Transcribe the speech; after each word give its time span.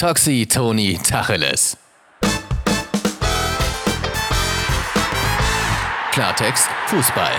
Toxi 0.00 0.46
Toni 0.46 0.96
Tacheles. 0.96 1.76
Klartext 6.10 6.70
Fußball. 6.86 7.32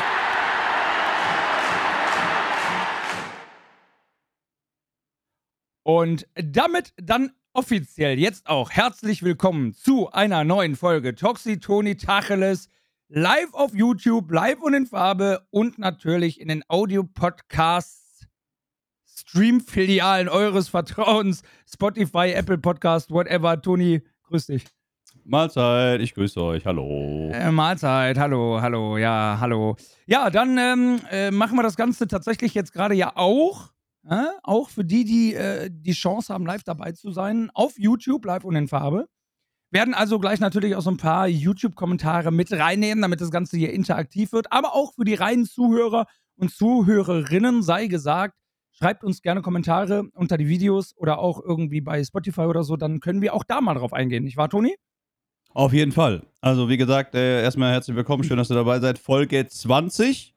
Und 5.82 6.28
damit 6.36 6.94
dann 6.98 7.32
offiziell 7.54 8.20
jetzt 8.20 8.46
auch 8.46 8.70
herzlich 8.70 9.24
willkommen 9.24 9.74
zu 9.74 10.12
einer 10.12 10.44
neuen 10.44 10.76
Folge 10.76 11.16
Toxi 11.16 11.60
Toni 11.60 11.98
Tacheles 11.98 12.70
live 13.10 13.56
auf 13.56 13.74
YouTube, 13.74 14.32
live 14.32 14.62
und 14.62 14.76
in 14.76 14.86
Farbe 14.86 15.48
und 15.50 15.80
natürlich 15.80 16.40
in 16.40 16.50
den 16.50 16.64
Audio-Podcasts, 16.68 18.01
Stream-Filialen 19.22 20.30
eures 20.30 20.70
Vertrauens, 20.70 21.44
Spotify, 21.72 22.32
Apple 22.34 22.58
Podcast, 22.58 23.12
whatever. 23.12 23.62
Toni, 23.62 24.02
grüß 24.24 24.48
dich. 24.48 24.66
Mahlzeit, 25.24 26.02
ich 26.02 26.16
grüße 26.16 26.42
euch, 26.42 26.66
hallo. 26.66 27.30
Äh, 27.32 27.52
Mahlzeit, 27.52 28.18
hallo, 28.18 28.60
hallo, 28.62 28.98
ja, 28.98 29.38
hallo. 29.40 29.76
Ja, 30.08 30.32
dann 30.32 30.58
ähm, 30.58 31.00
äh, 31.12 31.30
machen 31.30 31.56
wir 31.56 31.64
das 31.64 31.76
Ganze 31.76 32.08
tatsächlich 32.08 32.56
jetzt 32.56 32.74
gerade 32.74 32.96
ja 32.96 33.16
auch. 33.16 33.70
Äh, 34.10 34.24
auch 34.42 34.70
für 34.70 34.84
die, 34.84 35.06
die 35.06 35.36
äh, 35.36 35.70
die 35.72 35.92
Chance 35.92 36.34
haben, 36.34 36.48
live 36.48 36.64
dabei 36.64 36.92
zu 36.94 37.12
sein, 37.12 37.52
auf 37.54 37.78
YouTube, 37.78 38.26
live 38.26 38.44
und 38.44 38.56
in 38.56 38.68
Farbe. 38.68 39.08
Werden 39.70 39.94
also 39.94 40.18
gleich 40.20 40.40
natürlich 40.40 40.76
auch 40.76 40.82
so 40.82 40.90
ein 40.90 40.98
paar 40.98 41.28
YouTube-Kommentare 41.28 42.32
mit 42.32 42.52
reinnehmen, 42.52 43.04
damit 43.04 43.22
das 43.22 43.30
Ganze 43.30 43.58
hier 43.58 43.72
interaktiv 43.72 44.32
wird. 44.34 44.52
Aber 44.52 44.74
auch 44.74 44.96
für 44.96 45.06
die 45.06 45.14
reinen 45.14 45.46
Zuhörer 45.46 46.08
und 46.36 46.52
Zuhörerinnen 46.52 47.62
sei 47.62 47.86
gesagt, 47.86 48.36
schreibt 48.82 49.04
uns 49.04 49.22
gerne 49.22 49.42
Kommentare 49.44 50.10
unter 50.16 50.38
die 50.38 50.48
Videos 50.48 50.96
oder 50.98 51.20
auch 51.20 51.40
irgendwie 51.40 51.82
bei 51.82 52.04
Spotify 52.04 52.42
oder 52.42 52.64
so, 52.64 52.78
dann 52.78 53.00
können 53.00 53.22
wir 53.22 53.36
auch 53.36 53.44
da 53.44 53.62
mal 53.62 53.76
drauf 53.76 53.94
eingehen. 53.94 54.24
Nicht 54.24 54.38
wahr, 54.38 54.50
Toni? 54.50 54.76
Auf 55.54 55.72
jeden 55.74 55.92
Fall. 55.92 56.24
Also, 56.40 56.68
wie 56.70 56.78
gesagt, 56.78 57.14
äh, 57.14 57.44
erstmal 57.44 57.74
herzlich 57.74 57.96
willkommen. 57.96 58.24
Schön, 58.24 58.38
dass 58.38 58.50
ihr 58.50 58.56
dabei 58.56 58.80
seid. 58.80 58.98
Folge 58.98 59.46
20. 59.46 60.34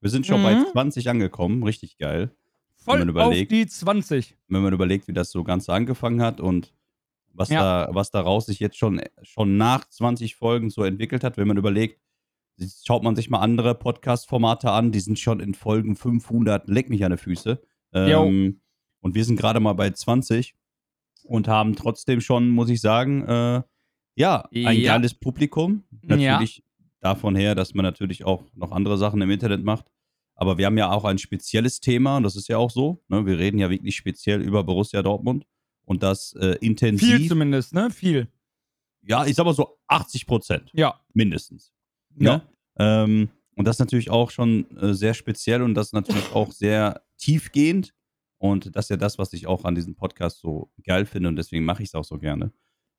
Wir 0.00 0.08
sind 0.10 0.26
schon 0.26 0.40
Mhm. 0.40 0.44
bei 0.44 0.64
20 0.72 1.10
angekommen. 1.10 1.62
Richtig 1.64 1.98
geil. 1.98 2.30
Voll 2.76 3.00
man 3.00 3.10
auf 3.10 3.14
überlegt. 3.26 3.52
die 3.52 3.66
20. 3.66 4.36
Wenn 4.48 4.62
man 4.62 4.72
überlegt, 4.72 5.06
wie 5.08 5.12
das 5.12 5.30
so 5.30 5.44
Ganze 5.44 5.72
angefangen 5.72 6.22
hat 6.22 6.40
und 6.40 6.72
was, 7.34 7.50
Ja. 7.50 7.86
da, 7.86 7.94
was 7.94 8.10
daraus 8.10 8.46
sich 8.46 8.58
jetzt 8.60 8.76
schon, 8.78 9.00
schon 9.22 9.56
nach 9.56 9.86
20 9.88 10.36
Folgen 10.36 10.70
so 10.70 10.82
entwickelt 10.84 11.24
hat. 11.24 11.36
Wenn 11.36 11.48
man 11.48 11.56
überlegt, 11.58 12.00
schaut 12.86 13.02
man 13.02 13.16
sich 13.16 13.30
mal 13.30 13.40
andere 13.40 13.74
Podcast-Formate 13.74 14.70
an, 14.70 14.92
die 14.92 15.00
sind 15.00 15.18
schon 15.18 15.40
in 15.40 15.54
Folgen 15.54 15.94
500, 15.96 16.68
leck 16.68 16.88
mich 16.88 17.04
an 17.04 17.12
die 17.12 17.18
Füße. 17.18 17.60
Ähm, 17.94 18.60
und 19.00 19.14
wir 19.14 19.24
sind 19.24 19.36
gerade 19.36 19.60
mal 19.60 19.72
bei 19.74 19.90
20 19.90 20.54
und 21.24 21.48
haben 21.48 21.74
trotzdem 21.76 22.20
schon, 22.20 22.48
muss 22.50 22.68
ich 22.70 22.80
sagen, 22.80 23.22
äh, 23.26 23.62
ja, 24.14 24.48
ein 24.52 24.76
Ja. 24.76 24.94
geiles 24.96 25.14
Publikum. 25.14 25.84
Ja. 26.02 26.16
Natürlich 26.16 26.62
davon 27.00 27.34
her, 27.36 27.54
dass 27.54 27.74
man 27.74 27.82
natürlich 27.84 28.24
auch 28.24 28.44
noch 28.54 28.70
andere 28.72 28.98
Sachen 28.98 29.20
im 29.22 29.30
Internet 29.30 29.64
macht. 29.64 29.86
Aber 30.34 30.58
wir 30.58 30.66
haben 30.66 30.78
ja 30.78 30.90
auch 30.90 31.04
ein 31.04 31.18
spezielles 31.18 31.80
Thema, 31.80 32.16
und 32.16 32.22
das 32.22 32.36
ist 32.36 32.48
ja 32.48 32.56
auch 32.58 32.70
so. 32.70 33.02
Ne? 33.08 33.26
Wir 33.26 33.38
reden 33.38 33.58
ja 33.58 33.70
wirklich 33.70 33.96
speziell 33.96 34.40
über 34.40 34.64
Borussia 34.64 35.02
Dortmund 35.02 35.44
und 35.84 36.02
das 36.02 36.32
äh, 36.34 36.56
intensiv. 36.60 37.16
Viel 37.16 37.28
zumindest, 37.28 37.74
ne? 37.74 37.90
Viel. 37.90 38.28
ja, 39.04 39.26
ich 39.26 39.34
sag 39.34 39.44
mal 39.44 39.52
so 39.54 39.78
80 39.88 40.26
Prozent 40.26 40.70
Ja. 40.74 41.00
mindestens. 41.12 41.72
Ja. 42.16 42.36
Ne? 42.38 42.42
Ähm, 42.78 43.28
und 43.56 43.66
das 43.66 43.76
ist 43.76 43.80
natürlich 43.80 44.10
auch 44.10 44.30
schon 44.30 44.66
äh, 44.76 44.94
sehr 44.94 45.14
speziell 45.14 45.62
und 45.62 45.74
das 45.74 45.88
ist 45.88 45.92
natürlich 45.92 46.32
auch 46.32 46.52
sehr 46.52 47.02
tiefgehend. 47.18 47.92
Und 48.38 48.74
das 48.74 48.86
ist 48.86 48.90
ja 48.90 48.96
das, 48.96 49.18
was 49.18 49.32
ich 49.34 49.46
auch 49.46 49.64
an 49.64 49.74
diesem 49.76 49.94
Podcast 49.94 50.40
so 50.40 50.70
geil 50.84 51.06
finde 51.06 51.28
und 51.28 51.36
deswegen 51.36 51.64
mache 51.64 51.82
ich 51.82 51.90
es 51.90 51.94
auch 51.94 52.04
so 52.04 52.18
gerne. 52.18 52.52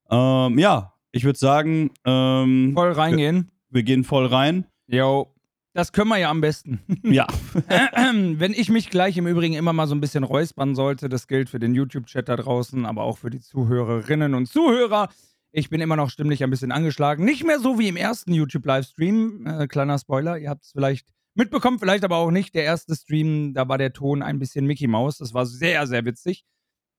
Ähm, 0.09 0.57
ja, 0.57 0.93
ich 1.11 1.25
würde 1.25 1.37
sagen, 1.37 1.91
ähm, 2.05 2.71
Voll 2.73 2.91
reingehen. 2.93 3.51
wir 3.69 3.83
gehen 3.83 4.03
voll 4.03 4.25
rein. 4.25 4.65
Jo. 4.87 5.29
Das 5.75 5.91
können 5.91 6.09
wir 6.09 6.17
ja 6.17 6.29
am 6.29 6.39
besten. 6.39 6.79
Ja, 7.03 7.25
Wenn 8.13 8.53
ich 8.53 8.69
mich 8.69 8.89
gleich 8.91 9.17
im 9.17 9.25
Übrigen 9.27 9.55
immer 9.55 9.73
mal 9.73 9.87
so 9.87 9.95
ein 9.95 10.01
bisschen 10.01 10.23
räuspern 10.23 10.75
sollte, 10.75 11.09
das 11.09 11.27
gilt 11.27 11.49
für 11.49 11.59
den 11.59 11.73
YouTube-Chat 11.73 12.29
da 12.29 12.35
draußen, 12.35 12.85
aber 12.85 13.03
auch 13.03 13.17
für 13.17 13.29
die 13.31 13.39
Zuhörerinnen 13.41 14.35
und 14.35 14.45
Zuhörer. 14.47 15.09
Ich 15.55 15.69
bin 15.69 15.81
immer 15.81 15.95
noch 15.95 16.09
stimmlich 16.09 16.43
ein 16.43 16.49
bisschen 16.49 16.71
angeschlagen. 16.71 17.23
Nicht 17.23 17.43
mehr 17.43 17.59
so 17.59 17.77
wie 17.77 17.87
im 17.87 17.95
ersten 17.95 18.33
YouTube-Livestream. 18.33 19.45
Äh, 19.45 19.67
kleiner 19.67 19.99
Spoiler, 19.99 20.39
ihr 20.39 20.49
habt 20.49 20.63
es 20.63 20.71
vielleicht 20.71 21.13
mitbekommen, 21.35 21.77
vielleicht 21.77 22.03
aber 22.03 22.17
auch 22.17 22.31
nicht. 22.31 22.55
Der 22.55 22.63
erste 22.63 22.95
Stream, 22.95 23.53
da 23.53 23.67
war 23.69 23.77
der 23.77 23.93
Ton 23.93 24.23
ein 24.23 24.39
bisschen 24.39 24.65
Mickey 24.65 24.87
Maus. 24.87 25.19
Das 25.19 25.35
war 25.35 25.45
sehr, 25.45 25.85
sehr 25.85 26.05
witzig. 26.05 26.43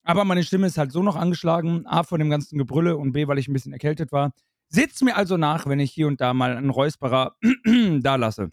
Aber 0.04 0.24
meine 0.24 0.44
Stimme 0.44 0.68
ist 0.68 0.78
halt 0.78 0.92
so 0.92 1.02
noch 1.02 1.16
angeschlagen. 1.16 1.84
A, 1.86 2.04
von 2.04 2.20
dem 2.20 2.30
ganzen 2.30 2.56
Gebrülle 2.56 2.96
und 2.96 3.10
B, 3.10 3.26
weil 3.26 3.38
ich 3.38 3.48
ein 3.48 3.52
bisschen 3.52 3.72
erkältet 3.72 4.12
war. 4.12 4.32
Seht's 4.68 5.02
mir 5.02 5.16
also 5.16 5.36
nach, 5.36 5.66
wenn 5.66 5.80
ich 5.80 5.90
hier 5.90 6.06
und 6.06 6.20
da 6.20 6.32
mal 6.32 6.56
einen 6.56 6.70
Räusperer 6.70 7.36
da 8.02 8.14
lasse. 8.14 8.52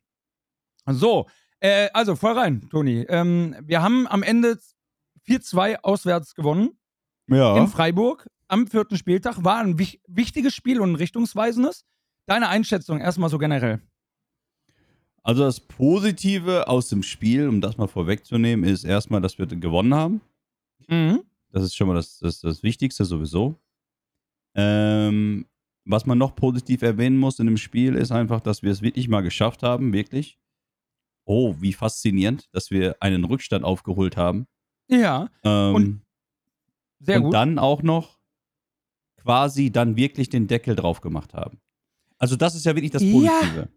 So, 0.88 1.28
äh, 1.59 1.89
also 1.94 2.16
voll 2.16 2.33
rein, 2.33 2.68
Toni. 2.72 3.06
Ähm, 3.07 3.56
wir 3.62 3.83
haben 3.83 4.07
am 4.07 4.23
Ende 4.23 4.57
4-2 5.28 5.75
auswärts 5.83 6.33
gewonnen 6.33 6.72
in 7.28 7.35
ja. 7.35 7.68
Freiburg 7.68 8.28
am 8.51 8.67
vierten 8.67 8.97
Spieltag. 8.97 9.44
War 9.44 9.59
ein 9.59 9.79
wich 9.79 10.01
wichtiges 10.07 10.53
Spiel 10.53 10.79
und 10.81 10.91
ein 10.91 10.95
richtungsweisendes. 10.95 11.85
Deine 12.28 12.50
Einschätzung 12.50 13.00
erstmal 13.00 13.29
so 13.29 13.38
generell. 13.38 13.81
Also 15.23 15.44
das 15.44 15.59
Positive 15.59 16.67
aus 16.67 16.89
dem 16.89 17.03
Spiel, 17.03 17.47
um 17.47 17.62
das 17.62 17.78
mal 17.78 17.88
vorwegzunehmen, 17.88 18.67
ist 18.67 18.84
erstmal, 18.84 19.22
dass 19.22 19.38
wir 19.38 19.45
gewonnen 19.45 19.94
haben. 19.94 20.22
Mhm. 20.88 21.23
Das 21.51 21.63
ist 21.63 21.75
schon 21.75 21.88
mal 21.88 21.95
das, 21.95 22.19
das, 22.19 22.41
das 22.41 22.63
Wichtigste 22.63 23.06
sowieso. 23.06 23.56
Ähm, 24.56 25.45
was 25.85 26.06
man 26.06 26.18
noch 26.18 26.35
positiv 26.35 26.81
erwähnen 26.81 27.18
muss 27.18 27.39
in 27.39 27.45
dem 27.47 27.57
Spiel, 27.57 27.95
ist 27.95 28.12
einfach, 28.12 28.41
dass 28.41 28.63
wir 28.63 28.72
es 28.72 28.81
wirklich 28.81 29.07
mal 29.07 29.22
geschafft 29.22 29.63
haben, 29.63 29.94
wirklich. 29.94 30.39
Oh, 31.25 31.56
wie 31.59 31.73
faszinierend, 31.73 32.50
dass 32.51 32.72
wir 32.72 32.95
einen 33.00 33.23
Rückstand 33.23 33.63
aufgeholt 33.63 34.18
haben. 34.18 34.47
Ja, 34.88 35.29
Ähm, 35.44 35.75
Und 35.75 36.01
sehr 37.00 37.18
und 37.18 37.23
gut. 37.25 37.33
dann 37.33 37.59
auch 37.59 37.83
noch 37.83 38.19
quasi 39.24 39.72
dann 39.72 39.96
wirklich 39.96 40.30
den 40.30 40.48
Deckel 40.48 40.76
drauf 40.76 41.02
gemacht 41.02 41.34
haben. 41.34 41.59
Also 42.18 42.36
das 42.36 42.56
ist 42.56 42.66
ja 42.66 42.76
wirklich 42.76 42.92
das 42.92 43.04
Ja. 43.04 43.12
Positive. 43.12 43.70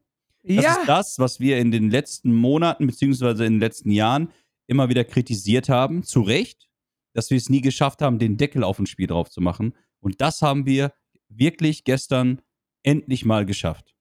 Das 0.47 0.65
ja, 0.65 0.75
ist 0.75 0.88
das, 0.88 1.19
was 1.19 1.41
wir 1.41 1.59
in 1.59 1.71
den 1.71 1.91
letzten 1.91 2.34
Monaten 2.34 2.87
beziehungsweise 2.87 3.47
in 3.47 3.54
den 3.54 3.60
letzten 3.60 3.91
Jahren 3.91 4.31
immer 4.66 4.91
wieder 4.91 5.04
kritisiert 5.04 5.71
haben, 5.71 6.03
zu 6.03 6.21
Recht, 6.21 6.69
dass 7.15 7.31
wir 7.31 7.38
es 7.38 7.49
nie 7.49 7.62
geschafft 7.62 8.03
haben, 8.03 8.19
den 8.19 8.37
Deckel 8.37 8.62
auf 8.62 8.78
ein 8.78 8.87
Spiel 8.87 9.06
drauf 9.06 9.31
zu 9.31 9.41
machen. 9.41 9.75
Und 10.00 10.21
das 10.21 10.43
haben 10.43 10.66
wir 10.66 10.93
wirklich 11.28 11.84
gestern 11.84 12.43
endlich 12.83 13.25
mal 13.25 13.47
geschafft. 13.47 13.94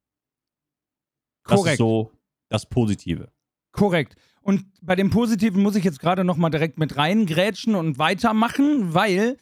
Das 1.46 1.58
korrekt. 1.58 1.74
ist 1.74 1.78
so 1.80 2.12
das 2.50 2.68
Positive. 2.68 3.32
Korrekt. 3.72 4.16
Und 4.42 4.66
bei 4.82 4.96
dem 4.96 5.10
Positiven 5.10 5.64
muss 5.64 5.78
ich 5.78 5.86
jetzt 5.86 6.00
gerade 6.00 6.26
nochmal 6.26 6.52
direkt 6.52 6.78
mit 6.78 6.98
reingrätschen 6.98 7.76
und 7.76 7.98
weitermachen, 7.98 8.94
weil 8.94 9.38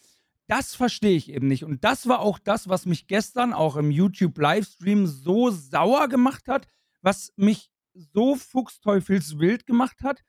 das 0.52 0.76
verstehe 0.76 1.16
ich 1.16 1.32
eben 1.32 1.48
nicht. 1.48 1.64
Und 1.64 1.86
das 1.86 2.10
war 2.10 2.20
auch 2.20 2.38
das, 2.38 2.68
was 2.68 2.86
mich 2.86 3.08
gestern 3.08 3.54
auch 3.54 3.78
im 3.78 3.90
YouTube-Livestream 3.90 5.08
so 5.08 5.50
sauer 5.50 6.10
gemacht 6.10 6.50
hat, 6.50 6.68
was 7.02 7.32
mich 7.38 7.72
so 7.94 8.36
fuchsteufelswild 8.36 9.66
gemacht 9.66 10.02
hat. 10.04 10.22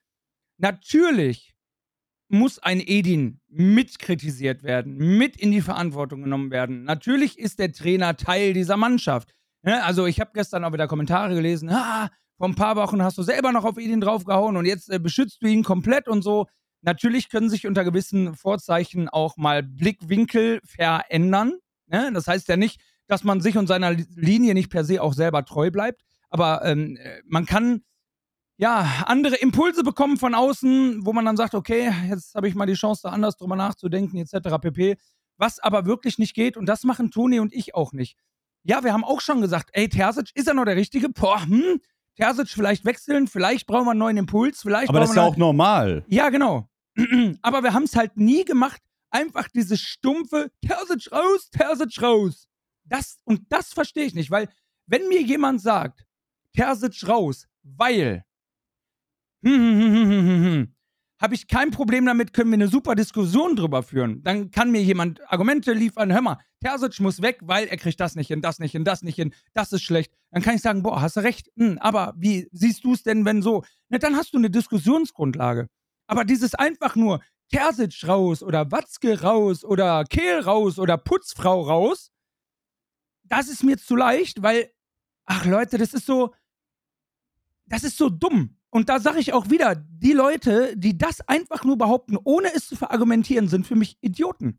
Natürlich 0.59 1.57
muss 2.29 2.61
ein 2.61 2.81
Edin 2.81 3.41
mit 3.49 3.99
kritisiert 3.99 4.63
werden, 4.63 4.97
mit 4.97 5.37
in 5.37 5.51
die 5.51 5.61
Verantwortung 5.61 6.23
genommen 6.23 6.53
werden. 6.53 6.85
Natürlich 6.85 7.37
ist 7.37 7.59
der 7.59 7.73
Trainer 7.73 8.17
Teil 8.17 8.53
dieser 8.53 8.77
Mannschaft. 8.77 9.35
Ne? 9.63 9.83
Also 9.83 10.07
ich 10.07 10.21
habe 10.21 10.31
gestern 10.35 10.65
auch 10.65 10.73
wieder 10.73 10.87
Kommentare 10.87 11.35
gelesen, 11.35 11.69
ah, 11.69 12.11
vor 12.39 12.49
ein 12.49 12.55
paar 12.55 12.77
Wochen 12.77 13.03
hast 13.03 13.19
du 13.19 13.25
selber 13.25 13.51
noch 13.51 13.65
auf 13.65 13.77
Edin 13.77 14.01
draufgehauen 14.01 14.57
und 14.57 14.67
jetzt 14.67 14.89
äh, 14.89 15.01
beschützt 15.01 15.43
du 15.43 15.49
ihn 15.49 15.65
komplett 15.65 16.07
und 16.07 16.23
so. 16.23 16.47
Natürlich 16.83 17.29
können 17.29 17.49
sich 17.49 17.67
unter 17.67 17.85
gewissen 17.85 18.35
Vorzeichen 18.35 19.09
auch 19.09 19.37
mal 19.37 19.63
Blickwinkel 19.63 20.61
verändern. 20.65 21.55
Ne? 21.87 22.11
Das 22.13 22.27
heißt 22.27 22.49
ja 22.49 22.57
nicht, 22.57 22.81
dass 23.07 23.25
man 23.25 23.41
sich 23.41 23.57
und 23.57 23.67
seiner 23.69 23.93
Linie 23.93 24.55
nicht 24.55 24.71
per 24.71 24.85
se 24.85 25.01
auch 25.03 25.15
selber 25.15 25.45
treu 25.45 25.71
bleibt. 25.71 26.03
Aber 26.29 26.65
ähm, 26.65 26.97
äh, 26.97 27.21
man 27.27 27.47
kann 27.47 27.83
ja 28.57 29.05
andere 29.07 29.37
Impulse 29.37 29.83
bekommen 29.83 30.17
von 30.17 30.35
außen, 30.35 31.05
wo 31.05 31.13
man 31.13 31.25
dann 31.25 31.37
sagt, 31.37 31.55
okay, 31.55 31.93
jetzt 32.09 32.35
habe 32.35 32.49
ich 32.49 32.55
mal 32.55 32.67
die 32.67 32.75
Chance, 32.75 33.03
da 33.05 33.11
anders 33.11 33.37
drüber 33.37 33.57
nachzudenken, 33.57 34.19
etc. 34.19 34.59
pp. 34.61 34.97
Was 35.37 35.59
aber 35.59 35.87
wirklich 35.87 36.19
nicht 36.19 36.35
geht, 36.35 36.57
und 36.57 36.67
das 36.67 36.85
machen 36.85 37.11
Toni 37.11 37.41
und 37.41 37.53
ich 37.53 37.75
auch 37.75 37.93
nicht. 37.93 38.17
Ja, 38.65 38.85
wir 38.85 38.93
haben 38.93 39.05
auch 39.05 39.21
schon 39.21 39.41
gesagt, 39.41 39.71
ey, 39.73 39.89
Terzic, 39.89 40.31
ist 40.35 40.47
er 40.47 40.55
noch 40.55 40.65
der 40.65 40.77
Richtige? 40.77 41.09
Boah, 41.09 41.43
hm, 41.43 41.81
Terzic 42.17 42.49
vielleicht 42.49 42.85
wechseln, 42.85 43.27
vielleicht 43.27 43.67
brauchen 43.67 43.87
wir 43.87 43.91
einen 43.93 44.01
neuen 44.01 44.17
Impuls, 44.17 44.63
vielleicht 44.63 44.89
Aber 44.89 45.01
das 45.01 45.11
ist 45.11 45.17
ja 45.17 45.23
auch 45.23 45.37
normal. 45.37 46.05
ja, 46.09 46.29
genau. 46.31 46.69
Aber 47.43 47.63
wir 47.63 47.73
haben 47.73 47.85
es 47.85 47.97
halt 47.97 48.17
nie 48.17 48.45
gemacht. 48.45 48.81
Einfach 49.11 49.49
dieses 49.49 49.81
stumpfe 49.81 50.51
Terzic 50.67 51.13
raus, 51.13 51.51
Terzic 51.51 52.03
raus. 52.03 52.49
Das, 52.85 53.21
und 53.25 53.43
das 53.51 53.73
verstehe 53.73 54.05
ich 54.05 54.15
nicht, 54.15 54.31
weil 54.31 54.49
wenn 54.87 55.09
mir 55.09 55.23
jemand 55.23 55.61
sagt, 55.61 56.05
Terzic 56.55 57.07
raus, 57.09 57.47
weil 57.63 58.25
habe 61.23 61.35
ich 61.35 61.47
kein 61.47 61.71
Problem 61.71 62.07
damit, 62.07 62.33
können 62.33 62.51
wir 62.51 62.55
eine 62.55 62.69
super 62.69 62.95
Diskussion 62.95 63.55
drüber 63.55 63.83
führen. 63.83 64.23
Dann 64.23 64.51
kann 64.51 64.71
mir 64.71 64.83
jemand 64.83 65.21
Argumente 65.31 65.73
liefern, 65.73 66.13
hör 66.13 66.21
mal, 66.21 66.39
Terzic 66.61 67.01
muss 67.01 67.23
weg, 67.23 67.39
weil 67.43 67.67
er 67.69 67.77
kriegt 67.77 68.01
das 68.01 68.17
nicht 68.17 68.29
hin, 68.29 68.41
das 68.41 68.59
nicht 68.59 68.73
hin, 68.73 68.85
das 68.85 69.03
nicht 69.03 69.17
hin, 69.17 69.35
das 69.55 69.73
ist 69.73 69.83
schlecht. 69.83 70.13
Dann 70.31 70.43
kann 70.43 70.57
ich 70.57 70.63
sagen, 70.63 70.83
boah, 70.83 71.01
hast 71.01 71.17
du 71.17 71.21
recht, 71.21 71.51
hm, 71.57 71.79
aber 71.79 72.15
wie 72.17 72.49
siehst 72.53 72.85
du 72.85 72.95
es 72.95 73.03
denn, 73.03 73.25
wenn 73.25 73.43
so? 73.43 73.63
Na, 73.89 73.99
dann 73.99 74.17
hast 74.17 74.33
du 74.35 74.39
eine 74.39 74.51
Diskussionsgrundlage. 74.51 75.69
Aber 76.13 76.27
dieses 76.27 76.55
einfach 76.55 76.95
nur 76.95 77.23
Terzic 77.49 78.07
raus 78.07 78.43
oder 78.43 78.71
Watzke 78.71 79.23
raus 79.23 79.65
oder 79.65 80.05
Kehl 80.05 80.41
raus 80.41 80.79
oder 80.79 80.99
Putzfrau 80.99 81.63
raus, 81.63 82.13
das 83.23 83.49
ist 83.49 83.65
mir 83.65 83.79
zu 83.79 83.97
leicht, 83.97 84.43
weil, 84.43 84.71
ach 85.25 85.47
Leute, 85.47 85.79
das 85.79 85.95
ist 85.95 86.05
so, 86.05 86.35
das 87.65 87.83
ist 87.83 87.97
so 87.97 88.11
dumm. 88.11 88.59
Und 88.69 88.91
da 88.91 89.01
sage 89.01 89.21
ich 89.21 89.33
auch 89.33 89.49
wieder, 89.49 89.75
die 89.75 90.13
Leute, 90.13 90.77
die 90.77 90.99
das 90.99 91.27
einfach 91.27 91.65
nur 91.65 91.79
behaupten, 91.79 92.19
ohne 92.23 92.55
es 92.55 92.67
zu 92.67 92.77
verargumentieren, 92.77 93.49
sind 93.49 93.67
für 93.67 93.77
mich 93.77 93.97
Idioten. 94.03 94.59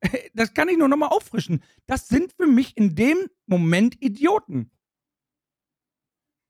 Das 0.34 0.54
kann 0.54 0.68
ich 0.68 0.78
nur 0.78 0.86
nochmal 0.86 1.08
auffrischen. 1.08 1.60
Das 1.86 2.06
sind 2.06 2.32
für 2.34 2.46
mich 2.46 2.76
in 2.76 2.94
dem 2.94 3.18
Moment 3.46 4.00
Idioten. 4.00 4.70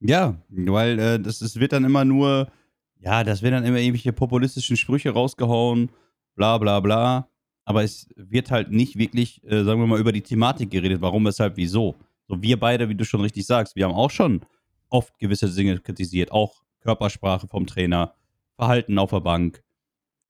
Ja, 0.00 0.42
weil 0.50 0.98
äh, 0.98 1.18
das, 1.18 1.38
das 1.38 1.58
wird 1.58 1.72
dann 1.72 1.84
immer 1.84 2.04
nur, 2.04 2.52
ja, 3.00 3.24
das 3.24 3.42
werden 3.42 3.54
dann 3.54 3.64
immer 3.64 3.78
irgendwelche 3.78 4.12
populistischen 4.12 4.76
Sprüche 4.76 5.10
rausgehauen, 5.10 5.90
bla 6.34 6.58
bla 6.58 6.80
bla. 6.80 7.28
Aber 7.64 7.84
es 7.84 8.08
wird 8.16 8.50
halt 8.50 8.70
nicht 8.70 8.96
wirklich, 8.96 9.42
äh, 9.44 9.62
sagen 9.62 9.80
wir 9.80 9.86
mal, 9.86 10.00
über 10.00 10.12
die 10.12 10.22
Thematik 10.22 10.70
geredet, 10.70 11.02
warum, 11.02 11.24
weshalb, 11.26 11.56
wieso. 11.56 11.96
So, 12.26 12.40
wir 12.42 12.58
beide, 12.58 12.88
wie 12.88 12.94
du 12.94 13.04
schon 13.04 13.20
richtig 13.20 13.46
sagst, 13.46 13.76
wir 13.76 13.84
haben 13.84 13.94
auch 13.94 14.10
schon 14.10 14.40
oft 14.88 15.18
gewisse 15.18 15.50
Dinge 15.50 15.78
kritisiert, 15.78 16.32
auch 16.32 16.62
Körpersprache 16.80 17.46
vom 17.46 17.66
Trainer, 17.66 18.14
Verhalten 18.56 18.98
auf 18.98 19.10
der 19.10 19.20
Bank, 19.20 19.62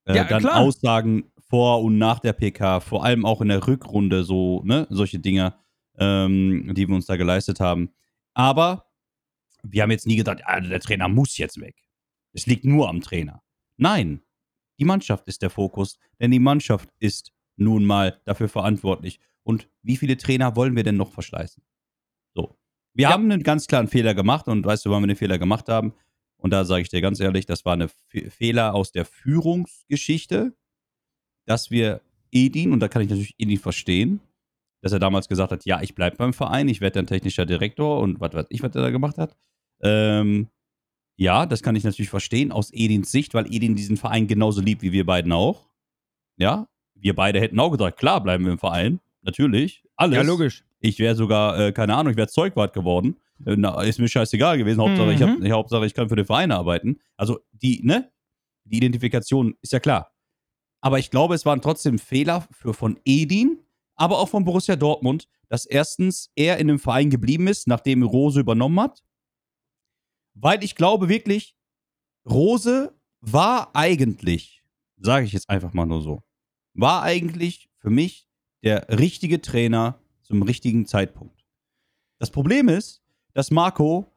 äh, 0.05 0.15
Ja, 0.15 0.23
dann 0.25 0.41
klar. 0.41 0.57
Aussagen 0.57 1.31
vor 1.49 1.81
und 1.81 1.97
nach 1.97 2.19
der 2.19 2.33
PK, 2.33 2.79
vor 2.81 3.03
allem 3.05 3.25
auch 3.25 3.41
in 3.41 3.47
der 3.47 3.65
Rückrunde, 3.65 4.23
so, 4.23 4.61
ne, 4.63 4.85
solche 4.89 5.19
Dinge, 5.19 5.55
ähm, 5.97 6.73
die 6.75 6.87
wir 6.87 6.95
uns 6.95 7.05
da 7.05 7.15
geleistet 7.15 7.59
haben. 7.59 7.89
Aber 8.33 8.85
wir 9.63 9.83
haben 9.83 9.91
jetzt 9.91 10.07
nie 10.07 10.15
gesagt, 10.15 10.41
ah, 10.45 10.59
der 10.59 10.79
Trainer 10.79 11.07
muss 11.07 11.37
jetzt 11.37 11.59
weg. 11.59 11.75
Es 12.33 12.45
liegt 12.45 12.65
nur 12.65 12.89
am 12.89 13.01
Trainer. 13.01 13.41
Nein, 13.77 14.21
die 14.79 14.85
Mannschaft 14.85 15.27
ist 15.27 15.41
der 15.41 15.49
Fokus, 15.49 15.99
denn 16.19 16.31
die 16.31 16.39
Mannschaft 16.39 16.89
ist 16.99 17.31
nun 17.57 17.85
mal 17.85 18.21
dafür 18.25 18.49
verantwortlich. 18.49 19.19
Und 19.43 19.67
wie 19.81 19.97
viele 19.97 20.17
Trainer 20.17 20.55
wollen 20.55 20.75
wir 20.75 20.83
denn 20.83 20.97
noch 20.97 21.11
verschleißen? 21.11 21.63
So. 22.35 22.57
Wir 22.93 23.03
Ja. 23.03 23.09
haben 23.11 23.31
einen 23.31 23.43
ganz 23.43 23.67
klaren 23.67 23.87
Fehler 23.87 24.13
gemacht 24.13 24.47
und 24.47 24.65
weißt 24.65 24.85
du, 24.85 24.89
wann 24.91 25.03
wir 25.03 25.07
den 25.07 25.15
Fehler 25.15 25.37
gemacht 25.37 25.69
haben? 25.69 25.93
Und 26.37 26.51
da 26.51 26.63
sage 26.63 26.81
ich 26.83 26.89
dir 26.89 27.01
ganz 27.01 27.19
ehrlich, 27.19 27.45
das 27.45 27.65
war 27.65 27.75
ein 27.75 27.89
Fehler 28.29 28.73
aus 28.73 28.91
der 28.91 29.05
Führungsgeschichte, 29.05 30.55
dass 31.45 31.71
wir 31.71 32.01
Edin, 32.31 32.71
und 32.71 32.79
da 32.79 32.87
kann 32.87 33.01
ich 33.01 33.09
natürlich 33.09 33.35
Edin 33.37 33.57
verstehen, 33.57 34.21
dass 34.81 34.91
er 34.93 34.99
damals 34.99 35.27
gesagt 35.27 35.51
hat, 35.51 35.65
ja, 35.65 35.81
ich 35.81 35.95
bleibe 35.95 36.15
beim 36.15 36.31
Verein, 36.33 36.69
ich 36.69 36.79
werde 36.79 36.93
dann 36.99 37.07
technischer 37.07 37.45
Direktor 37.45 37.99
und 37.99 38.21
was 38.21 38.33
weiß 38.33 38.45
ich, 38.49 38.63
was 38.63 38.73
er 38.75 38.81
da 38.83 38.89
gemacht 38.91 39.17
hat. 39.17 39.35
Ähm, 39.81 40.47
ja, 41.19 41.45
das 41.45 41.61
kann 41.61 41.75
ich 41.75 41.83
natürlich 41.83 42.09
verstehen 42.09 42.51
aus 42.53 42.71
Edins 42.71 43.11
Sicht, 43.11 43.33
weil 43.33 43.45
Edin 43.53 43.75
diesen 43.75 43.97
Verein 43.97 44.27
genauso 44.27 44.61
liebt 44.61 44.81
wie 44.81 44.93
wir 44.93 45.05
beiden 45.05 45.33
auch. 45.33 45.67
Ja, 46.37 46.67
wir 46.95 47.13
beide 47.13 47.41
hätten 47.41 47.59
auch 47.59 47.71
gesagt, 47.71 47.99
klar, 47.99 48.23
bleiben 48.23 48.45
wir 48.45 48.53
im 48.53 48.57
Verein. 48.57 49.01
Natürlich. 49.21 49.83
Alles. 49.97 50.15
Ja, 50.15 50.21
logisch. 50.21 50.63
Ich 50.79 50.97
wäre 50.97 51.15
sogar, 51.15 51.59
äh, 51.59 51.71
keine 51.73 51.93
Ahnung, 51.95 52.11
ich 52.11 52.17
wäre 52.17 52.29
Zeugwart 52.29 52.73
geworden. 52.73 53.17
Äh, 53.45 53.57
Na, 53.57 53.81
ist 53.81 53.99
mir 53.99 54.07
scheißegal 54.07 54.57
gewesen. 54.57 54.79
Hauptsache, 54.79 55.11
ich 55.11 55.21
hab, 55.21 55.37
Mhm. 55.37 55.51
Hauptsache, 55.51 55.85
ich 55.85 55.93
kann 55.93 56.07
für 56.07 56.15
den 56.15 56.25
Verein 56.25 56.53
arbeiten. 56.53 56.99
Also, 57.17 57.39
die, 57.51 57.81
ne? 57.83 58.09
Die 58.63 58.77
Identifikation 58.77 59.55
ist 59.61 59.73
ja 59.73 59.81
klar. 59.81 60.13
Aber 60.79 60.99
ich 60.99 61.11
glaube, 61.11 61.35
es 61.35 61.45
waren 61.45 61.61
trotzdem 61.61 61.99
Fehler 61.99 62.47
für 62.51 62.73
von 62.73 62.97
Edin, 63.03 63.59
aber 63.95 64.19
auch 64.19 64.29
von 64.29 64.45
Borussia 64.45 64.77
Dortmund, 64.77 65.27
dass 65.49 65.65
erstens 65.65 66.31
er 66.35 66.59
in 66.59 66.69
dem 66.69 66.79
Verein 66.79 67.09
geblieben 67.09 67.47
ist, 67.47 67.67
nachdem 67.67 68.03
Rose 68.03 68.39
übernommen 68.39 68.79
hat. 68.79 69.03
Weil 70.33 70.63
ich 70.63 70.75
glaube 70.75 71.09
wirklich, 71.09 71.55
Rose 72.29 72.93
war 73.21 73.75
eigentlich, 73.75 74.63
sage 74.97 75.25
ich 75.25 75.33
jetzt 75.33 75.49
einfach 75.49 75.73
mal 75.73 75.85
nur 75.85 76.01
so, 76.01 76.23
war 76.73 77.03
eigentlich 77.03 77.69
für 77.77 77.89
mich 77.89 78.27
der 78.63 78.87
richtige 78.89 79.41
Trainer 79.41 79.99
zum 80.21 80.41
richtigen 80.41 80.85
Zeitpunkt. 80.85 81.45
Das 82.19 82.31
Problem 82.31 82.69
ist, 82.69 83.01
dass 83.33 83.51
Marco 83.51 84.11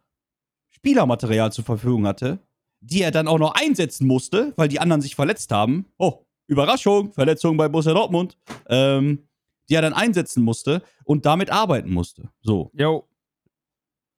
Spielermaterial 0.69 1.53
zur 1.53 1.65
Verfügung 1.65 2.07
hatte, 2.07 2.41
die 2.81 3.03
er 3.03 3.11
dann 3.11 3.29
auch 3.29 3.39
noch 3.39 3.55
einsetzen 3.55 4.07
musste, 4.07 4.53
weil 4.57 4.69
die 4.69 4.81
anderen 4.81 5.03
sich 5.03 5.15
verletzt 5.15 5.53
haben. 5.53 5.87
Oh, 5.99 6.25
Überraschung, 6.49 7.13
Verletzung 7.13 7.57
bei 7.57 7.69
Borussia 7.69 7.95
Dortmund. 7.95 8.37
Ähm, 8.69 9.29
die 9.69 9.75
er 9.75 9.83
dann 9.83 9.95
einsetzen 9.95 10.43
musste 10.43 10.83
und 11.05 11.25
damit 11.25 11.51
arbeiten 11.51 11.91
musste. 11.91 12.31
So. 12.43 12.71
Jo. 12.75 13.09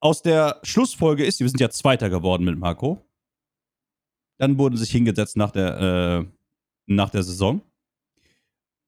Aus 0.00 0.22
der 0.22 0.60
Schlussfolge 0.62 1.24
ist, 1.24 1.40
wir 1.40 1.48
sind 1.48 1.60
ja 1.60 1.70
Zweiter 1.70 2.10
geworden 2.10 2.44
mit 2.44 2.58
Marco. 2.58 3.04
Dann 4.38 4.58
wurden 4.58 4.76
sich 4.76 4.90
hingesetzt 4.90 5.36
nach 5.36 5.50
der, 5.50 5.80
äh, 5.80 6.26
nach 6.86 7.10
der 7.10 7.22
Saison. 7.22 7.62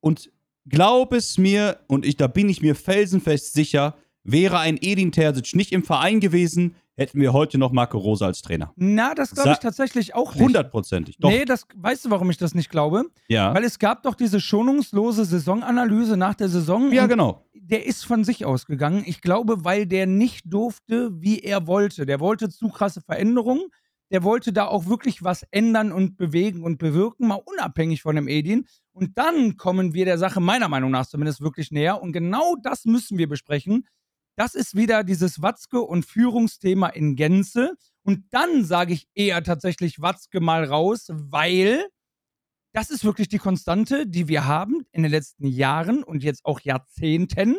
Und 0.00 0.30
glaub 0.68 1.12
es 1.12 1.38
mir, 1.38 1.80
und 1.86 2.04
ich, 2.04 2.16
da 2.16 2.26
bin 2.26 2.48
ich 2.48 2.60
mir 2.60 2.74
felsenfest 2.74 3.54
sicher, 3.54 3.96
wäre 4.24 4.58
ein 4.58 4.76
Edin 4.80 5.12
Terzic 5.12 5.54
nicht 5.54 5.72
im 5.72 5.84
Verein 5.84 6.20
gewesen, 6.20 6.74
hätten 6.96 7.20
wir 7.20 7.32
heute 7.32 7.58
noch 7.58 7.72
Marco 7.72 7.98
Rose 7.98 8.24
als 8.24 8.42
Trainer. 8.42 8.72
Na, 8.76 9.14
das 9.14 9.30
glaube 9.32 9.52
ich 9.52 9.58
tatsächlich 9.58 10.14
auch 10.14 10.34
nicht. 10.34 10.42
Hundertprozentig. 10.42 11.18
Doch. 11.18 11.30
Nee, 11.30 11.44
das 11.44 11.66
weißt 11.74 12.06
du, 12.06 12.10
warum 12.10 12.30
ich 12.30 12.38
das 12.38 12.54
nicht 12.54 12.70
glaube? 12.70 13.04
ja. 13.28 13.54
Weil 13.54 13.64
es 13.64 13.78
gab 13.78 14.02
doch 14.02 14.14
diese 14.14 14.40
schonungslose 14.40 15.24
Saisonanalyse 15.24 16.16
nach 16.16 16.34
der 16.34 16.48
Saison. 16.48 16.92
ja, 16.92 17.06
genau. 17.06 17.42
Der 17.54 17.84
ist 17.84 18.04
von 18.06 18.22
sich 18.22 18.44
ausgegangen. 18.44 19.02
Ich 19.06 19.20
glaube, 19.20 19.64
weil 19.64 19.86
der 19.86 20.06
nicht 20.06 20.44
durfte, 20.44 21.10
wie 21.20 21.40
er 21.40 21.66
wollte. 21.66 22.06
Der 22.06 22.20
wollte 22.20 22.48
zu 22.48 22.68
krasse 22.68 23.00
Veränderungen. 23.00 23.64
Der 24.12 24.22
wollte 24.22 24.52
da 24.52 24.66
auch 24.68 24.86
wirklich 24.86 25.24
was 25.24 25.42
ändern 25.50 25.90
und 25.90 26.16
bewegen 26.16 26.62
und 26.62 26.78
bewirken, 26.78 27.26
mal 27.26 27.40
unabhängig 27.44 28.02
von 28.02 28.14
dem 28.14 28.28
Edin. 28.28 28.66
Und 28.92 29.18
dann 29.18 29.56
kommen 29.56 29.94
wir 29.94 30.04
der 30.04 30.16
Sache 30.16 30.38
meiner 30.38 30.68
Meinung 30.68 30.92
nach 30.92 31.06
zumindest 31.06 31.40
wirklich 31.40 31.72
näher. 31.72 32.00
Und 32.00 32.12
genau 32.12 32.54
das 32.62 32.84
müssen 32.84 33.18
wir 33.18 33.28
besprechen. 33.28 33.88
Das 34.36 34.54
ist 34.54 34.76
wieder 34.76 35.02
dieses 35.02 35.40
Watzke- 35.40 35.80
und 35.80 36.04
Führungsthema 36.04 36.88
in 36.88 37.16
Gänze. 37.16 37.74
Und 38.02 38.24
dann 38.30 38.64
sage 38.64 38.92
ich 38.92 39.08
eher 39.14 39.42
tatsächlich 39.42 40.00
Watzke 40.00 40.40
mal 40.40 40.64
raus, 40.64 41.06
weil 41.10 41.86
das 42.72 42.90
ist 42.90 43.04
wirklich 43.04 43.28
die 43.28 43.38
Konstante, 43.38 44.06
die 44.06 44.28
wir 44.28 44.44
haben 44.44 44.84
in 44.92 45.02
den 45.02 45.10
letzten 45.10 45.46
Jahren 45.46 46.04
und 46.04 46.22
jetzt 46.22 46.44
auch 46.44 46.60
Jahrzehnten. 46.60 47.56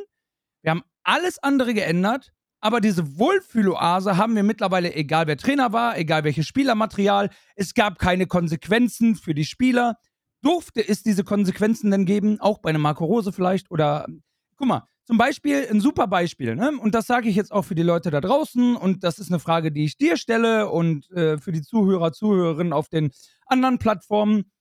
Wir 0.62 0.72
haben 0.72 0.84
alles 1.04 1.40
andere 1.40 1.74
geändert, 1.74 2.32
aber 2.60 2.82
diese 2.82 3.18
Wohlfühloase 3.18 4.18
haben 4.18 4.36
wir 4.36 4.44
mittlerweile, 4.44 4.94
egal 4.94 5.26
wer 5.26 5.38
Trainer 5.38 5.74
war, 5.74 5.98
egal 5.98 6.24
welches 6.24 6.46
Spielermaterial. 6.46 7.32
Es 7.56 7.74
gab 7.74 7.98
keine 7.98 8.28
Konsequenzen 8.28 9.16
für 9.16 9.34
die 9.34 9.46
Spieler. 9.46 9.98
Durfte 10.44 10.88
es 10.88 11.02
diese 11.02 11.24
Konsequenzen 11.24 11.90
denn 11.90 12.06
geben? 12.06 12.40
Auch 12.40 12.60
bei 12.60 12.70
einem 12.70 12.82
Marco 12.82 13.06
Rose 13.06 13.32
vielleicht? 13.32 13.72
Oder, 13.72 14.06
guck 14.56 14.68
mal, 14.68 14.88
zum 15.08 15.18
Beispiel, 15.18 15.66
ein 15.72 15.80
super 15.82 16.06
Beispiel, 16.06 16.56
ne? 16.56 16.72
Und 16.80 16.94
das 16.94 17.08
sage 17.08 17.30
ich 17.30 17.36
jetzt 17.36 17.52
auch 17.52 17.64
für 17.64 17.76
die 17.76 17.82
Leute 17.84 18.12
da 18.12 18.22
draußen 18.22 18.76
und 18.76 19.04
das 19.04 19.18
ist 19.20 19.30
eine 19.32 19.40
Frage, 19.40 19.72
die 19.72 19.86
ich 19.86 19.98
dir 19.98 20.18
stelle 20.18 20.70
und 20.70 21.10
äh, 21.12 21.38
für 21.40 21.52
die 21.54 21.62
Zuhörer, 21.64 22.12
Zuhörerinnen 22.12 22.74
auf 22.74 22.90
den 22.90 23.12
anderen 23.48 23.80
Plattformen. 23.80 24.52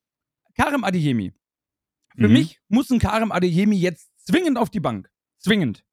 Karim 0.57 0.85
Adeyemi. 0.85 1.33
Für 2.17 2.29
Mhm. 2.29 2.33
mich 2.33 2.61
muss 2.69 2.89
ein 2.91 2.99
Karim 3.01 3.31
Adeyemi 3.33 3.77
jetzt 3.77 4.09
zwingend 4.25 4.57
auf 4.57 4.71
die 4.71 4.81
Bank. 4.81 5.11
Zwingend. 5.39 5.85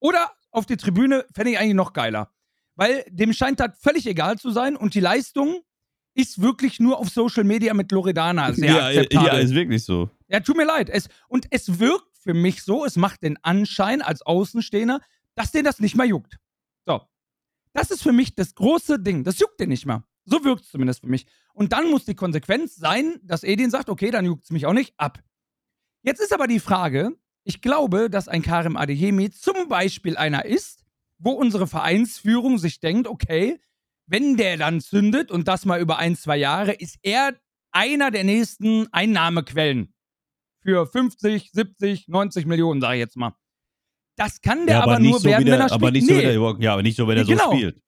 Oder 0.00 0.32
auf 0.50 0.66
die 0.66 0.76
Tribüne 0.76 1.24
fände 1.34 1.52
ich 1.52 1.58
eigentlich 1.58 1.74
noch 1.74 1.92
geiler. 1.92 2.32
Weil 2.74 3.04
dem 3.10 3.32
scheint 3.32 3.60
das 3.60 3.78
völlig 3.78 4.06
egal 4.06 4.38
zu 4.38 4.50
sein 4.50 4.74
und 4.76 4.94
die 4.94 5.00
Leistung 5.00 5.60
ist 6.14 6.40
wirklich 6.42 6.80
nur 6.80 6.98
auf 6.98 7.10
Social 7.10 7.44
Media 7.44 7.74
mit 7.74 7.92
Loredana 7.92 8.52
sehr 8.54 8.72
ja, 8.72 8.86
akzeptabel. 8.88 9.28
ja, 9.28 9.38
ist 9.38 9.54
wirklich 9.54 9.84
so. 9.84 10.10
Ja, 10.28 10.40
tut 10.40 10.56
mir 10.56 10.64
leid. 10.66 10.88
Es, 10.90 11.08
und 11.28 11.46
es 11.50 11.78
wirkt 11.78 12.07
für 12.28 12.34
mich 12.34 12.62
so, 12.62 12.84
es 12.84 12.96
macht 12.96 13.22
den 13.22 13.42
Anschein 13.42 14.02
als 14.02 14.20
Außenstehender, 14.20 15.00
dass 15.34 15.50
den 15.50 15.64
das 15.64 15.80
nicht 15.80 15.96
mehr 15.96 16.04
juckt. 16.04 16.36
So. 16.84 17.00
Das 17.72 17.90
ist 17.90 18.02
für 18.02 18.12
mich 18.12 18.34
das 18.34 18.54
große 18.54 18.98
Ding. 18.98 19.24
Das 19.24 19.38
juckt 19.38 19.58
den 19.58 19.70
nicht 19.70 19.86
mehr. 19.86 20.04
So 20.26 20.44
wirkt 20.44 20.64
es 20.64 20.70
zumindest 20.70 21.00
für 21.00 21.06
mich. 21.06 21.24
Und 21.54 21.72
dann 21.72 21.88
muss 21.88 22.04
die 22.04 22.14
Konsequenz 22.14 22.76
sein, 22.76 23.18
dass 23.22 23.44
Edin 23.44 23.70
sagt, 23.70 23.88
okay, 23.88 24.10
dann 24.10 24.26
juckt 24.26 24.44
es 24.44 24.50
mich 24.50 24.66
auch 24.66 24.74
nicht 24.74 24.92
ab. 24.98 25.22
Jetzt 26.02 26.20
ist 26.20 26.34
aber 26.34 26.46
die 26.46 26.60
Frage, 26.60 27.12
ich 27.44 27.62
glaube, 27.62 28.10
dass 28.10 28.28
ein 28.28 28.42
Karim 28.42 28.76
Adeyemi 28.76 29.30
zum 29.30 29.66
Beispiel 29.70 30.18
einer 30.18 30.44
ist, 30.44 30.84
wo 31.16 31.30
unsere 31.30 31.66
Vereinsführung 31.66 32.58
sich 32.58 32.78
denkt, 32.80 33.08
okay, 33.08 33.58
wenn 34.04 34.36
der 34.36 34.58
dann 34.58 34.82
zündet 34.82 35.30
und 35.30 35.48
das 35.48 35.64
mal 35.64 35.80
über 35.80 35.98
ein, 35.98 36.14
zwei 36.14 36.36
Jahre, 36.36 36.72
ist 36.74 36.98
er 37.00 37.34
einer 37.70 38.10
der 38.10 38.24
nächsten 38.24 38.92
Einnahmequellen 38.92 39.94
für 40.62 40.86
50, 40.86 41.50
70, 41.52 42.08
90 42.08 42.46
Millionen, 42.46 42.80
sage 42.80 42.94
ich 42.96 43.00
jetzt 43.00 43.16
mal. 43.16 43.32
Das 44.16 44.40
kann 44.40 44.66
der 44.66 44.76
ja, 44.76 44.82
aber, 44.82 44.98
nicht 44.98 45.10
nur 45.12 45.20
so 45.20 45.28
werden, 45.28 45.44
der, 45.46 45.54
wenn 45.54 45.60
er 45.60 45.72
aber 45.72 45.88
spielt. 45.88 45.92
nicht 45.94 46.08
so, 46.08 46.14
Nee. 46.14 46.20
wie 46.20 46.22
der, 46.56 46.56
ja, 46.64 46.72
aber 46.72 46.82
nicht 46.82 46.96
so, 46.96 47.06
wenn 47.08 47.18
er 47.18 47.24
Genau. 47.24 47.50
so 47.52 47.56
spielt. 47.56 47.82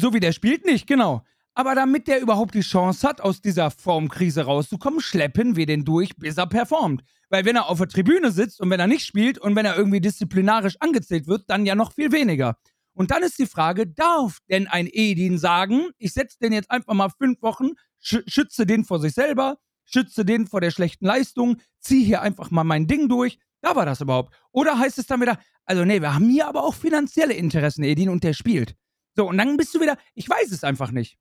So 0.00 0.14
wie 0.14 0.20
der 0.20 0.32
spielt 0.32 0.64
nicht, 0.64 0.86
genau. 0.86 1.22
Aber 1.54 1.74
damit 1.74 2.06
der 2.06 2.20
überhaupt 2.20 2.54
die 2.54 2.60
Chance 2.60 3.06
hat, 3.06 3.20
aus 3.20 3.40
dieser 3.40 3.70
Formkrise 3.70 4.42
rauszukommen, 4.44 5.00
schleppen 5.00 5.56
wir 5.56 5.66
den 5.66 5.84
durch, 5.84 6.14
bis 6.16 6.36
er 6.38 6.46
performt. 6.46 7.02
Weil 7.28 7.44
wenn 7.44 7.56
er 7.56 7.68
auf 7.68 7.78
der 7.78 7.88
Tribüne 7.88 8.30
sitzt 8.30 8.60
und 8.60 8.70
wenn 8.70 8.80
er 8.80 8.86
nicht 8.86 9.04
spielt 9.04 9.38
und 9.38 9.56
wenn 9.56 9.66
er 9.66 9.76
irgendwie 9.76 10.00
disziplinarisch 10.00 10.76
angezählt 10.80 11.26
wird, 11.26 11.44
dann 11.48 11.66
ja 11.66 11.74
noch 11.74 11.92
viel 11.92 12.12
weniger. 12.12 12.56
Und 12.94 13.10
dann 13.10 13.22
ist 13.22 13.38
die 13.38 13.46
Frage, 13.46 13.86
darf 13.86 14.38
denn 14.48 14.68
ein 14.68 14.88
Edin 14.90 15.36
sagen, 15.38 15.90
ich 15.98 16.12
setze 16.14 16.38
den 16.40 16.52
jetzt 16.52 16.70
einfach 16.70 16.94
mal 16.94 17.10
fünf 17.10 17.42
Wochen, 17.42 17.70
sch 18.00 18.18
schütze 18.26 18.64
den 18.64 18.84
vor 18.84 19.00
sich 19.00 19.12
selber, 19.12 19.58
schütze 19.86 20.24
den 20.24 20.46
vor 20.46 20.60
der 20.60 20.70
schlechten 20.70 21.06
Leistung, 21.06 21.56
ziehe 21.80 22.04
hier 22.04 22.20
einfach 22.22 22.50
mal 22.50 22.64
mein 22.64 22.86
Ding 22.86 23.08
durch. 23.08 23.38
Da 23.62 23.74
war 23.74 23.86
das 23.86 24.00
überhaupt. 24.02 24.34
Oder 24.52 24.78
heißt 24.78 24.98
es 24.98 25.06
dann 25.06 25.20
wieder, 25.22 25.38
also 25.64 25.84
nee, 25.84 26.00
wir 26.00 26.14
haben 26.14 26.28
hier 26.28 26.46
aber 26.46 26.62
auch 26.64 26.74
finanzielle 26.74 27.32
Interessen, 27.34 27.82
Edin, 27.84 28.10
und 28.10 28.22
der 28.22 28.34
spielt. 28.34 28.76
So, 29.14 29.26
und 29.28 29.38
dann 29.38 29.56
bist 29.56 29.74
du 29.74 29.80
wieder, 29.80 29.96
ich 30.14 30.28
weiß 30.28 30.52
es 30.52 30.62
einfach 30.62 30.90
nicht. 30.90 31.18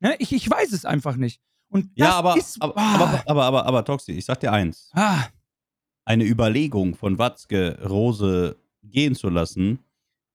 Ne? 0.00 0.14
Ich, 0.18 0.32
ich 0.32 0.48
weiß 0.48 0.72
es 0.72 0.84
einfach 0.84 1.16
nicht. 1.16 1.40
Und 1.68 1.90
Ja, 1.94 2.12
aber, 2.12 2.36
ist, 2.36 2.60
aber, 2.60 2.76
ah, 2.76 2.94
aber, 2.96 3.22
aber, 3.26 3.44
aber, 3.44 3.66
aber, 3.66 3.84
Toxi, 3.84 4.12
ich 4.12 4.24
sag 4.26 4.40
dir 4.40 4.52
eins. 4.52 4.90
ah, 4.92 5.24
Eine 6.04 6.24
Überlegung 6.24 6.94
von 6.94 7.18
Watzke, 7.18 7.80
Rose 7.88 8.56
gehen 8.82 9.14
zu 9.14 9.30
lassen, 9.30 9.78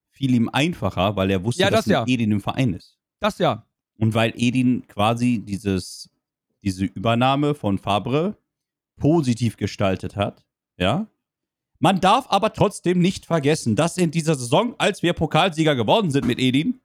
fiel 0.09 0.33
ihm 0.33 0.49
einfacher, 0.49 1.15
weil 1.15 1.29
er 1.29 1.43
wusste, 1.43 1.61
Ja, 1.61 1.69
dass 1.69 1.85
das 1.85 1.91
ja. 1.91 2.03
Edin 2.07 2.31
im 2.31 2.41
Verein 2.41 2.73
ist. 2.73 2.97
das 3.19 3.37
ja. 3.37 3.65
Und 3.97 4.13
weil 4.15 4.33
Edin 4.35 4.87
quasi 4.87 5.39
dieses, 5.39 6.09
diese 6.63 6.85
Übernahme 6.85 7.55
von 7.55 7.77
Fabre 7.77 8.37
positiv 8.99 9.57
gestaltet 9.57 10.15
hat, 10.15 10.45
ja. 10.77 11.07
Man 11.81 12.01
darf 12.01 12.25
aber 12.29 12.51
trotzdem 12.51 12.99
nicht 12.99 13.25
vergessen, 13.25 13.77
dass 13.77 13.97
in 13.97 14.11
dieser 14.11 14.35
Saison, 14.35 14.75
als 14.77 15.01
wir 15.01 15.13
Pokalsieger 15.13 15.75
geworden 15.75 16.11
sind 16.11 16.27
mit 16.27 16.37
Edin, 16.37 16.81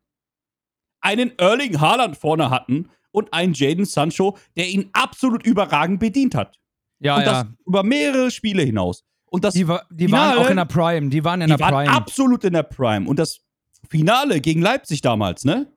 einen 1.01 1.37
Erling 1.39 1.81
Haaland 1.81 2.17
vorne 2.17 2.51
hatten 2.51 2.89
und 3.11 3.33
einen 3.33 3.55
Jaden 3.55 3.85
Sancho, 3.85 4.37
der 4.57 4.69
ihn 4.69 4.91
absolut 4.93 5.45
überragend 5.45 5.99
bedient 5.99 6.37
hat. 6.37 6.61
Ja, 7.01 7.17
und 7.17 7.23
ja. 7.23 7.43
das 7.43 7.47
über 7.67 7.83
mehrere 7.83 8.31
Spiele 8.31 8.63
hinaus. 8.63 9.05
Und 9.27 9.43
das 9.43 9.55
Die, 9.55 9.67
wa 9.67 9.83
die 9.91 10.11
waren 10.13 10.31
Finale- 10.31 10.41
auch 10.47 10.51
in 10.51 10.57
der 10.57 10.65
Prime. 10.65 11.09
Die 11.11 11.25
waren 11.25 11.41
in 11.41 11.49
die 11.51 11.57
der 11.57 11.61
waren 11.61 11.87
Prime. 11.87 11.91
absolut 11.91 12.45
in 12.45 12.53
der 12.53 12.63
Prime. 12.63 13.09
Und 13.09 13.19
das 13.19 13.41
Finale 13.89 14.41
gegen 14.41 14.63
Leipzig 14.63 15.01
damals, 15.01 15.45
ne? 15.45 15.73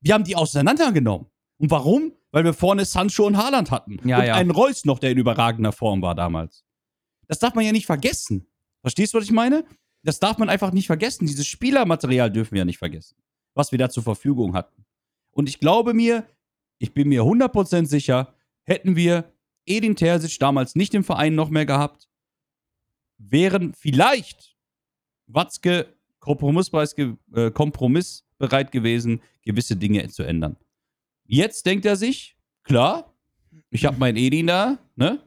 Wir 0.00 0.14
haben 0.14 0.24
die 0.24 0.34
auseinandergenommen. 0.34 1.26
Und 1.58 1.70
warum? 1.70 2.12
Weil 2.32 2.44
wir 2.44 2.54
vorne 2.54 2.84
Sancho 2.84 3.26
und 3.26 3.36
Haaland 3.36 3.70
hatten. 3.70 4.00
Ja, 4.08 4.18
und 4.18 4.26
ja. 4.26 4.34
einen 4.34 4.50
Reus 4.50 4.84
noch, 4.84 4.98
der 4.98 5.10
in 5.10 5.18
überragender 5.18 5.72
Form 5.72 6.02
war 6.02 6.14
damals. 6.14 6.64
Das 7.28 7.38
darf 7.38 7.54
man 7.54 7.64
ja 7.64 7.72
nicht 7.72 7.86
vergessen. 7.86 8.46
Verstehst 8.80 9.14
du, 9.14 9.18
was 9.18 9.24
ich 9.24 9.32
meine? 9.32 9.64
Das 10.02 10.18
darf 10.18 10.38
man 10.38 10.48
einfach 10.48 10.72
nicht 10.72 10.86
vergessen. 10.86 11.26
Dieses 11.26 11.46
Spielermaterial 11.46 12.30
dürfen 12.30 12.52
wir 12.52 12.60
ja 12.60 12.64
nicht 12.64 12.78
vergessen, 12.78 13.16
was 13.54 13.70
wir 13.70 13.78
da 13.78 13.88
zur 13.88 14.02
Verfügung 14.02 14.54
hatten. 14.54 14.84
Und 15.30 15.48
ich 15.48 15.60
glaube 15.60 15.94
mir, 15.94 16.26
ich 16.78 16.94
bin 16.94 17.08
mir 17.08 17.22
100% 17.22 17.86
sicher, 17.86 18.34
hätten 18.64 18.96
wir 18.96 19.32
Edin 19.66 19.94
Terzic 19.94 20.38
damals 20.40 20.74
nicht 20.74 20.94
im 20.94 21.04
Verein 21.04 21.34
noch 21.34 21.50
mehr 21.50 21.66
gehabt, 21.66 22.08
wären 23.18 23.72
vielleicht 23.74 24.56
Watzke 25.26 25.94
kompromisspreis 26.18 26.94
ge 26.94 27.14
äh, 27.34 27.50
kompromissbereit 27.50 28.72
gewesen, 28.72 29.22
gewisse 29.42 29.76
Dinge 29.76 30.08
zu 30.08 30.22
ändern. 30.24 30.56
Jetzt 31.34 31.64
denkt 31.64 31.86
er 31.86 31.96
sich, 31.96 32.36
klar, 32.62 33.14
ich 33.70 33.86
habe 33.86 33.96
meinen 33.96 34.16
Edin 34.18 34.46
da, 34.48 34.78
ne? 34.96 35.18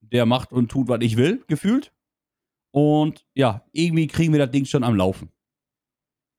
Der 0.00 0.24
macht 0.24 0.50
und 0.50 0.70
tut, 0.70 0.88
was 0.88 1.00
ich 1.02 1.18
will, 1.18 1.44
gefühlt. 1.46 1.92
Und 2.70 3.26
ja, 3.34 3.62
irgendwie 3.72 4.06
kriegen 4.06 4.32
wir 4.32 4.38
das 4.40 4.50
Ding 4.50 4.64
schon 4.64 4.82
am 4.82 4.96
Laufen. 4.96 5.30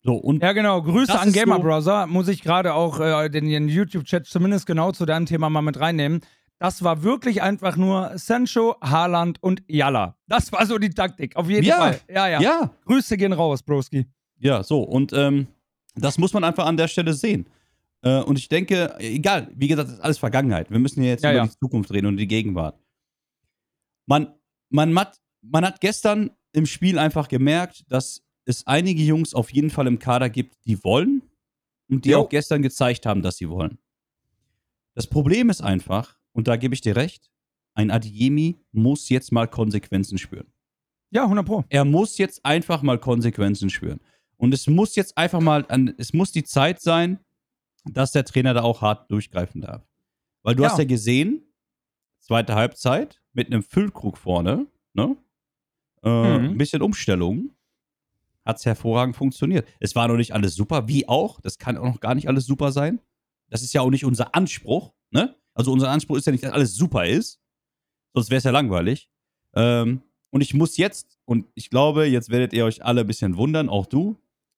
So, 0.01 0.15
und 0.15 0.41
Ja, 0.41 0.53
genau. 0.53 0.81
Grüße 0.81 1.19
an 1.19 1.31
Gamer 1.31 1.57
so- 1.57 1.61
Brother. 1.61 2.07
Muss 2.07 2.27
ich 2.27 2.41
gerade 2.41 2.73
auch 2.73 2.99
äh, 2.99 3.29
den, 3.29 3.47
den 3.47 3.67
YouTube-Chat 3.69 4.25
zumindest 4.25 4.65
genau 4.65 4.91
zu 4.91 5.05
deinem 5.05 5.27
Thema 5.27 5.49
mal 5.51 5.61
mit 5.61 5.79
reinnehmen. 5.79 6.21
Das 6.57 6.83
war 6.83 7.03
wirklich 7.03 7.43
einfach 7.43 7.77
nur 7.77 8.13
Sancho, 8.17 8.77
Haaland 8.81 9.43
und 9.43 9.61
Yalla. 9.67 10.17
Das 10.27 10.51
war 10.51 10.65
so 10.65 10.79
die 10.79 10.89
Taktik. 10.89 11.35
Auf 11.35 11.49
jeden 11.49 11.65
Ja. 11.67 11.77
Fall. 11.77 11.99
Ja, 12.09 12.27
ja, 12.29 12.41
ja, 12.41 12.71
Grüße 12.85 13.15
gehen 13.17 13.33
raus, 13.33 13.61
Broski. 13.61 14.07
Ja, 14.39 14.63
so, 14.63 14.81
und 14.81 15.13
ähm, 15.13 15.45
das 15.95 16.17
muss 16.17 16.33
man 16.33 16.43
einfach 16.43 16.65
an 16.65 16.77
der 16.77 16.87
Stelle 16.87 17.13
sehen. 17.13 17.47
Äh, 18.01 18.21
und 18.21 18.37
ich 18.37 18.47
denke, 18.47 18.95
egal, 18.99 19.51
wie 19.55 19.67
gesagt, 19.67 19.89
das 19.89 19.95
ist 19.97 20.01
alles 20.03 20.17
Vergangenheit. 20.17 20.69
Wir 20.69 20.79
müssen 20.79 21.01
ja 21.03 21.09
jetzt 21.09 21.23
Ja, 21.23 21.31
über 21.31 21.37
ja. 21.39 21.47
die 21.47 21.57
Zukunft 21.59 21.91
reden 21.91 22.07
und 22.07 22.17
die 22.17 22.27
Gegenwart. 22.27 22.79
Man, 24.05 24.33
man, 24.69 24.97
hat, 24.97 25.17
man 25.41 25.65
hat 25.65 25.81
gestern 25.81 26.31
im 26.53 26.65
Spiel 26.65 26.97
einfach 26.99 27.27
gemerkt, 27.27 27.83
dass 27.91 28.23
es 28.45 28.65
einige 28.65 29.03
Jungs 29.03 29.33
auf 29.33 29.51
jeden 29.51 29.69
Fall 29.69 29.87
im 29.87 29.99
Kader 29.99 30.29
gibt, 30.29 30.55
die 30.65 30.81
wollen 30.83 31.21
und 31.89 32.05
die 32.05 32.11
Jo. 32.11 32.19
auch 32.21 32.29
gestern 32.29 32.61
gezeigt 32.61 33.05
haben, 33.05 33.21
dass 33.21 33.37
sie 33.37 33.49
wollen. 33.49 33.77
Das 34.95 35.07
Problem 35.07 35.49
ist 35.49 35.61
einfach, 35.61 36.17
und 36.31 36.47
da 36.47 36.55
gebe 36.55 36.73
ich 36.73 36.81
dir 36.81 36.95
recht, 36.95 37.29
ein 37.73 37.91
Adiemi 37.91 38.55
muss 38.71 39.09
jetzt 39.09 39.31
mal 39.31 39.47
Konsequenzen 39.47 40.17
spüren. 40.17 40.51
Ja, 41.11 41.23
100 41.23 41.45
Pro. 41.45 41.63
Er 41.69 41.85
muss 41.85 42.17
jetzt 42.17 42.43
einfach 42.45 42.81
mal 42.81 42.97
Konsequenzen 42.99 43.69
spüren. 43.69 43.99
Und 44.37 44.53
es 44.53 44.67
muss 44.67 44.95
jetzt 44.95 45.17
einfach 45.17 45.39
mal, 45.41 45.65
an, 45.69 45.93
es 45.97 46.13
muss 46.13 46.31
die 46.31 46.43
Zeit 46.43 46.81
sein, 46.81 47.19
dass 47.93 48.11
der 48.11 48.25
Trainer 48.25 48.53
da 48.53 48.63
auch 48.63 48.81
hart 48.81 49.09
durchgreifen 49.11 49.61
darf. 49.61 49.87
Weil 50.43 50.55
du 50.55 50.63
Ja. 50.63 50.69
hast 50.69 50.77
ja 50.79 50.85
gesehen, 50.85 51.43
zweite 52.19 52.55
Halbzeit 52.55 53.21
mit 53.33 53.47
einem 53.47 53.63
Füllkrug 53.63 54.17
vorne, 54.17 54.67
ne? 54.93 55.15
Äh, 56.03 56.09
Mhm. 56.09 56.45
Ein 56.51 56.57
bisschen 56.57 56.81
Umstellung. 56.81 57.51
Hat 58.45 58.57
es 58.59 58.65
hervorragend 58.65 59.15
funktioniert. 59.15 59.67
Es 59.79 59.95
war 59.95 60.07
noch 60.07 60.15
nicht 60.15 60.33
alles 60.33 60.55
super, 60.55 60.87
wie 60.87 61.07
auch. 61.07 61.41
Das 61.41 61.57
kann 61.57 61.77
auch 61.77 61.83
noch 61.85 61.99
gar 61.99 62.15
nicht 62.15 62.27
alles 62.29 62.45
super 62.45 62.71
sein. 62.71 63.01
Das 63.49 63.61
ist 63.61 63.73
ja 63.73 63.81
auch 63.81 63.89
nicht 63.89 64.05
unser 64.05 64.35
Anspruch, 64.35 64.93
ne? 65.11 65.35
Also 65.53 65.71
unser 65.73 65.89
Anspruch 65.89 66.17
ist 66.17 66.25
ja 66.27 66.31
nicht, 66.31 66.43
dass 66.43 66.51
alles 66.53 66.75
super 66.75 67.05
ist. 67.07 67.41
Sonst 68.13 68.29
wäre 68.29 68.37
es 68.37 68.43
ja 68.43 68.51
langweilig. 68.51 69.09
Ähm, 69.53 70.01
und 70.29 70.41
ich 70.41 70.53
muss 70.53 70.77
jetzt, 70.77 71.17
und 71.25 71.47
ich 71.55 71.69
glaube, 71.69 72.05
jetzt 72.05 72.29
werdet 72.29 72.53
ihr 72.53 72.63
euch 72.65 72.83
alle 72.85 73.01
ein 73.01 73.07
bisschen 73.07 73.37
wundern, 73.37 73.69
auch 73.69 73.85
du. 73.85 74.17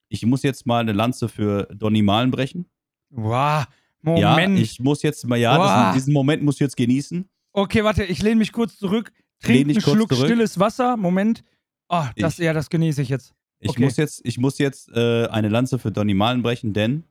Ich 0.09 0.25
muss 0.25 0.43
jetzt 0.43 0.65
mal 0.65 0.79
eine 0.79 0.91
Lanze 0.93 1.29
für 1.29 1.63
Donny 1.73 2.01
Malen 2.01 2.31
brechen. 2.31 2.65
Wow. 3.09 3.65
Ja, 4.05 4.29
Moment. 4.31 4.59
ich 4.59 4.79
muss 4.79 5.01
jetzt 5.03 5.25
mal, 5.27 5.35
ja, 5.37 5.57
Boah. 5.57 5.65
das, 5.87 5.95
diesen 5.95 6.13
Moment 6.13 6.41
musst 6.43 6.59
du 6.59 6.63
jetzt 6.63 6.77
genießen. 6.77 7.27
okay, 7.51 7.83
warte, 7.83 8.03
ich 8.05 8.21
lehne 8.21 8.37
mich 8.37 8.51
kurz 8.53 8.77
zurück. 8.77 9.11
Trink 9.41 9.69
einen 9.69 9.81
Schluck 9.81 10.09
zurück. 10.13 10.25
stilles 10.27 10.59
Wasser. 10.59 10.95
Moment. 10.97 11.43
Oh, 11.89 12.03
das, 12.17 12.39
Ich- 12.39 12.45
ja, 12.45 12.53
das 12.53 12.69
genieße 12.69 13.01
ich 13.01 13.09
jetzt. 13.09 13.33
Ich 13.59 13.71
Okay. 13.71 13.83
muss 13.83 13.97
jetzt, 13.97 14.21
ich 14.23 14.37
muss 14.37 14.57
jetzt 14.57 14.89
äh, 14.93 15.27
eine 15.27 15.49
Lanze 15.49 15.79
für 15.79 15.91
Donny 15.91 16.13
Malen 16.13 16.41
brechen, 16.43 16.71
denn 16.73 17.03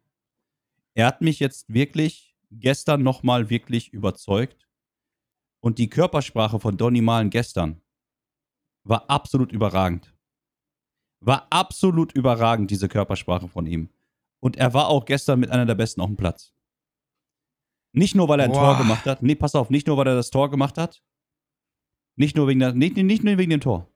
er 0.95 1.07
hat 1.07 1.21
mich 1.21 1.41
jetzt 1.41 1.73
wirklich 1.73 2.35
gestern 2.51 3.03
nochmal 3.03 3.51
wirklich 3.51 3.93
überzeugt. 3.93 4.67
Und 5.61 5.79
die 5.79 5.91
Körpersprache 5.91 6.59
von 6.61 6.77
Donny 6.79 7.03
Malen 7.03 7.29
gestern 7.31 7.81
war 8.85 9.11
absolut 9.11 9.53
überragend. 9.53 10.15
War 11.21 11.47
absolut 11.51 12.13
überragend, 12.13 12.71
diese 12.71 12.89
Körpersprache 12.89 13.49
von 13.49 13.67
ihm. 13.67 13.91
Und 14.41 14.57
er 14.57 14.73
war 14.75 14.89
auch 14.89 15.05
gestern 15.05 15.41
mit 15.41 15.51
einer 15.51 15.67
der 15.67 15.75
Besten 15.75 16.01
auf 16.01 16.09
dem 16.09 16.17
Platz. 16.17 16.55
Nicht 17.93 18.15
nur, 18.15 18.29
weil 18.29 18.41
er 18.41 18.45
ein 18.45 18.53
Boah. 18.53 18.75
Tor 18.75 18.79
gemacht 18.79 19.07
hat. 19.07 19.23
Nee, 19.23 19.35
pass 19.35 19.55
auf, 19.55 19.71
nicht 19.71 19.87
nur, 19.87 19.97
weil 19.97 20.07
er 20.07 20.15
das 20.15 20.31
Tor 20.31 20.51
gemacht 20.51 20.79
hat. 20.79 21.03
Nicht 22.17 22.37
nur 22.37 22.47
wegen, 22.49 22.61
der, 22.61 22.73
nicht, 22.73 22.97
nicht 22.97 23.25
nur 23.25 23.39
wegen 23.39 23.51
dem 23.51 23.61
Tor. 23.61 23.89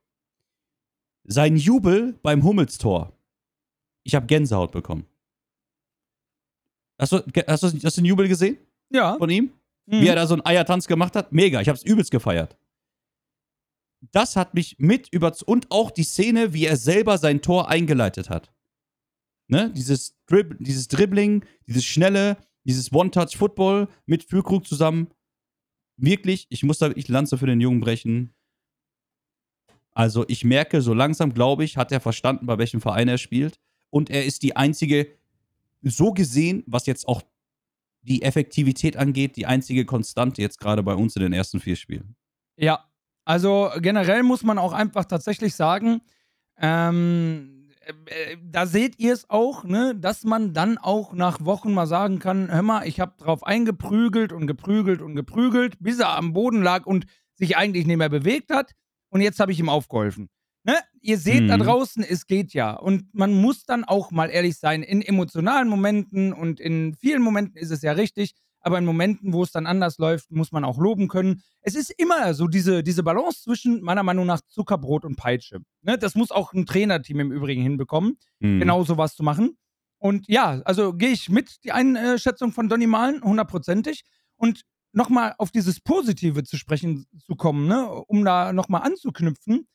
Sein 1.24 1.56
Jubel 1.56 2.18
beim 2.22 2.42
Hummels-Tor. 2.42 3.12
Ich 4.04 4.14
habe 4.14 4.26
Gänsehaut 4.26 4.72
bekommen. 4.72 5.06
Hast 7.00 7.12
du, 7.12 7.18
hast, 7.46 7.62
du, 7.62 7.66
hast 7.68 7.96
du 7.96 8.00
den 8.00 8.04
Jubel 8.06 8.28
gesehen 8.28 8.58
Ja. 8.90 9.16
von 9.18 9.30
ihm? 9.30 9.52
Mhm. 9.86 10.00
Wie 10.00 10.08
er 10.08 10.14
da 10.16 10.26
so 10.26 10.34
einen 10.34 10.46
Eiertanz 10.46 10.86
gemacht 10.86 11.14
hat? 11.16 11.32
Mega, 11.32 11.60
ich 11.60 11.68
habe 11.68 11.76
es 11.76 11.84
übelst 11.84 12.10
gefeiert. 12.10 12.56
Das 14.10 14.34
hat 14.34 14.54
mich 14.54 14.78
mit 14.78 15.08
über 15.12 15.32
und 15.46 15.70
auch 15.70 15.90
die 15.90 16.02
Szene, 16.02 16.52
wie 16.52 16.66
er 16.66 16.76
selber 16.76 17.18
sein 17.18 17.40
Tor 17.40 17.68
eingeleitet 17.68 18.30
hat. 18.30 18.51
Ne? 19.52 19.70
Dieses, 19.76 20.16
Drib 20.24 20.56
dieses 20.60 20.88
Dribbling, 20.88 21.44
dieses 21.66 21.84
schnelle, 21.84 22.38
dieses 22.64 22.90
One-Touch-Football 22.90 23.86
mit 24.06 24.24
Füllkrug 24.24 24.66
zusammen. 24.66 25.08
Wirklich, 25.98 26.46
ich 26.48 26.62
muss 26.62 26.78
da 26.78 26.88
wirklich 26.88 27.08
Lanze 27.08 27.36
für 27.36 27.44
den 27.44 27.60
Jungen 27.60 27.80
brechen. 27.80 28.32
Also 29.92 30.24
ich 30.26 30.42
merke, 30.42 30.80
so 30.80 30.94
langsam, 30.94 31.34
glaube 31.34 31.64
ich, 31.64 31.76
hat 31.76 31.92
er 31.92 32.00
verstanden, 32.00 32.46
bei 32.46 32.56
welchem 32.56 32.80
Verein 32.80 33.08
er 33.08 33.18
spielt. 33.18 33.60
Und 33.90 34.08
er 34.08 34.24
ist 34.24 34.42
die 34.42 34.56
einzige, 34.56 35.06
so 35.82 36.14
gesehen, 36.14 36.64
was 36.66 36.86
jetzt 36.86 37.06
auch 37.06 37.20
die 38.00 38.22
Effektivität 38.22 38.96
angeht, 38.96 39.36
die 39.36 39.44
einzige 39.44 39.84
Konstante 39.84 40.40
jetzt 40.40 40.60
gerade 40.60 40.82
bei 40.82 40.94
uns 40.94 41.14
in 41.14 41.22
den 41.24 41.34
ersten 41.34 41.60
vier 41.60 41.76
Spielen. 41.76 42.16
Ja, 42.56 42.90
also 43.26 43.70
generell 43.82 44.22
muss 44.22 44.44
man 44.44 44.56
auch 44.56 44.72
einfach 44.72 45.04
tatsächlich 45.04 45.54
sagen, 45.54 46.00
ähm, 46.56 47.61
äh, 48.06 48.36
da 48.42 48.66
seht 48.66 48.98
ihr 48.98 49.12
es 49.12 49.28
auch, 49.30 49.64
ne, 49.64 49.94
dass 49.96 50.24
man 50.24 50.52
dann 50.54 50.78
auch 50.78 51.12
nach 51.12 51.44
Wochen 51.44 51.72
mal 51.72 51.86
sagen 51.86 52.18
kann, 52.18 52.50
hör 52.52 52.62
mal, 52.62 52.86
ich 52.86 53.00
habe 53.00 53.14
drauf 53.18 53.44
eingeprügelt 53.44 54.32
und 54.32 54.46
geprügelt 54.46 55.00
und 55.02 55.14
geprügelt, 55.14 55.76
bis 55.80 55.98
er 56.00 56.16
am 56.16 56.32
Boden 56.32 56.62
lag 56.62 56.86
und 56.86 57.06
sich 57.34 57.56
eigentlich 57.56 57.86
nicht 57.86 57.96
mehr 57.98 58.08
bewegt 58.08 58.50
hat 58.50 58.72
und 59.10 59.20
jetzt 59.20 59.40
habe 59.40 59.52
ich 59.52 59.58
ihm 59.60 59.68
aufgeholfen. 59.68 60.28
Ne? 60.64 60.74
ihr 61.00 61.18
seht 61.18 61.50
da 61.50 61.56
Mhm. 61.56 61.62
draußen, 61.62 62.04
es 62.04 62.26
geht 62.28 62.54
ja. 62.54 62.74
Und 62.74 63.12
man 63.12 63.32
muss 63.34 63.64
dann 63.64 63.82
auch 63.82 64.12
mal 64.12 64.30
ehrlich 64.30 64.56
sein, 64.58 64.84
in 64.84 65.02
emotionalen 65.02 65.68
Momenten 65.68 66.32
und 66.32 66.60
in 66.60 66.94
vielen 66.94 67.20
Momenten 67.22 67.56
ist 67.56 67.72
es 67.72 67.82
ja 67.82 67.90
richtig, 67.92 68.34
aber 68.62 68.78
in 68.78 68.84
Momenten, 68.84 69.32
wo 69.32 69.42
es 69.42 69.50
dann 69.52 69.66
anders 69.66 69.98
läuft, 69.98 70.30
muss 70.30 70.52
man 70.52 70.64
auch 70.64 70.78
loben 70.78 71.08
können. 71.08 71.42
Es 71.60 71.74
ist 71.74 71.90
immer 71.90 72.32
so 72.34 72.46
diese, 72.46 72.82
diese 72.82 73.02
Balance 73.02 73.42
zwischen, 73.42 73.82
meiner 73.82 74.02
Meinung 74.02 74.26
nach, 74.26 74.40
Zuckerbrot 74.40 75.04
und 75.04 75.16
Peitsche. 75.16 75.58
Ne? 75.82 75.98
Das 75.98 76.14
muss 76.14 76.30
auch 76.30 76.52
ein 76.52 76.64
Trainerteam 76.66 77.20
im 77.20 77.32
Übrigen 77.32 77.62
hinbekommen, 77.62 78.16
Mhm. 78.40 78.60
genau 78.60 78.84
sowas 78.84 79.14
zu 79.14 79.22
machen. 79.22 79.56
Und 79.98 80.26
ja, 80.28 80.60
also 80.64 80.94
gehe 80.94 81.10
ich 81.10 81.28
mit, 81.28 81.62
die 81.64 81.72
Einschätzung 81.72 82.52
von 82.52 82.68
Donny 82.68 82.86
Malen, 82.86 83.22
hundertprozentig. 83.22 84.02
Und 84.36 84.62
nochmal 84.92 85.34
auf 85.38 85.50
dieses 85.50 85.80
Positive 85.80 86.42
zu 86.44 86.56
sprechen 86.56 87.06
zu 87.24 87.36
kommen, 87.36 87.66
ne? 87.66 87.88
um 87.88 88.24
da 88.24 88.52
nochmal 88.52 88.82
anzuknüpfen. 88.82 89.66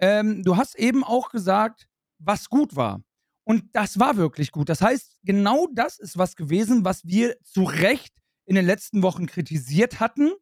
Ähm, 0.00 0.42
du 0.42 0.56
hast 0.56 0.78
eben 0.78 1.04
auch 1.04 1.30
gesagt, 1.30 1.86
was 2.18 2.48
gut 2.48 2.76
war. 2.76 3.02
Und 3.44 3.64
das 3.74 3.98
war 4.00 4.16
wirklich 4.16 4.52
gut. 4.52 4.68
Das 4.70 4.80
heißt, 4.80 5.18
genau 5.22 5.68
das 5.72 5.98
ist 5.98 6.16
was 6.16 6.34
gewesen, 6.34 6.84
was 6.84 7.04
wir 7.04 7.36
zu 7.42 7.64
Recht 7.64 8.14
in 8.46 8.54
den 8.54 8.66
letzten 8.66 9.02
Wochen 9.02 9.26
kritisiert 9.26 10.00
hatten. 10.00 10.32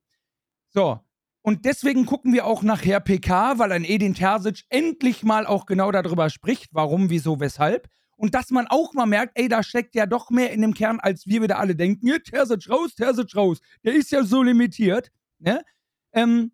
So. 0.70 1.00
Und 1.42 1.64
deswegen 1.64 2.06
gucken 2.06 2.32
wir 2.32 2.46
auch 2.46 2.62
nachher 2.62 3.00
PK, 3.00 3.58
weil 3.58 3.72
ein 3.72 3.84
Edin 3.84 4.14
Terzic 4.14 4.64
endlich 4.68 5.24
mal 5.24 5.44
auch 5.46 5.66
genau 5.66 5.90
darüber 5.90 6.30
spricht, 6.30 6.70
warum, 6.72 7.10
wieso, 7.10 7.40
weshalb. 7.40 7.88
Und 8.16 8.34
dass 8.34 8.50
man 8.50 8.68
auch 8.68 8.94
mal 8.94 9.06
merkt, 9.06 9.32
ey, 9.36 9.48
da 9.48 9.64
steckt 9.64 9.96
ja 9.96 10.06
doch 10.06 10.30
mehr 10.30 10.52
in 10.52 10.62
dem 10.62 10.74
Kern, 10.74 11.00
als 11.00 11.26
wir 11.26 11.42
wieder 11.42 11.58
alle 11.58 11.74
denken. 11.74 12.06
Ja, 12.06 12.18
Terzic 12.20 12.70
raus, 12.70 12.94
Terzic 12.94 13.34
raus. 13.34 13.58
Der 13.84 13.94
ist 13.94 14.12
ja 14.12 14.22
so 14.22 14.42
limitiert. 14.44 15.10
Ne? 15.40 15.64
Ähm, 16.12 16.52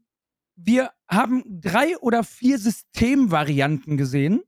wir 0.57 0.91
haben 1.09 1.43
drei 1.47 1.99
oder 1.99 2.25
vier 2.25 2.59
Systemvarianten 2.59 3.99
gesehen. 3.99 4.43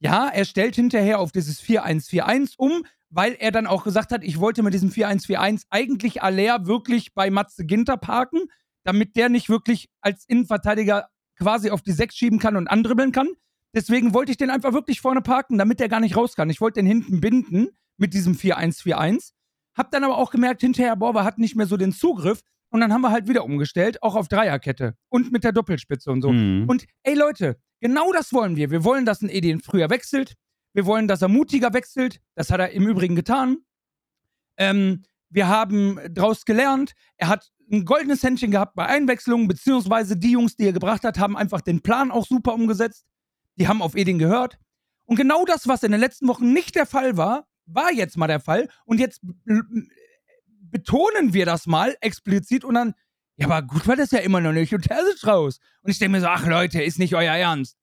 Ja, 0.00 0.28
er 0.28 0.44
stellt 0.44 0.76
hinterher 0.76 1.18
auf 1.18 1.32
dieses 1.32 1.62
4-1-4-1 1.62 2.54
um, 2.56 2.84
weil 3.10 3.36
er 3.38 3.50
dann 3.50 3.66
auch 3.66 3.84
gesagt 3.84 4.12
hat, 4.12 4.24
ich 4.24 4.40
wollte 4.40 4.62
mit 4.62 4.72
diesem 4.72 4.90
4-1-4-1 4.90 5.64
eigentlich 5.70 6.22
Aller 6.22 6.66
wirklich 6.66 7.12
bei 7.14 7.30
Matze 7.30 7.66
Ginter 7.66 7.96
parken, 7.96 8.44
damit 8.84 9.16
der 9.16 9.28
nicht 9.28 9.48
wirklich 9.48 9.88
als 10.00 10.24
Innenverteidiger 10.26 11.08
quasi 11.36 11.70
auf 11.70 11.82
die 11.82 11.92
6 11.92 12.14
schieben 12.14 12.38
kann 12.38 12.56
und 12.56 12.68
andribbeln 12.68 13.12
kann. 13.12 13.28
Deswegen 13.74 14.14
wollte 14.14 14.32
ich 14.32 14.38
den 14.38 14.50
einfach 14.50 14.72
wirklich 14.72 15.00
vorne 15.00 15.22
parken, 15.22 15.58
damit 15.58 15.80
der 15.80 15.88
gar 15.88 16.00
nicht 16.00 16.16
raus 16.16 16.34
kann. 16.34 16.50
Ich 16.50 16.60
wollte 16.60 16.80
den 16.80 16.86
hinten 16.86 17.20
binden 17.20 17.68
mit 17.96 18.14
diesem 18.14 18.34
4-1-4-1. 18.34 19.32
Hab 19.76 19.90
dann 19.90 20.04
aber 20.04 20.18
auch 20.18 20.30
gemerkt, 20.30 20.60
hinterher, 20.60 20.96
wir 20.96 21.24
hatten 21.24 21.40
nicht 21.40 21.56
mehr 21.56 21.66
so 21.66 21.76
den 21.76 21.92
Zugriff. 21.92 22.40
Und 22.72 22.80
dann 22.80 22.92
haben 22.92 23.00
wir 23.00 23.10
halt 23.10 23.28
wieder 23.28 23.44
umgestellt, 23.44 24.02
auch 24.02 24.14
auf 24.14 24.28
Dreierkette 24.28 24.94
und 25.08 25.32
mit 25.32 25.42
der 25.42 25.52
Doppelspitze 25.52 26.10
und 26.10 26.22
so. 26.22 26.30
Mhm. 26.30 26.68
Und 26.68 26.86
ey 27.02 27.14
Leute, 27.14 27.58
genau 27.80 28.12
das 28.12 28.32
wollen 28.32 28.54
wir. 28.54 28.70
Wir 28.70 28.84
wollen, 28.84 29.04
dass 29.04 29.22
ein 29.22 29.28
Edin 29.28 29.60
früher 29.60 29.90
wechselt. 29.90 30.34
Wir 30.72 30.86
wollen, 30.86 31.08
dass 31.08 31.22
er 31.22 31.28
mutiger 31.28 31.72
wechselt. 31.72 32.20
Das 32.34 32.50
hat 32.50 32.60
er 32.60 32.70
im 32.70 32.86
Übrigen 32.86 33.16
getan. 33.16 33.58
Ähm, 34.56 35.02
wir 35.28 35.48
haben 35.48 35.98
draus 36.12 36.44
gelernt. 36.44 36.92
Er 37.16 37.28
hat 37.28 37.50
ein 37.70 37.84
goldenes 37.84 38.22
Händchen 38.22 38.50
gehabt 38.50 38.74
bei 38.74 38.86
Einwechslungen, 38.86 39.48
beziehungsweise 39.48 40.16
die 40.16 40.32
Jungs, 40.32 40.56
die 40.56 40.64
er 40.64 40.72
gebracht 40.72 41.04
hat, 41.04 41.18
haben 41.18 41.36
einfach 41.36 41.60
den 41.60 41.82
Plan 41.82 42.10
auch 42.10 42.26
super 42.26 42.54
umgesetzt. 42.54 43.04
Die 43.56 43.68
haben 43.68 43.82
auf 43.82 43.94
Edin 43.94 44.18
gehört. 44.18 44.58
Und 45.04 45.16
genau 45.16 45.44
das, 45.44 45.66
was 45.68 45.82
in 45.82 45.92
den 45.92 46.00
letzten 46.00 46.28
Wochen 46.28 46.52
nicht 46.52 46.74
der 46.74 46.86
Fall 46.86 47.16
war, 47.16 47.46
war 47.66 47.92
jetzt 47.92 48.16
mal 48.16 48.26
der 48.26 48.40
Fall. 48.40 48.68
Und 48.84 48.98
jetzt 48.98 49.20
betonen 50.70 51.34
wir 51.34 51.46
das 51.46 51.66
mal 51.66 51.96
explizit 52.00 52.64
und 52.64 52.74
dann, 52.74 52.94
ja, 53.36 53.46
aber 53.46 53.66
gut 53.66 53.86
war 53.86 53.96
das 53.96 54.10
ja 54.10 54.20
immer 54.20 54.40
noch 54.40 54.52
nicht 54.52 54.74
und 54.74 54.82
Terzic 54.82 55.26
raus. 55.26 55.58
Und 55.82 55.90
ich 55.90 55.98
denke 55.98 56.12
mir 56.12 56.20
so, 56.20 56.26
ach 56.26 56.46
Leute, 56.46 56.82
ist 56.82 56.98
nicht 56.98 57.14
euer 57.14 57.34
Ernst. 57.34 57.76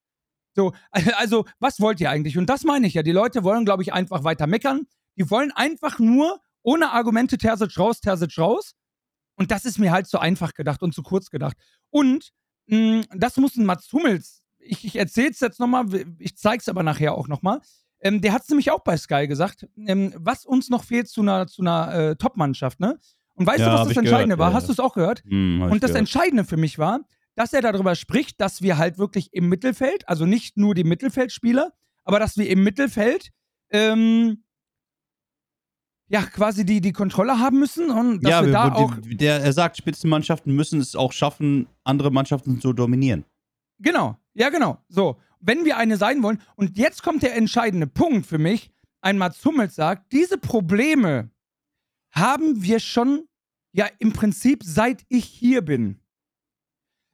So, 0.57 0.73
also, 1.17 1.45
was 1.59 1.79
wollt 1.79 2.01
ihr 2.01 2.09
eigentlich? 2.09 2.37
Und 2.37 2.49
das 2.49 2.63
meine 2.63 2.87
ich 2.87 2.95
ja. 2.95 3.03
Die 3.03 3.11
Leute 3.13 3.43
wollen, 3.43 3.63
glaube 3.63 3.83
ich, 3.83 3.93
einfach 3.93 4.23
weiter 4.25 4.47
meckern. 4.47 4.87
Die 5.15 5.29
wollen 5.29 5.51
einfach 5.51 5.99
nur 5.99 6.39
ohne 6.63 6.91
Argumente 6.91 7.37
Terzic 7.37 7.77
raus, 7.79 8.01
Terzic 8.01 8.37
raus. 8.37 8.73
Und 9.35 9.51
das 9.51 9.63
ist 9.65 9.77
mir 9.77 9.91
halt 9.91 10.07
zu 10.07 10.19
einfach 10.19 10.53
gedacht 10.55 10.81
und 10.81 10.93
zu 10.93 11.03
kurz 11.03 11.29
gedacht. 11.29 11.55
Und 11.91 12.31
mh, 12.65 13.03
das 13.15 13.37
muss 13.37 13.55
ein 13.55 13.65
Mats 13.65 13.91
Hummels, 13.93 14.41
ich, 14.59 14.83
ich 14.83 14.95
erzähle 14.97 15.29
es 15.29 15.39
jetzt 15.39 15.59
nochmal, 15.59 15.85
ich 16.19 16.35
zeige 16.35 16.59
es 16.59 16.67
aber 16.67 16.83
nachher 16.83 17.13
auch 17.13 17.27
nochmal. 17.27 17.61
Ähm, 18.01 18.19
der 18.21 18.33
hat 18.33 18.41
es 18.41 18.49
nämlich 18.49 18.69
auch 18.71 18.83
bei 18.83 18.97
Sky 18.97 19.27
gesagt, 19.27 19.67
ähm, 19.85 20.13
was 20.17 20.45
uns 20.45 20.69
noch 20.69 20.83
fehlt 20.83 21.07
zu 21.07 21.21
einer, 21.21 21.47
zu 21.47 21.61
einer 21.61 21.93
äh, 21.93 22.15
Top-Mannschaft, 22.15 22.79
ne? 22.79 22.99
Und 23.35 23.45
weißt 23.45 23.59
Ja, 23.59 23.67
du, 23.67 23.73
was 23.79 23.87
das 23.89 23.97
Entscheidende 23.97 24.35
gehört, 24.35 24.39
war? 24.39 24.49
ja, 24.49 24.55
Hast 24.55 24.67
du 24.67 24.73
es 24.73 24.79
auch 24.79 24.93
gehört? 24.95 25.21
Ich 25.25 25.31
Und 25.31 25.71
das 25.83 25.91
gehört. 25.91 25.95
Entscheidende 25.95 26.43
für 26.43 26.57
mich 26.57 26.79
war, 26.79 27.01
dass 27.37 27.53
er 27.53 27.61
darüber 27.61 27.93
spricht, 27.95 28.41
dass 28.41 28.63
wir 28.63 28.77
halt 28.79 28.97
wirklich 28.97 29.31
im 29.31 29.47
Mittelfeld, 29.47 30.09
also 30.09 30.25
nicht 30.25 30.57
nur 30.57 30.73
die 30.73 30.83
Mittelfeldspieler, 30.83 31.71
aber 32.03 32.19
dass 32.19 32.35
wir 32.37 32.49
im 32.49 32.63
Mittelfeld 32.63 33.29
ähm, 33.69 34.43
ja 36.09 36.23
quasi 36.23 36.65
die, 36.65 36.81
die 36.81 36.93
Kontrolle 36.93 37.37
haben 37.39 37.59
müssen 37.59 37.91
und 37.91 38.23
dass 38.23 38.31
ja, 38.31 38.45
wir 38.45 38.51
da 38.51 38.69
die- 38.69 38.75
auch 38.75 38.93
der, 39.03 39.41
er 39.41 39.53
sagt, 39.53 39.77
Spitzenmannschaften 39.77 40.53
müssen 40.55 40.79
es 40.79 40.95
auch 40.95 41.11
schaffen, 41.13 41.67
andere 41.83 42.11
Mannschaften 42.11 42.59
zu 42.59 42.73
dominieren. 42.73 43.23
Genau, 43.79 44.17
ja, 44.33 44.49
genau. 44.49 44.79
So, 44.89 45.17
wenn 45.39 45.63
wir 45.63 45.77
eine 45.77 45.97
sein 45.97 46.23
wollen, 46.23 46.41
und 46.55 46.77
jetzt 46.77 47.03
kommt 47.03 47.21
der 47.21 47.35
entscheidende 47.35 47.85
Punkt 47.85 48.25
für 48.25 48.39
mich, 48.39 48.71
ein 49.01 49.19
Mats 49.19 49.45
Hummels 49.45 49.75
sagt, 49.75 50.11
diese 50.11 50.39
Probleme 50.39 51.29
haben 52.11 52.63
wir 52.63 52.79
schon, 52.79 53.27
ja, 53.73 53.85
im 53.99 54.11
Prinzip 54.11 54.63
seit 54.63 55.03
ich 55.07 55.25
hier 55.25 55.61
bin. 55.61 55.99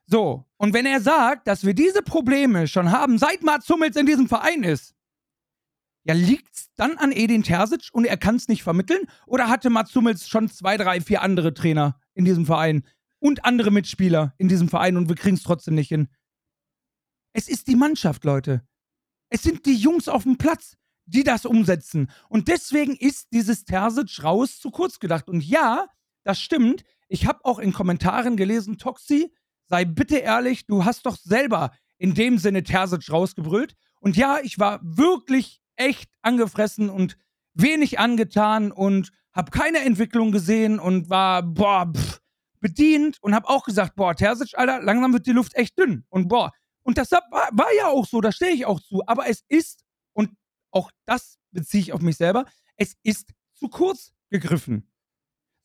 So, 0.06 0.46
und 0.58 0.74
wenn 0.74 0.86
er 0.86 1.02
sagt, 1.02 1.48
dass 1.48 1.66
wir 1.66 1.74
diese 1.74 2.02
Probleme 2.02 2.68
schon 2.68 2.92
haben, 2.92 3.18
seit 3.18 3.42
Mats 3.44 3.70
Hummels 3.70 3.96
in 3.96 4.06
diesem 4.06 4.28
Verein 4.28 4.64
ist, 4.64 4.96
ja, 6.06 6.14
liegt's 6.14 6.70
dann 6.76 6.98
an 6.98 7.14
Edin 7.14 7.44
Terzic 7.44 7.90
und 7.94 8.06
er 8.06 8.18
kann 8.18 8.36
es 8.36 8.50
nicht 8.50 8.64
vermitteln? 8.64 9.08
Oder 9.26 9.48
hatte 9.48 9.70
Mats 9.70 9.96
Hummels 9.96 10.28
schon 10.28 10.50
zwei, 10.50 10.76
drei, 10.76 11.00
vier 11.00 11.22
andere 11.22 11.54
Trainer 11.54 11.98
in 12.14 12.26
diesem 12.26 12.46
Verein 12.46 12.86
und 13.20 13.46
andere 13.46 13.72
Mitspieler 13.72 14.34
in 14.38 14.50
diesem 14.50 14.68
Verein 14.68 14.98
und 14.98 15.08
wir 15.08 15.16
kriegen 15.16 15.38
es 15.38 15.44
trotzdem 15.44 15.76
nicht 15.76 15.88
hin? 15.88 16.10
Es 17.32 17.48
ist 17.48 17.68
die 17.68 17.78
Mannschaft, 17.78 18.26
Leute. 18.26 18.68
Es 19.30 19.44
sind 19.44 19.66
die 19.66 19.76
Jungs 19.76 20.10
auf 20.10 20.24
dem 20.24 20.38
Platz, 20.38 20.78
die 21.06 21.24
das 21.24 21.46
umsetzen. 21.46 22.12
Und 22.28 22.50
deswegen 22.50 22.96
ist 22.96 23.32
dieses 23.32 23.64
Terzic 23.64 24.24
raus 24.24 24.60
zu 24.60 24.72
kurz 24.72 25.00
gedacht. 25.00 25.30
Und 25.30 25.44
ja, 25.44 25.88
das 26.24 26.40
stimmt. 26.40 26.84
Ich 27.08 27.26
habe 27.26 27.44
auch 27.46 27.60
in 27.60 27.74
Kommentaren 27.74 28.36
gelesen, 28.36 28.78
Toxi, 28.78 29.34
sei 29.74 29.86
bitte 29.86 30.18
ehrlich, 30.18 30.68
du 30.68 30.86
hast 30.86 31.08
doch 31.08 31.18
selber 31.18 31.72
in 31.98 32.14
dem 32.14 32.38
Sinne 32.38 32.62
Terzic 32.62 33.12
rausgebrüllt. 33.12 33.74
Und 34.02 34.16
ja, 34.16 34.38
ich 34.44 34.60
war 34.60 34.80
wirklich 34.84 35.64
echt 35.78 36.12
angefressen 36.22 36.92
und 36.92 37.18
wenig 37.56 37.98
angetan 37.98 38.72
und 38.72 39.10
habe 39.32 39.50
keine 39.50 39.80
Entwicklung 39.80 40.32
gesehen 40.32 40.78
und 40.78 41.10
war, 41.10 41.42
boah, 41.42 41.92
pff, 41.92 42.22
bedient 42.60 43.18
und 43.24 43.34
habe 43.34 43.50
auch 43.50 43.64
gesagt, 43.64 43.96
boah, 43.96 44.14
Terzic, 44.14 44.56
Alter, 44.56 44.80
langsam 44.84 45.12
wird 45.12 45.26
die 45.26 45.32
Luft 45.32 45.56
echt 45.56 45.76
dünn. 45.80 46.06
Und 46.10 46.28
boah, 46.28 46.52
und 46.84 47.00
das 47.00 47.12
war, 47.12 47.24
war 47.32 47.74
ja 47.76 47.88
auch 47.88 48.06
so, 48.06 48.22
da 48.22 48.32
stehe 48.32 48.54
ich 48.54 48.68
auch 48.68 48.80
zu. 48.80 49.02
Aber 49.08 49.28
es 49.28 49.44
ist, 49.48 49.84
und 50.14 50.30
auch 50.70 50.92
das 51.08 51.40
beziehe 51.50 51.82
ich 51.82 51.94
auf 51.94 52.02
mich 52.02 52.18
selber, 52.18 52.46
es 52.78 52.94
ist 53.02 53.34
zu 53.56 53.70
kurz 53.70 54.14
gegriffen. 54.30 54.93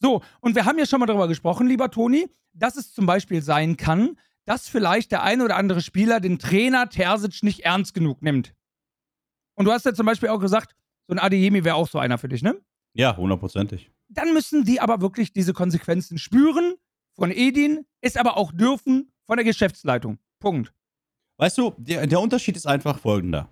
So, 0.01 0.23
und 0.41 0.55
wir 0.55 0.65
haben 0.65 0.79
ja 0.79 0.87
schon 0.87 1.01
mal 1.01 1.07
darüber 1.07 1.29
gesprochen, 1.29 1.67
lieber 1.67 1.91
Toni, 1.91 2.29
dass 2.53 2.77
es 2.77 2.93
zum 2.93 3.07
Beispiel 3.07 3.43
sein 3.43 3.77
kann, 3.77 4.17
dass 4.45 4.69
vielleicht 4.69 5.13
der 5.13 5.23
ein 5.23 5.43
oder 5.43 5.57
andere 5.57 5.81
Spieler 5.81 6.21
den 6.21 6.39
Trainer 6.39 6.89
Terzic 6.89 7.43
nicht 7.43 7.61
ernst 7.61 7.95
genug 7.95 8.23
nimmt. 8.23 8.55
Und 9.55 9.65
du 9.65 9.73
hast 9.73 9.85
ja 9.85 9.93
zum 9.93 10.07
Beispiel 10.07 10.29
auch 10.29 10.39
gesagt, 10.39 10.75
so 11.07 11.15
ein 11.15 11.19
Adeyemi 11.19 11.65
wäre 11.65 11.77
auch 11.77 11.89
so 11.89 11.99
einer 11.99 12.19
für 12.19 12.29
dich, 12.29 12.43
ne? 12.43 12.57
Ja, 12.95 13.17
hundertprozentig. 13.17 13.91
Dann 14.09 14.33
müssen 14.33 14.65
die 14.65 14.81
aber 14.81 15.01
wirklich 15.01 15.33
diese 15.33 15.53
Konsequenzen 15.53 16.17
spüren 16.19 16.75
von 17.15 17.31
Edin, 17.31 17.85
es 18.01 18.17
aber 18.17 18.37
auch 18.37 18.53
dürfen 18.53 19.13
von 19.27 19.37
der 19.37 19.45
Geschäftsleitung. 19.45 20.19
Punkt. 20.39 20.73
Weißt 21.37 21.59
du, 21.59 21.75
der, 21.77 22.07
der 22.07 22.21
Unterschied 22.21 22.57
ist 22.57 22.67
einfach 22.67 22.99
folgender. 22.99 23.49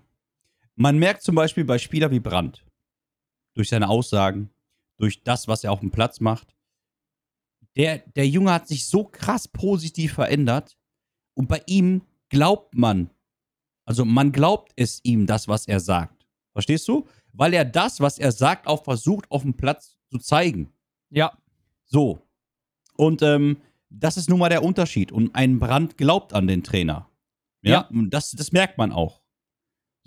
Man 0.75 0.97
merkt 0.97 1.23
zum 1.23 1.35
Beispiel 1.35 1.65
bei 1.65 1.77
Spielern 1.77 2.11
wie 2.11 2.19
Brandt, 2.19 2.65
durch 3.53 3.69
seine 3.69 3.89
Aussagen, 3.89 4.49
durch 4.97 5.23
das, 5.23 5.47
was 5.47 5.63
er 5.63 5.71
auf 5.71 5.79
dem 5.79 5.91
Platz 5.91 6.19
macht, 6.19 6.55
der, 7.75 7.99
der 7.99 8.27
Junge 8.27 8.51
hat 8.51 8.67
sich 8.67 8.87
so 8.87 9.03
krass 9.03 9.47
positiv 9.47 10.13
verändert 10.13 10.77
und 11.35 11.47
bei 11.47 11.61
ihm 11.67 12.01
glaubt 12.29 12.75
man, 12.75 13.11
also 13.85 14.03
man 14.03 14.31
glaubt 14.31 14.73
es 14.75 14.99
ihm, 15.03 15.27
das, 15.27 15.47
was 15.47 15.67
er 15.67 15.79
sagt. 15.79 16.27
Verstehst 16.53 16.87
du? 16.87 17.07
Weil 17.33 17.53
er 17.53 17.63
das, 17.63 18.01
was 18.01 18.17
er 18.17 18.31
sagt, 18.31 18.67
auch 18.67 18.83
versucht, 18.83 19.29
auf 19.29 19.43
dem 19.43 19.53
Platz 19.53 19.99
zu 20.09 20.17
zeigen. 20.17 20.73
Ja. 21.09 21.37
So. 21.85 22.19
Und 22.95 23.21
ähm, 23.21 23.61
das 23.89 24.17
ist 24.17 24.29
nun 24.29 24.39
mal 24.39 24.49
der 24.49 24.63
Unterschied. 24.63 25.11
Und 25.11 25.35
ein 25.35 25.59
Brand 25.59 25.97
glaubt 25.97 26.33
an 26.33 26.47
den 26.47 26.63
Trainer. 26.63 27.09
Ja. 27.61 27.71
Ja. 27.71 27.87
Und 27.89 28.09
das, 28.09 28.31
das 28.31 28.51
merkt 28.51 28.77
man 28.77 28.91
auch. 28.91 29.21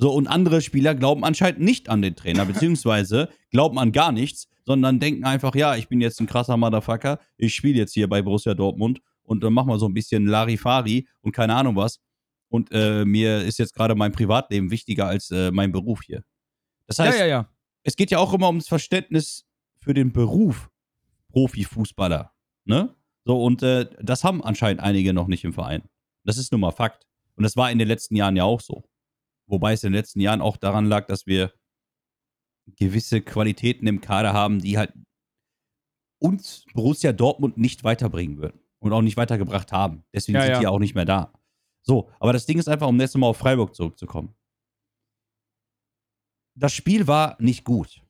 So, 0.01 0.11
und 0.13 0.29
andere 0.29 0.63
Spieler 0.63 0.95
glauben 0.95 1.25
anscheinend 1.25 1.61
nicht 1.61 1.91
an 1.91 2.01
den 2.01 2.17
Trainer, 2.17 2.47
beziehungsweise 2.47 3.29
glauben 3.51 3.79
an 3.79 3.93
gar 3.93 4.13
nichts, 4.13 4.49
sondern 4.65 4.99
denken 4.99 5.25
einfach, 5.25 5.55
ja, 5.55 5.77
ich 5.77 5.89
bin 5.89 6.01
jetzt 6.01 6.19
ein 6.23 6.27
krasser 6.27 6.57
Motherfucker, 6.57 7.19
ich 7.37 7.55
spiele 7.55 7.77
jetzt 7.77 7.93
hier 7.93 8.09
bei 8.09 8.23
Borussia 8.23 8.55
Dortmund 8.55 9.03
und 9.25 9.45
dann 9.45 9.53
mach 9.53 9.67
mal 9.67 9.79
so 9.79 9.85
ein 9.85 9.93
bisschen 9.93 10.25
Larifari 10.25 11.07
und 11.21 11.33
keine 11.33 11.55
Ahnung 11.55 11.77
was. 11.77 12.01
Und 12.49 12.71
äh, 12.73 13.05
mir 13.05 13.43
ist 13.43 13.59
jetzt 13.59 13.75
gerade 13.75 13.95
mein 13.95 14.11
Privatleben 14.11 14.71
wichtiger 14.71 15.07
als 15.07 15.31
äh, 15.33 15.51
mein 15.51 15.71
Beruf 15.71 16.01
hier. 16.03 16.25
Das 16.87 16.99
heißt, 16.99 17.19
ja, 17.19 17.27
ja, 17.27 17.31
ja. 17.31 17.51
es 17.83 17.95
geht 17.95 18.11
ja 18.11 18.21
auch 18.21 18.33
immer 18.33 18.47
ums 18.47 18.69
Verständnis 18.69 19.45
für 19.81 19.93
den 19.93 20.13
Beruf 20.13 20.71
Profifußballer. 21.29 22.33
Ne? 22.65 22.97
So, 23.27 23.45
und 23.45 23.63
äh, 23.63 23.87
das 24.01 24.25
haben 24.25 24.43
anscheinend 24.43 24.81
einige 24.81 25.13
noch 25.13 25.27
nicht 25.27 25.45
im 25.45 25.53
Verein. 25.53 25.83
Das 26.25 26.39
ist 26.39 26.53
nun 26.53 26.63
mal 26.63 26.71
Fakt. 26.71 27.07
Und 27.37 27.43
das 27.43 27.55
war 27.55 27.71
in 27.71 27.79
den 27.79 27.87
letzten 27.87 28.17
Jahren 28.17 28.37
ja 28.37 28.45
auch 28.45 28.63
so. 28.63 28.83
Wobei 29.51 29.73
es 29.73 29.85
in 29.85 29.93
den 29.93 29.99
letzten 29.99 30.21
Jahren 30.21 30.41
auch 30.41 30.57
daran 30.57 30.87
lag, 30.87 31.07
dass 31.07 31.27
wir 31.27 31.53
gewisse 32.77 33.21
Qualitäten 33.21 33.87
im 33.87 34.01
Kader 34.01 34.33
haben, 34.33 34.61
die 34.61 34.79
halt 34.79 34.93
uns 36.21 36.65
Borussia 36.75 37.13
Dortmund 37.13 37.57
nicht 37.57 37.83
weiterbringen 37.83 38.39
würden 38.39 38.61
und 38.79 38.93
auch 38.93 39.03
nicht 39.03 39.17
weitergebracht 39.17 39.73
haben. 39.73 40.05
Deswegen 40.15 40.37
Ja, 40.37 40.43
sind 40.43 40.53
ja. 40.53 40.61
die 40.61 40.67
auch 40.67 40.79
nicht 40.79 40.95
mehr 40.95 41.05
da. 41.05 41.33
So, 41.83 42.11
aber 42.21 42.33
das 42.33 42.47
Ding 42.47 42.59
ist 42.59 42.69
einfach, 42.69 42.87
um 42.89 43.01
jetzt 43.01 43.15
nochmal 43.15 43.31
auf 43.31 43.39
Freiburg 43.39 43.75
zurückzukommen. 43.75 44.35
Das 46.55 46.73
Spiel 46.73 47.07
war 47.07 47.37
nicht 47.41 47.65
gut. 47.65 48.03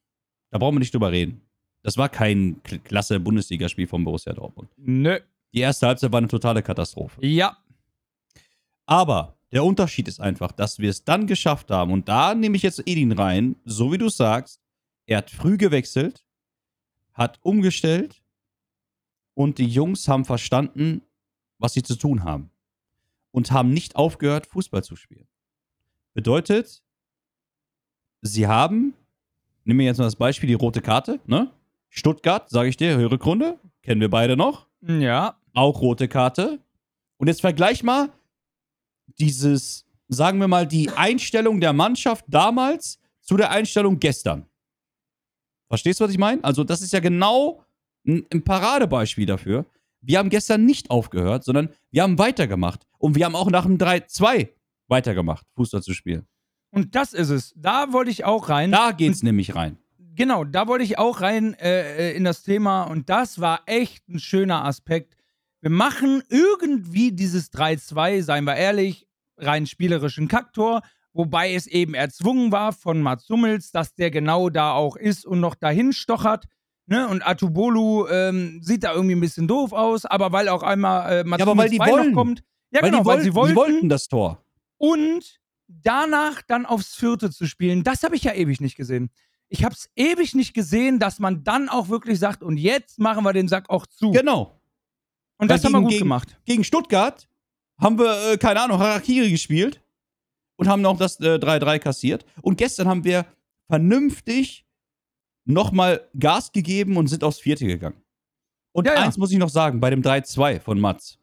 Da 0.50 0.59
brauchen 0.59 0.74
wir 0.74 0.81
nicht 0.81 0.92
drüber 0.92 1.12
reden. 1.12 1.48
Das 1.83 1.96
war 1.96 2.09
kein 2.09 2.62
klasse 2.62 3.20
Bundesligaspiel 3.20 3.87
von 3.87 4.05
Borussia 4.05 4.33
Dortmund. 4.33 4.70
Nö. 4.76 5.18
Die 5.55 5.61
erste 5.61 5.87
Halbzeit 5.87 6.12
war 6.12 6.18
eine 6.18 6.29
totale 6.29 6.62
Katastrophe. 6.62 7.24
Ja. 7.24 7.57
Aber 8.87 9.38
der 9.52 9.64
Unterschied 9.64 10.06
ist 10.08 10.20
einfach, 10.20 10.52
dass 10.52 10.78
wir 10.78 10.90
es 10.90 11.04
dann 11.04 11.26
geschafft 11.26 11.70
haben. 11.70 11.92
Und 11.92 12.08
da 12.08 12.34
nehme 12.34 12.56
ich 12.56 12.62
jetzt 12.62 12.80
Edin 12.86 13.12
rein, 13.12 13.56
so 13.64 13.92
wie 13.92 13.98
du 13.98 14.08
sagst. 14.08 14.60
Er 15.06 15.18
hat 15.18 15.30
früh 15.30 15.56
gewechselt, 15.56 16.24
hat 17.14 17.38
umgestellt 17.42 18.22
und 19.34 19.58
die 19.58 19.66
Jungs 19.66 20.06
haben 20.06 20.24
verstanden, 20.24 21.02
was 21.58 21.72
sie 21.72 21.82
zu 21.82 21.96
tun 21.96 22.22
haben. 22.24 22.50
Und 23.32 23.52
haben 23.52 23.72
nicht 23.72 23.96
aufgehört, 23.96 24.46
Fußball 24.46 24.82
zu 24.82 24.96
spielen. 24.96 25.28
Bedeutet, 26.14 26.82
sie 28.22 28.46
haben, 28.46 28.94
nehmen 29.64 29.80
wir 29.80 29.86
jetzt 29.86 29.98
mal 29.98 30.04
das 30.04 30.16
Beispiel, 30.16 30.48
die 30.48 30.54
rote 30.54 30.80
Karte, 30.80 31.20
ne? 31.26 31.50
Stuttgart, 31.88 32.48
sage 32.50 32.68
ich 32.68 32.76
dir, 32.76 32.98
Rückrunde, 33.10 33.58
kennen 33.82 34.00
wir 34.00 34.10
beide 34.10 34.36
noch 34.36 34.66
Ja. 34.80 35.36
auch 35.54 35.80
rote 35.80 36.08
Karte. 36.08 36.60
Und 37.18 37.26
jetzt 37.26 37.40
vergleich 37.40 37.82
mal 37.82 38.10
dieses, 39.18 39.85
sagen 40.09 40.38
wir 40.38 40.49
mal, 40.49 40.66
die 40.66 40.90
Einstellung 40.90 41.61
der 41.61 41.73
Mannschaft 41.73 42.25
damals 42.29 42.99
zu 43.20 43.37
der 43.37 43.51
Einstellung 43.51 43.99
gestern. 44.01 44.46
Verstehst 45.68 46.01
du, 46.01 46.05
was 46.05 46.11
ich 46.11 46.18
meine? 46.18 46.42
Also, 46.42 46.64
das 46.64 46.83
ist 46.83 46.92
ja 46.92 47.01
genau 47.01 47.64
ein, 48.07 48.27
ein 48.33 48.42
Paradebeispiel 48.42 49.27
dafür. 49.27 49.66
Wir 50.01 50.18
haben 50.18 50.31
gestern 50.31 50.64
nicht 50.64 50.90
aufgehört, 50.90 51.44
sondern 51.44 51.70
wir 51.90 52.03
haben 52.03 52.18
weitergemacht. 52.18 52.87
Und 52.99 53.14
wir 53.14 53.25
haben 53.25 53.37
auch 53.37 53.51
nach 53.51 53.64
dem 53.64 53.79
3-2 53.79 54.49
weitergemacht, 54.88 55.46
Fußball 55.55 55.83
zu 55.83 55.94
spielen. 55.94 56.27
Und 56.70 56.94
das 56.94 57.12
ist 57.12 57.31
es. 57.31 57.53
Da 57.57 57.92
wollte 57.92 58.11
ich 58.11 58.25
auch 58.25 58.49
rein. 58.49 58.70
Da 58.70 58.92
geht's 58.92 59.23
nämlich 59.23 59.55
rein. 59.55 59.79
Genau, 60.14 60.44
da 60.44 60.66
wollte 60.66 60.85
ich 60.85 60.99
auch 60.99 61.20
rein 61.20 61.55
äh, 61.55 62.11
äh, 62.11 62.16
in 62.16 62.25
das 62.25 62.42
Thema 62.42 62.83
und 62.85 63.09
das 63.09 63.40
war 63.40 63.62
echt 63.66 64.09
ein 64.09 64.18
schöner 64.18 64.64
Aspekt. 64.64 65.16
Wir 65.61 65.70
machen 65.70 66.23
irgendwie 66.29 67.12
dieses 67.12 67.53
3-2, 67.53 68.23
seien 68.23 68.44
wir 68.44 68.57
ehrlich, 68.57 69.07
rein 69.37 69.66
spielerischen 69.66 70.29
Kaktor, 70.29 70.83
wobei 71.12 71.55
es 71.55 71.66
eben 71.66 71.94
erzwungen 71.94 72.51
war 72.53 72.73
von 72.73 73.03
Mats 73.03 73.29
Hummels, 73.29 73.70
dass 73.70 73.94
der 73.94 74.11
genau 74.11 74.49
da 74.49 74.73
auch 74.73 74.96
ist 74.96 75.27
und 75.27 75.40
noch 75.40 75.55
dahin 75.55 75.92
stochert. 75.92 76.46
Ne? 76.87 77.07
Und 77.09 77.27
Atubolu 77.27 78.07
ähm, 78.09 78.61
sieht 78.62 78.85
da 78.85 78.94
irgendwie 78.94 79.14
ein 79.14 79.20
bisschen 79.20 79.46
doof 79.46 79.73
aus, 79.73 80.07
aber 80.07 80.33
weil 80.33 80.49
auch 80.49 80.62
einmal 80.62 81.20
äh, 81.20 81.25
Mats 81.25 81.40
Ja, 81.40 81.46
aber 81.46 81.59
weil 81.59 81.68
Hummels 81.68 81.70
die 81.70 81.79
Bein 81.79 81.90
wollen. 81.90 82.11
noch 82.11 82.14
kommt. 82.14 82.42
Ja, 82.73 82.83
weil 82.83 82.90
genau, 82.90 83.03
die 83.03 83.07
weil 83.07 83.16
wollten, 83.16 83.25
sie 83.25 83.35
wollten. 83.35 83.51
die 83.51 83.57
wollten 83.57 83.88
das 83.88 84.09
Tor. 84.09 84.44
Und 84.79 85.40
danach 85.68 86.42
dann 86.42 86.66
aufs 86.66 86.94
Vierte 86.94 87.31
zu 87.31 87.46
spielen, 87.46 87.85
das 87.85 88.03
habe 88.03 88.16
ich 88.16 88.25
ja 88.25 88.33
ewig 88.33 88.61
nicht 88.61 88.77
gesehen. 88.77 89.11
Ich 89.49 89.64
habe 89.64 89.75
es 89.75 89.90
ewig 89.96 90.35
nicht 90.35 90.55
gesehen, 90.55 90.99
dass 90.99 91.18
man 91.18 91.44
dann 91.44 91.68
auch 91.68 91.88
wirklich 91.88 92.18
sagt, 92.18 92.42
und 92.42 92.57
jetzt 92.57 92.99
machen 92.99 93.25
wir 93.25 93.33
den 93.33 93.49
Sack 93.49 93.68
auch 93.68 93.87
zu. 93.87 94.12
Genau. 94.12 94.60
Und 95.40 95.48
das 95.48 95.64
haben 95.64 95.72
wir 95.72 95.81
gut 95.81 95.90
gegen- 95.90 96.00
gemacht. 96.05 96.38
gegen 96.44 96.64
Stuttgart 96.64 97.29
haben 97.79 97.98
wir, 97.98 98.33
äh, 98.33 98.37
keine 98.38 98.61
Ahnung, 98.62 98.79
Harakiri 98.79 99.31
gespielt 99.31 99.83
und 100.57 100.68
haben 100.68 100.83
noch 100.83 100.98
das 100.98 101.18
äh, 101.20 101.38
3-3 101.38 101.79
kassiert. 101.79 102.24
Und 102.42 102.57
gestern 102.59 102.88
haben 102.88 103.05
wir 103.05 103.26
vernünftig 103.68 104.66
nochmal 105.46 106.09
Gas 106.18 106.53
gegeben 106.53 106.96
und 106.96 107.07
sind 107.09 107.24
aufs 107.24 107.38
Vierte 107.40 107.66
gegangen. 107.66 108.03
Und 108.72 108.87
Ja, 108.87 108.94
ja. 108.94 109.00
eins 109.03 109.16
muss 109.16 109.33
ich 109.33 109.38
noch 109.38 109.48
sagen, 109.48 109.81
bei 109.81 109.90
dem 109.90 110.03
3-2 110.03 110.61
von 110.61 110.79
Mats. 110.79 111.18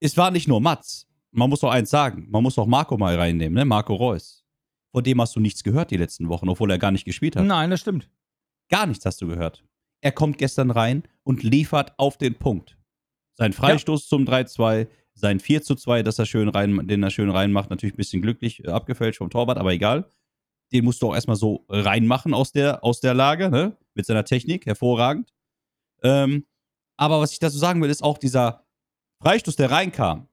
Es 0.00 0.16
war 0.16 0.30
nicht 0.30 0.48
nur 0.48 0.60
Mats. 0.60 1.06
Man 1.30 1.50
muss 1.50 1.62
auch 1.64 1.70
eins 1.70 1.90
sagen. 1.90 2.26
Man 2.30 2.42
muss 2.42 2.58
auch 2.58 2.66
Marco 2.66 2.96
mal 2.96 3.16
reinnehmen, 3.16 3.54
ne? 3.54 3.64
Marco 3.64 3.94
Reus. 3.94 4.44
Von 4.92 5.02
dem 5.02 5.20
hast 5.20 5.34
du 5.34 5.40
nichts 5.40 5.64
gehört 5.64 5.90
die 5.90 5.96
letzten 5.96 6.28
Wochen, 6.28 6.48
obwohl 6.48 6.70
er 6.70 6.78
gar 6.78 6.90
nicht 6.92 7.04
gespielt 7.04 7.36
hat. 7.36 7.44
Nein, 7.44 7.70
das 7.70 7.80
stimmt. 7.80 8.08
Gar 8.70 8.86
nichts 8.86 9.04
hast 9.04 9.20
du 9.20 9.26
gehört. 9.26 9.64
Er 10.04 10.12
kommt 10.12 10.36
gestern 10.36 10.70
rein 10.70 11.02
und 11.22 11.42
liefert 11.42 11.98
auf 11.98 12.18
den 12.18 12.34
Punkt. 12.34 12.76
Sein 13.38 13.54
Freistoß 13.54 14.06
zum 14.06 14.26
3-2, 14.26 14.86
sein 15.14 15.40
4-2, 15.40 16.02
dass 16.02 16.18
er 16.18 16.26
schön 16.26 16.50
rein, 16.50 16.86
den 16.86 17.02
er 17.02 17.10
schön 17.10 17.30
reinmacht, 17.30 17.70
natürlich 17.70 17.94
ein 17.94 17.96
bisschen 17.96 18.20
glücklich 18.20 18.62
äh, 18.64 18.68
abgefälscht 18.68 19.18
vom 19.18 19.30
Torwart, 19.30 19.56
aber 19.56 19.72
egal. 19.72 20.10
Den 20.74 20.84
musst 20.84 21.00
du 21.00 21.08
auch 21.08 21.14
erstmal 21.14 21.38
so 21.38 21.64
reinmachen 21.70 22.34
aus 22.34 22.52
der, 22.52 22.84
aus 22.84 23.00
der 23.00 23.14
Lage, 23.14 23.48
ne? 23.48 23.78
Mit 23.94 24.04
seiner 24.04 24.26
Technik, 24.26 24.66
hervorragend. 24.66 25.32
Ähm, 26.02 26.44
aber 26.98 27.20
was 27.20 27.32
ich 27.32 27.38
dazu 27.38 27.56
sagen 27.56 27.80
will, 27.80 27.88
ist 27.88 28.04
auch 28.04 28.18
dieser 28.18 28.66
Freistoß, 29.22 29.56
der 29.56 29.70
reinkam. 29.70 30.28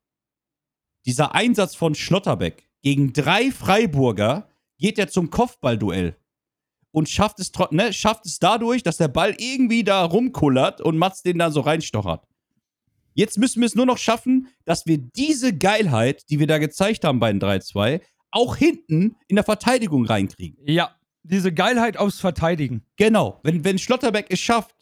Dieser 1.06 1.34
Einsatz 1.34 1.76
von 1.76 1.96
Schlotterbeck 1.96 2.70
gegen 2.82 3.14
drei 3.14 3.52
Freiburger 3.52 4.50
geht 4.78 5.00
er 5.00 5.08
zum 5.08 5.30
Kopfballduell 5.30 6.18
und 6.92 7.10
schafft 7.10 7.40
es, 7.40 7.52
ne, 7.72 7.94
schafft 7.94 8.26
es 8.26 8.40
dadurch, 8.40 8.84
dass 8.84 8.98
der 8.98 9.08
Ball 9.08 9.36
irgendwie 9.38 9.84
da 9.84 10.04
rumkullert 10.04 10.82
und 10.82 10.98
Mats 10.98 11.24
den 11.24 11.40
da 11.40 11.52
so 11.52 11.62
reinstochert. 11.62 12.28
Jetzt 13.14 13.38
müssen 13.38 13.62
wir 13.62 13.66
es 13.66 13.76
nur 13.76 13.86
noch 13.86 13.98
schaffen, 13.98 14.48
dass 14.66 14.86
wir 14.86 14.98
diese 14.98 15.58
Geilheit, 15.58 16.30
die 16.30 16.40
wir 16.40 16.48
da 16.48 16.58
gezeigt 16.60 17.04
haben 17.04 17.20
bei 17.20 17.32
den 17.32 17.42
3-2, 17.42 18.02
auch 18.32 18.56
hinten 18.56 19.16
in 19.28 19.36
der 19.36 19.44
Verteidigung 19.44 20.06
reinkriegen. 20.06 20.58
Ja, 20.66 20.96
diese 21.24 21.54
Geilheit 21.54 21.98
aufs 21.98 22.20
Verteidigen. 22.20 22.86
Genau, 22.96 23.40
wenn, 23.44 23.64
wenn 23.64 23.78
Schlotterbeck 23.78 24.28
es 24.30 24.40
schafft, 24.40 24.76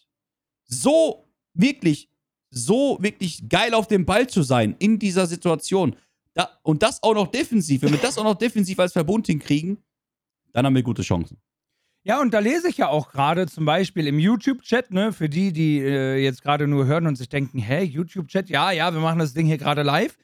so 0.65 1.27
wirklich, 1.53 2.09
so 2.51 2.97
wirklich 3.01 3.49
geil 3.49 3.73
auf 3.73 3.87
dem 3.87 4.05
Ball 4.05 4.27
zu 4.27 4.43
sein 4.43 4.75
in 4.77 4.99
dieser 4.99 5.25
Situation, 5.25 5.95
da, 6.35 6.49
und 6.61 6.83
das 6.83 7.01
auch 7.01 7.15
noch 7.15 7.27
defensiv, 7.27 7.81
wenn 7.81 7.91
wir 7.91 7.99
das 7.99 8.17
auch 8.17 8.23
noch 8.23 8.37
defensiv 8.37 8.79
als 8.79 8.93
Verbund 8.93 9.25
hinkriegen, 9.25 9.83
dann 10.53 10.65
haben 10.65 10.75
wir 10.75 10.83
gute 10.83 11.01
Chancen. 11.01 11.37
Ja, 12.03 12.21
und 12.21 12.33
da 12.33 12.39
lese 12.39 12.69
ich 12.69 12.77
ja 12.77 12.87
auch 12.87 13.11
gerade 13.11 13.45
zum 13.47 13.65
Beispiel 13.65 14.07
im 14.07 14.19
YouTube-Chat, 14.19 14.91
ne, 14.91 15.11
für 15.11 15.27
die, 15.27 15.51
die 15.51 15.79
äh, 15.79 16.15
jetzt 16.15 16.41
gerade 16.41 16.65
nur 16.65 16.85
hören 16.85 17.07
und 17.07 17.17
sich 17.17 17.27
denken, 17.27 17.59
hä, 17.59 17.83
YouTube-Chat, 17.83 18.49
ja, 18.49 18.71
ja, 18.71 18.93
wir 18.93 19.01
machen 19.01 19.19
das 19.19 19.33
Ding 19.33 19.45
hier 19.45 19.57
gerade 19.57 19.83
live. 19.83 20.17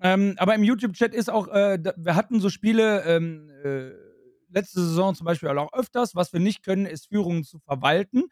Ähm, 0.00 0.34
aber 0.38 0.54
im 0.54 0.62
YouTube-Chat 0.62 1.14
ist 1.14 1.28
auch, 1.28 1.48
äh, 1.48 1.78
wir 1.96 2.14
hatten 2.14 2.40
so 2.40 2.48
Spiele, 2.48 3.04
ähm, 3.04 3.50
äh, 3.62 3.90
letzte 4.48 4.80
Saison 4.80 5.14
zum 5.14 5.26
Beispiel 5.26 5.50
auch 5.50 5.72
öfters, 5.74 6.14
was 6.14 6.32
wir 6.32 6.40
nicht 6.40 6.62
können, 6.62 6.86
ist 6.86 7.08
Führungen 7.08 7.44
zu 7.44 7.58
verwalten. 7.58 8.24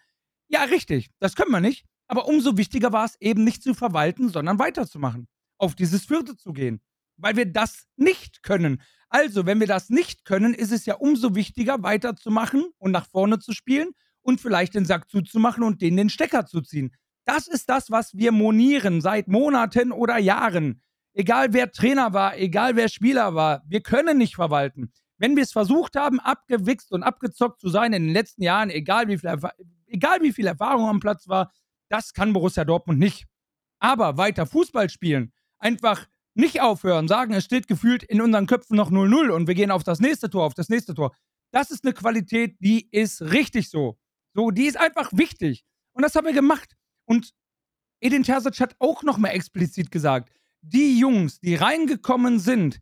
Ja, 0.49 0.65
richtig, 0.65 1.11
das 1.19 1.37
können 1.37 1.51
wir 1.51 1.61
nicht. 1.61 1.85
Aber 2.07 2.27
umso 2.27 2.57
wichtiger 2.57 2.91
war 2.93 3.05
es 3.05 3.21
eben 3.21 3.45
nicht 3.45 3.63
zu 3.63 3.75
verwalten, 3.75 4.31
sondern 4.31 4.59
weiterzumachen. 4.59 5.29
Auf 5.59 5.75
dieses 5.75 6.07
Vierte 6.07 6.37
zu 6.37 6.55
gehen. 6.55 6.81
Weil 7.19 7.37
wir 7.37 7.47
das 7.47 7.87
nicht 7.97 8.43
können. 8.43 8.81
Also, 9.11 9.47
wenn 9.47 9.61
wir 9.61 9.67
das 9.67 9.91
nicht 9.91 10.25
können, 10.25 10.55
ist 10.55 10.73
es 10.73 10.87
ja 10.87 10.97
umso 10.97 11.35
wichtiger, 11.35 11.83
weiterzumachen 11.83 12.67
und 12.79 12.93
nach 12.93 13.07
vorne 13.07 13.39
zu 13.39 13.53
spielen 13.53 13.91
und 14.23 14.41
vielleicht 14.41 14.75
den 14.75 14.85
Sack 14.85 15.09
zuzumachen 15.11 15.63
und 15.63 15.81
den 15.81 15.97
den 15.97 16.11
Stecker 16.11 16.47
zu 16.47 16.61
ziehen. 16.61 16.93
Das 17.25 17.47
ist 17.47 17.69
das, 17.69 17.91
was 17.91 18.15
wir 18.15 18.33
monieren 18.33 19.01
seit 19.01 19.29
Monaten 19.29 19.93
oder 19.93 20.19
Jahren. 20.19 20.83
Egal 21.15 21.53
wer 21.53 21.71
Trainer 21.73 22.13
war, 22.13 22.39
egal 22.39 22.77
wer 22.77 22.89
Spieler 22.89 23.35
war, 23.35 23.63
wir 23.67 23.83
können 23.83 24.19
nicht 24.19 24.37
verwalten. 24.37 24.93
Wenn 25.17 25.35
wir 25.37 25.43
es 25.43 25.53
versucht 25.53 25.97
haben, 25.97 26.21
abgewichst 26.21 26.93
und 26.93 27.03
abgezockt 27.03 27.61
zu 27.61 27.69
sein 27.69 27.93
in 27.93 28.05
den 28.05 28.13
letzten 28.13 28.43
Jahren, 28.43 28.71
egal 28.71 29.09
wie 29.09 29.19
viel, 29.19 29.37
egal 29.87 30.23
wie 30.23 30.33
viel 30.33 30.47
Erfahrung 30.47 30.89
am 30.89 31.01
Platz 31.01 31.27
war, 31.29 31.51
das 31.89 32.13
kann 32.13 32.33
Borussia 32.33 32.65
Dortmund 32.65 32.99
nicht. 32.99 33.27
Aber 33.81 34.17
weiter 34.17 34.47
Fußball 34.47 34.91
spielen, 34.91 35.33
einfach 35.59 36.07
nicht 36.39 36.61
aufhören, 36.61 37.09
sagen, 37.09 37.35
es 37.35 37.45
steht 37.45 37.67
gefühlt 37.67 38.03
in 38.03 38.21
unseren 38.21 38.47
Köpfen 38.47 38.77
noch 38.77 38.91
0-0 38.91 39.31
und 39.31 39.49
wir 39.49 39.55
gehen 39.55 39.71
auf 39.71 39.83
das 39.83 40.01
nächste 40.01 40.31
Tor, 40.31 40.45
auf 40.45 40.55
das 40.55 40.69
nächste 40.69 40.95
Tor. 40.95 41.15
Das 41.51 41.71
ist 41.71 41.85
eine 41.85 41.93
Qualität, 41.93 42.57
die 42.61 42.89
ist 42.91 43.21
richtig 43.23 43.69
so. 43.71 43.99
So, 44.35 44.51
die 44.51 44.67
ist 44.67 44.77
einfach 44.77 45.11
wichtig. 45.13 45.65
Und 45.93 46.03
das 46.03 46.15
haben 46.15 46.27
wir 46.27 46.33
gemacht. 46.33 46.77
Und 47.07 47.33
Edin 48.01 48.23
Terzic 48.23 48.61
hat 48.61 48.77
auch 48.79 49.03
nochmal 49.03 49.33
explizit 49.33 49.91
gesagt, 49.91 50.31
die 50.61 50.99
Jungs, 50.99 51.41
die 51.41 51.57
reingekommen 51.57 52.39
sind, 52.39 52.81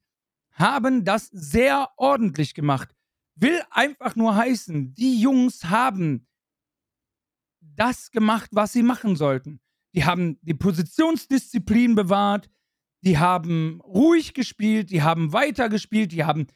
haben 0.52 1.04
das 1.04 1.28
sehr 1.28 1.88
ordentlich 1.96 2.54
gemacht. 2.54 2.94
Will 3.36 3.62
einfach 3.70 4.16
nur 4.16 4.36
heißen, 4.36 4.94
die 4.94 5.20
Jungs 5.20 5.64
haben 5.64 6.26
das 7.60 8.10
gemacht, 8.10 8.50
was 8.52 8.72
sie 8.72 8.82
machen 8.82 9.16
sollten. 9.16 9.60
Die 9.94 10.04
haben 10.04 10.38
die 10.42 10.54
Positionsdisziplin 10.54 11.94
bewahrt, 11.94 12.50
die 13.02 13.18
haben 13.18 13.80
ruhig 13.82 14.34
gespielt, 14.34 14.90
die 14.90 15.02
haben 15.02 15.32
weiter 15.32 15.68
gespielt, 15.68 16.12
die 16.12 16.24
haben 16.24 16.46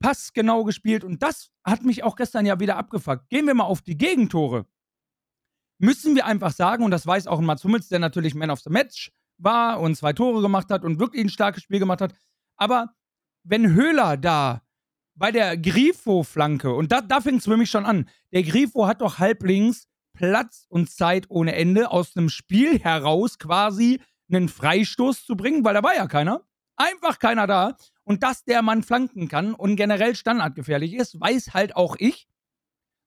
passgenau 0.00 0.64
gespielt 0.64 1.04
und 1.04 1.22
das 1.22 1.50
hat 1.64 1.84
mich 1.84 2.02
auch 2.02 2.16
gestern 2.16 2.44
ja 2.44 2.58
wieder 2.60 2.76
abgefuckt. 2.76 3.28
Gehen 3.28 3.46
wir 3.46 3.54
mal 3.54 3.64
auf 3.64 3.82
die 3.82 3.96
Gegentore. 3.96 4.66
Müssen 5.78 6.14
wir 6.14 6.26
einfach 6.26 6.52
sagen, 6.52 6.84
und 6.84 6.90
das 6.90 7.06
weiß 7.06 7.26
auch 7.26 7.40
Mats 7.40 7.64
Hummels, 7.64 7.88
der 7.88 7.98
natürlich 7.98 8.34
Man 8.34 8.50
of 8.50 8.60
the 8.60 8.70
Match 8.70 9.12
war 9.38 9.80
und 9.80 9.96
zwei 9.96 10.12
Tore 10.12 10.42
gemacht 10.42 10.70
hat 10.70 10.84
und 10.84 10.98
wirklich 10.98 11.24
ein 11.24 11.30
starkes 11.30 11.62
Spiel 11.62 11.78
gemacht 11.78 12.00
hat. 12.00 12.14
Aber 12.56 12.94
wenn 13.44 13.74
Höhler 13.74 14.16
da 14.16 14.62
bei 15.14 15.30
der 15.30 15.56
Grifo-Flanke, 15.56 16.72
und 16.72 16.92
da, 16.92 17.00
da 17.00 17.20
fing 17.20 17.36
es 17.36 17.44
für 17.44 17.56
mich 17.56 17.70
schon 17.70 17.84
an, 17.84 18.08
der 18.32 18.42
Grifo 18.42 18.86
hat 18.86 19.00
doch 19.00 19.18
halblinks 19.18 19.88
Platz 20.14 20.66
und 20.68 20.90
Zeit 20.90 21.26
ohne 21.30 21.54
Ende, 21.54 21.90
aus 21.90 22.16
einem 22.16 22.28
Spiel 22.28 22.78
heraus 22.78 23.38
quasi 23.38 24.00
einen 24.32 24.48
Freistoß 24.48 25.24
zu 25.24 25.36
bringen, 25.36 25.64
weil 25.64 25.74
da 25.74 25.82
war 25.82 25.94
ja 25.94 26.06
keiner. 26.06 26.42
Einfach 26.76 27.18
keiner 27.18 27.46
da. 27.46 27.76
Und 28.04 28.22
dass 28.22 28.44
der 28.44 28.62
Mann 28.62 28.82
flanken 28.82 29.28
kann 29.28 29.54
und 29.54 29.76
generell 29.76 30.16
standardgefährlich 30.16 30.94
ist, 30.94 31.20
weiß 31.20 31.54
halt 31.54 31.76
auch 31.76 31.96
ich. 31.98 32.26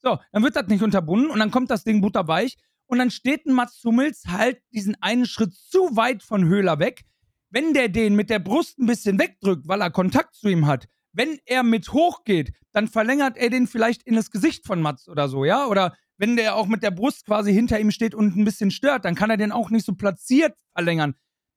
So, 0.02 0.20
dann 0.32 0.44
wird 0.44 0.56
das 0.56 0.68
nicht 0.68 0.84
unterbunden 0.84 1.30
und 1.30 1.40
dann 1.40 1.52
kommt 1.52 1.72
das 1.72 1.84
Ding 1.84 2.00
butterweich 2.02 2.58
und 2.88 3.00
dann 3.00 3.12
steht 3.12 3.46
ein 3.46 3.54
Mats 3.54 3.84
Hummels 3.84 4.26
halt 4.28 4.62
diesen 4.72 4.96
einen 5.02 5.26
Schritt 5.26 5.54
zu 5.54 5.96
weit 5.96 6.24
von 6.24 6.46
Höhler 6.46 6.80
weg. 6.80 7.04
Wenn 7.50 7.74
der 7.74 7.90
den 7.90 8.16
mit 8.16 8.30
der 8.30 8.40
Brust 8.40 8.78
ein 8.80 8.86
bisschen 8.86 9.20
wegdrückt, 9.20 9.68
weil 9.68 9.82
er 9.82 9.92
Kontakt 9.92 10.36
zu 10.36 10.48
ihm 10.48 10.68
hat, 10.68 10.88
wenn 11.12 11.40
er 11.46 11.64
mit 11.64 11.92
hochgeht, 11.94 12.54
dann 12.72 12.88
verlängert 12.88 13.38
er 13.38 13.50
den 13.50 13.68
vielleicht 13.68 14.04
in 14.04 14.16
das 14.16 14.32
Gesicht 14.32 14.66
von 14.66 14.82
Mats 14.82 15.08
oder 15.08 15.30
so, 15.30 15.46
ja? 15.46 15.66
Oder 15.66 15.96
wenn 16.17 16.36
der 16.36 16.56
auch 16.56 16.67
mit 16.67 16.84
der 16.84 16.91
Brust 16.91 17.25
quasi 17.25 17.54
hinter 17.54 17.80
ihm 17.80 17.91
steht 17.91 18.15
und 18.15 18.36
ein 18.36 18.45
bisschen 18.45 18.71
stört, 18.71 19.06
dann 19.06 19.15
kann 19.15 19.30
er 19.30 19.38
den 19.38 19.51
auch 19.51 19.69
nicht 19.69 19.86
so 19.86 19.93
platziert 19.93 20.54
verlängern. 20.73 21.15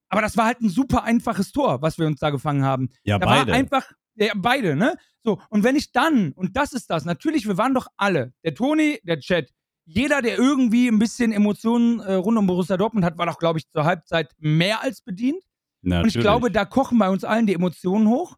Aber 0.09 0.23
das 0.23 0.37
war 0.37 0.47
halt 0.47 0.61
ein 0.61 0.71
super 0.71 1.05
einfaches 1.05 1.53
Tor, 1.53 1.83
was 1.83 1.99
wir 1.99 2.07
uns 2.07 2.19
da 2.21 2.31
gefangen 2.31 2.65
haben. 2.65 2.89
Ja, 3.05 3.19
da 3.19 3.27
beide. 3.27 3.53
war 3.53 3.59
einfach, 3.59 3.93
ja, 4.15 4.33
beide, 4.35 4.75
ne? 4.75 4.95
So, 5.23 5.41
und 5.51 5.65
wenn 5.65 5.77
ich 5.77 5.93
dann, 5.93 6.33
und 6.33 6.57
das 6.57 6.73
ist 6.73 6.89
das, 6.91 7.05
natürlich, 7.05 7.47
wir 7.47 7.59
waren 7.59 7.75
doch 7.75 7.89
alle, 7.97 8.33
der 8.45 8.55
Toni, 8.55 8.99
der 9.03 9.21
Chat, 9.21 9.51
jeder, 9.85 10.23
der 10.23 10.39
irgendwie 10.39 10.89
ein 10.89 10.99
bisschen 10.99 11.33
Emotionen 11.33 12.01
äh, 12.01 12.15
rund 12.15 12.37
um 12.37 12.47
Borussia 12.47 12.77
Dortmund 12.77 13.05
hat, 13.05 13.17
war 13.17 13.27
doch, 13.27 13.39
glaube 13.39 13.59
ich, 13.59 13.69
zur 13.71 13.85
Halbzeit 13.85 14.31
mehr 14.39 14.83
als 14.83 15.01
bedient. 15.01 15.43
Natürlich. 15.81 16.03
Und 16.03 16.19
ich 16.19 16.23
glaube, 16.23 16.51
da 16.51 16.65
kochen 16.65 16.99
bei 16.99 17.09
uns 17.09 17.25
allen 17.25 17.47
die 17.47 17.55
Emotionen 17.55 18.09
hoch. 18.09 18.37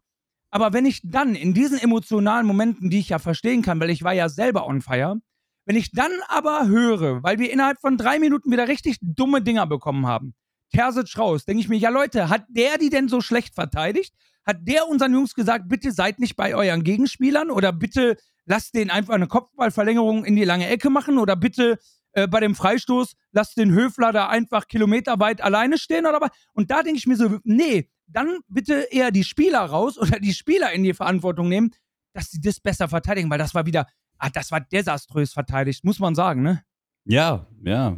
Aber 0.49 0.73
wenn 0.73 0.85
ich 0.85 1.01
dann 1.03 1.35
in 1.35 1.53
diesen 1.53 1.77
emotionalen 1.77 2.45
Momenten, 2.45 2.89
die 2.89 2.99
ich 2.99 3.09
ja 3.09 3.19
verstehen 3.19 3.61
kann, 3.61 3.79
weil 3.79 3.89
ich 3.89 4.03
war 4.03 4.13
ja 4.13 4.29
selber 4.29 4.65
on 4.65 4.81
fire, 4.81 5.19
wenn 5.65 5.75
ich 5.75 5.91
dann 5.91 6.11
aber 6.27 6.67
höre, 6.67 7.23
weil 7.23 7.39
wir 7.39 7.51
innerhalb 7.51 7.79
von 7.79 7.97
drei 7.97 8.19
Minuten 8.19 8.51
wieder 8.51 8.67
richtig 8.67 8.97
dumme 9.01 9.41
Dinger 9.41 9.67
bekommen 9.67 10.07
haben, 10.07 10.33
Terzic 10.71 11.17
raus, 11.17 11.45
denke 11.45 11.61
ich 11.61 11.69
mir, 11.69 11.77
ja 11.77 11.89
Leute, 11.89 12.29
hat 12.29 12.45
der 12.49 12.77
die 12.77 12.89
denn 12.89 13.09
so 13.09 13.21
schlecht 13.21 13.55
verteidigt? 13.55 14.13
Hat 14.45 14.57
der 14.61 14.87
unseren 14.87 15.13
Jungs 15.13 15.35
gesagt, 15.35 15.67
bitte 15.67 15.91
seid 15.91 16.19
nicht 16.19 16.35
bei 16.35 16.55
euren 16.55 16.83
Gegenspielern 16.83 17.51
oder 17.51 17.71
bitte 17.73 18.17
lasst 18.45 18.73
den 18.73 18.89
einfach 18.89 19.13
eine 19.13 19.27
Kopfballverlängerung 19.27 20.25
in 20.25 20.35
die 20.35 20.45
lange 20.45 20.67
Ecke 20.67 20.89
machen 20.89 21.19
oder 21.19 21.35
bitte 21.35 21.77
äh, 22.13 22.27
bei 22.27 22.39
dem 22.39 22.55
Freistoß 22.55 23.13
lasst 23.31 23.57
den 23.57 23.71
Höfler 23.71 24.11
da 24.11 24.27
einfach 24.27 24.67
kilometerweit 24.67 25.41
alleine 25.41 25.77
stehen 25.77 26.05
oder 26.05 26.21
was? 26.21 26.31
Und 26.53 26.71
da 26.71 26.83
denke 26.83 26.97
ich 26.97 27.07
mir 27.07 27.15
so, 27.15 27.37
nee, 27.43 27.89
dann 28.07 28.39
bitte 28.47 28.87
eher 28.91 29.11
die 29.11 29.23
Spieler 29.23 29.61
raus 29.61 29.97
oder 29.97 30.19
die 30.19 30.33
Spieler 30.33 30.71
in 30.71 30.83
die 30.83 30.93
Verantwortung 30.93 31.47
nehmen, 31.47 31.71
dass 32.13 32.31
sie 32.31 32.41
das 32.41 32.59
besser 32.59 32.89
verteidigen, 32.89 33.29
weil 33.29 33.37
das 33.37 33.55
war 33.55 33.65
wieder, 33.65 33.87
ah, 34.21 34.29
das 34.29 34.51
war 34.51 34.61
desaströs 34.61 35.33
verteidigt, 35.33 35.83
muss 35.83 35.99
man 35.99 36.15
sagen, 36.15 36.43
ne? 36.43 36.63
Ja, 37.05 37.47
ja. 37.63 37.97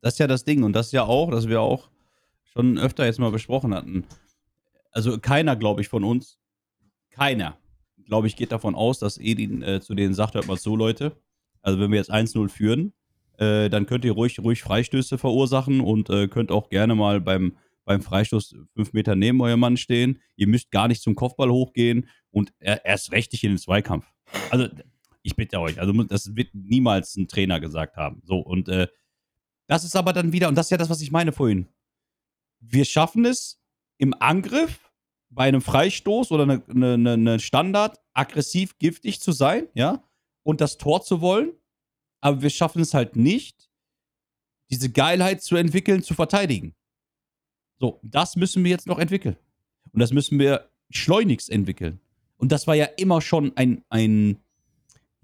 Das 0.00 0.14
ist 0.14 0.18
ja 0.18 0.26
das 0.26 0.44
Ding. 0.44 0.62
Und 0.62 0.74
das 0.74 0.86
ist 0.86 0.92
ja 0.92 1.04
auch, 1.04 1.30
dass 1.30 1.48
wir 1.48 1.60
auch 1.60 1.90
schon 2.44 2.78
öfter 2.78 3.04
jetzt 3.04 3.18
mal 3.18 3.30
besprochen 3.30 3.74
hatten. 3.74 4.04
Also 4.92 5.18
keiner, 5.18 5.56
glaube 5.56 5.80
ich, 5.80 5.88
von 5.88 6.04
uns, 6.04 6.38
keiner, 7.10 7.58
glaube 8.06 8.28
ich, 8.28 8.36
geht 8.36 8.52
davon 8.52 8.74
aus, 8.74 9.00
dass 9.00 9.18
Edin 9.18 9.62
äh, 9.62 9.80
zu 9.80 9.94
denen 9.94 10.14
sagt, 10.14 10.34
hört 10.34 10.46
mal 10.46 10.56
so, 10.56 10.76
Leute. 10.76 11.16
Also 11.62 11.80
wenn 11.80 11.90
wir 11.90 11.98
jetzt 11.98 12.12
1-0 12.12 12.48
führen, 12.48 12.92
äh, 13.38 13.68
dann 13.68 13.86
könnt 13.86 14.04
ihr 14.04 14.12
ruhig, 14.12 14.38
ruhig 14.38 14.62
Freistöße 14.62 15.18
verursachen 15.18 15.80
und 15.80 16.10
äh, 16.10 16.28
könnt 16.28 16.52
auch 16.52 16.68
gerne 16.68 16.94
mal 16.94 17.20
beim, 17.20 17.56
beim 17.84 18.02
Freistoß 18.02 18.54
fünf 18.74 18.92
Meter 18.92 19.16
neben 19.16 19.40
eurem 19.40 19.60
Mann 19.60 19.76
stehen. 19.76 20.20
Ihr 20.36 20.46
müsst 20.46 20.70
gar 20.70 20.86
nicht 20.86 21.02
zum 21.02 21.16
Kopfball 21.16 21.50
hochgehen 21.50 22.08
und 22.30 22.52
er, 22.60 22.84
erst 22.84 23.10
recht 23.10 23.32
nicht 23.32 23.42
in 23.42 23.52
den 23.52 23.58
Zweikampf. 23.58 24.06
Also 24.50 24.68
ich 25.24 25.34
bitte 25.36 25.58
euch, 25.58 25.80
also 25.80 25.92
das 26.04 26.36
wird 26.36 26.54
niemals 26.54 27.16
ein 27.16 27.28
Trainer 27.28 27.58
gesagt 27.58 27.96
haben. 27.96 28.20
So, 28.24 28.38
und 28.38 28.68
äh, 28.68 28.88
das 29.66 29.82
ist 29.82 29.96
aber 29.96 30.12
dann 30.12 30.32
wieder, 30.32 30.48
und 30.48 30.54
das 30.54 30.66
ist 30.66 30.70
ja 30.70 30.76
das, 30.76 30.90
was 30.90 31.00
ich 31.00 31.10
meine 31.10 31.32
vorhin. 31.32 31.66
Wir 32.60 32.84
schaffen 32.84 33.24
es 33.24 33.60
im 33.98 34.14
Angriff 34.20 34.92
bei 35.30 35.44
einem 35.44 35.62
Freistoß 35.62 36.30
oder 36.30 36.42
eine, 36.44 36.62
eine, 36.68 37.12
eine 37.14 37.40
Standard 37.40 37.98
aggressiv 38.12 38.78
giftig 38.78 39.20
zu 39.20 39.32
sein, 39.32 39.68
ja, 39.74 40.04
und 40.42 40.60
das 40.60 40.76
Tor 40.76 41.02
zu 41.02 41.22
wollen, 41.22 41.52
aber 42.20 42.42
wir 42.42 42.50
schaffen 42.50 42.82
es 42.82 42.92
halt 42.92 43.16
nicht, 43.16 43.70
diese 44.70 44.90
Geilheit 44.90 45.42
zu 45.42 45.56
entwickeln, 45.56 46.02
zu 46.02 46.12
verteidigen. 46.14 46.74
So, 47.80 47.98
das 48.02 48.36
müssen 48.36 48.62
wir 48.62 48.70
jetzt 48.70 48.86
noch 48.86 48.98
entwickeln. 48.98 49.36
Und 49.92 50.00
das 50.00 50.12
müssen 50.12 50.38
wir 50.38 50.70
schleunigst 50.90 51.48
entwickeln. 51.48 52.00
Und 52.36 52.52
das 52.52 52.66
war 52.66 52.74
ja 52.74 52.84
immer 52.84 53.20
schon 53.22 53.56
ein, 53.56 53.84
ein 53.88 54.43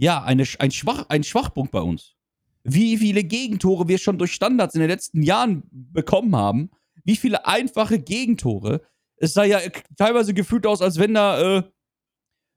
ja, 0.00 0.22
eine, 0.22 0.44
ein, 0.58 0.70
Schwach, 0.70 1.06
ein 1.10 1.22
Schwachpunkt 1.24 1.72
bei 1.72 1.80
uns. 1.80 2.16
Wie 2.64 2.96
viele 2.96 3.22
Gegentore 3.22 3.86
wir 3.86 3.98
schon 3.98 4.18
durch 4.18 4.32
Standards 4.32 4.74
in 4.74 4.80
den 4.80 4.88
letzten 4.90 5.22
Jahren 5.22 5.62
bekommen 5.70 6.34
haben. 6.34 6.70
Wie 7.04 7.16
viele 7.16 7.46
einfache 7.46 7.98
Gegentore. 7.98 8.82
Es 9.16 9.34
sah 9.34 9.44
ja 9.44 9.60
teilweise 9.98 10.32
gefühlt 10.32 10.66
aus, 10.66 10.80
als 10.80 10.98
wenn 10.98 11.14
da, 11.14 11.58
äh, 11.58 11.62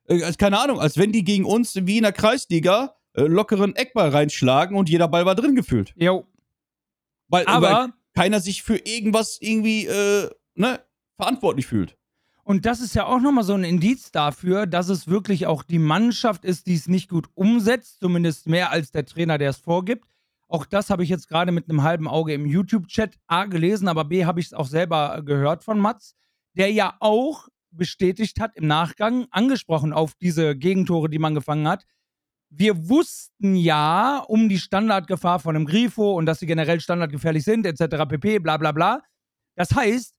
äh, 0.08 0.34
keine 0.34 0.60
Ahnung, 0.60 0.80
als 0.80 0.98
wenn 0.98 1.12
die 1.12 1.24
gegen 1.24 1.44
uns 1.46 1.76
wie 1.76 1.98
in 1.98 2.04
der 2.04 2.14
Kreisliga 2.14 2.96
äh, 3.14 3.24
lockeren 3.24 3.76
Eckball 3.76 4.10
reinschlagen 4.10 4.78
und 4.78 4.90
jeder 4.90 5.08
Ball 5.10 5.26
war 5.26 5.36
drin 5.36 5.56
gefühlt. 5.56 5.94
Jo. 5.98 6.26
Weil, 7.28 7.46
Aber- 7.48 7.68
weil 7.72 7.90
keiner 8.14 8.40
sich 8.40 8.64
für 8.64 8.78
irgendwas 8.78 9.38
irgendwie, 9.42 9.86
äh, 9.86 10.30
ne, 10.56 10.80
verantwortlich 11.18 11.66
fühlt. 11.66 11.98
Und 12.44 12.66
das 12.66 12.82
ist 12.82 12.94
ja 12.94 13.06
auch 13.06 13.22
nochmal 13.22 13.46
so 13.46 13.54
ein 13.54 13.64
Indiz 13.64 14.12
dafür, 14.12 14.68
dass 14.68 14.90
es 14.90 15.08
wirklich 15.08 15.48
auch 15.48 15.64
die 15.64 15.80
Mannschaft 15.80 16.44
ist, 16.44 16.68
die 16.68 16.76
es 16.76 16.88
nicht 16.88 17.10
gut 17.10 17.30
umsetzt, 17.36 18.02
zumindest 18.02 18.48
mehr 18.48 18.70
als 18.70 18.92
der 18.92 19.06
Trainer, 19.06 19.38
der 19.38 19.52
es 19.52 19.58
vorgibt. 19.58 20.06
Auch 20.50 20.66
das 20.66 20.90
habe 20.90 21.04
ich 21.04 21.10
jetzt 21.10 21.30
gerade 21.30 21.54
mit 21.54 21.70
einem 21.70 21.84
halben 21.84 22.08
Auge 22.08 22.34
im 22.34 22.46
YouTube-Chat 22.46 23.18
A 23.28 23.46
gelesen, 23.46 23.88
aber 23.88 24.04
B 24.06 24.26
habe 24.26 24.42
ich 24.42 24.48
es 24.48 24.54
auch 24.54 24.68
selber 24.68 25.22
gehört 25.26 25.64
von 25.64 25.80
Mats, 25.80 26.16
der 26.54 26.72
ja 26.72 26.96
auch 27.00 27.48
bestätigt 27.72 28.40
hat 28.40 28.56
im 28.56 28.68
Nachgang, 28.68 29.26
angesprochen 29.32 29.94
auf 29.94 30.14
diese 30.14 30.56
Gegentore, 30.56 31.10
die 31.10 31.20
man 31.20 31.34
gefangen 31.34 31.68
hat. 31.68 31.86
Wir 32.50 32.88
wussten 32.88 33.56
ja 33.56 34.20
um 34.28 34.48
die 34.48 34.60
Standardgefahr 34.60 35.40
von 35.40 35.56
einem 35.56 35.66
Grifo 35.66 36.14
und 36.14 36.28
dass 36.28 36.40
sie 36.40 36.46
generell 36.46 36.80
standardgefährlich 36.82 37.44
sind, 37.44 37.66
etc. 37.66 38.06
pp, 38.08 38.40
bla 38.40 38.58
bla 38.58 38.74
bla. 38.74 39.02
Das 39.56 39.74
heißt, 39.74 40.14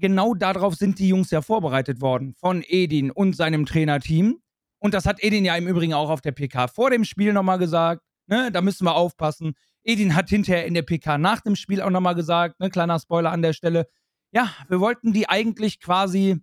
genau 0.00 0.34
darauf 0.34 0.74
sind 0.74 0.98
die 0.98 1.08
Jungs 1.08 1.30
ja 1.30 1.42
vorbereitet 1.42 2.00
worden 2.00 2.34
von 2.34 2.64
Edin 2.66 3.10
und 3.10 3.34
seinem 3.36 3.66
Trainerteam. 3.66 4.40
Und 4.78 4.94
das 4.94 5.06
hat 5.06 5.22
Edin 5.22 5.44
ja 5.44 5.56
im 5.56 5.68
Übrigen 5.68 5.94
auch 5.94 6.10
auf 6.10 6.20
der 6.20 6.32
PK 6.32 6.68
vor 6.68 6.90
dem 6.90 7.04
Spiel 7.04 7.32
nochmal 7.32 7.58
gesagt. 7.58 8.02
Ne, 8.26 8.50
da 8.52 8.62
müssen 8.62 8.84
wir 8.84 8.94
aufpassen. 8.94 9.54
Edin 9.82 10.14
hat 10.14 10.28
hinterher 10.28 10.66
in 10.66 10.74
der 10.74 10.82
PK 10.82 11.18
nach 11.18 11.40
dem 11.40 11.56
Spiel 11.56 11.82
auch 11.82 11.90
nochmal 11.90 12.14
gesagt, 12.14 12.60
ne, 12.60 12.70
kleiner 12.70 12.98
Spoiler 12.98 13.32
an 13.32 13.42
der 13.42 13.52
Stelle. 13.52 13.88
Ja, 14.32 14.54
wir 14.68 14.80
wollten 14.80 15.12
die 15.12 15.28
eigentlich 15.28 15.80
quasi 15.80 16.40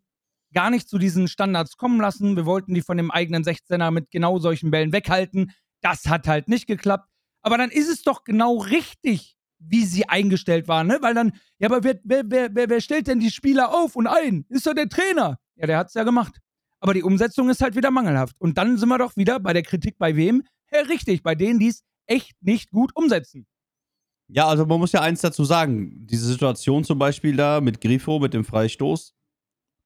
gar 0.54 0.70
nicht 0.70 0.89
zu 0.89 0.98
diesen 0.98 1.28
Standards 1.28 1.78
kommen 1.78 2.02
lassen. 2.02 2.36
Wir 2.36 2.46
wollten 2.46 2.74
die 2.74 2.82
von 2.82 2.98
dem 2.98 3.12
eigenen 3.12 3.43
16er 3.43 3.91
mit 3.91 4.12
genau 4.12 4.39
solchen 4.39 4.72
Bällen 4.72 4.91
weghalten. 4.91 5.52
Das 5.82 6.08
hat 6.08 6.28
halt 6.28 6.48
nicht 6.48 6.67
geklappt. 6.67 7.08
Aber 7.41 7.58
dann 7.58 7.70
ist 7.70 7.89
es 7.89 8.02
doch 8.02 8.24
genau 8.24 8.58
richtig, 8.58 9.37
wie 9.60 9.86
sie 9.86 10.08
eingestellt 10.08 10.67
waren, 10.67 10.88
ne? 10.88 10.98
Weil 11.02 11.13
dann, 11.13 11.34
ja, 11.60 11.70
aber 11.70 11.84
wer, 11.84 12.00
wer, 12.04 12.24
wer, 12.30 12.70
wer, 12.70 12.82
stellt 12.82 13.08
denn 13.08 13.20
die 13.20 13.32
Spieler 13.32 13.74
auf 13.74 13.96
und 13.96 14.08
ein? 14.08 14.46
Ist 14.50 14.67
doch 14.67 14.74
der 14.74 14.89
Trainer. 14.89 15.39
Ja, 15.56 15.67
der 15.67 15.78
hat's 15.78 15.93
ja 15.93 16.04
gemacht. 16.04 16.39
Aber 16.80 16.93
die 16.93 17.04
Umsetzung 17.04 17.50
ist 17.50 17.62
halt 17.62 17.76
wieder 17.76 17.89
mangelhaft. 17.91 18.36
Und 18.39 18.58
dann 18.58 18.78
sind 18.78 18.89
wir 18.89 18.98
doch 19.00 19.17
wieder 19.17 19.39
bei 19.39 19.54
der 19.54 19.63
Kritik 19.63 19.98
bei 19.98 20.15
wem? 20.15 20.43
Ja, 20.72 20.82
richtig, 20.82 21.24
bei 21.24 21.34
denen, 21.34 21.60
die 21.60 21.70
es 21.70 21.84
echt 22.06 22.34
nicht 22.41 22.70
gut 22.72 22.91
umsetzen. 22.96 23.48
Ja, 24.30 24.48
also 24.48 24.65
man 24.65 24.80
muss 24.80 24.91
ja 24.91 25.02
eins 25.02 25.22
dazu 25.22 25.43
sagen. 25.46 26.06
Diese 26.06 26.26
Situation 26.28 26.84
zum 26.84 27.00
Beispiel 27.00 27.36
da 27.36 27.62
mit 27.62 27.82
Grifo, 27.82 28.20
mit 28.20 28.34
dem 28.34 28.43
Freistoß, 28.43 29.15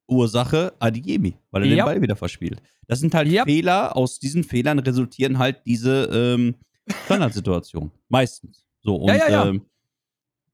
Ursache 0.07 0.73
Adiemi, 0.79 1.37
weil 1.51 1.63
er 1.63 1.69
Ja. 1.69 1.75
den 1.75 1.85
Ball 1.85 2.01
wieder 2.01 2.15
verspielt. 2.15 2.61
Das 2.87 2.99
sind 2.99 3.13
halt 3.13 3.29
Ja. 3.29 3.45
Fehler, 3.45 3.95
aus 3.95 4.19
diesen 4.19 4.43
Fehlern 4.43 4.79
resultieren 4.79 5.37
halt 5.37 5.61
diese 5.65 6.05
ähm, 6.11 6.55
Standardsituationen. 7.05 7.91
Meistens. 8.09 8.65
So, 8.81 8.95
und 8.95 9.09
Ja, 9.09 9.15
ja, 9.15 9.29
ja. 9.29 9.45
Ähm, 9.47 9.65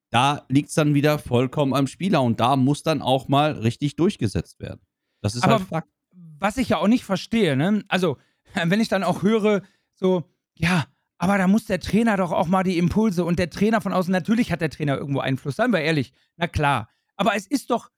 da 0.09 0.45
liegt 0.47 0.69
es 0.69 0.75
dann 0.75 0.93
wieder 0.93 1.19
vollkommen 1.19 1.73
am 1.73 1.87
Spieler 1.87 2.21
und 2.21 2.39
da 2.39 2.55
muss 2.55 2.83
dann 2.83 3.01
auch 3.01 3.27
mal 3.27 3.51
richtig 3.53 3.95
durchgesetzt 3.97 4.59
werden. 4.59 4.81
Das 5.21 5.35
ist 5.35 5.43
Aber 5.43 5.59
halt 5.59 5.67
Fakt. 5.67 5.89
was 6.11 6.57
ich 6.57 6.69
ja 6.69 6.77
auch 6.77 6.87
nicht 6.87 7.03
verstehe, 7.03 7.57
ne? 7.57 7.83
Also, 7.87 8.17
wenn 8.53 8.79
ich 8.79 8.87
dann 8.87 9.03
auch 9.03 9.21
höre, 9.21 9.63
so, 9.93 10.23
ja, 10.55 10.85
aber 11.17 11.37
da 11.37 11.47
muss 11.47 11.65
der 11.65 11.79
Trainer 11.79 12.15
doch 12.15 12.31
auch 12.31 12.47
mal 12.47 12.63
die 12.63 12.77
Impulse 12.77 13.25
und 13.25 13.39
der 13.39 13.49
Trainer 13.49 13.81
von 13.81 13.91
außen, 13.91 14.11
natürlich 14.11 14.51
hat 14.51 14.61
der 14.61 14.69
Trainer 14.69 14.97
irgendwo 14.97 15.19
Einfluss, 15.19 15.55
seien 15.55 15.71
wir 15.71 15.81
ehrlich, 15.81 16.13
na 16.35 16.47
klar. 16.47 16.89
Aber 17.15 17.35
es 17.35 17.47
ist 17.47 17.71
doch 17.71 17.89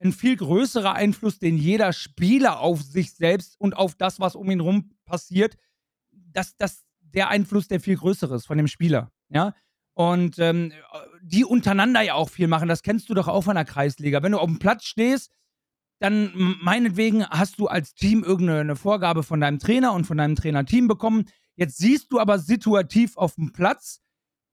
ein 0.00 0.12
viel 0.12 0.36
größerer 0.36 0.94
Einfluss, 0.94 1.40
den 1.40 1.56
jeder 1.56 1.92
Spieler 1.92 2.60
auf 2.60 2.82
sich 2.82 3.14
selbst 3.14 3.60
und 3.60 3.76
auf 3.76 3.96
das, 3.96 4.20
was 4.20 4.36
um 4.36 4.48
ihn 4.50 4.60
rum 4.60 4.92
passiert, 5.04 5.56
dass 6.12 6.56
das 6.56 6.84
der 7.00 7.28
Einfluss 7.28 7.66
der 7.66 7.80
viel 7.80 7.96
größere 7.96 8.36
ist 8.36 8.46
von 8.46 8.58
dem 8.58 8.68
Spieler. 8.68 9.10
Ja. 9.28 9.54
Und 9.98 10.38
ähm, 10.38 10.72
die 11.22 11.44
untereinander 11.44 12.00
ja 12.02 12.14
auch 12.14 12.30
viel 12.30 12.46
machen. 12.46 12.68
Das 12.68 12.84
kennst 12.84 13.10
du 13.10 13.14
doch 13.14 13.26
auch 13.26 13.42
von 13.42 13.56
der 13.56 13.64
Kreisliga. 13.64 14.22
Wenn 14.22 14.30
du 14.30 14.38
auf 14.38 14.46
dem 14.46 14.60
Platz 14.60 14.84
stehst, 14.84 15.32
dann 15.98 16.30
meinetwegen 16.62 17.26
hast 17.26 17.58
du 17.58 17.66
als 17.66 17.94
Team 17.94 18.22
irgendeine 18.22 18.76
Vorgabe 18.76 19.24
von 19.24 19.40
deinem 19.40 19.58
Trainer 19.58 19.92
und 19.94 20.04
von 20.04 20.16
deinem 20.16 20.36
Trainerteam 20.36 20.86
bekommen. 20.86 21.24
Jetzt 21.56 21.78
siehst 21.78 22.12
du 22.12 22.20
aber 22.20 22.38
situativ 22.38 23.16
auf 23.16 23.34
dem 23.34 23.52
Platz, 23.52 24.00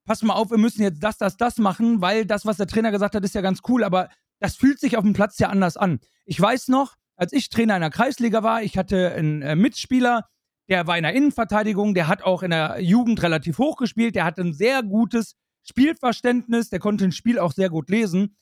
pass 0.08 0.24
mal 0.24 0.34
auf, 0.34 0.50
wir 0.50 0.58
müssen 0.58 0.82
jetzt 0.82 1.04
das, 1.04 1.20
das, 1.20 1.38
das 1.38 1.60
machen, 1.60 2.02
weil 2.02 2.26
das, 2.26 2.48
was 2.48 2.58
der 2.58 2.66
Trainer 2.66 2.90
gesagt 2.90 3.14
hat, 3.14 3.24
ist 3.24 3.36
ja 3.36 3.42
ganz 3.42 3.60
cool, 3.68 3.84
aber 3.84 4.10
das 4.40 4.56
fühlt 4.56 4.80
sich 4.80 4.98
auf 4.98 5.04
dem 5.04 5.14
Platz 5.14 5.38
ja 5.38 5.50
anders 5.50 5.78
an. 5.78 6.00
Ich 6.26 6.42
weiß 6.42 6.70
noch, 6.70 6.96
als 7.18 7.34
ich 7.34 7.50
Trainer 7.50 7.76
in 7.76 7.82
der 7.82 7.92
Kreisliga 7.92 8.42
war, 8.42 8.64
ich 8.64 8.80
hatte 8.80 9.14
einen 9.14 9.44
äh, 9.44 9.56
Mitspieler, 9.56 10.28
der 10.70 10.88
war 10.88 10.98
in 10.98 11.04
der 11.04 11.14
Innenverteidigung, 11.14 11.94
der 11.94 12.08
hat 12.08 12.24
auch 12.24 12.44
in 12.44 12.52
der 12.52 12.82
Jugend 12.82 13.22
relativ 13.22 13.58
hoch 13.58 13.78
gespielt, 13.78 14.16
der 14.16 14.26
hatte 14.26 14.42
ein 14.42 14.54
sehr 14.54 14.84
gutes 14.84 15.36
Spielverständnis, 15.64 16.70
der 16.70 16.80
konnte 16.80 17.06
ein 17.06 17.12
Spiel 17.12 17.40
auch 17.40 17.52
sehr 17.52 17.70
gut 17.70 17.90
lesen. 17.90 18.36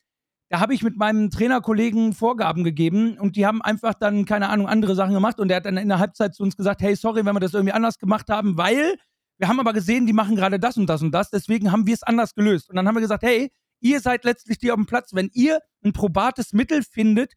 Da 0.49 0.59
habe 0.59 0.73
ich 0.73 0.83
mit 0.83 0.97
meinem 0.97 1.29
Trainerkollegen 1.29 2.13
Vorgaben 2.13 2.63
gegeben 2.63 3.17
und 3.17 3.35
die 3.35 3.45
haben 3.45 3.61
einfach 3.61 3.93
dann, 3.93 4.25
keine 4.25 4.49
Ahnung, 4.49 4.67
andere 4.67 4.93
Sachen 4.95 5.13
gemacht 5.13 5.39
und 5.39 5.47
der 5.47 5.57
hat 5.57 5.65
dann 5.65 5.77
in 5.77 5.89
der 5.89 5.99
Halbzeit 5.99 6.35
zu 6.35 6.43
uns 6.43 6.55
gesagt, 6.55 6.81
hey, 6.81 6.95
sorry, 6.95 7.25
wenn 7.25 7.35
wir 7.35 7.39
das 7.39 7.53
irgendwie 7.53 7.73
anders 7.73 7.97
gemacht 7.97 8.29
haben, 8.29 8.57
weil 8.57 8.95
wir 9.39 9.47
haben 9.47 9.59
aber 9.59 9.73
gesehen, 9.73 10.05
die 10.05 10.13
machen 10.13 10.35
gerade 10.35 10.59
das 10.59 10.77
und 10.77 10.87
das 10.87 11.01
und 11.01 11.11
das, 11.11 11.29
deswegen 11.31 11.71
haben 11.71 11.87
wir 11.87 11.93
es 11.93 12.03
anders 12.03 12.35
gelöst. 12.35 12.69
Und 12.69 12.75
dann 12.75 12.87
haben 12.87 12.95
wir 12.95 13.01
gesagt, 13.01 13.23
hey, 13.23 13.51
ihr 13.79 13.99
seid 13.99 14.23
letztlich 14.25 14.59
die 14.59 14.71
auf 14.71 14.77
dem 14.77 14.85
Platz, 14.85 15.13
wenn 15.13 15.29
ihr 15.33 15.59
ein 15.83 15.91
probates 15.91 16.53
Mittel 16.53 16.83
findet, 16.83 17.33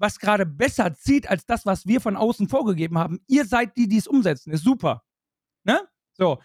was 0.00 0.18
gerade 0.18 0.46
besser 0.46 0.94
zieht 0.94 1.28
als 1.28 1.44
das, 1.44 1.66
was 1.66 1.86
wir 1.86 2.00
von 2.00 2.16
außen 2.16 2.48
vorgegeben 2.48 2.98
haben. 2.98 3.20
Ihr 3.26 3.44
seid 3.44 3.76
die, 3.76 3.86
die 3.86 3.98
es 3.98 4.06
umsetzen. 4.06 4.50
Ist 4.50 4.64
super. 4.64 5.04
Ne? 5.62 5.80
So. 6.14 6.40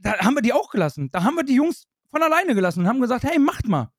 Da 0.00 0.18
haben 0.20 0.34
wir 0.34 0.42
die 0.42 0.52
auch 0.52 0.70
gelassen. 0.70 1.10
Da 1.10 1.24
haben 1.24 1.34
wir 1.34 1.42
die 1.42 1.56
Jungs 1.56 1.86
von 2.10 2.22
alleine 2.22 2.54
gelassen 2.54 2.80
und 2.80 2.88
haben 2.88 3.00
gesagt, 3.00 3.24
hey, 3.24 3.38
macht 3.38 3.68
mal. 3.68 3.92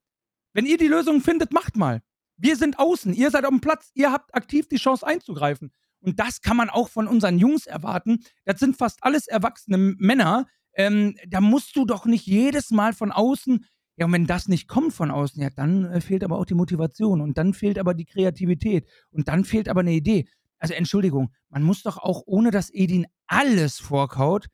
Wenn 0.54 0.66
ihr 0.66 0.78
die 0.78 0.88
Lösung 0.88 1.20
findet, 1.20 1.52
macht 1.52 1.76
mal. 1.76 2.02
Wir 2.36 2.56
sind 2.56 2.78
außen, 2.78 3.14
ihr 3.14 3.30
seid 3.30 3.44
auf 3.44 3.50
dem 3.50 3.60
Platz, 3.60 3.90
ihr 3.94 4.10
habt 4.10 4.34
aktiv 4.34 4.66
die 4.68 4.76
Chance 4.76 5.06
einzugreifen. 5.06 5.72
Und 6.00 6.18
das 6.18 6.40
kann 6.40 6.56
man 6.56 6.70
auch 6.70 6.88
von 6.88 7.06
unseren 7.06 7.38
Jungs 7.38 7.66
erwarten. 7.66 8.24
Das 8.44 8.58
sind 8.58 8.76
fast 8.76 9.04
alles 9.04 9.28
erwachsene 9.28 9.78
Männer. 9.78 10.48
Ähm, 10.74 11.16
da 11.28 11.40
musst 11.40 11.76
du 11.76 11.84
doch 11.84 12.06
nicht 12.06 12.26
jedes 12.26 12.70
Mal 12.70 12.94
von 12.94 13.12
außen 13.12 13.64
ja, 13.96 14.06
und 14.06 14.12
wenn 14.12 14.26
das 14.26 14.48
nicht 14.48 14.68
kommt 14.68 14.94
von 14.94 15.10
außen, 15.10 15.42
ja, 15.42 15.50
dann 15.50 15.84
äh, 15.84 16.00
fehlt 16.00 16.24
aber 16.24 16.38
auch 16.38 16.46
die 16.46 16.54
Motivation 16.54 17.20
und 17.20 17.36
dann 17.36 17.52
fehlt 17.52 17.78
aber 17.78 17.94
die 17.94 18.06
Kreativität 18.06 18.88
und 19.10 19.28
dann 19.28 19.44
fehlt 19.44 19.68
aber 19.68 19.80
eine 19.80 19.92
Idee. 19.92 20.26
Also 20.58 20.74
Entschuldigung, 20.74 21.32
man 21.50 21.62
muss 21.62 21.82
doch 21.82 21.98
auch, 21.98 22.22
ohne 22.26 22.50
dass 22.50 22.72
Edin 22.72 23.06
alles 23.26 23.78
vorkaut, 23.78 24.46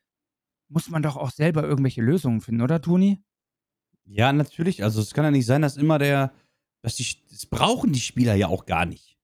muss 0.67 0.89
man 0.89 1.01
doch 1.01 1.15
auch 1.17 1.31
selber 1.31 1.63
irgendwelche 1.63 2.01
Lösungen 2.01 2.41
finden, 2.41 2.61
oder 2.61 2.81
Toni? 2.81 3.23
Ja, 4.05 4.33
natürlich. 4.33 4.83
Also 4.83 5.01
es 5.01 5.13
kann 5.13 5.25
ja 5.25 5.31
nicht 5.31 5.45
sein, 5.45 5.61
dass 5.61 5.77
immer 5.77 5.99
der, 5.99 6.33
dass 6.81 6.95
die, 6.95 7.05
das 7.29 7.45
brauchen 7.45 7.93
die 7.93 7.99
Spieler 7.99 8.35
ja 8.35 8.47
auch 8.47 8.65
gar 8.65 8.85
nicht. 8.85 9.17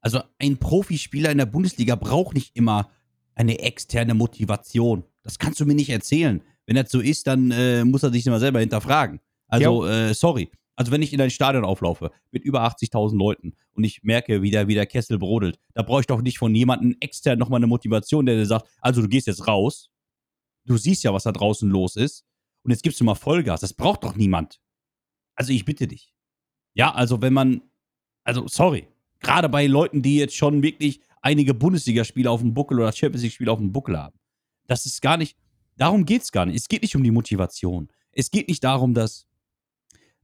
Also 0.00 0.20
ein 0.38 0.58
Profispieler 0.58 1.30
in 1.30 1.38
der 1.38 1.46
Bundesliga 1.46 1.94
braucht 1.94 2.34
nicht 2.34 2.56
immer 2.56 2.90
eine 3.34 3.60
externe 3.60 4.14
Motivation. 4.14 5.04
Das 5.22 5.38
kannst 5.38 5.60
du 5.60 5.66
mir 5.66 5.74
nicht 5.74 5.90
erzählen. 5.90 6.42
Wenn 6.66 6.76
das 6.76 6.90
so 6.90 7.00
ist, 7.00 7.26
dann 7.26 7.50
äh, 7.50 7.84
muss 7.84 8.02
er 8.02 8.10
sich 8.10 8.26
immer 8.26 8.40
selber 8.40 8.60
hinterfragen. 8.60 9.20
Also, 9.54 9.86
äh, 9.86 10.14
sorry. 10.14 10.50
Also, 10.76 10.90
wenn 10.90 11.02
ich 11.02 11.12
in 11.12 11.20
ein 11.20 11.30
Stadion 11.30 11.64
auflaufe 11.64 12.10
mit 12.32 12.44
über 12.44 12.62
80.000 12.62 13.16
Leuten 13.16 13.54
und 13.74 13.84
ich 13.84 14.02
merke, 14.02 14.42
wie 14.42 14.50
der, 14.50 14.66
wie 14.66 14.74
der 14.74 14.86
Kessel 14.86 15.18
brodelt, 15.18 15.58
da 15.74 15.82
brauche 15.82 16.00
ich 16.00 16.06
doch 16.06 16.20
nicht 16.20 16.38
von 16.38 16.54
jemandem 16.54 16.96
extern 17.00 17.38
nochmal 17.38 17.58
eine 17.58 17.68
Motivation, 17.68 18.26
der 18.26 18.36
dir 18.36 18.46
sagt, 18.46 18.66
also 18.80 19.00
du 19.00 19.08
gehst 19.08 19.28
jetzt 19.28 19.46
raus, 19.46 19.90
du 20.64 20.76
siehst 20.76 21.04
ja, 21.04 21.12
was 21.12 21.24
da 21.24 21.32
draußen 21.32 21.70
los 21.70 21.94
ist 21.94 22.24
und 22.64 22.72
jetzt 22.72 22.82
gibst 22.82 23.00
du 23.00 23.04
mal 23.04 23.14
Vollgas. 23.14 23.60
Das 23.60 23.72
braucht 23.72 24.02
doch 24.02 24.16
niemand. 24.16 24.60
Also, 25.36 25.52
ich 25.52 25.64
bitte 25.64 25.86
dich. 25.86 26.12
Ja, 26.74 26.92
also, 26.92 27.22
wenn 27.22 27.32
man, 27.32 27.62
also, 28.24 28.48
sorry, 28.48 28.88
gerade 29.20 29.48
bei 29.48 29.66
Leuten, 29.66 30.02
die 30.02 30.16
jetzt 30.16 30.34
schon 30.34 30.62
wirklich 30.62 31.00
einige 31.22 31.54
Bundesligaspiele 31.54 32.28
auf 32.28 32.40
dem 32.40 32.52
Buckel 32.52 32.80
oder 32.80 32.92
Champions 32.92 33.22
League-Spiele 33.22 33.52
auf 33.52 33.58
dem 33.58 33.72
Buckel 33.72 33.96
haben, 33.96 34.18
das 34.66 34.86
ist 34.86 35.00
gar 35.00 35.16
nicht, 35.16 35.36
darum 35.76 36.04
geht 36.04 36.22
es 36.22 36.32
gar 36.32 36.46
nicht. 36.46 36.56
Es 36.56 36.68
geht 36.68 36.82
nicht 36.82 36.96
um 36.96 37.02
die 37.02 37.10
Motivation. 37.12 37.88
Es 38.12 38.30
geht 38.30 38.48
nicht 38.48 38.64
darum, 38.64 38.94
dass 38.94 39.26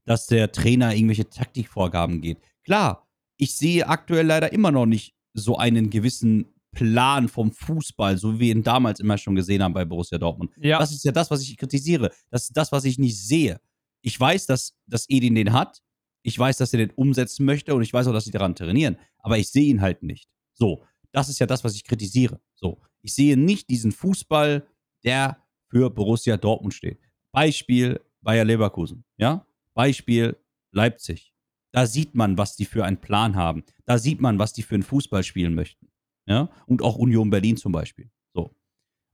dass 0.04 0.26
der 0.26 0.52
Trainer 0.52 0.94
irgendwelche 0.94 1.28
Taktikvorgaben 1.28 2.20
geht. 2.20 2.38
Klar, 2.64 3.08
ich 3.36 3.56
sehe 3.56 3.88
aktuell 3.88 4.26
leider 4.26 4.52
immer 4.52 4.70
noch 4.70 4.86
nicht 4.86 5.14
so 5.34 5.56
einen 5.56 5.90
gewissen 5.90 6.54
Plan 6.72 7.28
vom 7.28 7.52
Fußball, 7.52 8.16
so 8.16 8.34
wie 8.34 8.40
wir 8.40 8.54
ihn 8.54 8.62
damals 8.62 9.00
immer 9.00 9.18
schon 9.18 9.34
gesehen 9.34 9.62
haben 9.62 9.74
bei 9.74 9.84
Borussia 9.84 10.18
Dortmund. 10.18 10.52
Ja. 10.56 10.78
Das 10.78 10.92
ist 10.92 11.04
ja 11.04 11.12
das, 11.12 11.30
was 11.30 11.42
ich 11.42 11.56
kritisiere. 11.56 12.10
Das 12.30 12.44
ist 12.44 12.56
das, 12.56 12.70
was 12.70 12.84
ich 12.84 12.98
nicht 12.98 13.18
sehe. 13.18 13.60
Ich 14.02 14.18
weiß, 14.18 14.46
dass, 14.46 14.76
dass 14.86 15.08
Edin 15.08 15.34
den 15.34 15.52
hat. 15.52 15.82
Ich 16.22 16.38
weiß, 16.38 16.58
dass 16.58 16.72
er 16.72 16.78
den 16.78 16.90
umsetzen 16.90 17.44
möchte 17.44 17.74
und 17.74 17.82
ich 17.82 17.92
weiß 17.92 18.06
auch, 18.06 18.12
dass 18.12 18.24
sie 18.24 18.30
daran 18.30 18.54
trainieren. 18.54 18.98
Aber 19.18 19.38
ich 19.38 19.48
sehe 19.48 19.64
ihn 19.64 19.80
halt 19.80 20.02
nicht. 20.02 20.28
So, 20.52 20.84
das 21.12 21.28
ist 21.28 21.38
ja 21.38 21.46
das, 21.46 21.64
was 21.64 21.74
ich 21.74 21.84
kritisiere. 21.84 22.40
So, 22.54 22.80
ich 23.02 23.14
sehe 23.14 23.36
nicht 23.36 23.68
diesen 23.70 23.92
Fußball, 23.92 24.66
der 25.02 25.38
für 25.68 25.90
Borussia 25.90 26.36
Dortmund 26.36 26.74
steht. 26.74 27.00
Beispiel 27.32 28.00
Bayer 28.20 28.44
Leverkusen. 28.44 29.04
Ja, 29.16 29.46
Beispiel 29.74 30.36
Leipzig. 30.72 31.34
Da 31.72 31.86
sieht 31.86 32.14
man, 32.14 32.36
was 32.36 32.56
die 32.56 32.64
für 32.64 32.84
einen 32.84 33.00
Plan 33.00 33.36
haben. 33.36 33.64
Da 33.86 33.98
sieht 33.98 34.20
man, 34.20 34.38
was 34.38 34.52
die 34.52 34.62
für 34.62 34.74
einen 34.74 34.82
Fußball 34.82 35.22
spielen 35.22 35.54
möchten. 35.54 35.90
Ja? 36.26 36.50
Und 36.66 36.82
auch 36.82 36.96
Union 36.96 37.30
Berlin 37.30 37.56
zum 37.56 37.72
Beispiel. 37.72 38.10
So. 38.34 38.56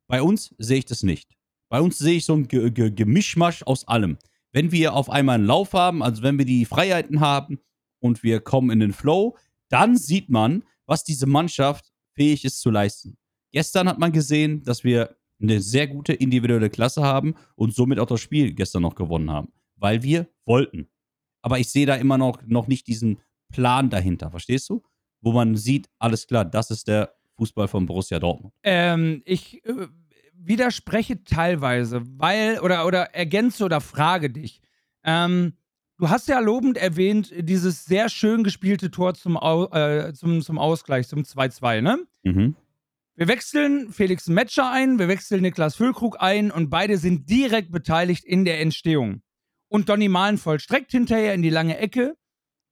Bei 0.09 0.23
uns 0.23 0.55
sehe 0.59 0.79
ich 0.79 0.87
das 0.87 1.03
nicht. 1.03 1.37
Bei 1.69 1.81
uns 1.81 1.99
sehe 1.99 2.16
ich 2.16 2.25
so 2.25 2.35
ein 2.35 2.49
Ge 2.49 2.71
Ge 2.71 2.90
Gemischmasch 2.90 3.62
aus 3.64 3.87
allem. 3.88 4.19
Wenn 4.53 4.73
wir 4.73 4.95
auf 4.95 5.11
einmal 5.11 5.37
einen 5.37 5.47
Lauf 5.47 5.73
haben, 5.75 6.03
also 6.03 6.23
wenn 6.23 6.38
wir 6.38 6.47
die 6.47 6.64
Freiheiten 6.64 7.21
haben 7.21 7.59
und 7.99 8.23
wir 8.23 8.40
kommen 8.40 8.71
in 8.71 8.81
den 8.81 8.92
Flow, 8.92 9.37
dann 9.69 9.97
sieht 9.97 10.31
man, 10.31 10.64
was 10.87 11.05
diese 11.05 11.27
Mannschaft 11.27 11.92
fähig 12.14 12.45
ist 12.45 12.61
zu 12.61 12.71
leisten. 12.71 13.19
Gestern 13.53 13.88
hat 13.88 13.99
man 13.99 14.12
gesehen, 14.12 14.62
dass 14.62 14.85
wir 14.85 15.16
eine 15.40 15.61
sehr 15.61 15.88
gute 15.88 16.14
individuelle 16.14 16.71
Klasse 16.71 17.03
haben 17.03 17.35
und 17.57 17.75
somit 17.75 17.99
auch 17.99 18.07
das 18.07 18.21
Spiel 18.21 18.55
gestern 18.55 18.83
noch 18.83 18.95
gewonnen 18.95 19.31
haben 19.31 19.53
weil 19.76 20.02
wir 20.02 20.28
wollten. 20.44 20.88
Aber 21.42 21.58
ich 21.58 21.68
sehe 21.68 21.86
da 21.86 21.94
immer 21.94 22.18
noch, 22.18 22.42
noch 22.46 22.66
nicht 22.66 22.86
diesen 22.86 23.18
Plan 23.52 23.90
dahinter, 23.90 24.30
verstehst 24.30 24.68
du? 24.68 24.82
Wo 25.20 25.32
man 25.32 25.56
sieht, 25.56 25.88
alles 25.98 26.26
klar, 26.26 26.44
das 26.44 26.70
ist 26.70 26.88
der 26.88 27.14
Fußball 27.36 27.68
von 27.68 27.86
Borussia 27.86 28.18
Dortmund. 28.18 28.52
Ähm, 28.62 29.22
ich 29.24 29.64
äh, 29.64 29.86
widerspreche 30.34 31.24
teilweise, 31.24 32.02
weil, 32.18 32.60
oder, 32.60 32.86
oder 32.86 33.14
ergänze 33.14 33.64
oder 33.64 33.80
frage 33.80 34.30
dich. 34.30 34.60
Ähm, 35.04 35.54
du 35.98 36.08
hast 36.10 36.28
ja 36.28 36.40
lobend 36.40 36.78
erwähnt, 36.78 37.32
dieses 37.38 37.84
sehr 37.84 38.08
schön 38.08 38.42
gespielte 38.42 38.90
Tor 38.90 39.14
zum, 39.14 39.36
äh, 39.36 40.12
zum, 40.14 40.42
zum 40.42 40.58
Ausgleich, 40.58 41.08
zum 41.08 41.20
2-2, 41.20 41.80
ne? 41.80 41.98
Mhm. 42.24 42.56
Wir 43.14 43.28
wechseln 43.28 43.92
Felix 43.92 44.28
Metscher 44.28 44.70
ein, 44.70 44.98
wir 44.98 45.08
wechseln 45.08 45.40
Niklas 45.40 45.74
Füllkrug 45.74 46.20
ein 46.20 46.50
und 46.50 46.68
beide 46.68 46.98
sind 46.98 47.30
direkt 47.30 47.72
beteiligt 47.72 48.24
in 48.24 48.44
der 48.44 48.60
Entstehung 48.60 49.22
und 49.68 49.88
Donny 49.88 50.09
Malen 50.09 50.38
vollstreckt 50.38 50.92
hinterher 50.92 51.35
in 51.35 51.42
die 51.42 51.50
lange 51.50 51.79
Ecke. 51.79 52.16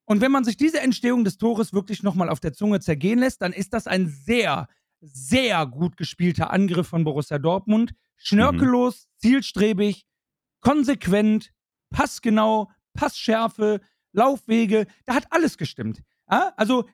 Und 0.07 0.21
wenn 0.21 0.33
man 0.33 0.45
sich 0.45 0.57
diese 0.57 0.81
Entstehung 0.81 1.25
des 1.25 1.39
Tores 1.39 1.73
wirklich 1.73 2.03
nochmal 2.03 2.29
auf 2.29 2.41
der 2.41 2.53
Zunge 2.53 2.81
zergehen 2.81 3.19
lässt, 3.19 3.43
dann 3.43 3.53
ist 3.53 3.73
das 3.73 3.87
ein 3.87 4.09
sehr, 4.09 4.69
sehr 5.01 5.67
gut 5.67 5.97
gespielter 5.97 6.51
Angriff 6.51 6.89
von 6.89 7.05
Borussia 7.05 7.39
Dortmund. 7.39 7.95
Schnörkellos, 8.17 9.07
mhm. 9.07 9.11
zielstrebig, 9.19 10.07
konsequent, 10.61 11.53
passgenau, 11.91 12.71
Passschärfe, 12.93 13.81
Laufwege, 14.13 14.87
da 15.05 15.15
hat 15.15 15.27
alles 15.31 15.59
gestimmt. 15.59 16.03
Ja? 16.31 16.53
Also 16.57 16.89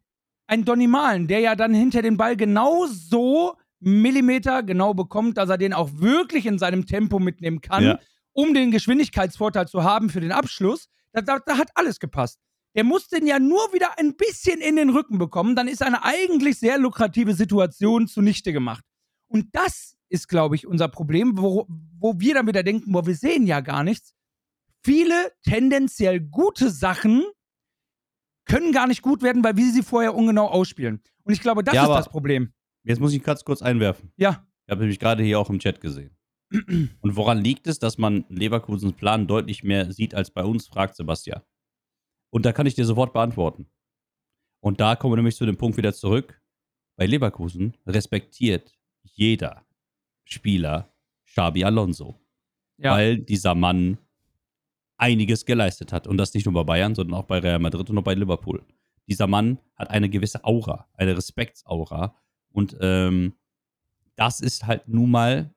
ein 0.46 0.64
Donny 0.64 0.86
Malen, 0.86 1.28
der 1.28 1.40
ja 1.40 1.54
dann 1.54 1.74
hinter 1.74 2.02
den 2.02 2.16
Ball 2.16 2.36
genau 2.36 2.86
so 2.86 3.56
Millimeter 3.80 4.62
genau 4.62 4.94
bekommt, 4.94 5.36
dass 5.36 5.48
er 5.48 5.58
den 5.58 5.72
auch 5.72 5.90
wirklich 5.94 6.46
in 6.46 6.58
seinem 6.58 6.86
Tempo 6.86 7.18
mitnehmen 7.18 7.60
kann. 7.60 7.84
Ja 7.84 7.98
um 8.40 8.54
den 8.54 8.70
Geschwindigkeitsvorteil 8.70 9.68
zu 9.68 9.84
haben 9.84 10.08
für 10.08 10.20
den 10.20 10.32
Abschluss. 10.32 10.88
Da, 11.12 11.20
da, 11.20 11.38
da 11.44 11.58
hat 11.58 11.70
alles 11.74 12.00
gepasst. 12.00 12.38
Der 12.74 12.84
muss 12.84 13.08
den 13.08 13.26
ja 13.26 13.38
nur 13.38 13.72
wieder 13.72 13.98
ein 13.98 14.16
bisschen 14.16 14.60
in 14.60 14.76
den 14.76 14.90
Rücken 14.90 15.18
bekommen, 15.18 15.56
dann 15.56 15.68
ist 15.68 15.82
eine 15.82 16.04
eigentlich 16.04 16.58
sehr 16.58 16.78
lukrative 16.78 17.34
Situation 17.34 18.06
zunichte 18.06 18.52
gemacht. 18.52 18.84
Und 19.26 19.48
das 19.52 19.96
ist, 20.08 20.28
glaube 20.28 20.54
ich, 20.54 20.66
unser 20.66 20.88
Problem, 20.88 21.36
wo, 21.36 21.66
wo 21.98 22.18
wir 22.18 22.34
dann 22.34 22.46
wieder 22.46 22.62
denken, 22.62 22.92
boah, 22.92 23.06
wir 23.06 23.14
sehen 23.14 23.46
ja 23.46 23.60
gar 23.60 23.82
nichts. 23.82 24.14
Viele 24.84 25.32
tendenziell 25.42 26.20
gute 26.20 26.70
Sachen 26.70 27.24
können 28.46 28.72
gar 28.72 28.86
nicht 28.86 29.02
gut 29.02 29.22
werden, 29.22 29.44
weil 29.44 29.56
wir 29.56 29.72
sie 29.72 29.82
vorher 29.82 30.14
ungenau 30.14 30.46
ausspielen. 30.46 31.02
Und 31.24 31.32
ich 31.32 31.40
glaube, 31.40 31.62
das 31.62 31.74
ja, 31.74 31.82
ist 31.82 31.90
das 31.90 32.08
Problem. 32.08 32.52
Jetzt 32.84 33.00
muss 33.00 33.12
ich 33.12 33.22
ganz 33.22 33.44
kurz 33.44 33.62
einwerfen. 33.62 34.12
Ja. 34.16 34.46
Ich 34.66 34.70
habe 34.70 34.80
nämlich 34.80 34.98
gerade 34.98 35.22
hier 35.22 35.38
auch 35.38 35.50
im 35.50 35.58
Chat 35.58 35.80
gesehen. 35.80 36.16
Und 36.50 37.16
woran 37.16 37.42
liegt 37.42 37.66
es, 37.66 37.78
dass 37.78 37.98
man 37.98 38.24
Leverkusens 38.28 38.94
Plan 38.94 39.26
deutlich 39.26 39.62
mehr 39.62 39.92
sieht 39.92 40.14
als 40.14 40.30
bei 40.30 40.44
uns, 40.44 40.66
fragt 40.66 40.96
Sebastian. 40.96 41.42
Und 42.30 42.44
da 42.44 42.52
kann 42.52 42.66
ich 42.66 42.74
dir 42.74 42.84
sofort 42.84 43.12
beantworten. 43.12 43.66
Und 44.60 44.80
da 44.80 44.96
kommen 44.96 45.12
wir 45.12 45.16
nämlich 45.16 45.36
zu 45.36 45.46
dem 45.46 45.56
Punkt 45.56 45.76
wieder 45.76 45.92
zurück. 45.92 46.40
Bei 46.96 47.06
Leverkusen 47.06 47.76
respektiert 47.86 48.76
jeder 49.02 49.64
Spieler 50.24 50.92
Xabi 51.26 51.64
Alonso. 51.64 52.20
Ja. 52.76 52.92
Weil 52.92 53.18
dieser 53.18 53.54
Mann 53.54 53.98
einiges 54.96 55.46
geleistet 55.46 55.92
hat. 55.92 56.06
Und 56.06 56.18
das 56.18 56.34
nicht 56.34 56.44
nur 56.44 56.54
bei 56.54 56.64
Bayern, 56.64 56.94
sondern 56.94 57.18
auch 57.18 57.24
bei 57.24 57.38
Real 57.38 57.58
Madrid 57.58 57.88
und 57.90 57.98
auch 57.98 58.02
bei 58.02 58.14
Liverpool. 58.14 58.64
Dieser 59.06 59.26
Mann 59.26 59.58
hat 59.76 59.90
eine 59.90 60.08
gewisse 60.08 60.44
Aura, 60.44 60.88
eine 60.94 61.16
Respektsaura. 61.16 62.14
Und 62.52 62.76
ähm, 62.80 63.34
das 64.16 64.40
ist 64.40 64.66
halt 64.66 64.86
nun 64.88 65.10
mal, 65.10 65.54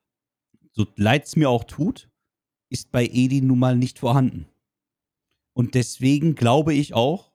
so 0.74 0.86
leid 0.96 1.26
es 1.26 1.36
mir 1.36 1.50
auch 1.50 1.64
tut, 1.64 2.10
ist 2.70 2.92
bei 2.92 3.06
Edi 3.06 3.42
nun 3.42 3.60
mal 3.60 3.78
nicht 3.78 4.00
vorhanden. 4.00 4.48
Und 5.54 5.76
deswegen 5.76 6.36
glaube 6.36 6.74
ich 6.74 6.94
auch, 6.94 7.32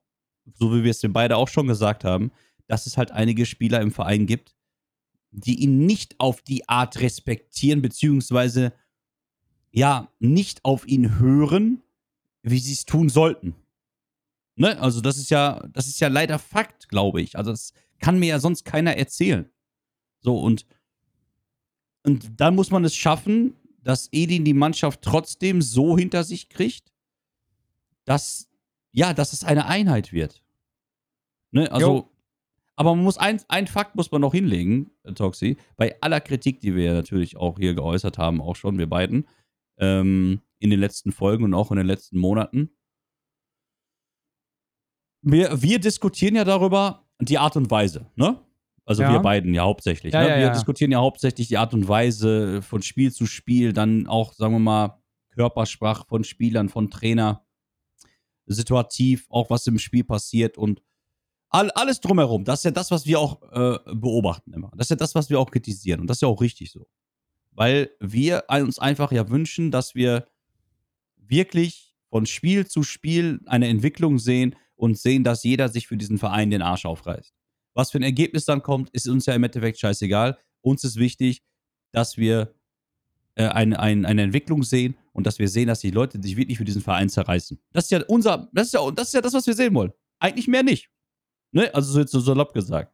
so 0.52 0.74
wie 0.74 0.84
wir 0.84 0.90
es 0.90 1.00
den 1.00 1.12
beide 1.12 1.36
auch 1.36 1.48
schon 1.48 1.68
gesagt 1.68 2.04
haben, 2.04 2.32
dass 2.66 2.86
es 2.86 2.98
halt 2.98 3.12
einige 3.12 3.46
Spieler 3.46 3.80
im 3.80 3.92
Verein 3.92 4.26
gibt, 4.26 4.56
die 5.30 5.62
ihn 5.62 5.86
nicht 5.86 6.18
auf 6.18 6.42
die 6.42 6.68
Art 6.68 7.00
respektieren, 7.00 7.82
beziehungsweise 7.82 8.72
ja, 9.70 10.10
nicht 10.18 10.64
auf 10.64 10.86
ihn 10.88 11.18
hören, 11.18 11.82
wie 12.42 12.58
sie 12.58 12.72
es 12.72 12.86
tun 12.86 13.08
sollten. 13.08 13.54
Ne? 14.56 14.78
Also, 14.80 15.00
das 15.00 15.18
ist 15.18 15.30
ja, 15.30 15.62
das 15.72 15.86
ist 15.86 16.00
ja 16.00 16.08
leider 16.08 16.38
Fakt, 16.38 16.88
glaube 16.88 17.20
ich. 17.20 17.36
Also, 17.36 17.50
das 17.50 17.72
kann 18.00 18.18
mir 18.18 18.26
ja 18.26 18.40
sonst 18.40 18.64
keiner 18.64 18.96
erzählen. 18.96 19.48
So, 20.20 20.38
und, 20.38 20.66
und 22.04 22.40
dann 22.40 22.54
muss 22.54 22.70
man 22.70 22.84
es 22.84 22.94
schaffen, 22.94 23.54
dass 23.82 24.08
Edin 24.12 24.44
die 24.44 24.54
Mannschaft 24.54 25.02
trotzdem 25.02 25.62
so 25.62 25.96
hinter 25.96 26.24
sich 26.24 26.48
kriegt, 26.48 26.92
dass, 28.04 28.48
ja, 28.92 29.14
dass 29.14 29.32
es 29.32 29.44
eine 29.44 29.66
Einheit 29.66 30.12
wird. 30.12 30.42
Ne? 31.50 31.70
Also, 31.72 31.86
Jo. 31.86 32.10
aber 32.76 32.94
man 32.94 33.04
muss 33.04 33.18
ein, 33.18 33.40
ein 33.48 33.66
Fakt 33.66 33.96
muss 33.96 34.10
man 34.10 34.20
noch 34.20 34.32
hinlegen, 34.32 34.90
äh, 35.04 35.12
Toxi, 35.12 35.56
bei 35.76 36.00
aller 36.02 36.20
Kritik, 36.20 36.60
die 36.60 36.74
wir 36.74 36.84
ja 36.84 36.94
natürlich 36.94 37.36
auch 37.36 37.58
hier 37.58 37.74
geäußert 37.74 38.18
haben, 38.18 38.40
auch 38.40 38.56
schon, 38.56 38.78
wir 38.78 38.88
beiden, 38.88 39.26
ähm, 39.78 40.40
in 40.58 40.70
den 40.70 40.80
letzten 40.80 41.12
Folgen 41.12 41.44
und 41.44 41.54
auch 41.54 41.70
in 41.70 41.76
den 41.76 41.86
letzten 41.86 42.18
Monaten. 42.18 42.70
Wir, 45.22 45.62
wir 45.62 45.78
diskutieren 45.78 46.36
ja 46.36 46.44
darüber 46.44 47.06
die 47.20 47.38
Art 47.38 47.56
und 47.56 47.70
Weise, 47.70 48.10
ne? 48.16 48.40
Also 48.88 49.02
Ja. 49.02 49.12
wir 49.12 49.18
beiden 49.20 49.52
ja 49.52 49.64
hauptsächlich. 49.64 50.14
Ja, 50.14 50.22
ne? 50.22 50.28
ja, 50.30 50.38
wir 50.38 50.50
diskutieren 50.50 50.90
ja 50.90 50.98
hauptsächlich 50.98 51.48
die 51.48 51.58
Art 51.58 51.74
und 51.74 51.88
Weise 51.88 52.62
von 52.62 52.80
Spiel 52.80 53.12
zu 53.12 53.26
Spiel, 53.26 53.74
dann 53.74 54.06
auch, 54.06 54.32
sagen 54.32 54.54
wir 54.54 54.60
mal, 54.60 55.02
Körpersprache 55.34 56.06
von 56.08 56.24
Spielern, 56.24 56.70
von 56.70 56.88
Trainer, 56.90 57.44
situativ, 58.46 59.26
auch 59.28 59.50
was 59.50 59.66
im 59.66 59.78
Spiel 59.78 60.04
passiert 60.04 60.56
und 60.56 60.82
all, 61.50 61.70
alles 61.72 62.00
drumherum. 62.00 62.44
Das 62.44 62.60
ist 62.60 62.64
ja 62.64 62.70
das, 62.70 62.90
was 62.90 63.04
wir 63.04 63.20
auch 63.20 63.42
äh, 63.52 63.78
beobachten 63.94 64.54
immer. 64.54 64.70
Das 64.74 64.86
ist 64.86 64.90
ja 64.90 64.96
das, 64.96 65.14
was 65.14 65.28
wir 65.28 65.38
auch 65.38 65.50
kritisieren. 65.50 66.00
Und 66.00 66.08
das 66.08 66.16
ist 66.16 66.22
ja 66.22 66.28
auch 66.28 66.40
richtig 66.40 66.72
so. 66.72 66.88
Weil 67.50 67.90
wir 68.00 68.44
uns 68.48 68.78
einfach 68.78 69.12
ja 69.12 69.28
wünschen, 69.28 69.70
dass 69.70 69.94
wir 69.94 70.28
wirklich 71.16 71.94
von 72.08 72.24
Spiel 72.24 72.66
zu 72.66 72.82
Spiel 72.82 73.40
eine 73.44 73.68
Entwicklung 73.68 74.18
sehen 74.18 74.56
und 74.76 74.96
sehen, 74.96 75.24
dass 75.24 75.44
jeder 75.44 75.68
sich 75.68 75.88
für 75.88 75.98
diesen 75.98 76.16
Verein 76.16 76.48
den 76.50 76.62
Arsch 76.62 76.86
aufreißt. 76.86 77.34
Was 77.78 77.92
für 77.92 77.98
ein 78.00 78.02
Ergebnis 78.02 78.44
dann 78.44 78.60
kommt, 78.60 78.90
ist 78.90 79.06
uns 79.06 79.26
ja 79.26 79.34
im 79.34 79.44
Endeffekt 79.44 79.78
scheißegal. 79.78 80.36
Uns 80.62 80.82
ist 80.82 80.96
wichtig, 80.96 81.44
dass 81.92 82.16
wir 82.16 82.52
äh, 83.36 83.46
ein, 83.46 83.72
ein, 83.72 84.04
eine 84.04 84.22
Entwicklung 84.22 84.64
sehen 84.64 84.96
und 85.12 85.28
dass 85.28 85.38
wir 85.38 85.46
sehen, 85.48 85.68
dass 85.68 85.78
die 85.78 85.92
Leute 85.92 86.20
sich 86.20 86.36
wirklich 86.36 86.58
für 86.58 86.64
diesen 86.64 86.82
Verein 86.82 87.08
zerreißen. 87.08 87.56
Das 87.70 87.84
ist 87.84 87.90
ja 87.92 88.02
unser, 88.08 88.48
das 88.52 88.66
ist 88.66 88.72
ja, 88.72 88.90
das 88.90 89.06
ist 89.06 89.14
ja 89.14 89.20
das, 89.20 89.32
was 89.32 89.46
wir 89.46 89.54
sehen 89.54 89.72
wollen. 89.76 89.92
Eigentlich 90.18 90.48
mehr 90.48 90.64
nicht. 90.64 90.90
Ne? 91.52 91.72
Also 91.72 91.92
so 91.92 92.00
jetzt 92.00 92.10
so 92.10 92.18
salopp 92.18 92.52
gesagt. 92.52 92.92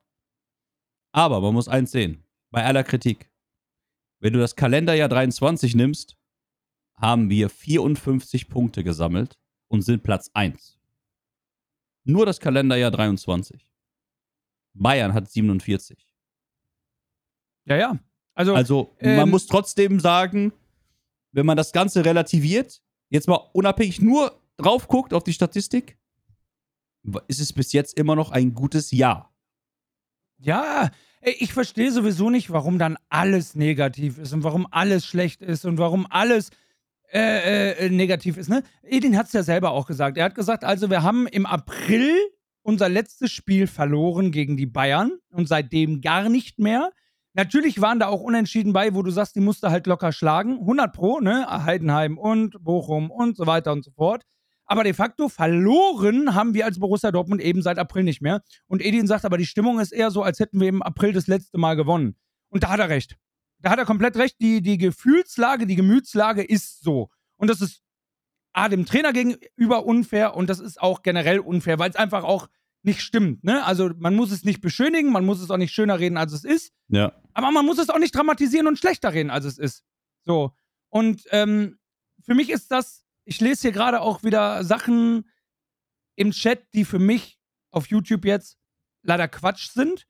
Aber 1.13 1.41
man 1.41 1.55
muss 1.55 1.67
eins 1.67 1.91
sehen, 1.91 2.23
bei 2.51 2.63
aller 2.63 2.85
Kritik. 2.85 3.33
Wenn 4.21 4.35
du 4.35 4.39
das 4.39 4.55
Kalenderjahr 4.55 5.09
23 5.09 5.77
nimmst, 5.77 6.19
haben 6.97 7.31
wir 7.31 7.49
54 7.49 8.51
Punkte 8.51 8.85
gesammelt 8.85 9.39
und 9.69 9.81
sind 9.81 10.03
Platz 10.03 10.31
1. 10.35 10.79
Nur 12.05 12.27
das 12.27 12.39
Kalenderjahr 12.39 12.91
23. 12.91 13.67
Bayern 14.75 15.15
hat 15.15 15.31
47. 15.31 16.07
Ja, 17.67 17.77
ja. 17.77 17.99
Also, 18.35 18.55
Also 18.55 18.97
ähm, 18.99 19.17
man 19.17 19.31
muss 19.31 19.47
trotzdem 19.47 20.01
sagen, 20.01 20.53
wenn 21.33 21.47
man 21.47 21.57
das 21.57 21.73
Ganze 21.73 22.05
relativiert, 22.05 22.83
jetzt 23.09 23.29
mal 23.29 23.41
unabhängig 23.53 24.01
nur 24.01 24.41
drauf 24.57 24.89
guckt 24.89 25.15
auf 25.15 25.25
die 25.25 25.33
Statistik, 25.33 25.97
ist 27.29 27.41
es 27.41 27.53
bis 27.53 27.73
jetzt 27.73 27.99
immer 27.99 28.17
noch 28.17 28.31
ein 28.31 28.55
gutes 28.55 28.91
Jahr. 28.91 29.33
ja, 30.39 30.91
ich 31.25 31.53
verstehe 31.55 31.91
sowieso 31.91 32.29
nicht, 32.29 32.51
warum 32.51 32.79
dann 32.79 32.99
alles 33.09 33.55
negativ 33.55 34.19
ist 34.19 34.33
und 34.33 34.45
warum 34.45 34.67
alles 34.71 35.07
schlecht 35.07 35.41
ist 35.41 35.65
und 35.65 35.79
warum 35.79 36.07
alles 36.11 36.51
äh, 37.13 37.73
äh, 37.73 37.91
negativ 37.91 38.37
ist. 38.37 38.49
Ne? 38.49 38.63
Edin 38.83 39.17
hat 39.17 39.27
es 39.27 39.33
ja 39.33 39.43
selber 39.43 39.71
auch 39.71 39.87
gesagt. 39.87 40.19
Er 40.19 40.25
hat 40.25 40.35
gesagt, 40.35 40.65
also 40.65 40.91
wir 40.91 41.03
haben 41.03 41.27
im 41.27 41.47
April 41.47 42.15
unser 42.65 42.89
letztes 42.89 43.31
Spiel 43.31 43.67
verloren 43.67 44.33
gegen 44.33 44.57
die 44.57 44.67
Bayern 44.67 45.13
und 45.31 45.49
seitdem 45.49 46.01
gar 46.01 46.29
nicht 46.29 46.59
mehr. 46.59 46.91
Natürlich 47.35 47.81
waren 47.81 47.99
da 47.99 48.09
auch 48.09 48.21
Unentschieden 48.21 48.73
bei, 48.73 48.95
wo 48.95 49.03
du 49.03 49.11
sagst, 49.11 49.37
die 49.37 49.41
musste 49.41 49.71
halt 49.71 49.87
locker 49.87 50.13
schlagen. 50.13 50.59
100 50.61 50.93
Pro, 50.93 51.21
ne? 51.21 51.47
Heidenheim 51.65 52.17
und 52.17 52.63
Bochum 52.63 53.11
und 53.11 53.37
so 53.37 53.47
weiter 53.47 53.73
und 53.73 53.85
so 53.85 53.91
fort. 53.91 54.25
Aber 54.67 54.83
de 54.83 54.95
facto 54.95 55.29
verloren 55.29 56.35
haben 56.35 56.55
wir 56.55 56.65
als 56.65 56.79
Borussia 56.79 57.11
Dortmund 57.13 57.43
eben 57.43 57.61
seit 57.61 57.79
April 57.79 58.05
nicht 58.05 58.23
mehr. 58.23 58.43
Und 58.67 58.83
Edin 58.83 59.07
sagt 59.07 59.27
aber, 59.27 59.37
die 59.37 59.47
Stimmung 59.47 59.79
ist 59.79 59.93
eher 59.93 60.11
so, 60.11 60.23
als 60.23 60.39
hätten 60.39 60.59
wir 60.59 60.69
im 60.69 60.83
April 60.83 61.13
das 61.13 61.27
letzte 61.27 61.59
Mal 61.59 61.75
gewonnen. 61.75 62.17
Und 62.49 62.63
da 62.63 62.71
hat 62.71 62.81
er 62.81 62.89
recht. 62.89 63.19
Da 63.59 63.71
hat 63.71 63.79
er 63.79 63.85
komplett 63.85 64.17
recht. 64.17 64.37
Die, 64.41 64.63
die 64.63 64.79
Gefühlslage, 64.79 65.67
die 65.67 65.77
Gemütslage 65.77 66.43
ist 66.43 66.83
so. 66.83 67.11
Und 67.37 67.51
das 67.51 67.61
ist 67.61 67.83
A, 68.55 68.69
dem 68.69 68.87
Trainer 68.87 69.13
gegenüber 69.13 69.85
unfair 69.85 70.35
und 70.37 70.49
das 70.49 70.61
ist 70.61 70.81
auch 70.81 71.03
generell 71.03 71.41
unfair, 71.41 71.79
weil 71.79 71.91
es 71.91 71.97
einfach 71.97 72.25
auch 72.25 72.49
nicht 72.83 73.01
stimmt. 73.01 73.45
Ne? 73.45 73.65
Also 73.65 73.91
man 73.99 74.15
muss 74.15 74.31
es 74.31 74.45
nicht 74.45 74.61
beschönigen, 74.61 75.11
man 75.11 75.25
muss 75.25 75.41
es 75.41 75.51
auch 75.51 75.57
nicht 75.57 75.73
schöner 75.73 75.99
reden, 75.99 76.17
als 76.17 76.33
es 76.33 76.45
ist. 76.45 76.73
Ja. 76.89 77.13
Aber 77.33 77.51
man 77.51 77.67
muss 77.67 77.79
es 77.79 77.91
auch 77.91 77.99
nicht 77.99 78.15
dramatisieren 78.15 78.67
und 78.67 78.79
schlechter 78.79 79.13
reden, 79.13 79.31
als 79.31 79.45
es 79.45 79.59
ist. 79.59 79.85
So. 80.25 80.53
Und 80.91 81.25
ähm, 81.31 81.79
für 82.23 82.35
mich 82.35 82.51
ist 82.51 82.71
das, 82.71 83.05
ich 83.25 83.41
lese 83.41 83.63
hier 83.63 83.73
gerade 83.73 84.01
auch 84.01 84.23
wieder 84.23 84.63
Sachen 84.65 85.29
im 86.17 86.31
Chat, 86.31 86.67
die 86.75 86.85
für 86.85 86.99
mich 86.99 87.41
auf 87.71 87.89
YouTube 87.89 88.25
jetzt 88.25 88.59
leider 89.03 89.29
Quatsch 89.29 89.71
sind. 89.71 90.07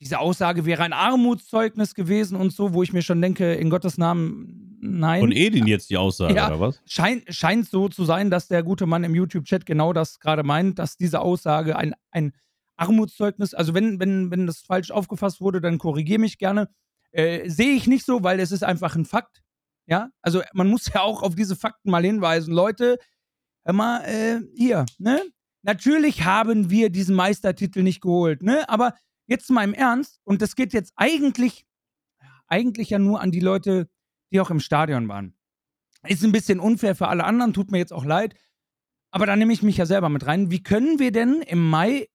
Diese 0.00 0.18
Aussage 0.18 0.66
wäre 0.66 0.82
ein 0.82 0.92
Armutszeugnis 0.92 1.94
gewesen 1.94 2.36
und 2.36 2.52
so, 2.52 2.74
wo 2.74 2.82
ich 2.82 2.92
mir 2.92 3.02
schon 3.02 3.20
denke, 3.22 3.54
in 3.54 3.70
Gottes 3.70 3.96
Namen, 3.96 4.78
nein. 4.80 5.20
Von 5.20 5.32
Edin 5.32 5.66
jetzt 5.66 5.88
die 5.88 5.96
Aussage, 5.96 6.34
Ja. 6.34 6.48
oder 6.48 6.60
was? 6.60 6.82
Schein, 6.84 7.22
scheint 7.28 7.66
so 7.68 7.88
zu 7.88 8.04
sein, 8.04 8.30
dass 8.30 8.48
der 8.48 8.62
gute 8.62 8.84
Mann 8.86 9.04
im 9.04 9.14
YouTube-Chat 9.14 9.64
genau 9.64 9.92
das 9.94 10.20
gerade 10.20 10.42
meint, 10.42 10.78
dass 10.78 10.96
diese 10.98 11.20
Aussage 11.20 11.76
ein, 11.76 11.94
ein 12.10 12.32
Armutszeugnis, 12.76 13.54
also 13.54 13.72
wenn, 13.72 13.98
wenn, 13.98 14.30
wenn 14.30 14.46
das 14.46 14.60
falsch 14.60 14.90
aufgefasst 14.90 15.40
wurde, 15.40 15.62
dann 15.62 15.78
korrigiere 15.78 16.20
mich 16.20 16.36
gerne. 16.36 16.68
Äh, 17.12 17.48
Sehe 17.48 17.72
ich 17.72 17.86
nicht 17.86 18.04
so, 18.04 18.22
weil 18.22 18.38
es 18.38 18.52
ist 18.52 18.64
einfach 18.64 18.96
ein 18.96 19.06
Fakt. 19.06 19.42
Ja, 19.86 20.10
also 20.20 20.42
man 20.52 20.68
muss 20.68 20.86
ja 20.94 21.00
auch 21.00 21.22
auf 21.22 21.34
diese 21.34 21.56
Fakten 21.56 21.90
mal 21.90 22.04
hinweisen. 22.04 22.52
Leute, 22.52 22.98
hör 23.64 23.72
mal, 23.72 24.00
äh, 24.04 24.40
hier, 24.54 24.84
ne? 24.98 25.22
Natürlich 25.62 26.24
haben 26.24 26.70
wir 26.70 26.90
diesen 26.90 27.16
Meistertitel 27.16 27.82
nicht 27.82 28.00
geholt, 28.02 28.42
ne? 28.42 28.68
Aber 28.68 28.92
jetzt 29.26 29.50
mal 29.50 29.64
im 29.64 29.74
Ernst, 29.74 30.20
und 30.24 30.42
das 30.42 30.56
geht 30.56 30.72
jetzt 30.72 30.92
eigentlich, 30.96 31.66
eigentlich 32.46 32.90
ja 32.90 32.98
nur 32.98 33.20
an 33.20 33.30
die 33.30 33.40
Leute, 33.40 33.88
die 34.32 34.40
auch 34.40 34.50
im 34.50 34.60
Stadion 34.60 35.08
waren. 35.08 35.36
Ist 36.06 36.24
ein 36.24 36.32
bisschen 36.32 36.60
unfair 36.60 36.94
für 36.94 37.08
alle 37.08 37.24
anderen, 37.24 37.52
tut 37.52 37.70
mir 37.70 37.78
jetzt 37.78 37.92
auch 37.92 38.04
leid. 38.04 38.34
Aber 39.10 39.26
da 39.26 39.36
nehme 39.36 39.52
ich 39.52 39.62
mich 39.62 39.76
ja 39.76 39.86
selber 39.86 40.08
mit 40.08 40.26
rein. 40.26 40.50
Wie 40.50 40.62
können 40.62 40.98
wir 40.98 41.10
denn 41.10 41.42
im 41.42 41.68
Mai, 41.68 42.08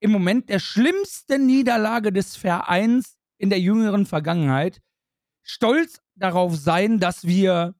im 0.00 0.10
Moment 0.10 0.48
der 0.48 0.58
schlimmsten 0.58 1.46
Niederlage 1.46 2.12
des 2.12 2.36
Vereins 2.36 3.16
in 3.38 3.50
der 3.50 3.60
jüngeren 3.60 4.06
Vergangenheit, 4.06 4.80
stolz 5.42 6.00
darauf 6.14 6.56
sein, 6.56 6.98
dass 6.98 7.26
wir 7.26 7.74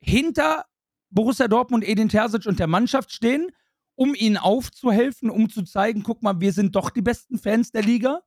hinter 0.00 0.66
Borussia 1.10 1.48
Dortmund, 1.48 1.84
Edin 1.84 2.08
Terzic 2.08 2.46
und 2.46 2.58
der 2.58 2.66
Mannschaft 2.66 3.12
stehen, 3.12 3.50
um 4.00 4.14
ihnen 4.14 4.38
aufzuhelfen, 4.38 5.28
um 5.28 5.50
zu 5.50 5.62
zeigen, 5.62 6.02
guck 6.02 6.22
mal, 6.22 6.40
wir 6.40 6.54
sind 6.54 6.74
doch 6.74 6.88
die 6.88 7.02
besten 7.02 7.38
Fans 7.38 7.70
der 7.70 7.82
Liga. 7.82 8.22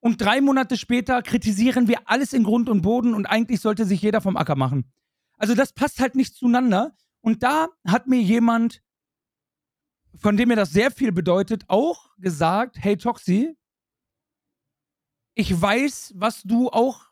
Und 0.00 0.20
drei 0.20 0.40
Monate 0.40 0.76
später 0.76 1.22
kritisieren 1.22 1.86
wir 1.86 2.08
alles 2.10 2.32
in 2.32 2.42
Grund 2.42 2.68
und 2.68 2.82
Boden 2.82 3.14
und 3.14 3.26
eigentlich 3.26 3.60
sollte 3.60 3.84
sich 3.84 4.02
jeder 4.02 4.20
vom 4.20 4.36
Acker 4.36 4.56
machen. 4.56 4.92
Also 5.38 5.54
das 5.54 5.72
passt 5.72 6.00
halt 6.00 6.16
nicht 6.16 6.34
zueinander. 6.34 6.96
Und 7.20 7.44
da 7.44 7.68
hat 7.86 8.08
mir 8.08 8.20
jemand, 8.20 8.82
von 10.16 10.36
dem 10.36 10.48
mir 10.48 10.56
das 10.56 10.72
sehr 10.72 10.90
viel 10.90 11.12
bedeutet, 11.12 11.62
auch 11.68 12.10
gesagt, 12.18 12.76
hey 12.80 12.96
Toxi, 12.96 13.56
ich 15.36 15.60
weiß, 15.62 16.14
was 16.16 16.42
du 16.42 16.68
auch 16.70 17.06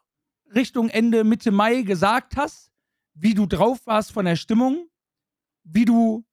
Richtung 0.53 0.89
Ende 0.89 1.23
Mitte 1.23 1.53
Mai 1.53 1.83
gesagt 1.83 2.37
hast, 2.37 2.73
wie 3.15 3.35
du 3.35 3.47
drauf 3.47 3.87
warst 3.87 4.11
von 4.11 4.25
der 4.25 4.37
Stimmung, 4.37 4.89
wie 5.63 5.85
du 5.85 6.25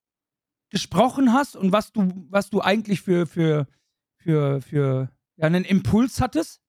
gesprochen 0.70 1.34
hast 1.34 1.56
und 1.56 1.72
was 1.72 1.92
du, 1.92 2.12
was 2.30 2.50
du 2.50 2.62
eigentlich 2.62 3.02
für, 3.02 3.26
für, 3.26 3.68
für, 4.18 4.62
für 4.62 5.10
ja, 5.38 5.46
einen 5.46 5.66
Impuls 5.66 6.22
hattest. 6.22 6.62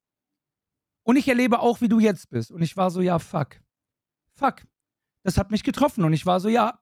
Und 1.02 1.16
ich 1.16 1.28
erlebe 1.28 1.60
auch, 1.60 1.80
wie 1.80 1.88
du 1.88 1.98
jetzt 1.98 2.30
bist. 2.30 2.50
Und 2.50 2.62
ich 2.62 2.76
war 2.76 2.90
so, 2.90 3.00
ja, 3.00 3.18
fuck. 3.18 3.60
Fuck. 4.34 4.62
Das 5.22 5.38
hat 5.38 5.50
mich 5.50 5.64
getroffen. 5.64 6.04
Und 6.04 6.12
ich 6.12 6.26
war 6.26 6.40
so, 6.40 6.48
ja, 6.48 6.80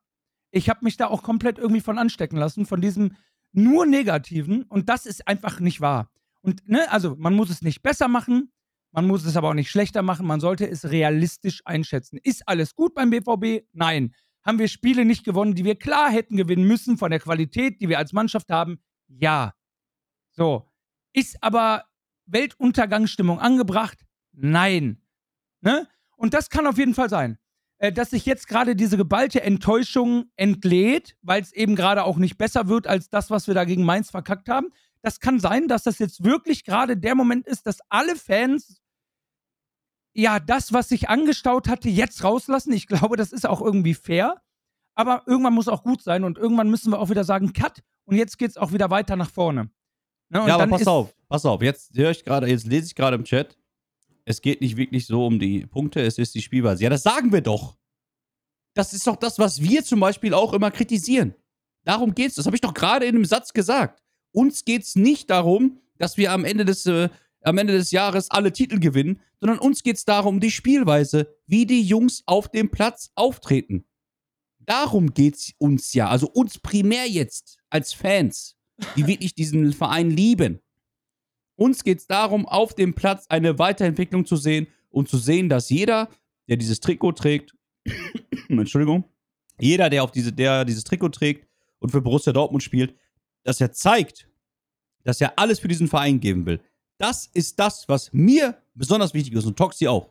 ich 0.51 0.69
habe 0.69 0.85
mich 0.85 0.97
da 0.97 1.07
auch 1.07 1.23
komplett 1.23 1.59
irgendwie 1.59 1.81
von 1.81 1.99
anstecken 1.99 2.37
lassen, 2.37 2.67
von 2.67 2.81
diesem 2.81 3.17
nur 3.53 3.87
Negativen. 3.87 4.65
Und 4.65 4.89
das 4.89 5.07
ist 5.07 5.27
einfach 5.27 5.61
nicht 5.61 5.81
wahr. 5.81 6.11
Und, 6.41 6.69
ne, 6.69 6.91
also 6.91 7.17
man 7.17 7.35
muss 7.35 7.51
es 7.51 7.63
nicht 7.63 7.83
besser 7.83 8.09
machen, 8.09 8.53
man 8.93 9.07
muss 9.07 9.25
es 9.25 9.37
aber 9.37 9.51
auch 9.51 9.55
nicht 9.55 9.71
schlechter 9.71 10.03
machen, 10.03 10.27
man 10.27 10.41
sollte 10.41 10.69
es 10.69 10.91
realistisch 10.91 11.63
einschätzen. 11.65 12.19
Ist 12.23 12.49
alles 12.49 12.75
gut 12.75 12.95
beim 12.95 13.11
BVB? 13.11 13.67
Nein. 13.73 14.15
Haben 14.45 14.59
wir 14.59 14.69
Spiele 14.69 15.05
nicht 15.05 15.25
gewonnen, 15.25 15.55
die 15.55 15.65
wir 15.65 15.77
klar 15.77 16.11
hätten 16.11 16.37
gewinnen 16.37 16.67
müssen 16.67 16.97
von 16.97 17.11
der 17.11 17.21
Qualität, 17.21 17.81
die 17.81 17.89
wir 17.89 17.99
als 17.99 18.13
Mannschaft 18.13 18.51
haben? 18.51 18.81
Ja. 19.09 19.55
So. 20.31 20.71
Ist 21.13 21.43
aber 21.43 21.85
Weltuntergangsstimmung 22.27 23.41
angebracht? 23.41 24.07
Nein. 24.33 25.03
Ne? 25.61 25.89
Und 26.17 26.35
das 26.35 26.51
kann 26.51 26.67
auf 26.67 26.79
jeden 26.79 26.95
Fall 26.95 27.09
sein. 27.09 27.39
Äh, 27.79 27.93
dass 27.93 28.11
sich 28.11 28.27
jetzt 28.27 28.49
gerade 28.49 28.75
diese 28.75 28.97
geballte 28.97 29.43
Enttäuschung 29.43 30.31
entlädt, 30.37 31.17
weil 31.23 31.41
es 31.41 31.53
eben 31.53 31.77
gerade 31.77 32.05
auch 32.05 32.17
nicht 32.17 32.37
besser 32.37 32.69
wird 32.69 32.87
als 32.87 33.09
das, 33.09 33.31
was 33.31 33.47
wir 33.47 33.55
da 33.55 33.65
gegen 33.65 33.85
Mainz 33.85 34.11
verkackt 34.11 34.49
haben. 34.49 34.69
Das 35.01 35.21
kann 35.21 35.39
sein, 35.39 35.69
dass 35.69 35.85
das 35.85 36.01
jetzt 36.01 36.25
wirklich 36.25 36.65
gerade 36.65 36.97
der 36.97 37.15
Moment 37.15 37.47
ist, 37.47 37.67
dass 37.67 37.79
alle 37.89 38.17
Fans 38.17 38.81
ja 40.15 40.41
das, 40.41 40.73
was 40.73 40.89
sich 40.89 41.09
angestaut 41.09 41.69
hatte, 41.69 41.89
jetzt 41.89 42.25
rauslassen. 42.25 42.73
Ich 42.73 42.87
glaube, 42.87 43.17
das 43.17 43.33
ist 43.33 43.47
auch 43.47 43.61
irgendwie 43.61 43.95
fair. 43.95 44.41
Aber 44.95 45.23
irgendwann 45.27 45.55
muss 45.55 45.69
auch 45.69 45.85
gut 45.85 46.03
sein 46.03 46.25
und 46.25 46.39
irgendwann 46.39 46.71
müssen 46.71 46.91
wir 46.93 46.99
auch 46.99 47.09
wieder 47.09 47.25
sagen, 47.25 47.53
Cut. 47.53 47.83
Und 48.05 48.17
jetzt 48.17 48.39
geht 48.39 48.51
es 48.51 48.57
auch 48.57 48.73
wieder 48.73 48.91
weiter 48.91 49.15
nach 49.15 49.31
vorne. 49.31 49.71
Ne? 50.31 50.45
ja, 50.47 50.57
aber 50.57 50.67
pass 50.67 50.87
auf, 50.87 51.15
pass 51.29 51.47
auf. 51.47 51.63
Jetzt 51.63 51.97
höre 51.97 52.11
ich 52.11 52.25
gerade, 52.25 52.49
jetzt 52.49 52.67
lese 52.67 52.87
ich 52.87 52.95
gerade 52.95 53.17
im 53.17 53.25
Chat, 53.25 53.57
es 54.25 54.43
geht 54.43 54.61
nicht 54.61 54.77
wirklich 54.77 55.07
so 55.07 55.27
um 55.27 55.39
die 55.39 55.67
Punkte, 55.67 56.01
es 56.01 56.19
ist 56.19 56.35
die 56.35 56.43
Spielweise. 56.43 56.83
Ja, 56.83 56.91
das 56.91 57.03
sagen 57.03 57.33
wir 57.33 57.41
doch. 57.41 57.77
Das 58.75 58.93
ist 58.93 59.07
doch 59.07 59.17
das, 59.17 59.39
was 59.39 59.63
wir 59.63 59.85
zum 59.85 60.01
Beispiel 60.01 60.35
auch 60.35 60.53
immer 60.53 60.71
kritisieren. 60.71 61.35
Darum 61.85 62.15
geht's. 62.15 62.35
Das 62.35 62.47
habe 62.47 62.57
ich 62.57 62.61
doch 62.61 62.75
gerade 62.75 63.07
in 63.07 63.15
einem 63.15 63.25
Satz 63.25 63.53
gesagt. 63.53 64.03
Uns 64.33 64.65
geht 64.65 64.83
es 64.83 64.97
nicht 64.97 65.31
darum, 65.31 65.81
dass 65.97 66.17
wir 66.17 66.33
am 66.33 66.45
Ende 66.45 66.65
des, 66.65 66.85
äh, 66.87 67.09
am 67.43 67.59
Ende 67.59 67.75
des 67.75 67.91
Jahres 67.91 68.31
alle 68.31 68.53
Titel 68.53 68.79
gewinnen, 68.79 69.21
sondern 69.41 69.59
uns 69.59 69.83
geht 69.83 69.97
es 69.97 70.05
darum, 70.05 70.41
die 70.41 70.51
Spielweise, 70.51 71.35
wie 71.47 71.67
die 71.67 71.83
Jungs 71.83 72.23
auf 72.27 72.49
dem 72.49 72.71
Platz 72.71 73.11
auftreten. 73.15 73.85
Darum 74.59 75.15
geht 75.15 75.37
es 75.37 75.53
uns 75.59 75.95
ja. 75.95 76.09
Also 76.09 76.29
uns 76.29 76.59
primär 76.59 77.07
jetzt 77.07 77.59
als 77.71 77.93
Fans, 77.93 78.57
die 78.97 79.07
wirklich 79.07 79.35
diesen 79.35 79.73
Verein 79.73 80.11
lieben. 80.11 80.61
Uns 81.57 81.85
geht 81.85 81.99
es 81.99 82.07
darum, 82.07 82.47
auf 82.47 82.75
dem 82.75 82.95
Platz 82.95 83.27
eine 83.29 83.59
Weiterentwicklung 83.59 84.27
zu 84.27 84.37
sehen 84.37 84.69
und 84.91 85.09
zu 85.09 85.17
sehen, 85.19 85.49
dass 85.49 85.71
jeder, 85.71 86.09
der 86.49 86.57
dieses 86.57 86.81
Trikot 86.81 87.13
trägt, 87.13 87.57
Entschuldigung, 88.49 89.05
jeder, 89.61 89.91
der 89.91 90.05
auf 90.05 90.13
diese, 90.13 90.33
der 90.33 90.65
dieses 90.65 90.85
Trikot 90.85 91.11
trägt 91.11 91.49
und 91.79 91.91
für 91.91 92.01
Borussia 92.01 92.33
Dortmund 92.33 92.63
spielt, 92.63 92.95
dass 93.43 93.61
er 93.61 93.73
zeigt, 93.73 94.29
dass 95.05 95.21
er 95.21 95.39
alles 95.39 95.59
für 95.61 95.69
diesen 95.69 95.89
Verein 95.89 96.21
geben 96.21 96.47
will. 96.47 96.61
Das 96.99 97.27
ist 97.33 97.59
das, 97.59 97.89
was 97.89 98.13
mir 98.13 98.57
besonders 98.75 99.15
wichtig 99.15 99.35
ist 99.35 99.47
und 99.47 99.57
Toxi 99.57 99.87
auch. 99.89 100.11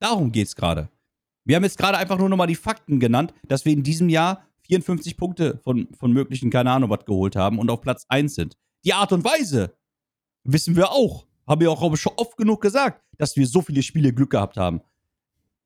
Darum 0.00 0.32
geht 0.32 0.48
es 0.48 0.56
gerade. 0.56 0.88
Wir 1.44 1.56
haben 1.56 1.64
jetzt 1.64 1.78
gerade 1.78 1.98
einfach 1.98 2.18
nur 2.18 2.28
nochmal 2.28 2.46
die 2.46 2.54
Fakten 2.54 2.98
genannt, 2.98 3.34
dass 3.46 3.64
wir 3.64 3.72
in 3.72 3.82
diesem 3.82 4.08
Jahr 4.08 4.46
54 4.62 5.18
Punkte 5.18 5.58
von, 5.62 5.88
von 5.94 6.12
möglichen, 6.12 6.50
keine 6.50 6.70
Ahnung, 6.70 6.88
was 6.88 7.04
geholt 7.04 7.36
haben 7.36 7.58
und 7.58 7.70
auf 7.70 7.82
Platz 7.82 8.06
1 8.08 8.34
sind. 8.34 8.56
Die 8.84 8.94
Art 8.94 9.12
und 9.12 9.24
Weise, 9.24 9.76
wissen 10.44 10.76
wir 10.76 10.90
auch. 10.90 11.26
Haben 11.46 11.60
wir 11.60 11.70
auch 11.70 11.96
schon 11.96 12.12
oft 12.16 12.38
genug 12.38 12.62
gesagt, 12.62 13.02
dass 13.18 13.36
wir 13.36 13.46
so 13.46 13.60
viele 13.60 13.82
Spiele 13.82 14.14
Glück 14.14 14.30
gehabt 14.30 14.56
haben. 14.56 14.80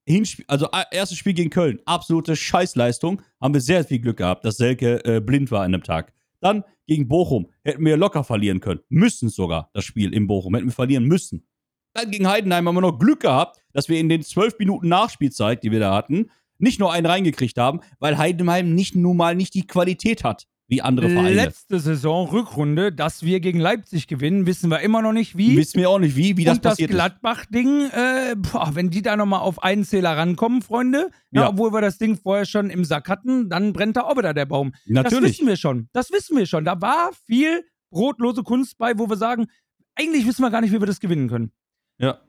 Hinspiel, 0.07 0.45
also 0.49 0.67
äh, 0.73 0.85
erstes 0.91 1.19
Spiel 1.19 1.35
gegen 1.35 1.51
Köln, 1.51 1.81
absolute 1.85 2.35
Scheißleistung. 2.35 3.23
Haben 3.41 3.55
wir 3.55 3.61
sehr 3.61 3.85
viel 3.85 4.01
Glück 4.01 4.17
gehabt, 4.17 4.45
dass 4.45 4.57
Selke 4.57 5.05
äh, 5.05 5.21
blind 5.21 5.53
war 5.53 5.63
an 5.63 5.73
dem 5.73 5.85
Tag. 5.85 6.13
Dann 6.41 6.65
gegen 6.87 7.09
Bochum 7.09 7.51
hätten 7.65 7.85
wir 7.85 7.97
locker 7.97 8.25
verlieren 8.25 8.61
können. 8.61 8.81
Müssen 8.89 9.29
sogar 9.29 9.71
das 9.73 9.85
Spiel 9.85 10.15
in 10.15 10.27
Bochum. 10.27 10.55
Hätten 10.55 10.69
wir 10.69 10.73
verlieren 10.73 11.05
müssen. 11.05 11.47
Dann 11.95 12.11
gegen 12.11 12.29
Heidenheim 12.29 12.69
haben 12.69 12.75
wir 12.77 12.81
noch 12.81 12.99
Glück 12.99 13.21
gehabt, 13.21 13.61
dass 13.73 13.89
wir 13.89 13.99
in 13.99 14.09
den 14.09 14.23
zwölf 14.23 14.59
Minuten 14.59 14.89
Nachspielzeit, 14.89 15.63
die 15.63 15.71
wir 15.71 15.81
da 15.81 15.95
hatten, 15.95 16.31
nicht 16.59 16.81
nur 16.81 16.93
einen 16.93 17.07
reingekriegt 17.07 17.59
haben, 17.59 17.81
weil 17.99 18.19
Heidenheim 18.19 18.75
nicht 18.75 18.95
nun 18.95 19.17
mal 19.17 19.35
nicht 19.35 19.55
die 19.55 19.67
Qualität 19.67 20.25
hat 20.25 20.47
wie 20.69 20.83
andere 20.83 21.09
Vereine. 21.09 21.35
Letzte 21.35 21.81
Saison, 21.81 22.29
Rückrunde, 22.29 22.93
dass 22.93 23.23
wir 23.23 23.41
gegen 23.41 23.59
Leipzig 23.59 24.07
gewinnen, 24.07 24.45
wissen 24.45 24.71
wir 24.71 24.81
immer 24.81 25.01
noch 25.01 25.15
nicht 25.15 25.37
wie. 25.37 25.57
Wissen 25.57 25.81
wir 25.81 25.89
auch 25.89 25.99
nicht 25.99 26.15
wie, 26.15 26.37
wie 26.37 26.45
das 26.45 26.59
Und 26.59 26.63
passiert 26.63 26.91
das 26.91 26.95
Gladbach-Ding, 26.95 27.91
äh, 27.91 28.37
wenn 28.75 28.91
die 28.91 29.01
da 29.01 29.17
nochmal 29.17 29.41
auf 29.41 29.63
einen 29.63 29.85
Zähler 29.85 30.17
rankommen, 30.17 30.61
Freunde, 30.61 31.11
ja. 31.31 31.43
Ja, 31.43 31.49
obwohl 31.49 31.73
wir 31.73 31.81
das 31.81 31.97
Ding 31.97 32.17
vorher 32.17 32.45
schon 32.45 32.69
im 32.69 32.85
Sack 32.85 33.09
hatten, 33.09 33.49
dann 33.49 33.73
brennt 33.73 33.97
da 33.97 34.03
auch 34.03 34.17
wieder 34.19 34.35
der 34.35 34.45
Baum. 34.45 34.75
Natürlich. 34.85 35.21
Das 35.21 35.31
wissen 35.31 35.47
wir 35.47 35.57
schon. 35.57 35.89
Das 35.95 36.11
wissen 36.13 36.37
wir 36.37 36.45
schon. 36.45 36.67
Da 36.67 36.81
war 36.83 37.13
viel 37.25 37.65
brotlose 37.91 38.43
Kunst 38.43 38.77
bei, 38.77 38.99
wo 38.99 39.09
wir 39.09 39.17
sagen, 39.17 39.47
eigentlich 39.95 40.27
wissen 40.27 40.43
wir 40.43 40.51
gar 40.51 40.61
nicht, 40.61 40.73
wie 40.73 40.81
wir 40.81 40.87
das 40.87 41.01
gewinnen 41.01 41.29
können. 41.29 41.51
Ja. 41.99 42.21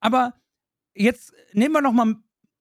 Aber 0.00 0.34
jetzt 0.94 1.32
nehmen 1.54 1.72
wir 1.72 1.80
nochmal 1.80 2.16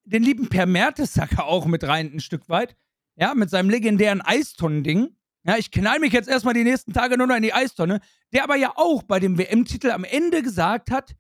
den 0.05 0.24
lieben 0.24 0.47
Per 0.47 0.66
Mertesacker 0.66 1.45
auch 1.45 1.66
mit 1.66 1.84
rein, 1.84 2.12
ein 2.14 2.20
Stück 2.22 2.47
weit 2.47 2.78
ja, 3.16 3.34
mit 3.36 3.49
seinem 3.49 3.70
legendären 3.70 4.22
Eistonnending. 4.22 5.16
Ja, 5.43 5.57
ich 5.57 5.72
knall 5.72 5.99
mich 5.99 6.14
jetzt 6.14 6.30
erstmal 6.30 6.53
die 6.53 6.64
nächsten 6.64 6.93
Tage 6.93 7.18
nur 7.18 7.28
noch 7.28 7.36
in 7.36 7.43
die 7.43 7.53
Eistonne. 7.53 7.99
Der 8.32 8.43
aber 8.43 8.55
ja 8.55 8.74
auch 8.76 9.03
bei 9.03 9.20
dem 9.20 9.38
WM-Titel 9.38 9.91
am 9.91 10.03
Ende 10.03 10.43
gesagt 10.43 10.91
hat: 10.91 11.16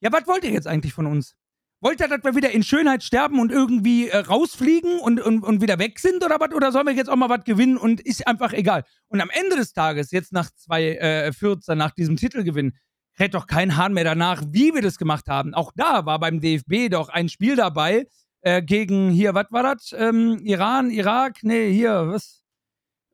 Ja, 0.00 0.12
was 0.12 0.26
wollt 0.26 0.44
ihr 0.44 0.50
jetzt 0.50 0.66
eigentlich 0.66 0.92
von 0.92 1.06
uns? 1.06 1.34
Wollt 1.80 2.00
ihr, 2.00 2.08
dass 2.08 2.24
wir 2.24 2.34
wieder 2.34 2.50
in 2.50 2.62
Schönheit 2.62 3.02
sterben 3.02 3.38
und 3.38 3.52
irgendwie 3.52 4.08
äh, 4.08 4.16
rausfliegen 4.16 5.00
und, 5.00 5.20
und, 5.20 5.42
und 5.42 5.60
wieder 5.60 5.78
weg 5.78 5.98
sind 5.98 6.24
oder 6.24 6.40
was? 6.40 6.54
Oder 6.54 6.72
sollen 6.72 6.86
wir 6.86 6.94
jetzt 6.94 7.10
auch 7.10 7.16
mal 7.16 7.28
was 7.28 7.44
gewinnen 7.44 7.76
und 7.76 8.00
ist 8.00 8.26
einfach 8.26 8.54
egal? 8.54 8.84
Und 9.08 9.20
am 9.20 9.28
Ende 9.28 9.56
des 9.56 9.74
Tages, 9.74 10.10
jetzt 10.10 10.32
nach 10.32 10.50
2014, 10.50 11.72
äh, 11.72 11.76
nach 11.76 11.90
diesem 11.90 12.16
Titelgewinn, 12.16 12.72
kräht 13.14 13.34
doch 13.34 13.46
kein 13.46 13.76
Hahn 13.76 13.92
mehr 13.92 14.04
danach, 14.04 14.42
wie 14.48 14.74
wir 14.74 14.80
das 14.80 14.96
gemacht 14.96 15.28
haben. 15.28 15.52
Auch 15.52 15.72
da 15.76 16.06
war 16.06 16.18
beim 16.18 16.40
DFB 16.40 16.90
doch 16.90 17.10
ein 17.10 17.28
Spiel 17.28 17.54
dabei, 17.54 18.06
äh, 18.44 18.62
gegen 18.62 19.10
hier, 19.10 19.34
was 19.34 19.46
war 19.50 19.62
das? 19.62 19.94
Ähm, 19.96 20.38
Iran, 20.44 20.90
Irak, 20.90 21.38
nee, 21.42 21.72
hier, 21.72 22.08
was? 22.08 22.44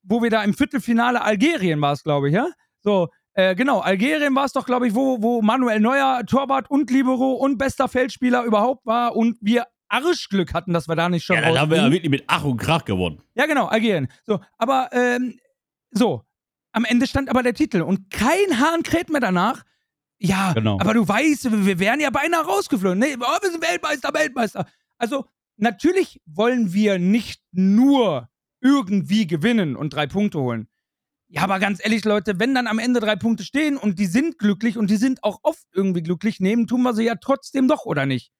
Wo 0.02 0.22
wir 0.22 0.30
da 0.30 0.42
im 0.42 0.54
Viertelfinale 0.54 1.22
Algerien 1.22 1.80
war 1.80 1.92
es, 1.92 2.02
glaube 2.02 2.28
ich, 2.28 2.34
ja? 2.34 2.48
So, 2.80 3.08
äh, 3.34 3.54
genau, 3.54 3.78
Algerien 3.80 4.34
war 4.34 4.44
es 4.44 4.52
doch, 4.52 4.66
glaube 4.66 4.88
ich, 4.88 4.94
wo, 4.94 5.22
wo 5.22 5.40
Manuel 5.40 5.78
Neuer 5.78 6.22
Torwart 6.26 6.68
und 6.68 6.90
Libero 6.90 7.32
und 7.34 7.58
bester 7.58 7.86
Feldspieler 7.86 8.42
überhaupt 8.42 8.86
war 8.86 9.14
und 9.14 9.38
wir 9.40 9.66
Arschglück 9.88 10.52
hatten, 10.52 10.72
dass 10.72 10.88
wir 10.88 10.96
da 10.96 11.08
nicht 11.08 11.24
schon 11.24 11.36
Ja, 11.36 11.42
dann 11.42 11.58
haben 11.58 11.70
wir 11.70 11.78
ja 11.78 11.90
wirklich 11.90 12.10
mit 12.10 12.24
Ach 12.26 12.44
und 12.44 12.56
Krach 12.56 12.84
gewonnen. 12.84 13.22
Ja, 13.34 13.46
genau, 13.46 13.66
Algerien. 13.66 14.08
So, 14.24 14.40
aber, 14.58 14.88
ähm, 14.92 15.38
so, 15.92 16.24
am 16.72 16.84
Ende 16.84 17.06
stand 17.06 17.28
aber 17.28 17.42
der 17.42 17.54
Titel 17.54 17.82
und 17.82 18.10
kein 18.10 18.58
Hahn 18.58 18.82
kräht 18.82 19.10
mehr 19.10 19.20
danach. 19.20 19.64
Ja, 20.18 20.52
genau. 20.52 20.78
aber 20.78 20.94
du 20.94 21.06
weißt, 21.06 21.50
wir 21.66 21.78
wären 21.78 22.00
ja 22.00 22.10
beinahe 22.10 22.44
rausgeflogen. 22.44 22.98
Nee, 22.98 23.16
oh, 23.18 23.42
wir 23.42 23.50
sind 23.50 23.62
Weltmeister, 23.62 24.12
Weltmeister. 24.12 24.66
Also 25.00 25.24
natürlich 25.56 26.20
wollen 26.26 26.72
wir 26.72 26.98
nicht 26.98 27.42
nur 27.52 28.28
irgendwie 28.60 29.26
gewinnen 29.26 29.74
und 29.74 29.94
drei 29.94 30.06
Punkte 30.06 30.38
holen. 30.38 30.68
Ja, 31.28 31.42
aber 31.42 31.58
ganz 31.58 31.80
ehrlich, 31.82 32.04
Leute, 32.04 32.38
wenn 32.38 32.54
dann 32.54 32.66
am 32.66 32.78
Ende 32.78 33.00
drei 33.00 33.16
Punkte 33.16 33.44
stehen 33.44 33.76
und 33.76 33.98
die 33.98 34.06
sind 34.06 34.38
glücklich 34.38 34.76
und 34.76 34.90
die 34.90 34.96
sind 34.96 35.22
auch 35.24 35.38
oft 35.42 35.64
irgendwie 35.72 36.02
glücklich, 36.02 36.40
nehmen 36.40 36.66
tun 36.66 36.82
wir 36.82 36.92
sie 36.92 37.04
ja 37.04 37.14
trotzdem 37.14 37.68
doch, 37.68 37.86
oder 37.86 38.04
nicht? 38.04 38.32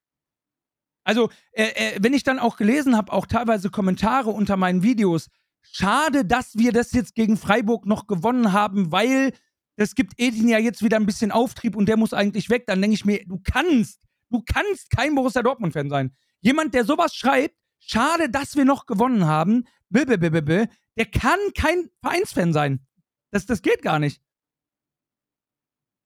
Also, 1.04 1.30
äh, 1.52 1.68
äh, 1.94 1.98
wenn 2.02 2.12
ich 2.12 2.24
dann 2.24 2.38
auch 2.38 2.56
gelesen 2.56 2.96
habe, 2.96 3.12
auch 3.12 3.26
teilweise 3.26 3.70
Kommentare 3.70 4.30
unter 4.30 4.56
meinen 4.56 4.82
Videos, 4.82 5.28
schade, 5.62 6.24
dass 6.24 6.58
wir 6.58 6.72
das 6.72 6.92
jetzt 6.92 7.14
gegen 7.14 7.36
Freiburg 7.36 7.86
noch 7.86 8.06
gewonnen 8.06 8.52
haben, 8.52 8.92
weil 8.92 9.32
das 9.76 9.94
gibt 9.94 10.14
Edin 10.18 10.48
ja 10.48 10.58
jetzt 10.58 10.82
wieder 10.82 10.98
ein 10.98 11.06
bisschen 11.06 11.30
Auftrieb 11.30 11.74
und 11.76 11.86
der 11.86 11.96
muss 11.96 12.12
eigentlich 12.12 12.50
weg. 12.50 12.66
Dann 12.66 12.82
denke 12.82 12.94
ich 12.94 13.04
mir, 13.04 13.24
du 13.24 13.40
kannst, 13.42 14.02
du 14.28 14.42
kannst 14.42 14.90
kein 14.90 15.14
Borussia 15.14 15.42
Dortmund-Fan 15.42 15.88
sein. 15.88 16.14
Jemand, 16.40 16.74
der 16.74 16.84
sowas 16.84 17.14
schreibt, 17.14 17.56
schade, 17.78 18.30
dass 18.30 18.56
wir 18.56 18.64
noch 18.64 18.86
gewonnen 18.86 19.26
haben, 19.26 19.66
der 19.90 21.06
kann 21.06 21.38
kein 21.54 21.90
Vereinsfan 22.00 22.52
sein. 22.52 22.86
Das, 23.30 23.46
das 23.46 23.62
geht 23.62 23.82
gar 23.82 23.98
nicht. 23.98 24.20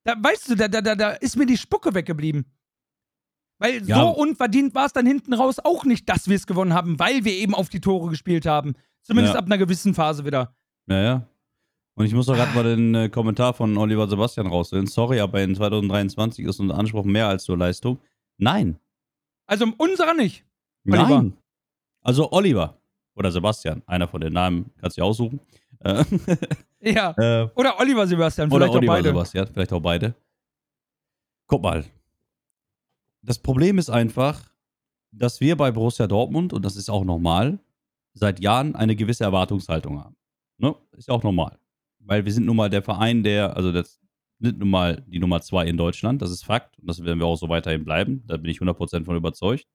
Da, 0.04 0.14
weißt 0.18 0.50
du, 0.50 0.54
da, 0.54 0.68
da, 0.68 0.94
da 0.94 1.10
ist 1.12 1.36
mir 1.36 1.46
die 1.46 1.56
Spucke 1.56 1.94
weggeblieben. 1.94 2.44
Weil 3.58 3.86
ja. 3.86 3.96
so 3.96 4.08
unverdient 4.10 4.74
war 4.74 4.86
es 4.86 4.92
dann 4.92 5.06
hinten 5.06 5.32
raus 5.32 5.58
auch 5.58 5.84
nicht, 5.84 6.08
dass 6.08 6.28
wir 6.28 6.36
es 6.36 6.46
gewonnen 6.46 6.74
haben, 6.74 6.98
weil 6.98 7.24
wir 7.24 7.32
eben 7.32 7.54
auf 7.54 7.68
die 7.68 7.80
Tore 7.80 8.10
gespielt 8.10 8.46
haben. 8.46 8.74
Zumindest 9.02 9.34
ja. 9.34 9.40
ab 9.40 9.46
einer 9.46 9.58
gewissen 9.58 9.94
Phase 9.94 10.24
wieder. 10.24 10.54
Ja, 10.86 11.02
ja. 11.02 11.28
Und 11.94 12.06
ich 12.06 12.14
muss 12.14 12.26
doch 12.26 12.34
gerade 12.34 12.54
mal 12.54 12.64
den 12.64 12.94
äh, 12.94 13.08
Kommentar 13.08 13.54
von 13.54 13.76
Oliver 13.76 14.08
Sebastian 14.08 14.48
rausholen. 14.48 14.86
Sorry, 14.86 15.20
aber 15.20 15.40
in 15.42 15.54
2023 15.54 16.44
ist 16.44 16.58
unser 16.58 16.76
Anspruch 16.76 17.04
mehr 17.04 17.28
als 17.28 17.44
zur 17.44 17.56
Leistung. 17.56 18.00
Nein, 18.36 18.80
also 19.46 19.66
unserer 19.76 20.14
nicht. 20.14 20.44
Oliver. 20.86 21.08
Nein. 21.08 21.36
Also 22.02 22.30
Oliver 22.32 22.78
oder 23.14 23.30
Sebastian, 23.32 23.82
einer 23.86 24.08
von 24.08 24.20
den 24.20 24.32
Namen 24.32 24.70
kannst 24.80 24.96
du 24.96 25.00
dir 25.00 25.06
aussuchen. 25.06 25.40
Äh, 25.80 26.04
Ja. 26.80 27.12
äh, 27.16 27.48
Oder 27.54 27.80
Oliver 27.80 28.06
Sebastian, 28.06 28.52
oder 28.52 28.66
vielleicht 28.66 28.76
Oliver 28.76 28.92
auch 28.92 28.96
beide. 28.96 29.08
Sebastian, 29.08 29.46
vielleicht 29.46 29.72
auch 29.72 29.80
beide. 29.80 30.14
Guck 31.46 31.62
mal. 31.62 31.84
Das 33.22 33.38
Problem 33.38 33.78
ist 33.78 33.88
einfach, 33.88 34.52
dass 35.10 35.40
wir 35.40 35.56
bei 35.56 35.70
Borussia 35.70 36.06
Dortmund, 36.06 36.52
und 36.52 36.62
das 36.62 36.76
ist 36.76 36.90
auch 36.90 37.04
normal, 37.04 37.58
seit 38.12 38.38
Jahren 38.40 38.76
eine 38.76 38.96
gewisse 38.96 39.24
Erwartungshaltung 39.24 39.98
haben. 40.04 40.14
Ne? 40.58 40.74
Ist 40.92 41.10
auch 41.10 41.22
normal. 41.22 41.58
Weil 42.00 42.26
wir 42.26 42.32
sind 42.32 42.44
nun 42.44 42.56
mal 42.56 42.68
der 42.68 42.82
Verein, 42.82 43.22
der, 43.22 43.56
also 43.56 43.72
das 43.72 43.98
sind 44.40 44.58
nun 44.58 44.70
mal 44.70 45.04
die 45.06 45.18
Nummer 45.18 45.40
zwei 45.40 45.66
in 45.66 45.76
Deutschland, 45.76 46.22
das 46.22 46.30
ist 46.30 46.44
Fakt. 46.44 46.78
Und 46.78 46.88
das 46.88 47.02
werden 47.04 47.18
wir 47.18 47.26
auch 47.26 47.36
so 47.36 47.48
weiterhin 47.48 47.84
bleiben. 47.84 48.24
Da 48.26 48.36
bin 48.36 48.50
ich 48.50 48.58
100% 48.58 49.04
von 49.04 49.16
überzeugt. 49.16 49.66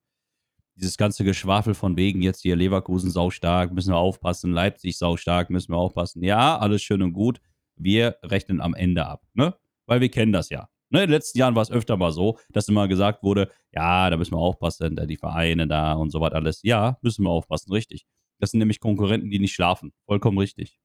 Dieses 0.76 0.98
ganze 0.98 1.24
Geschwafel 1.24 1.74
von 1.74 1.98
wegen, 1.98 2.22
jetzt 2.22 2.42
hier 2.42 2.56
Leverkusen 2.56 3.12
saustark, 3.12 3.74
müssen 3.74 3.94
wir 3.94 3.98
aufpassen, 3.98 4.54
Leipzig 4.54 4.98
saustark, 4.98 5.50
müssen 5.50 5.74
wir 5.74 5.78
aufpassen. 5.78 6.24
Ja, 6.24 6.58
alles 6.58 6.82
schön 6.82 7.02
und 7.02 7.14
gut. 7.14 7.42
Wir 7.76 8.18
rechnen 8.24 8.62
am 8.62 8.74
Ende 8.74 9.06
ab, 9.06 9.24
ne? 9.34 9.56
Weil 9.88 10.02
wir 10.02 10.10
kennen 10.10 10.32
das 10.32 10.50
ja. 10.50 10.70
Ne, 10.92 11.04
in 11.04 11.08
den 11.08 11.12
letzten 11.12 11.38
Jahren 11.38 11.56
war 11.56 11.62
es 11.62 11.72
öfter 11.72 11.98
mal 11.98 12.12
so, 12.12 12.40
dass 12.52 12.68
immer 12.68 12.88
gesagt 12.88 13.24
wurde, 13.24 13.52
ja, 13.72 14.10
da 14.10 14.18
müssen 14.18 14.34
wir 14.34 14.40
aufpassen, 14.40 14.96
da 14.96 15.06
die 15.06 15.18
Vereine 15.18 15.68
da 15.68 15.94
und 15.94 16.10
so 16.10 16.20
was 16.20 16.34
alles. 16.34 16.62
Ja, 16.64 16.98
müssen 17.02 17.24
wir 17.24 17.30
aufpassen, 17.30 17.72
richtig. 17.72 18.06
Das 18.40 18.52
sind 18.52 18.60
nämlich 18.60 18.80
Konkurrenten, 18.80 19.30
die 19.30 19.40
nicht 19.40 19.54
schlafen. 19.54 19.94
Vollkommen 20.06 20.38
richtig. 20.40 20.80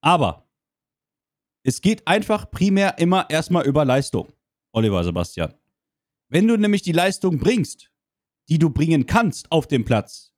Aber 0.00 0.48
es 1.62 1.80
geht 1.80 2.06
einfach 2.06 2.50
primär 2.50 2.98
immer 2.98 3.30
erstmal 3.30 3.66
über 3.66 3.84
Leistung, 3.84 4.32
Oliver 4.72 5.04
Sebastian. 5.04 5.54
Wenn 6.28 6.48
du 6.48 6.56
nämlich 6.56 6.82
die 6.82 6.92
Leistung 6.92 7.38
bringst, 7.38 7.90
die 8.48 8.58
du 8.58 8.70
bringen 8.70 9.06
kannst 9.06 9.52
auf 9.52 9.66
dem 9.66 9.84
Platz, 9.84 10.32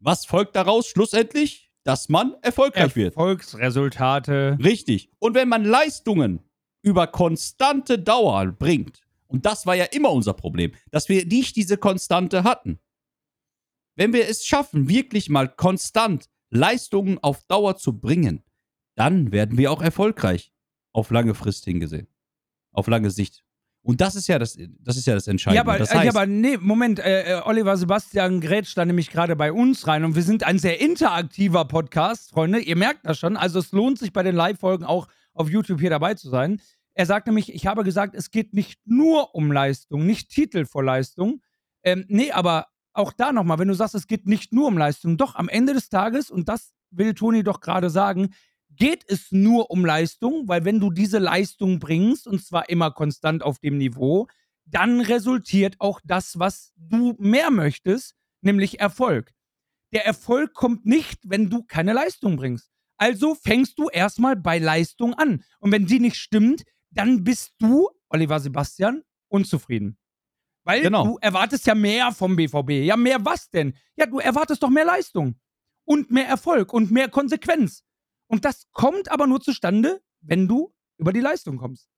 was 0.00 0.24
folgt 0.24 0.56
daraus 0.56 0.86
schlussendlich? 0.86 1.68
Dass 1.82 2.08
man 2.10 2.34
erfolgreich 2.42 2.94
wird. 2.94 3.16
Erfolgsresultate. 3.16 4.58
Richtig. 4.62 5.10
Und 5.18 5.34
wenn 5.34 5.48
man 5.48 5.64
Leistungen 5.64 6.40
über 6.82 7.06
konstante 7.06 7.98
Dauer 7.98 8.46
bringt, 8.46 9.02
und 9.28 9.46
das 9.46 9.64
war 9.64 9.76
ja 9.76 9.84
immer 9.84 10.10
unser 10.10 10.34
Problem, 10.34 10.72
dass 10.90 11.08
wir 11.08 11.24
nicht 11.24 11.56
diese 11.56 11.78
Konstante 11.78 12.44
hatten. 12.44 12.80
Wenn 13.96 14.12
wir 14.12 14.28
es 14.28 14.44
schaffen, 14.44 14.88
wirklich 14.88 15.30
mal 15.30 15.48
konstant 15.48 16.28
Leistungen 16.50 17.18
auf 17.18 17.44
Dauer 17.44 17.76
zu 17.76 17.98
bringen, 17.98 18.42
dann 18.94 19.32
werden 19.32 19.58
wir 19.58 19.72
auch 19.72 19.82
erfolgreich. 19.82 20.52
Auf 20.92 21.10
lange 21.10 21.34
Frist 21.34 21.64
hingesehen. 21.64 22.08
Auf 22.72 22.88
lange 22.88 23.10
Sicht. 23.10 23.44
Und 23.82 24.00
das 24.00 24.14
ist 24.14 24.26
ja 24.26 24.38
das, 24.38 24.58
das 24.80 24.96
ist 24.96 25.06
ja 25.06 25.14
das 25.14 25.26
Entscheidende. 25.26 25.56
Ja, 25.56 25.62
aber, 25.62 25.78
das 25.78 25.90
äh, 25.90 25.94
heißt, 25.94 26.04
ja, 26.04 26.10
aber 26.10 26.26
nee, 26.26 26.58
Moment, 26.58 26.98
äh, 26.98 27.38
äh, 27.38 27.42
Oliver 27.44 27.76
Sebastian 27.76 28.40
grätscht 28.40 28.76
da 28.76 28.84
nämlich 28.84 29.10
gerade 29.10 29.36
bei 29.36 29.52
uns 29.52 29.86
rein 29.86 30.04
und 30.04 30.16
wir 30.16 30.22
sind 30.22 30.44
ein 30.44 30.58
sehr 30.58 30.80
interaktiver 30.80 31.64
Podcast, 31.64 32.30
Freunde. 32.30 32.60
Ihr 32.60 32.76
merkt 32.76 33.06
das 33.06 33.18
schon. 33.18 33.36
Also 33.36 33.58
es 33.58 33.72
lohnt 33.72 33.98
sich 33.98 34.12
bei 34.12 34.22
den 34.22 34.36
Live-Folgen 34.36 34.84
auch 34.84 35.08
auf 35.32 35.48
YouTube 35.48 35.80
hier 35.80 35.90
dabei 35.90 36.14
zu 36.14 36.28
sein. 36.28 36.60
Er 36.92 37.06
sagt 37.06 37.26
nämlich, 37.26 37.54
ich 37.54 37.66
habe 37.66 37.84
gesagt, 37.84 38.14
es 38.14 38.30
geht 38.30 38.52
nicht 38.52 38.80
nur 38.84 39.34
um 39.34 39.50
Leistung, 39.50 40.04
nicht 40.04 40.28
Titel 40.28 40.66
vor 40.66 40.84
Leistung. 40.84 41.40
Ähm, 41.82 42.04
nee, 42.08 42.32
aber 42.32 42.66
auch 42.92 43.12
da 43.12 43.32
nochmal, 43.32 43.58
wenn 43.58 43.68
du 43.68 43.74
sagst, 43.74 43.94
es 43.94 44.06
geht 44.06 44.26
nicht 44.26 44.52
nur 44.52 44.66
um 44.66 44.76
Leistung, 44.76 45.16
doch 45.16 45.36
am 45.36 45.48
Ende 45.48 45.72
des 45.72 45.88
Tages, 45.88 46.30
und 46.30 46.48
das 46.48 46.72
will 46.90 47.14
Toni 47.14 47.42
doch 47.42 47.60
gerade 47.60 47.88
sagen, 47.88 48.34
geht 48.80 49.04
es 49.08 49.30
nur 49.30 49.70
um 49.70 49.84
Leistung, 49.84 50.48
weil 50.48 50.64
wenn 50.64 50.80
du 50.80 50.90
diese 50.90 51.18
Leistung 51.18 51.78
bringst, 51.78 52.26
und 52.26 52.42
zwar 52.42 52.70
immer 52.70 52.90
konstant 52.90 53.42
auf 53.42 53.58
dem 53.58 53.76
Niveau, 53.76 54.26
dann 54.64 55.00
resultiert 55.02 55.76
auch 55.80 56.00
das, 56.02 56.38
was 56.38 56.72
du 56.76 57.14
mehr 57.18 57.50
möchtest, 57.50 58.14
nämlich 58.40 58.80
Erfolg. 58.80 59.32
Der 59.92 60.06
Erfolg 60.06 60.54
kommt 60.54 60.86
nicht, 60.86 61.20
wenn 61.24 61.50
du 61.50 61.62
keine 61.62 61.92
Leistung 61.92 62.36
bringst. 62.36 62.70
Also 62.96 63.34
fängst 63.34 63.78
du 63.78 63.90
erstmal 63.90 64.34
bei 64.34 64.58
Leistung 64.58 65.12
an. 65.14 65.44
Und 65.58 65.72
wenn 65.72 65.86
die 65.86 66.00
nicht 66.00 66.16
stimmt, 66.16 66.62
dann 66.90 67.22
bist 67.22 67.52
du, 67.58 67.90
Oliver 68.08 68.40
Sebastian, 68.40 69.02
unzufrieden. 69.28 69.98
Weil 70.64 70.80
Genau. 70.82 71.04
du 71.04 71.18
erwartest 71.20 71.66
ja 71.66 71.74
mehr 71.74 72.12
vom 72.12 72.34
BVB. 72.36 72.84
Ja, 72.84 72.96
mehr 72.96 73.22
was 73.24 73.50
denn? 73.50 73.76
Ja, 73.96 74.06
du 74.06 74.20
erwartest 74.20 74.62
doch 74.62 74.70
mehr 74.70 74.84
Leistung. 74.86 75.38
Und 75.84 76.10
mehr 76.10 76.28
Erfolg 76.28 76.72
und 76.72 76.90
mehr 76.90 77.08
Konsequenz. 77.10 77.84
Und 78.30 78.44
das 78.44 78.70
kommt 78.72 79.10
aber 79.10 79.26
nur 79.26 79.40
zustande, 79.40 80.00
wenn 80.20 80.46
du 80.46 80.72
über 80.98 81.12
die 81.12 81.20
Leistung 81.20 81.56
kommst. 81.56 81.88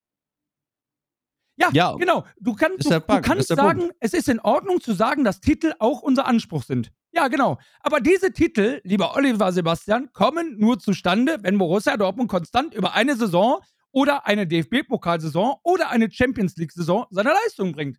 Ja, 1.56 1.68
Ja, 1.72 1.94
genau. 1.96 2.24
Du, 2.40 2.54
kann, 2.54 2.72
du, 2.78 2.88
du 2.88 3.20
kannst 3.20 3.48
sagen, 3.48 3.80
Punkt. 3.80 3.96
es 4.00 4.14
ist 4.14 4.30
in 4.30 4.40
Ordnung 4.40 4.80
zu 4.80 4.94
sagen, 4.94 5.24
dass 5.24 5.40
Titel 5.40 5.74
auch 5.78 6.00
unser 6.00 6.26
Anspruch 6.26 6.62
sind. 6.62 6.90
Ja, 7.10 7.28
genau. 7.28 7.58
Aber 7.80 8.00
diese 8.00 8.32
Titel, 8.32 8.80
lieber 8.82 9.14
Oliver 9.14 9.52
Sebastian, 9.52 10.10
kommen 10.14 10.56
nur 10.58 10.78
zustande, 10.78 11.36
wenn 11.42 11.58
Borussia 11.58 11.98
Dortmund 11.98 12.30
konstant 12.30 12.72
über 12.72 12.94
eine 12.94 13.14
Saison 13.14 13.60
oder 13.90 14.26
eine 14.26 14.46
DFB-Pokalsaison 14.46 15.56
oder 15.62 15.90
eine 15.90 16.10
Champions 16.10 16.56
League-Saison 16.56 17.04
seine 17.10 17.34
Leistung 17.44 17.72
bringt. 17.72 17.98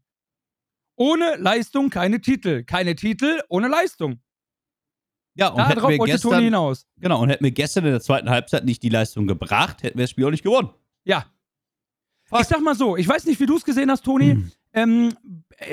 Ohne 0.96 1.36
Leistung 1.36 1.92
keine 1.92 2.20
Titel. 2.20 2.64
Keine 2.64 2.96
Titel 2.96 3.42
ohne 3.50 3.68
Leistung. 3.68 4.23
Ja, 5.36 5.48
und 5.48 5.62
hätten 5.62 5.76
Darauf 5.76 5.90
wir 5.90 5.98
wollte 6.00 6.20
Toni 6.20 6.32
gestern, 6.32 6.44
hinaus. 6.44 6.88
genau, 6.98 7.22
und 7.22 7.30
hätten 7.30 7.44
wir 7.44 7.52
gestern 7.52 7.86
in 7.86 7.92
der 7.92 8.02
zweiten 8.02 8.30
Halbzeit 8.30 8.66
nicht 8.66 8.84
die 8.84 8.90
Leistung 8.90 9.28
gebracht, 9.28 9.84
hätten 9.84 9.98
wir 9.98 10.04
das 10.04 10.12
Spiel 10.12 10.26
auch 10.26 10.32
nicht 10.32 10.44
gewonnen. 10.44 10.70
Ja. 11.04 11.26
Fuck. 12.24 12.42
Ich 12.42 12.48
sag 12.48 12.62
mal 12.62 12.76
so, 12.76 12.96
ich 12.96 13.08
weiß 13.08 13.26
nicht, 13.26 13.40
wie 13.40 13.46
du 13.46 13.58
es 13.58 13.66
gesehen 13.66 13.90
hast, 13.92 14.04
Toni. 14.06 14.36
Mhm. 14.36 14.52
Ähm, 14.74 15.14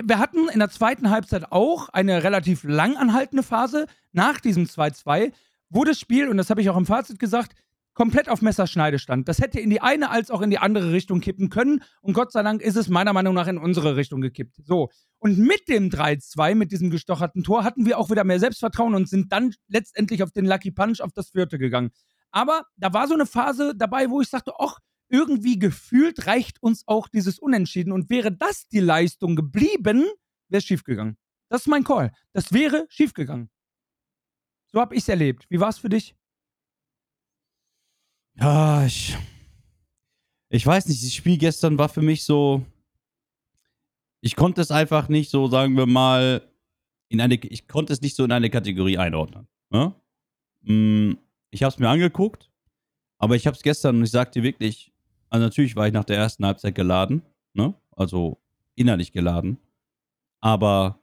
wir 0.02 0.18
hatten 0.18 0.48
in 0.48 0.58
der 0.58 0.70
zweiten 0.70 1.10
Halbzeit 1.10 1.52
auch 1.52 1.88
eine 1.90 2.22
relativ 2.22 2.64
lang 2.64 2.96
anhaltende 2.96 3.42
Phase 3.42 3.86
nach 4.12 4.40
diesem 4.40 4.64
2-2, 4.64 5.32
wo 5.68 5.84
das 5.84 5.98
Spiel, 5.98 6.28
und 6.28 6.36
das 6.36 6.50
habe 6.50 6.60
ich 6.60 6.68
auch 6.70 6.76
im 6.76 6.86
Fazit 6.86 7.18
gesagt, 7.18 7.54
komplett 7.94 8.28
auf 8.28 8.42
Messerschneide 8.42 8.98
stand. 8.98 9.28
Das 9.28 9.40
hätte 9.40 9.60
in 9.60 9.70
die 9.70 9.80
eine 9.80 10.10
als 10.10 10.30
auch 10.30 10.42
in 10.42 10.50
die 10.50 10.58
andere 10.58 10.92
Richtung 10.92 11.20
kippen 11.20 11.50
können. 11.50 11.82
Und 12.00 12.14
Gott 12.14 12.32
sei 12.32 12.42
Dank 12.42 12.62
ist 12.62 12.76
es 12.76 12.88
meiner 12.88 13.12
Meinung 13.12 13.34
nach 13.34 13.46
in 13.46 13.58
unsere 13.58 13.96
Richtung 13.96 14.20
gekippt. 14.20 14.56
So. 14.64 14.90
Und 15.18 15.38
mit 15.38 15.68
dem 15.68 15.90
3-2, 15.90 16.54
mit 16.54 16.72
diesem 16.72 16.90
gestocherten 16.90 17.42
Tor, 17.42 17.64
hatten 17.64 17.86
wir 17.86 17.98
auch 17.98 18.10
wieder 18.10 18.24
mehr 18.24 18.40
Selbstvertrauen 18.40 18.94
und 18.94 19.08
sind 19.08 19.32
dann 19.32 19.54
letztendlich 19.68 20.22
auf 20.22 20.30
den 20.30 20.46
Lucky 20.46 20.70
Punch 20.70 21.00
auf 21.00 21.12
das 21.12 21.30
vierte 21.30 21.58
gegangen. 21.58 21.90
Aber 22.30 22.64
da 22.76 22.92
war 22.92 23.08
so 23.08 23.14
eine 23.14 23.26
Phase 23.26 23.74
dabei, 23.76 24.08
wo 24.08 24.20
ich 24.20 24.28
sagte, 24.28 24.52
ach, 24.58 24.78
irgendwie 25.08 25.58
gefühlt 25.58 26.26
reicht 26.26 26.62
uns 26.62 26.84
auch 26.86 27.08
dieses 27.08 27.38
Unentschieden. 27.38 27.92
Und 27.92 28.08
wäre 28.10 28.30
das 28.30 28.68
die 28.68 28.80
Leistung 28.80 29.34
geblieben, 29.34 30.06
wäre 30.48 30.58
es 30.58 30.64
schiefgegangen. 30.64 31.16
Das 31.48 31.62
ist 31.62 31.66
mein 31.66 31.84
Call. 31.84 32.12
Das 32.32 32.52
wäre 32.52 32.86
schiefgegangen. 32.88 33.50
So 34.72 34.80
habe 34.80 34.94
ich 34.94 35.02
es 35.02 35.08
erlebt. 35.08 35.46
Wie 35.48 35.58
war 35.58 35.68
es 35.68 35.78
für 35.78 35.88
dich? 35.88 36.14
Ja, 38.36 38.84
ich. 38.84 39.16
Ich 40.48 40.66
weiß 40.66 40.86
nicht, 40.88 41.02
das 41.02 41.12
Spiel 41.14 41.38
gestern 41.38 41.78
war 41.78 41.88
für 41.88 42.02
mich 42.02 42.24
so. 42.24 42.64
Ich 44.20 44.36
konnte 44.36 44.60
es 44.60 44.70
einfach 44.70 45.08
nicht 45.08 45.30
so, 45.30 45.46
sagen 45.48 45.76
wir 45.76 45.86
mal, 45.86 46.42
in 47.08 47.20
eine. 47.20 47.34
Ich 47.34 47.68
konnte 47.68 47.92
es 47.92 48.00
nicht 48.00 48.16
so 48.16 48.24
in 48.24 48.32
eine 48.32 48.50
Kategorie 48.50 48.98
einordnen. 48.98 49.46
Ne? 49.70 49.94
Mm, 50.62 51.12
Ich 51.50 51.62
habe 51.62 51.72
es 51.72 51.78
mir 51.78 51.88
angeguckt, 51.88 52.50
aber 53.18 53.36
ich 53.36 53.46
habe 53.46 53.56
es 53.56 53.62
gestern 53.62 53.96
und 53.96 54.04
ich 54.04 54.10
sagte 54.10 54.42
wirklich, 54.42 54.92
also 55.28 55.44
natürlich 55.44 55.76
war 55.76 55.86
ich 55.86 55.92
nach 55.92 56.04
der 56.04 56.16
ersten 56.16 56.44
Halbzeit 56.44 56.74
geladen, 56.74 57.22
ne? 57.54 57.74
Also 57.92 58.40
innerlich 58.74 59.12
geladen. 59.12 59.58
Aber 60.40 61.00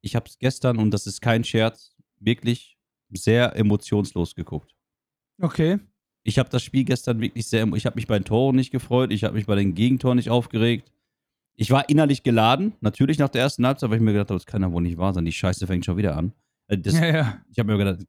ich 0.00 0.16
habe 0.16 0.26
es 0.28 0.38
gestern, 0.38 0.78
und 0.78 0.90
das 0.90 1.06
ist 1.06 1.20
kein 1.20 1.44
Scherz, 1.44 1.94
wirklich 2.18 2.78
sehr 3.10 3.54
emotionslos 3.54 4.34
geguckt. 4.34 4.74
Okay. 5.40 5.78
Ich 6.26 6.40
habe 6.40 6.48
das 6.48 6.64
Spiel 6.64 6.82
gestern 6.82 7.20
wirklich 7.20 7.46
sehr. 7.46 7.64
Ich 7.74 7.86
habe 7.86 7.94
mich 7.94 8.08
bei 8.08 8.18
den 8.18 8.24
Toren 8.24 8.56
nicht 8.56 8.72
gefreut. 8.72 9.12
Ich 9.12 9.22
habe 9.22 9.34
mich 9.34 9.46
bei 9.46 9.54
den 9.54 9.74
Gegentoren 9.74 10.16
nicht 10.16 10.28
aufgeregt. 10.28 10.90
Ich 11.54 11.70
war 11.70 11.88
innerlich 11.88 12.24
geladen. 12.24 12.74
Natürlich 12.80 13.18
nach 13.18 13.28
der 13.28 13.42
ersten 13.42 13.64
Halbzeit, 13.64 13.90
weil 13.90 13.98
ich 13.98 14.02
mir 14.02 14.12
gedacht 14.12 14.30
habe, 14.30 14.38
das 14.38 14.46
kann 14.46 14.60
ja 14.60 14.72
wohl 14.72 14.82
nicht 14.82 14.98
wahr 14.98 15.14
sein. 15.14 15.24
Die 15.24 15.30
Scheiße 15.30 15.68
fängt 15.68 15.84
schon 15.84 15.96
wieder 15.96 16.16
an. 16.16 16.32
Äh, 16.66 16.78
Das, 16.78 16.94
Ja, 16.94 17.06
ja. 17.06 17.40
Ich 17.48 17.60
habe 17.60 17.70
mir 17.70 17.78
gedacht, 17.78 18.04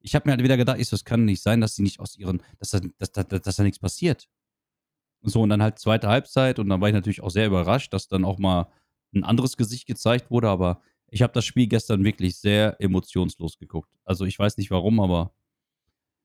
ich 0.00 0.14
habe 0.14 0.26
mir 0.26 0.32
halt 0.32 0.42
wieder 0.42 0.56
gedacht, 0.56 0.78
ich 0.80 0.88
so, 0.88 0.96
es 0.96 1.04
kann 1.04 1.26
nicht 1.26 1.42
sein, 1.42 1.60
dass 1.60 1.76
sie 1.76 1.82
nicht 1.82 2.00
aus 2.00 2.16
ihren, 2.16 2.42
dass 2.58 2.70
da, 2.70 2.80
dass, 2.96 3.12
dass, 3.12 3.26
dass 3.26 3.56
da 3.56 3.62
nichts 3.62 3.78
passiert. 3.78 4.30
So, 5.20 5.42
und 5.42 5.50
dann 5.50 5.62
halt 5.62 5.78
zweite 5.78 6.08
Halbzeit 6.08 6.58
und 6.58 6.70
dann 6.70 6.80
war 6.80 6.88
ich 6.88 6.94
natürlich 6.94 7.20
auch 7.20 7.30
sehr 7.30 7.46
überrascht, 7.46 7.92
dass 7.92 8.08
dann 8.08 8.24
auch 8.24 8.38
mal 8.38 8.68
ein 9.14 9.24
anderes 9.24 9.58
Gesicht 9.58 9.86
gezeigt 9.86 10.30
wurde, 10.30 10.48
aber 10.48 10.80
ich 11.06 11.20
habe 11.20 11.34
das 11.34 11.44
Spiel 11.44 11.66
gestern 11.66 12.02
wirklich 12.02 12.38
sehr 12.38 12.80
emotionslos 12.80 13.58
geguckt. 13.58 13.90
Also 14.04 14.24
ich 14.24 14.38
weiß 14.38 14.56
nicht 14.56 14.70
warum, 14.70 15.00
aber 15.00 15.34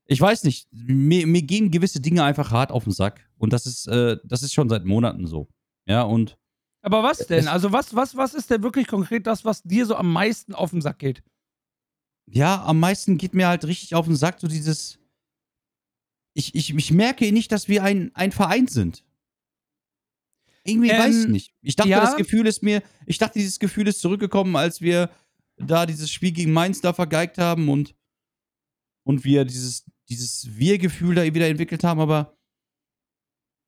ich 0.07 0.19
weiß 0.21 0.43
nicht. 0.43 0.67
Mir, 0.71 1.27
mir 1.27 1.41
gehen 1.41 1.69
gewisse 1.71 1.99
Dinge 1.99 2.23
einfach 2.23 2.51
hart 2.51 2.71
auf 2.71 2.83
den 2.85 2.93
Sack. 2.93 3.29
Und 3.37 3.53
das 3.53 3.65
ist, 3.65 3.87
äh, 3.87 4.17
das 4.23 4.41
ist 4.43 4.53
schon 4.53 4.69
seit 4.69 4.85
Monaten 4.85 5.27
so. 5.27 5.47
Ja, 5.85 6.03
und 6.03 6.37
Aber 6.81 7.03
was 7.03 7.19
denn? 7.27 7.39
Es- 7.39 7.47
Also, 7.47 7.71
was, 7.71 7.93
was, 7.95 8.15
was 8.17 8.33
ist 8.33 8.49
denn 8.49 8.63
wirklich 8.63 8.87
konkret 8.87 9.27
das, 9.27 9.45
was 9.45 9.63
dir 9.63 9.85
so 9.85 9.95
am 9.95 10.11
meisten 10.11 10.53
auf 10.53 10.71
den 10.71 10.81
Sack 10.81 10.99
geht? 10.99 11.23
ja, 12.29 12.61
am 12.65 12.77
meisten 12.81 13.17
geht 13.17 13.33
mir 13.33 13.47
halt 13.47 13.63
richtig 13.63 13.95
auf 13.95 14.05
den 14.05 14.17
Sack, 14.17 14.41
so 14.41 14.47
dieses. 14.49 14.99
Ich, 16.33 16.53
ich, 16.55 16.73
ich 16.75 16.91
merke 16.91 17.31
nicht, 17.31 17.51
dass 17.53 17.69
wir 17.69 17.83
ein, 17.83 18.11
ein 18.15 18.33
Verein 18.33 18.67
sind. 18.67 19.05
Irgendwie 20.65 20.89
Ähm, 20.89 20.99
weiß 20.99 21.15
ich 21.23 21.27
nicht. 21.29 21.53
Ich 21.61 21.75
dachte, 21.77 21.89
ja. 21.89 22.01
das 22.01 22.17
Gefühl 22.17 22.45
ist 22.45 22.61
mir, 22.63 22.83
ich 23.05 23.17
dachte, 23.17 23.39
dieses 23.39 23.59
Gefühl 23.59 23.87
ist 23.87 24.01
zurückgekommen, 24.01 24.55
als 24.57 24.81
wir 24.81 25.09
da 25.55 25.85
dieses 25.85 26.11
Spiel 26.11 26.31
gegen 26.33 26.51
Mainz 26.51 26.81
da 26.81 26.91
vergeigt 26.93 27.37
haben 27.37 27.69
und, 27.69 27.95
und 29.03 29.23
wir 29.23 29.45
dieses 29.45 29.85
dieses 30.09 30.57
Wir-Gefühl 30.57 31.15
da 31.15 31.23
wieder 31.23 31.47
entwickelt 31.47 31.83
haben, 31.83 31.99
aber 31.99 32.33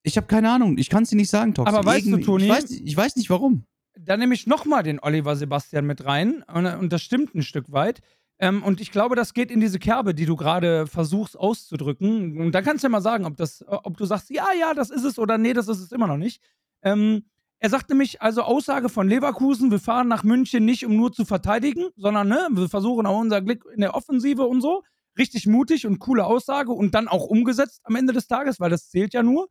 ich 0.03 0.15
habe 0.17 0.27
keine 0.27 0.49
Ahnung. 0.51 0.77
Ich 0.77 0.89
kann 0.89 1.03
es 1.03 1.09
dir 1.09 1.17
nicht 1.17 1.29
sagen, 1.29 1.53
Tox. 1.53 1.67
Aber 1.71 1.85
weißt 1.85 2.05
du, 2.07 2.17
Toni- 2.17 2.43
Ich 2.45 2.49
weiß, 2.49 2.71
ich 2.71 2.97
weiß 2.97 3.15
nicht 3.17 3.29
warum. 3.29 3.65
Da 3.99 4.15
nehme 4.15 4.33
ich 4.33 4.47
nochmal 4.47 4.83
den 4.83 4.99
Oliver 5.01 5.35
Sebastian 5.35 5.85
mit 5.85 6.05
rein. 6.05 6.43
Und, 6.53 6.65
und 6.65 6.93
das 6.93 7.01
stimmt 7.01 7.35
ein 7.35 7.43
Stück 7.43 7.71
weit. 7.71 8.01
Ähm, 8.39 8.63
und 8.63 8.79
ich 8.79 8.91
glaube, 8.91 9.17
das 9.17 9.33
geht 9.33 9.51
in 9.51 9.59
diese 9.59 9.77
Kerbe, 9.79 10.15
die 10.15 10.25
du 10.25 10.37
gerade 10.37 10.87
versuchst 10.87 11.37
auszudrücken. 11.37 12.39
Und 12.39 12.53
da 12.53 12.61
kannst 12.61 12.83
du 12.83 12.87
ja 12.87 12.89
mal 12.89 13.01
sagen, 13.01 13.25
ob, 13.25 13.35
das, 13.35 13.65
ob 13.67 13.97
du 13.97 14.05
sagst, 14.05 14.29
ja, 14.29 14.47
ja, 14.57 14.73
das 14.73 14.89
ist 14.89 15.03
es 15.03 15.19
oder 15.19 15.37
nee, 15.37 15.51
das 15.51 15.67
ist 15.67 15.79
es 15.79 15.91
immer 15.91 16.07
noch 16.07 16.15
nicht. 16.17 16.41
Ähm, 16.81 17.25
er 17.59 17.69
sagt 17.69 17.89
nämlich, 17.89 18.21
also 18.21 18.43
Aussage 18.43 18.87
von 18.87 19.09
Leverkusen, 19.09 19.69
wir 19.69 19.79
fahren 19.79 20.07
nach 20.07 20.23
München 20.23 20.63
nicht, 20.63 20.85
um 20.85 20.95
nur 20.95 21.11
zu 21.11 21.25
verteidigen, 21.25 21.87
sondern 21.97 22.29
ne, 22.29 22.47
wir 22.53 22.69
versuchen 22.69 23.05
auch 23.05 23.19
unser 23.19 23.41
Glück 23.41 23.65
in 23.75 23.81
der 23.81 23.95
Offensive 23.95 24.45
und 24.45 24.61
so. 24.61 24.81
Richtig 25.20 25.45
mutig 25.45 25.86
und 25.86 25.99
coole 25.99 26.26
Aussage 26.26 26.72
und 26.72 26.95
dann 26.95 27.07
auch 27.07 27.26
umgesetzt 27.26 27.82
am 27.84 27.95
Ende 27.95 28.13
des 28.13 28.28
Tages, 28.28 28.59
weil 28.59 28.70
das 28.70 28.89
zählt 28.89 29.13
ja 29.13 29.22
nur. 29.22 29.47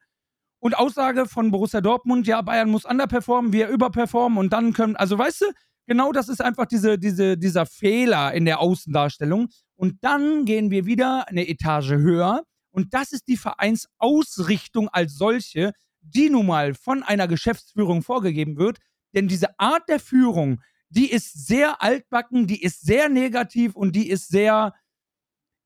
Und 0.60 0.76
Aussage 0.76 1.26
von 1.26 1.50
Borussia 1.50 1.80
Dortmund, 1.80 2.26
ja, 2.26 2.42
Bayern 2.42 2.70
muss 2.70 2.84
underperformen, 2.84 3.52
wir 3.52 3.68
überperformen 3.68 4.38
und 4.38 4.52
dann 4.52 4.72
können, 4.72 4.96
also 4.96 5.16
weißt 5.16 5.42
du, 5.42 5.46
genau 5.86 6.10
das 6.10 6.28
ist 6.28 6.40
einfach 6.40 6.66
diese, 6.66 6.98
diese, 6.98 7.38
dieser 7.38 7.66
Fehler 7.66 8.32
in 8.32 8.44
der 8.44 8.60
Außendarstellung. 8.60 9.50
Und 9.76 9.98
dann 10.02 10.46
gehen 10.46 10.70
wir 10.70 10.86
wieder 10.86 11.28
eine 11.28 11.46
Etage 11.46 11.90
höher 11.90 12.42
und 12.70 12.94
das 12.94 13.12
ist 13.12 13.28
die 13.28 13.36
Vereinsausrichtung 13.36 14.88
als 14.88 15.14
solche, 15.14 15.72
die 16.00 16.30
nun 16.30 16.46
mal 16.46 16.74
von 16.74 17.02
einer 17.02 17.28
Geschäftsführung 17.28 18.02
vorgegeben 18.02 18.56
wird. 18.56 18.78
Denn 19.14 19.28
diese 19.28 19.58
Art 19.58 19.88
der 19.88 20.00
Führung, 20.00 20.60
die 20.88 21.10
ist 21.10 21.46
sehr 21.46 21.82
altbacken, 21.82 22.46
die 22.46 22.62
ist 22.62 22.80
sehr 22.80 23.08
negativ 23.08 23.74
und 23.74 23.94
die 23.94 24.08
ist 24.08 24.28
sehr, 24.28 24.74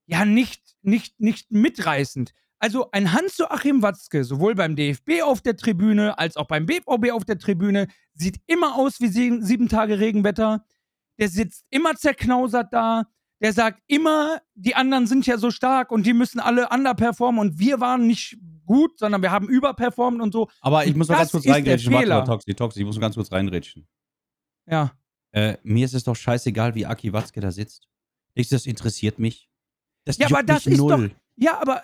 ja, 0.07 0.25
nicht, 0.25 0.63
nicht, 0.83 1.21
nicht 1.21 1.51
mitreißend. 1.51 2.33
Also 2.59 2.91
ein 2.93 3.13
Hans-Joachim 3.13 3.83
Watzke, 3.83 4.23
sowohl 4.23 4.55
beim 4.55 4.77
DFB 4.77 5.23
auf 5.25 5.41
der 5.41 5.57
Tribüne 5.57 6.19
als 6.19 6.37
auch 6.37 6.47
beim 6.47 6.67
BVB 6.67 7.11
auf 7.13 7.25
der 7.25 7.39
Tribüne, 7.39 7.89
sieht 8.15 8.41
immer 8.47 8.77
aus 8.77 9.01
wie 9.01 9.09
sieben, 9.09 9.45
sieben 9.45 9.69
Tage 9.69 9.99
Regenwetter. 9.99 10.65
Der 11.19 11.29
sitzt 11.29 11.67
immer 11.71 11.97
zerknausert 11.97 12.73
da. 12.73 13.07
Der 13.41 13.53
sagt 13.53 13.83
immer, 13.89 14.41
die 14.55 14.77
anderen 14.77 15.09
sind 15.09 15.27
ja 15.27 15.39
so 15.39 15.51
stark 15.51 15.91
und 15.91 16.07
die 16.07 16.13
müssen 16.13 16.39
alle 16.39 16.69
underperformen 16.69 17.41
und 17.41 17.59
wir 17.59 17.81
waren 17.81 18.07
nicht 18.07 18.39
gut, 18.65 18.97
sondern 18.97 19.23
wir 19.23 19.33
haben 19.33 19.49
überperformt 19.49 20.23
und 20.23 20.33
so. 20.33 20.49
Aber 20.61 20.85
ich 20.85 20.93
Und 20.93 20.99
muss 20.99 21.09
noch 21.09 21.19
ganz 21.19 21.33
kurz 21.33 21.49
reingrätschen. 21.49 21.93
Warte 21.93 22.09
mal. 22.09 22.25
Toxi, 22.25 22.55
Toxi, 22.55 22.81
ich 22.81 22.87
muss 22.87 22.95
noch 22.95 23.03
ganz 23.03 23.17
kurz 23.17 23.33
reinrätschen. 23.33 23.89
Ja. 24.67 24.93
Äh, 25.33 25.57
mir 25.65 25.85
ist 25.85 25.95
es 25.95 26.05
doch 26.05 26.15
scheißegal, 26.15 26.77
wie 26.77 26.87
Aki 26.87 27.13
Watzke 27.13 27.41
da 27.41 27.51
sitzt. 27.51 27.89
Du, 28.37 28.43
das 28.49 28.67
interessiert 28.67 29.19
mich? 29.19 29.51
Das 30.05 30.19
Ja, 30.19 30.27
aber 30.29 30.43
das 30.43 30.67
ist 30.67 30.79
doch- 30.79 30.89
null. 30.97 31.13
Ja, 31.37 31.59
aber 31.61 31.83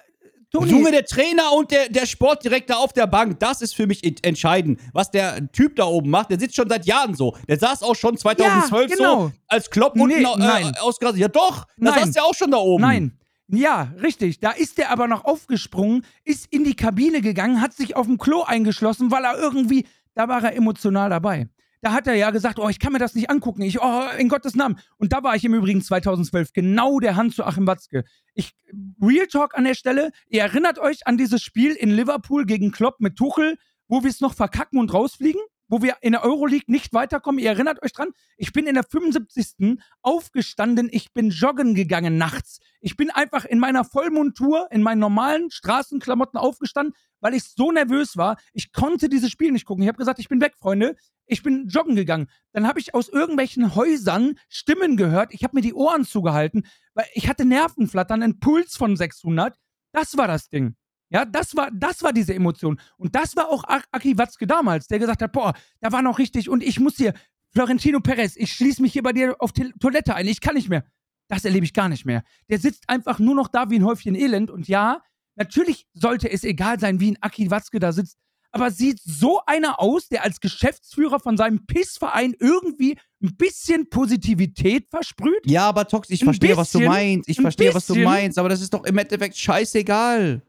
Toni, 0.50 0.70
Junge, 0.70 0.90
der 0.90 1.04
Trainer 1.04 1.52
und 1.52 1.70
der, 1.70 1.90
der 1.90 2.06
Sportdirektor 2.06 2.78
auf 2.78 2.94
der 2.94 3.06
Bank, 3.06 3.38
das 3.38 3.60
ist 3.60 3.74
für 3.74 3.86
mich 3.86 4.02
ent- 4.02 4.24
entscheidend. 4.24 4.80
Was 4.94 5.10
der 5.10 5.50
Typ 5.52 5.76
da 5.76 5.84
oben 5.84 6.08
macht, 6.08 6.30
der 6.30 6.40
sitzt 6.40 6.56
schon 6.56 6.68
seit 6.70 6.86
Jahren 6.86 7.14
so. 7.14 7.36
Der 7.46 7.58
saß 7.58 7.82
auch 7.82 7.94
schon 7.94 8.16
2012 8.16 8.90
ja, 8.90 8.96
genau. 8.96 9.20
so 9.26 9.32
als 9.46 9.68
Klopp 9.70 9.94
Nee, 9.96 10.02
unten 10.24 10.42
äh, 10.42 10.72
ausgerastet. 10.80 11.20
Ja 11.20 11.28
doch, 11.28 11.66
da 11.76 11.92
saß 11.92 12.12
der 12.12 12.24
auch 12.24 12.34
schon 12.34 12.50
da 12.50 12.56
oben. 12.58 12.80
Nein. 12.82 13.18
Ja, 13.50 13.92
richtig. 14.02 14.40
Da 14.40 14.50
ist 14.52 14.78
der 14.78 14.90
aber 14.90 15.06
noch 15.06 15.24
aufgesprungen, 15.26 16.04
ist 16.24 16.46
in 16.50 16.64
die 16.64 16.74
Kabine 16.76 17.20
gegangen, 17.20 17.60
hat 17.60 17.74
sich 17.74 17.94
auf 17.96 18.06
dem 18.06 18.16
Klo 18.18 18.42
eingeschlossen, 18.42 19.10
weil 19.10 19.24
er 19.24 19.38
irgendwie, 19.38 19.86
da 20.14 20.28
war 20.28 20.42
er 20.44 20.54
emotional 20.56 21.10
dabei. 21.10 21.48
Da 21.80 21.92
hat 21.92 22.06
er 22.06 22.14
ja 22.14 22.30
gesagt, 22.30 22.58
oh, 22.58 22.68
ich 22.68 22.78
kann 22.78 22.92
mir 22.92 22.98
das 22.98 23.14
nicht 23.14 23.30
angucken. 23.30 23.62
Ich, 23.62 23.80
oh, 23.80 24.02
in 24.18 24.28
Gottes 24.28 24.54
Namen. 24.54 24.78
Und 24.96 25.12
da 25.12 25.22
war 25.22 25.36
ich 25.36 25.44
im 25.44 25.54
Übrigen 25.54 25.82
2012 25.82 26.52
genau 26.52 26.98
der 26.98 27.16
Hand 27.16 27.34
zu 27.34 27.44
Achim 27.44 27.66
Watzke. 27.66 28.04
Ich, 28.34 28.52
Real 29.00 29.26
Talk 29.26 29.56
an 29.56 29.64
der 29.64 29.74
Stelle, 29.74 30.10
ihr 30.28 30.42
erinnert 30.42 30.78
euch 30.78 31.06
an 31.06 31.16
dieses 31.16 31.42
Spiel 31.42 31.72
in 31.72 31.90
Liverpool 31.90 32.46
gegen 32.46 32.72
Klopp 32.72 33.00
mit 33.00 33.16
Tuchel, 33.16 33.56
wo 33.86 34.02
wir 34.02 34.10
es 34.10 34.20
noch 34.20 34.34
verkacken 34.34 34.78
und 34.78 34.92
rausfliegen? 34.92 35.40
Wo 35.68 35.82
wir 35.82 35.96
in 36.00 36.12
der 36.12 36.24
Euroleague 36.24 36.64
nicht 36.66 36.94
weiterkommen? 36.94 37.38
Ihr 37.38 37.50
erinnert 37.50 37.82
euch 37.82 37.92
dran? 37.92 38.12
Ich 38.36 38.52
bin 38.52 38.66
in 38.66 38.74
der 38.74 38.84
75. 38.84 39.78
aufgestanden, 40.02 40.88
ich 40.90 41.12
bin 41.12 41.30
joggen 41.30 41.74
gegangen 41.74 42.16
nachts. 42.16 42.58
Ich 42.80 42.96
bin 42.96 43.10
einfach 43.10 43.44
in 43.44 43.58
meiner 43.58 43.84
Vollmontur, 43.84 44.68
in 44.70 44.82
meinen 44.82 44.98
normalen 44.98 45.50
Straßenklamotten 45.50 46.38
aufgestanden, 46.38 46.94
weil 47.20 47.34
ich 47.34 47.44
so 47.44 47.70
nervös 47.70 48.16
war. 48.16 48.38
Ich 48.52 48.72
konnte 48.72 49.08
dieses 49.08 49.30
Spiel 49.30 49.52
nicht 49.52 49.66
gucken. 49.66 49.82
Ich 49.82 49.88
habe 49.88 49.98
gesagt, 49.98 50.18
ich 50.18 50.28
bin 50.28 50.40
weg, 50.40 50.54
Freunde. 50.58 50.96
Ich 51.26 51.42
bin 51.42 51.68
joggen 51.68 51.96
gegangen. 51.96 52.28
Dann 52.52 52.66
habe 52.66 52.80
ich 52.80 52.94
aus 52.94 53.10
irgendwelchen 53.10 53.74
Häusern 53.74 54.38
Stimmen 54.48 54.96
gehört. 54.96 55.34
Ich 55.34 55.44
habe 55.44 55.56
mir 55.56 55.62
die 55.62 55.74
Ohren 55.74 56.06
zugehalten, 56.06 56.66
weil 56.94 57.06
ich 57.12 57.28
hatte 57.28 57.44
Nervenflattern, 57.44 58.22
einen 58.22 58.40
Puls 58.40 58.76
von 58.76 58.96
600. 58.96 59.54
Das 59.92 60.16
war 60.16 60.26
das 60.26 60.48
Ding. 60.48 60.77
Ja, 61.10 61.24
das 61.24 61.56
war, 61.56 61.70
das 61.72 62.02
war 62.02 62.12
diese 62.12 62.34
Emotion. 62.34 62.78
Und 62.98 63.14
das 63.14 63.34
war 63.36 63.48
auch 63.48 63.64
Ak- 63.64 63.88
Aki 63.92 64.18
Watzke 64.18 64.46
damals, 64.46 64.86
der 64.88 64.98
gesagt 64.98 65.22
hat, 65.22 65.32
boah, 65.32 65.54
da 65.80 65.90
war 65.92 66.02
noch 66.02 66.18
richtig 66.18 66.48
und 66.50 66.62
ich 66.62 66.78
muss 66.80 66.96
hier, 66.96 67.14
Florentino 67.52 68.00
Perez, 68.00 68.36
ich 68.36 68.52
schließe 68.52 68.82
mich 68.82 68.92
hier 68.92 69.02
bei 69.02 69.12
dir 69.12 69.34
auf 69.38 69.52
die 69.52 69.72
Toilette 69.80 70.14
ein, 70.14 70.26
ich 70.28 70.40
kann 70.42 70.54
nicht 70.54 70.68
mehr. 70.68 70.84
Das 71.28 71.44
erlebe 71.44 71.64
ich 71.64 71.72
gar 71.72 71.88
nicht 71.88 72.04
mehr. 72.04 72.22
Der 72.50 72.58
sitzt 72.58 72.84
einfach 72.88 73.18
nur 73.18 73.34
noch 73.34 73.48
da 73.48 73.70
wie 73.70 73.76
ein 73.78 73.84
Häufchen 73.84 74.14
Elend 74.14 74.50
und 74.50 74.68
ja, 74.68 75.02
natürlich 75.34 75.86
sollte 75.94 76.30
es 76.30 76.44
egal 76.44 76.78
sein, 76.78 77.00
wie 77.00 77.12
ein 77.12 77.18
Aki 77.22 77.50
Watzke 77.50 77.78
da 77.80 77.92
sitzt, 77.92 78.18
aber 78.50 78.70
sieht 78.70 78.98
so 79.02 79.40
einer 79.46 79.80
aus, 79.80 80.08
der 80.08 80.24
als 80.24 80.40
Geschäftsführer 80.40 81.20
von 81.20 81.36
seinem 81.36 81.66
Pissverein 81.66 82.34
irgendwie 82.38 82.98
ein 83.22 83.36
bisschen 83.36 83.88
Positivität 83.90 84.88
versprüht? 84.88 85.40
Ja, 85.44 85.68
aber 85.68 85.86
Tox, 85.86 86.08
ich 86.10 86.22
Ein 86.22 86.26
verstehe, 86.26 86.56
was 86.56 86.72
du 86.72 86.78
bisschen, 86.78 86.92
meinst. 86.92 87.28
Ich 87.28 87.40
verstehe, 87.40 87.74
was 87.74 87.86
du 87.86 87.94
bisschen. 87.94 88.04
meinst, 88.10 88.38
aber 88.38 88.48
das 88.48 88.60
ist 88.62 88.72
doch 88.72 88.84
im 88.84 88.96
Endeffekt 88.98 89.36
scheißegal. 89.36 90.42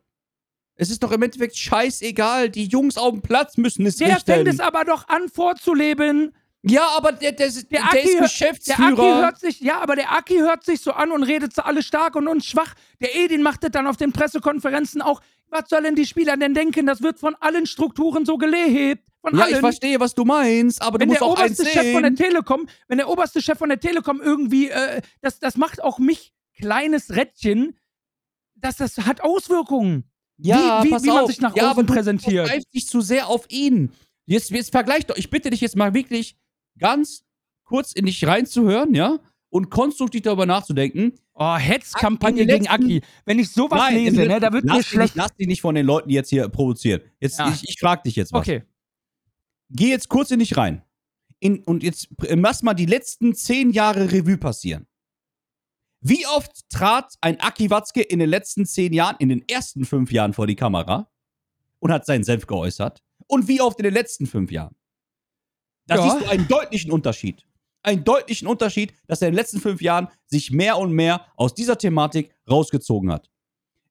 Es 0.81 0.89
ist 0.89 1.03
doch 1.03 1.11
im 1.11 1.21
Endeffekt 1.21 1.57
scheißegal. 1.57 2.49
Die 2.49 2.65
Jungs 2.65 2.97
auf 2.97 3.11
dem 3.11 3.21
Platz 3.21 3.57
müssen 3.57 3.85
es 3.85 3.97
Der 3.97 4.17
fängt 4.21 4.47
es 4.47 4.61
aber 4.61 4.85
doch 4.85 5.09
an 5.09 5.27
vorzuleben. 5.27 6.33
ja, 6.63 6.87
aber 6.95 7.11
der, 7.11 7.33
der, 7.33 7.49
der, 7.49 7.63
Der 7.63 7.79
der 7.81 7.83
Aki 7.85 7.97
ist 7.97 8.05
hört- 8.05 8.13
Der 8.13 8.21
Geschäftsführer. 8.21 8.87
Aki 8.87 9.21
hört 9.21 9.39
sich, 9.39 9.59
ja, 9.59 9.79
aber 9.81 9.95
der 9.97 10.11
Aki 10.17 10.37
hört 10.37 10.63
sich 10.63 10.79
so 10.79 10.91
an 10.93 11.11
und 11.11 11.23
redet 11.23 11.53
zu 11.53 11.65
alle 11.65 11.83
stark 11.83 12.15
und 12.15 12.29
uns 12.29 12.45
schwach. 12.45 12.75
Der 13.01 13.13
Edin 13.13 13.41
macht 13.41 13.61
das 13.63 13.71
dann 13.71 13.87
auf 13.87 13.97
den 13.97 14.13
Pressekonferenzen 14.13 15.01
auch. 15.01 15.21
Was 15.49 15.67
sollen 15.67 15.95
die 15.95 16.05
Spieler 16.05 16.37
denn 16.37 16.53
denken? 16.53 16.85
Das 16.85 17.01
wird 17.01 17.19
von 17.19 17.35
allen 17.41 17.65
Strukturen 17.65 18.25
so 18.25 18.37
gelebt. 18.37 19.03
Von 19.21 19.35
ja, 19.37 19.43
allen. 19.43 19.55
ich 19.55 19.59
verstehe, 19.59 19.99
was 19.99 20.15
du 20.15 20.23
meinst, 20.23 20.81
aber 20.81 20.97
wenn 20.99 21.09
du 21.09 21.15
der 21.15 21.27
musst 21.27 21.39
auch 21.39 21.43
eins 21.43 21.59
oberste 21.59 21.77
Chef 21.77 21.91
von 21.91 22.03
der 22.03 22.11
sehen. 22.11 22.15
Telekom, 22.15 22.67
wenn 22.87 22.99
der 22.99 23.09
oberste 23.09 23.41
Chef 23.41 23.57
von 23.57 23.67
der 23.67 23.79
Telekom 23.81 24.21
irgendwie, 24.21 24.69
äh, 24.69 25.01
das, 25.21 25.39
das 25.39 25.57
macht 25.57 25.83
auch 25.83 25.99
mich, 25.99 26.31
kleines 26.57 27.09
Rädchen, 27.13 27.77
dass 28.55 28.77
das 28.77 28.97
hat 28.99 29.21
Auswirkungen. 29.21 30.08
Ja, 30.41 30.83
wie- 30.83 30.87
wie- 30.91 31.03
wie 31.03 31.07
man 31.07 31.17
auf. 31.19 31.27
sich 31.29 31.41
nach 31.41 31.55
ja, 31.55 31.71
außen 31.71 31.85
du 31.85 31.93
präsentiert. 31.93 32.47
greifst 32.47 32.73
dich 32.73 32.87
zu 32.87 33.01
sehr 33.01 33.27
auf 33.27 33.45
ihn. 33.49 33.91
Jetzt, 34.25 34.51
jetzt 34.51 34.71
vergleich 34.71 35.05
doch. 35.05 35.17
Ich 35.17 35.29
bitte 35.29 35.49
dich 35.49 35.61
jetzt 35.61 35.75
mal 35.75 35.93
wirklich 35.93 36.37
ganz 36.77 37.23
kurz 37.63 37.91
in 37.93 38.05
dich 38.05 38.25
reinzuhören, 38.25 38.93
ja? 38.95 39.19
Und 39.49 39.69
konstruktiv 39.71 40.21
darüber 40.21 40.45
nachzudenken. 40.45 41.13
Oh, 41.33 41.55
Hetzkampagne 41.55 42.45
gegen 42.45 42.67
Aki. 42.67 43.01
Wenn 43.25 43.39
ich 43.39 43.49
sowas 43.51 43.79
Nein, 43.79 43.95
lese, 43.95 44.25
ne, 44.27 44.39
da 44.39 44.53
wird 44.53 44.65
mir 44.65 44.83
schlecht. 44.83 45.15
Nicht, 45.15 45.15
lass 45.15 45.35
dich 45.35 45.47
nicht 45.47 45.61
von 45.61 45.73
den 45.75 45.85
Leuten 45.85 46.09
jetzt 46.11 46.29
hier 46.29 46.47
provozieren. 46.49 47.01
Jetzt, 47.19 47.39
Ja. 47.39 47.49
ich, 47.49 47.63
ich 47.67 47.79
frage 47.79 48.03
dich 48.03 48.15
jetzt 48.15 48.31
was. 48.31 48.41
Okay. 48.41 48.63
Geh 49.71 49.89
jetzt 49.89 50.09
kurz 50.09 50.31
in 50.31 50.39
dich 50.39 50.55
rein. 50.57 50.83
In, 51.39 51.63
und 51.63 51.83
jetzt 51.83 52.09
pr- 52.19 52.35
lass 52.39 52.61
mal 52.63 52.73
die 52.73 52.85
letzten 52.85 53.33
zehn 53.33 53.71
Jahre 53.71 54.11
Revue 54.11 54.37
passieren. 54.37 54.85
Wie 56.01 56.25
oft 56.27 56.51
trat 56.69 57.13
ein 57.21 57.39
Aki 57.39 57.69
Watzke 57.69 58.01
in 58.01 58.19
den 58.19 58.29
letzten 58.29 58.65
zehn 58.65 58.93
Jahren, 58.93 59.17
in 59.19 59.29
den 59.29 59.47
ersten 59.47 59.85
fünf 59.85 60.11
Jahren 60.11 60.33
vor 60.33 60.47
die 60.47 60.55
Kamera 60.55 61.09
und 61.79 61.91
hat 61.91 62.05
seinen 62.05 62.23
Senf 62.23 62.47
geäußert? 62.47 63.01
Und 63.27 63.47
wie 63.47 63.61
oft 63.61 63.77
in 63.79 63.83
den 63.83 63.93
letzten 63.93 64.25
fünf 64.25 64.51
Jahren? 64.51 64.75
Da 65.87 65.95
Ja. 65.95 66.03
siehst 66.03 66.21
du 66.25 66.29
einen 66.29 66.47
deutlichen 66.47 66.91
Unterschied. 66.91 67.43
Einen 67.81 68.03
deutlichen 68.03 68.47
Unterschied, 68.47 68.93
dass 69.07 69.21
er 69.21 69.27
in 69.29 69.33
den 69.33 69.37
letzten 69.39 69.59
fünf 69.59 69.81
Jahren 69.81 70.07
sich 70.25 70.51
mehr 70.51 70.77
und 70.77 70.93
mehr 70.93 71.25
aus 71.35 71.53
dieser 71.53 71.77
Thematik 71.77 72.33
rausgezogen 72.49 73.11
hat. 73.11 73.29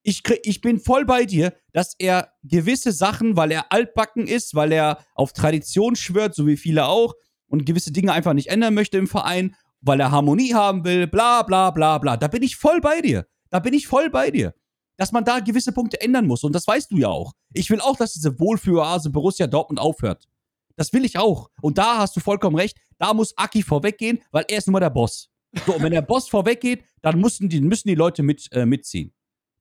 Ich, 0.02 0.22
krieg, 0.22 0.40
ich 0.44 0.60
bin 0.60 0.78
voll 0.80 1.04
bei 1.04 1.24
dir, 1.24 1.52
dass 1.72 1.94
er 1.98 2.32
gewisse 2.42 2.92
Sachen, 2.92 3.36
weil 3.36 3.50
er 3.50 3.72
altbacken 3.72 4.26
ist, 4.26 4.54
weil 4.54 4.72
er 4.72 5.04
auf 5.14 5.32
Tradition 5.32 5.96
schwört, 5.96 6.34
so 6.34 6.46
wie 6.46 6.56
viele 6.56 6.86
auch, 6.86 7.14
und 7.48 7.64
gewisse 7.66 7.92
Dinge 7.92 8.12
einfach 8.12 8.32
nicht 8.34 8.48
ändern 8.48 8.74
möchte 8.74 8.96
im 8.98 9.06
Verein, 9.06 9.54
weil 9.80 10.00
er 10.00 10.10
Harmonie 10.10 10.54
haben 10.54 10.84
will, 10.84 11.06
bla 11.06 11.42
bla 11.42 11.70
bla 11.70 11.98
bla. 11.98 12.16
Da 12.16 12.28
bin 12.28 12.42
ich 12.42 12.56
voll 12.56 12.80
bei 12.80 13.00
dir. 13.00 13.26
Da 13.50 13.58
bin 13.58 13.74
ich 13.74 13.86
voll 13.86 14.10
bei 14.10 14.30
dir. 14.30 14.54
Dass 14.96 15.12
man 15.12 15.24
da 15.24 15.38
gewisse 15.38 15.72
Punkte 15.72 16.00
ändern 16.00 16.26
muss. 16.26 16.42
Und 16.42 16.52
das 16.54 16.66
weißt 16.66 16.90
du 16.90 16.96
ja 16.96 17.08
auch. 17.08 17.32
Ich 17.52 17.70
will 17.70 17.80
auch, 17.80 17.96
dass 17.96 18.14
diese 18.14 18.38
Wohlfühloase 18.38 19.10
Borussia 19.10 19.46
Dortmund 19.46 19.78
aufhört. 19.78 20.28
Das 20.76 20.92
will 20.92 21.04
ich 21.04 21.18
auch. 21.18 21.50
Und 21.60 21.78
da 21.78 21.98
hast 21.98 22.16
du 22.16 22.20
vollkommen 22.20 22.56
recht. 22.56 22.78
Da 22.98 23.14
muss 23.14 23.36
Aki 23.36 23.62
vorweggehen, 23.62 24.20
weil 24.32 24.44
er 24.48 24.58
ist 24.58 24.66
nun 24.66 24.72
mal 24.72 24.80
der 24.80 24.90
Boss. 24.90 25.30
So, 25.66 25.74
und 25.74 25.82
wenn 25.82 25.92
der 25.92 26.02
Boss 26.02 26.28
vorweggeht, 26.30 26.84
dann 27.02 27.20
müssen 27.20 27.48
die, 27.48 27.60
müssen 27.60 27.88
die 27.88 27.94
Leute 27.94 28.22
mit, 28.22 28.48
äh, 28.52 28.66
mitziehen. 28.66 29.12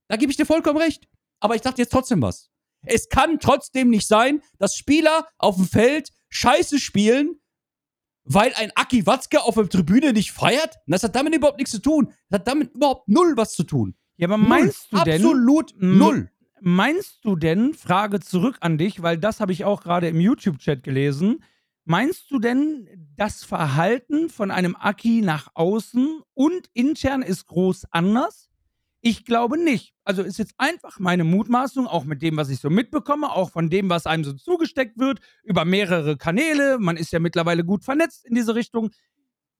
Da 0.08 0.16
gebe 0.16 0.30
ich 0.30 0.36
dir 0.36 0.46
vollkommen 0.46 0.78
recht. 0.78 1.08
Aber 1.40 1.54
ich 1.54 1.60
dachte 1.60 1.82
jetzt 1.82 1.92
trotzdem 1.92 2.22
was. 2.22 2.50
Es 2.82 3.08
kann 3.08 3.38
trotzdem 3.40 3.90
nicht 3.90 4.06
sein, 4.06 4.42
dass 4.58 4.76
Spieler 4.76 5.26
auf 5.38 5.56
dem 5.56 5.66
Feld 5.66 6.10
scheiße 6.30 6.78
spielen, 6.78 7.40
weil 8.28 8.52
ein 8.54 8.70
Aki 8.74 9.06
Watzke 9.06 9.42
auf 9.42 9.54
der 9.54 9.68
Tribüne 9.68 10.12
nicht 10.12 10.32
feiert. 10.32 10.76
Das 10.86 11.02
hat 11.02 11.16
damit 11.16 11.34
überhaupt 11.34 11.58
nichts 11.58 11.72
zu 11.72 11.80
tun. 11.80 12.12
Das 12.28 12.40
hat 12.40 12.48
damit 12.48 12.74
überhaupt 12.74 13.08
null 13.08 13.32
was 13.36 13.54
zu 13.54 13.64
tun. 13.64 13.94
Ja, 14.16 14.28
aber 14.28 14.36
meinst 14.36 14.92
null. 14.92 15.00
du 15.00 15.04
denn. 15.04 15.24
Absolut 15.24 15.74
null. 15.78 16.30
Meinst 16.60 17.24
du 17.24 17.36
denn, 17.36 17.72
Frage 17.74 18.20
zurück 18.20 18.58
an 18.60 18.78
dich, 18.78 19.02
weil 19.02 19.16
das 19.16 19.40
habe 19.40 19.52
ich 19.52 19.64
auch 19.64 19.82
gerade 19.82 20.08
im 20.08 20.20
YouTube-Chat 20.20 20.82
gelesen, 20.82 21.44
meinst 21.84 22.30
du 22.30 22.40
denn, 22.40 22.88
das 23.16 23.44
Verhalten 23.44 24.28
von 24.28 24.50
einem 24.50 24.76
Aki 24.76 25.22
nach 25.22 25.50
außen 25.54 26.20
und 26.34 26.68
intern 26.74 27.22
ist 27.22 27.46
groß 27.46 27.86
anders? 27.92 28.47
Ich 29.00 29.24
glaube 29.24 29.58
nicht. 29.58 29.94
Also 30.04 30.22
ist 30.22 30.38
jetzt 30.38 30.54
einfach 30.58 30.98
meine 30.98 31.22
Mutmaßung, 31.22 31.86
auch 31.86 32.04
mit 32.04 32.20
dem, 32.20 32.36
was 32.36 32.50
ich 32.50 32.58
so 32.58 32.68
mitbekomme, 32.68 33.30
auch 33.30 33.50
von 33.50 33.70
dem, 33.70 33.88
was 33.88 34.06
einem 34.06 34.24
so 34.24 34.32
zugesteckt 34.32 34.98
wird, 34.98 35.20
über 35.44 35.64
mehrere 35.64 36.16
Kanäle. 36.16 36.78
Man 36.78 36.96
ist 36.96 37.12
ja 37.12 37.20
mittlerweile 37.20 37.64
gut 37.64 37.84
vernetzt 37.84 38.26
in 38.26 38.34
diese 38.34 38.56
Richtung. 38.56 38.90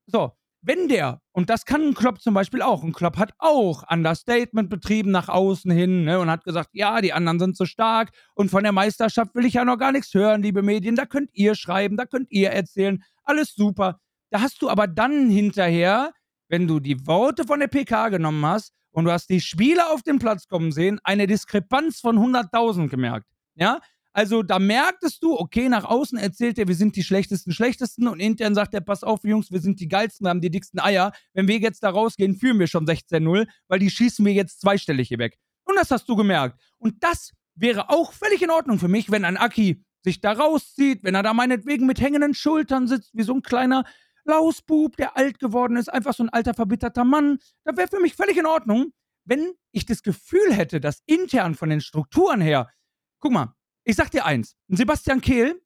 So, 0.07 0.32
wenn 0.61 0.89
der, 0.89 1.20
und 1.32 1.51
das 1.51 1.64
kann 1.64 1.82
ein 1.82 1.95
Klopp 1.95 2.20
zum 2.20 2.34
Beispiel 2.34 2.62
auch, 2.62 2.82
ein 2.82 2.93
Klopp 2.93 3.16
hat 3.16 3.32
auch 3.39 3.84
Understatement 3.89 4.68
betrieben 4.70 5.12
nach 5.12 5.28
außen 5.28 5.70
hin 5.70 6.05
ne, 6.05 6.18
und 6.18 6.30
hat 6.30 6.43
gesagt, 6.45 6.70
ja, 6.72 7.01
die 7.01 7.12
anderen 7.12 7.39
sind 7.39 7.57
so 7.57 7.64
stark 7.64 8.11
und 8.34 8.51
von 8.51 8.64
der 8.64 8.72
Meisterschaft 8.72 9.34
will 9.36 9.45
ich 9.45 9.55
ja 9.55 9.64
noch 9.64 9.78
gar 9.78 9.93
nichts 9.93 10.12
hören, 10.14 10.43
liebe 10.43 10.62
Medien, 10.62 10.97
da 10.97 11.07
könnt 11.07 11.30
ihr 11.32 11.55
schreiben, 11.55 11.97
da 11.97 12.07
könnt 12.07 12.30
ihr 12.30 12.51
erzählen, 12.51 13.05
alles 13.22 13.55
super. 13.55 14.01
Da 14.30 14.41
hast 14.41 14.61
du 14.61 14.68
aber 14.68 14.89
dann 14.89 15.30
hinterher, 15.30 16.12
wenn 16.49 16.66
du 16.66 16.80
die 16.80 17.07
Worte 17.07 17.45
von 17.45 17.61
der 17.61 17.68
PK 17.68 18.09
genommen 18.09 18.45
hast 18.45 18.74
und 18.99 19.05
du 19.05 19.12
hast 19.12 19.30
die 19.30 19.40
Spieler 19.40 19.92
auf 19.92 20.03
den 20.03 20.18
Platz 20.18 20.49
kommen 20.49 20.72
sehen, 20.72 20.99
eine 21.05 21.28
Diskrepanz 21.28 22.01
von 22.01 22.18
100.000 22.18 22.88
gemerkt. 22.88 23.28
Ja, 23.55 23.78
also 24.12 24.42
da 24.42 24.59
merktest 24.59 25.22
du, 25.22 25.38
okay, 25.38 25.68
nach 25.68 25.84
außen 25.84 26.18
erzählt 26.18 26.59
er, 26.59 26.66
wir 26.66 26.74
sind 26.74 26.96
die 26.96 27.05
schlechtesten, 27.05 27.53
schlechtesten 27.53 28.09
und 28.09 28.18
intern 28.18 28.57
sagt 28.57 28.74
er, 28.74 28.80
pass 28.80 29.05
auf, 29.05 29.22
Jungs, 29.22 29.53
wir 29.53 29.61
sind 29.61 29.78
die 29.78 29.86
geilsten, 29.86 30.26
wir 30.26 30.30
haben 30.30 30.40
die 30.40 30.51
dicksten 30.51 30.80
Eier. 30.80 31.12
Wenn 31.32 31.46
wir 31.46 31.59
jetzt 31.59 31.84
da 31.84 31.90
rausgehen, 31.90 32.34
führen 32.34 32.59
wir 32.59 32.66
schon 32.66 32.88
16-0, 32.88 33.46
weil 33.68 33.78
die 33.78 33.88
schießen 33.88 34.26
wir 34.26 34.32
jetzt 34.32 34.61
zweistellig 34.61 35.07
hier 35.07 35.20
weg. 35.20 35.38
Und 35.62 35.76
das 35.76 35.92
hast 35.92 36.09
du 36.09 36.16
gemerkt. 36.16 36.59
Und 36.78 36.96
das 37.05 37.30
wäre 37.55 37.90
auch 37.90 38.12
völlig 38.12 38.42
in 38.42 38.51
Ordnung 38.51 38.80
für 38.80 38.88
mich, 38.88 39.12
wenn 39.12 39.24
ein 39.24 39.36
Aki 39.36 39.80
sich 40.03 40.20
da 40.20 40.32
rauszieht, 40.32 41.05
wenn 41.05 41.14
er 41.14 41.22
da 41.22 41.34
meinetwegen 41.34 41.86
mit 41.86 42.01
hängenden 42.01 42.34
Schultern 42.34 42.88
sitzt, 42.88 43.14
wie 43.14 43.22
so 43.22 43.34
ein 43.34 43.42
kleiner 43.42 43.84
Lausbub, 44.28 44.96
der 44.96 45.16
alt 45.16 45.40
geworden 45.40 45.76
ist, 45.76 45.92
einfach 45.92 46.14
so 46.14 46.22
ein 46.22 46.28
alter 46.28 46.54
verbitterter 46.54 47.04
Mann. 47.04 47.38
Das 47.64 47.76
wäre 47.76 47.88
für 47.88 48.00
mich 48.00 48.14
völlig 48.14 48.36
in 48.36 48.46
Ordnung, 48.46 48.92
wenn 49.24 49.52
ich 49.72 49.86
das 49.86 50.02
Gefühl 50.02 50.54
hätte, 50.54 50.80
dass 50.80 51.02
intern 51.06 51.54
von 51.54 51.68
den 51.68 51.80
Strukturen 51.80 52.40
her, 52.40 52.70
guck 53.18 53.32
mal, 53.32 53.54
ich 53.84 53.96
sag 53.96 54.10
dir 54.10 54.24
eins, 54.24 54.56
Sebastian 54.68 55.20
Kehl 55.20 55.60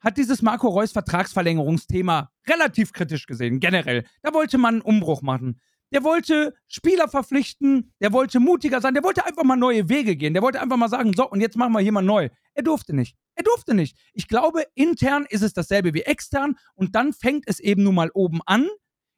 hat 0.00 0.16
dieses 0.16 0.42
Marco 0.42 0.68
Reus 0.68 0.92
Vertragsverlängerungsthema 0.92 2.30
relativ 2.46 2.92
kritisch 2.92 3.26
gesehen, 3.26 3.60
generell. 3.60 4.06
Da 4.22 4.34
wollte 4.34 4.58
man 4.58 4.76
einen 4.76 4.82
Umbruch 4.82 5.22
machen. 5.22 5.60
Der 5.92 6.04
wollte 6.04 6.54
Spieler 6.68 7.08
verpflichten, 7.08 7.92
der 8.00 8.12
wollte 8.12 8.38
mutiger 8.38 8.80
sein, 8.80 8.94
der 8.94 9.02
wollte 9.02 9.26
einfach 9.26 9.42
mal 9.42 9.56
neue 9.56 9.88
Wege 9.88 10.16
gehen, 10.16 10.34
der 10.34 10.42
wollte 10.42 10.60
einfach 10.60 10.76
mal 10.76 10.88
sagen, 10.88 11.12
so, 11.16 11.28
und 11.28 11.40
jetzt 11.40 11.56
machen 11.56 11.72
wir 11.72 11.80
hier 11.80 11.92
mal 11.92 12.02
neu. 12.02 12.28
Er 12.54 12.62
durfte 12.62 12.94
nicht. 12.94 13.16
Er 13.34 13.42
durfte 13.42 13.74
nicht. 13.74 13.96
Ich 14.12 14.28
glaube, 14.28 14.64
intern 14.74 15.26
ist 15.28 15.42
es 15.42 15.52
dasselbe 15.52 15.94
wie 15.94 16.02
extern 16.02 16.56
und 16.74 16.94
dann 16.94 17.12
fängt 17.12 17.44
es 17.46 17.58
eben 17.58 17.82
nun 17.82 17.94
mal 17.94 18.10
oben 18.14 18.40
an. 18.46 18.68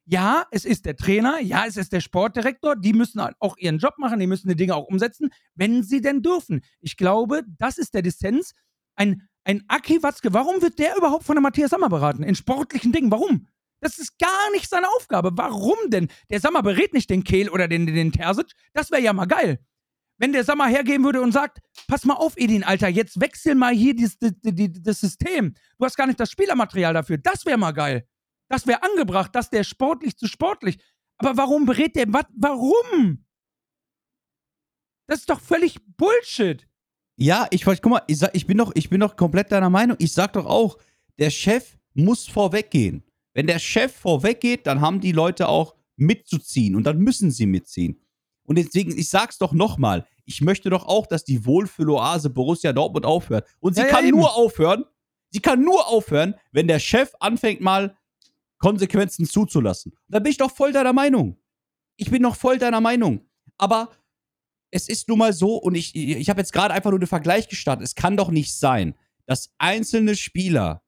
Ja, 0.04 0.46
es 0.50 0.64
ist 0.64 0.84
der 0.84 0.96
Trainer, 0.96 1.40
ja, 1.40 1.64
es 1.66 1.76
ist 1.76 1.92
der 1.92 2.00
Sportdirektor, 2.00 2.74
die 2.76 2.92
müssen 2.92 3.22
halt 3.22 3.36
auch 3.38 3.56
ihren 3.56 3.78
Job 3.78 3.94
machen, 3.98 4.18
die 4.18 4.26
müssen 4.26 4.48
die 4.48 4.56
Dinge 4.56 4.74
auch 4.74 4.88
umsetzen, 4.88 5.30
wenn 5.54 5.84
sie 5.84 6.00
denn 6.00 6.22
dürfen. 6.22 6.62
Ich 6.80 6.96
glaube, 6.96 7.44
das 7.58 7.78
ist 7.78 7.94
der 7.94 8.02
Dissens. 8.02 8.52
Ein, 8.96 9.28
ein 9.44 9.62
Aki 9.68 10.02
Watzke, 10.02 10.32
warum 10.34 10.60
wird 10.60 10.78
der 10.78 10.96
überhaupt 10.96 11.24
von 11.24 11.36
der 11.36 11.42
Matthias 11.42 11.70
Sammer 11.70 11.88
beraten? 11.88 12.24
In 12.24 12.34
sportlichen 12.34 12.92
Dingen, 12.92 13.10
warum? 13.10 13.46
Das 13.82 13.98
ist 13.98 14.16
gar 14.18 14.50
nicht 14.52 14.70
seine 14.70 14.88
Aufgabe. 14.88 15.32
Warum 15.34 15.76
denn? 15.88 16.08
Der 16.30 16.38
Sammer 16.38 16.62
berät 16.62 16.94
nicht 16.94 17.10
den 17.10 17.24
Kehl 17.24 17.48
oder 17.48 17.66
den, 17.66 17.86
den 17.86 18.12
Terzic. 18.12 18.52
Das 18.72 18.92
wäre 18.92 19.02
ja 19.02 19.12
mal 19.12 19.26
geil. 19.26 19.58
Wenn 20.18 20.32
der 20.32 20.44
Sammer 20.44 20.68
hergehen 20.68 21.02
würde 21.02 21.20
und 21.20 21.32
sagt, 21.32 21.58
pass 21.88 22.04
mal 22.04 22.14
auf, 22.14 22.34
Edin, 22.36 22.62
Alter, 22.62 22.86
jetzt 22.86 23.20
wechsel 23.20 23.56
mal 23.56 23.74
hier 23.74 23.94
dieses, 23.96 24.18
das, 24.18 24.32
das 24.40 25.00
System. 25.00 25.54
Du 25.78 25.84
hast 25.84 25.96
gar 25.96 26.06
nicht 26.06 26.20
das 26.20 26.30
Spielermaterial 26.30 26.94
dafür. 26.94 27.18
Das 27.18 27.44
wäre 27.44 27.58
mal 27.58 27.72
geil. 27.72 28.06
Das 28.48 28.68
wäre 28.68 28.84
angebracht, 28.84 29.34
dass 29.34 29.50
der 29.50 29.64
sportlich 29.64 30.16
zu 30.16 30.28
sportlich. 30.28 30.78
Aber 31.18 31.36
warum 31.36 31.66
berät 31.66 31.96
der? 31.96 32.12
Wat, 32.12 32.28
warum? 32.36 33.24
Das 35.08 35.20
ist 35.20 35.30
doch 35.30 35.40
völlig 35.40 35.78
Bullshit. 35.96 36.68
Ja, 37.16 37.48
ich 37.50 37.64
guck 37.64 37.84
mal, 37.86 38.02
ich, 38.06 38.18
sag, 38.18 38.30
ich, 38.34 38.46
bin 38.46 38.58
doch, 38.58 38.70
ich 38.74 38.90
bin 38.90 39.00
doch 39.00 39.16
komplett 39.16 39.50
deiner 39.50 39.70
Meinung. 39.70 39.96
Ich 39.98 40.12
sag 40.12 40.34
doch 40.34 40.46
auch, 40.46 40.78
der 41.18 41.30
Chef 41.30 41.76
muss 41.94 42.28
vorweggehen. 42.28 43.04
Wenn 43.34 43.46
der 43.46 43.58
Chef 43.58 43.94
vorweggeht, 43.94 44.66
dann 44.66 44.80
haben 44.80 45.00
die 45.00 45.12
Leute 45.12 45.48
auch 45.48 45.74
mitzuziehen 45.96 46.76
und 46.76 46.84
dann 46.84 46.98
müssen 46.98 47.30
sie 47.30 47.46
mitziehen. 47.46 48.00
Und 48.44 48.56
deswegen, 48.58 48.96
ich 48.96 49.08
sag's 49.08 49.38
doch 49.38 49.52
nochmal, 49.52 50.06
ich 50.24 50.40
möchte 50.40 50.70
doch 50.70 50.86
auch, 50.86 51.06
dass 51.06 51.24
die 51.24 51.44
Wohlfühloase 51.46 52.30
Borussia 52.30 52.72
Dortmund 52.72 53.06
aufhört. 53.06 53.48
Und 53.60 53.74
sie 53.74 53.80
Ja, 53.82 53.86
ja, 53.86 53.92
kann 53.94 54.06
eben. 54.06 54.18
nur 54.18 54.34
aufhören, 54.34 54.84
sie 55.30 55.40
kann 55.40 55.62
nur 55.62 55.86
aufhören, 55.88 56.34
wenn 56.50 56.68
der 56.68 56.78
Chef 56.78 57.12
anfängt 57.20 57.60
mal 57.60 57.96
Konsequenzen 58.58 59.26
zuzulassen. 59.26 59.92
Da 60.08 60.18
bin 60.20 60.30
ich 60.30 60.38
doch 60.38 60.50
voll 60.54 60.72
deiner 60.72 60.92
Meinung. 60.92 61.36
Ich 61.96 62.10
bin 62.10 62.22
doch 62.22 62.36
voll 62.36 62.58
deiner 62.58 62.80
Meinung. 62.80 63.28
Aber 63.58 63.90
es 64.70 64.88
ist 64.88 65.08
nun 65.08 65.18
mal 65.18 65.32
so, 65.32 65.56
und 65.56 65.74
ich, 65.74 65.94
ich 65.94 66.30
habe 66.30 66.40
jetzt 66.40 66.52
gerade 66.52 66.72
einfach 66.72 66.90
nur 66.90 66.98
den 67.00 67.08
Vergleich 67.08 67.48
gestartet. 67.48 67.84
Es 67.84 67.94
kann 67.94 68.16
doch 68.16 68.30
nicht 68.30 68.54
sein, 68.54 68.94
dass 69.26 69.52
einzelne 69.58 70.16
Spieler, 70.16 70.82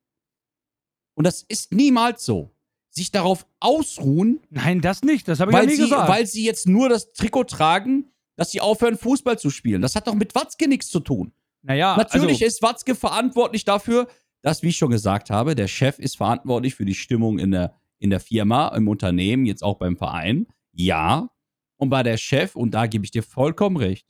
und 1.14 1.24
das 1.24 1.42
ist 1.42 1.72
niemals 1.72 2.24
so, 2.24 2.50
sich 2.90 3.10
darauf 3.10 3.46
ausruhen, 3.60 4.40
Nein, 4.50 4.80
das 4.80 5.02
nicht. 5.02 5.26
Das 5.28 5.40
habe 5.40 5.50
ich 5.50 5.54
ja 5.54 5.60
weil 5.60 5.66
nie 5.66 5.76
sie, 5.76 5.82
gesagt. 5.82 6.08
weil 6.08 6.26
sie 6.26 6.44
jetzt 6.44 6.68
nur 6.68 6.88
das 6.88 7.12
Trikot 7.12 7.44
tragen, 7.44 8.12
dass 8.36 8.50
sie 8.50 8.60
aufhören, 8.60 8.96
Fußball 8.96 9.38
zu 9.38 9.50
spielen. 9.50 9.82
Das 9.82 9.96
hat 9.96 10.06
doch 10.06 10.14
mit 10.14 10.34
Watzke 10.34 10.68
nichts 10.68 10.88
zu 10.88 11.00
tun. 11.00 11.32
naja, 11.62 11.96
Natürlich 11.96 12.42
also, 12.42 12.46
ist 12.46 12.62
Watzke 12.62 12.94
verantwortlich 12.94 13.64
dafür, 13.64 14.08
dass, 14.42 14.62
wie 14.62 14.68
ich 14.68 14.76
schon 14.76 14.90
gesagt 14.90 15.30
habe, 15.30 15.54
der 15.54 15.68
Chef 15.68 15.98
ist 15.98 16.16
verantwortlich 16.16 16.74
für 16.74 16.84
die 16.84 16.94
Stimmung 16.94 17.38
in 17.38 17.50
der, 17.50 17.74
in 17.98 18.10
der 18.10 18.20
Firma, 18.20 18.68
im 18.68 18.88
Unternehmen, 18.88 19.46
jetzt 19.46 19.62
auch 19.62 19.78
beim 19.78 19.96
Verein. 19.96 20.46
Ja. 20.72 21.30
Und 21.76 21.90
bei 21.90 22.02
der 22.02 22.16
Chef, 22.16 22.54
und 22.54 22.72
da 22.72 22.86
gebe 22.86 23.04
ich 23.04 23.10
dir 23.10 23.22
vollkommen 23.22 23.76
recht, 23.76 24.06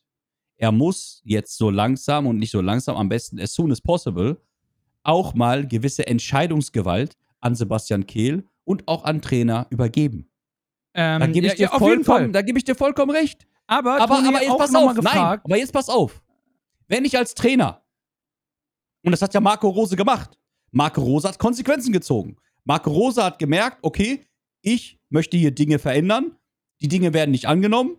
er 0.56 0.72
muss 0.72 1.20
jetzt 1.24 1.56
so 1.56 1.70
langsam 1.70 2.26
und 2.26 2.38
nicht 2.38 2.50
so 2.50 2.60
langsam, 2.60 2.96
am 2.96 3.08
besten 3.08 3.38
as 3.38 3.54
soon 3.54 3.70
as 3.70 3.80
possible, 3.80 4.40
auch 5.04 5.34
mal 5.34 5.66
gewisse 5.66 6.06
Entscheidungsgewalt 6.06 7.16
an 7.40 7.54
Sebastian 7.54 8.06
Kehl 8.06 8.48
und 8.64 8.88
auch 8.88 9.04
an 9.04 9.22
Trainer 9.22 9.66
übergeben. 9.70 10.30
ähm, 10.94 11.20
Da 11.20 11.26
gebe 11.26 11.46
ich 11.46 11.52
ja, 11.58 11.78
dir 11.78 12.02
ja, 12.06 12.28
da 12.28 12.42
gebe 12.42 12.58
ich 12.58 12.64
dir 12.64 12.74
vollkommen 12.74 13.10
recht. 13.10 13.46
Aber, 13.66 14.00
Aber, 14.00 14.18
aber 14.18 14.42
jetzt 14.42 14.58
pass 14.58 14.74
auf, 14.74 14.94
nein, 14.96 15.16
aber 15.16 15.56
jetzt 15.56 15.72
pass 15.72 15.88
auf. 15.88 16.22
Wenn 16.88 17.04
ich 17.04 17.16
als 17.16 17.34
Trainer, 17.34 17.82
und 19.02 19.12
das 19.12 19.22
hat 19.22 19.32
ja 19.32 19.40
Marco 19.40 19.68
Rose 19.68 19.96
gemacht, 19.96 20.38
Marco 20.70 21.00
Rose 21.02 21.28
hat 21.28 21.38
Konsequenzen 21.38 21.92
gezogen. 21.92 22.36
Marco 22.64 22.90
Rose 22.90 23.22
hat 23.22 23.38
gemerkt, 23.38 23.78
okay, 23.82 24.26
ich 24.60 24.98
möchte 25.08 25.36
hier 25.36 25.50
Dinge 25.50 25.78
verändern, 25.78 26.36
die 26.80 26.88
Dinge 26.88 27.12
werden 27.12 27.30
nicht 27.30 27.46
angenommen, 27.46 27.98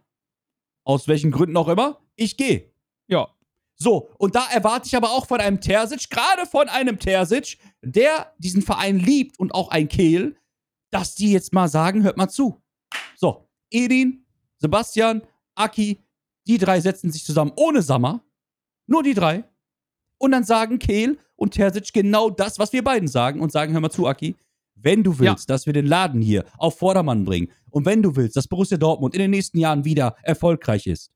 aus 0.83 1.07
welchen 1.07 1.31
Gründen 1.31 1.57
auch 1.57 1.67
immer, 1.67 1.99
ich 2.15 2.37
gehe. 2.37 2.71
Ja. 3.07 3.34
So, 3.77 4.09
und 4.17 4.35
da 4.35 4.47
erwarte 4.51 4.87
ich 4.87 4.95
aber 4.95 5.11
auch 5.11 5.27
von 5.27 5.39
einem 5.41 5.59
Terzic, 5.59 6.09
gerade 6.09 6.45
von 6.45 6.69
einem 6.69 6.97
Terzic, 6.97 7.57
der 7.81 8.33
diesen 8.37 8.61
Verein 8.61 8.97
liebt 8.97 9.37
und 9.37 9.53
auch 9.53 9.69
ein 9.69 9.89
Kehl, 9.89 10.37
dass 10.91 11.15
die 11.15 11.31
jetzt 11.31 11.53
mal 11.53 11.67
sagen, 11.67 12.03
hört 12.03 12.17
mal 12.17 12.29
zu. 12.29 12.61
So, 13.17 13.49
Edin, 13.69 14.25
Sebastian, 14.57 15.21
Aki, 15.55 16.01
die 16.47 16.57
drei 16.57 16.79
setzen 16.79 17.11
sich 17.11 17.25
zusammen 17.25 17.51
ohne 17.55 17.81
Sammer. 17.81 18.23
Nur 18.87 19.03
die 19.03 19.13
drei. 19.13 19.43
Und 20.17 20.31
dann 20.31 20.45
sagen 20.45 20.79
Kehl 20.79 21.17
und 21.35 21.53
Terzic 21.53 21.91
genau 21.91 22.29
das, 22.29 22.59
was 22.59 22.71
wir 22.71 22.83
beiden 22.83 23.09
sagen 23.09 23.41
und 23.41 23.51
sagen, 23.51 23.73
hör 23.73 23.81
mal 23.81 23.89
zu, 23.89 24.07
Aki, 24.07 24.35
wenn 24.75 25.03
du 25.03 25.19
willst, 25.19 25.49
dass 25.49 25.65
wir 25.65 25.73
den 25.73 25.87
Laden 25.87 26.21
hier 26.21 26.45
auf 26.57 26.77
Vordermann 26.77 27.25
bringen 27.25 27.51
und 27.71 27.85
wenn 27.85 28.01
du 28.01 28.15
willst, 28.15 28.37
dass 28.37 28.47
Borussia 28.47 28.77
Dortmund 28.77 29.13
in 29.15 29.19
den 29.19 29.31
nächsten 29.31 29.57
Jahren 29.57 29.83
wieder 29.83 30.15
erfolgreich 30.23 30.87
ist, 30.87 31.11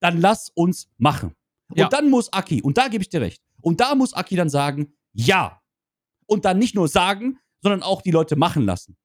dann 0.00 0.20
lass 0.20 0.50
uns 0.54 0.88
machen. 0.96 1.34
Und 1.70 1.78
Ja. 1.78 1.88
dann 1.88 2.10
muss 2.10 2.32
Aki, 2.32 2.62
und 2.62 2.78
da 2.78 2.88
gebe 2.88 3.02
ich 3.02 3.08
dir 3.08 3.20
recht, 3.20 3.42
und 3.60 3.80
da 3.80 3.94
muss 3.94 4.12
Aki 4.14 4.36
dann 4.36 4.48
sagen, 4.48 4.92
ja. 5.12 5.60
Und 6.26 6.44
dann 6.44 6.58
nicht 6.58 6.74
nur 6.74 6.88
sagen, 6.88 7.38
sondern 7.62 7.82
auch 7.82 8.02
die 8.02 8.10
Leute 8.10 8.36
machen 8.36 8.64
lassen. 8.64 8.96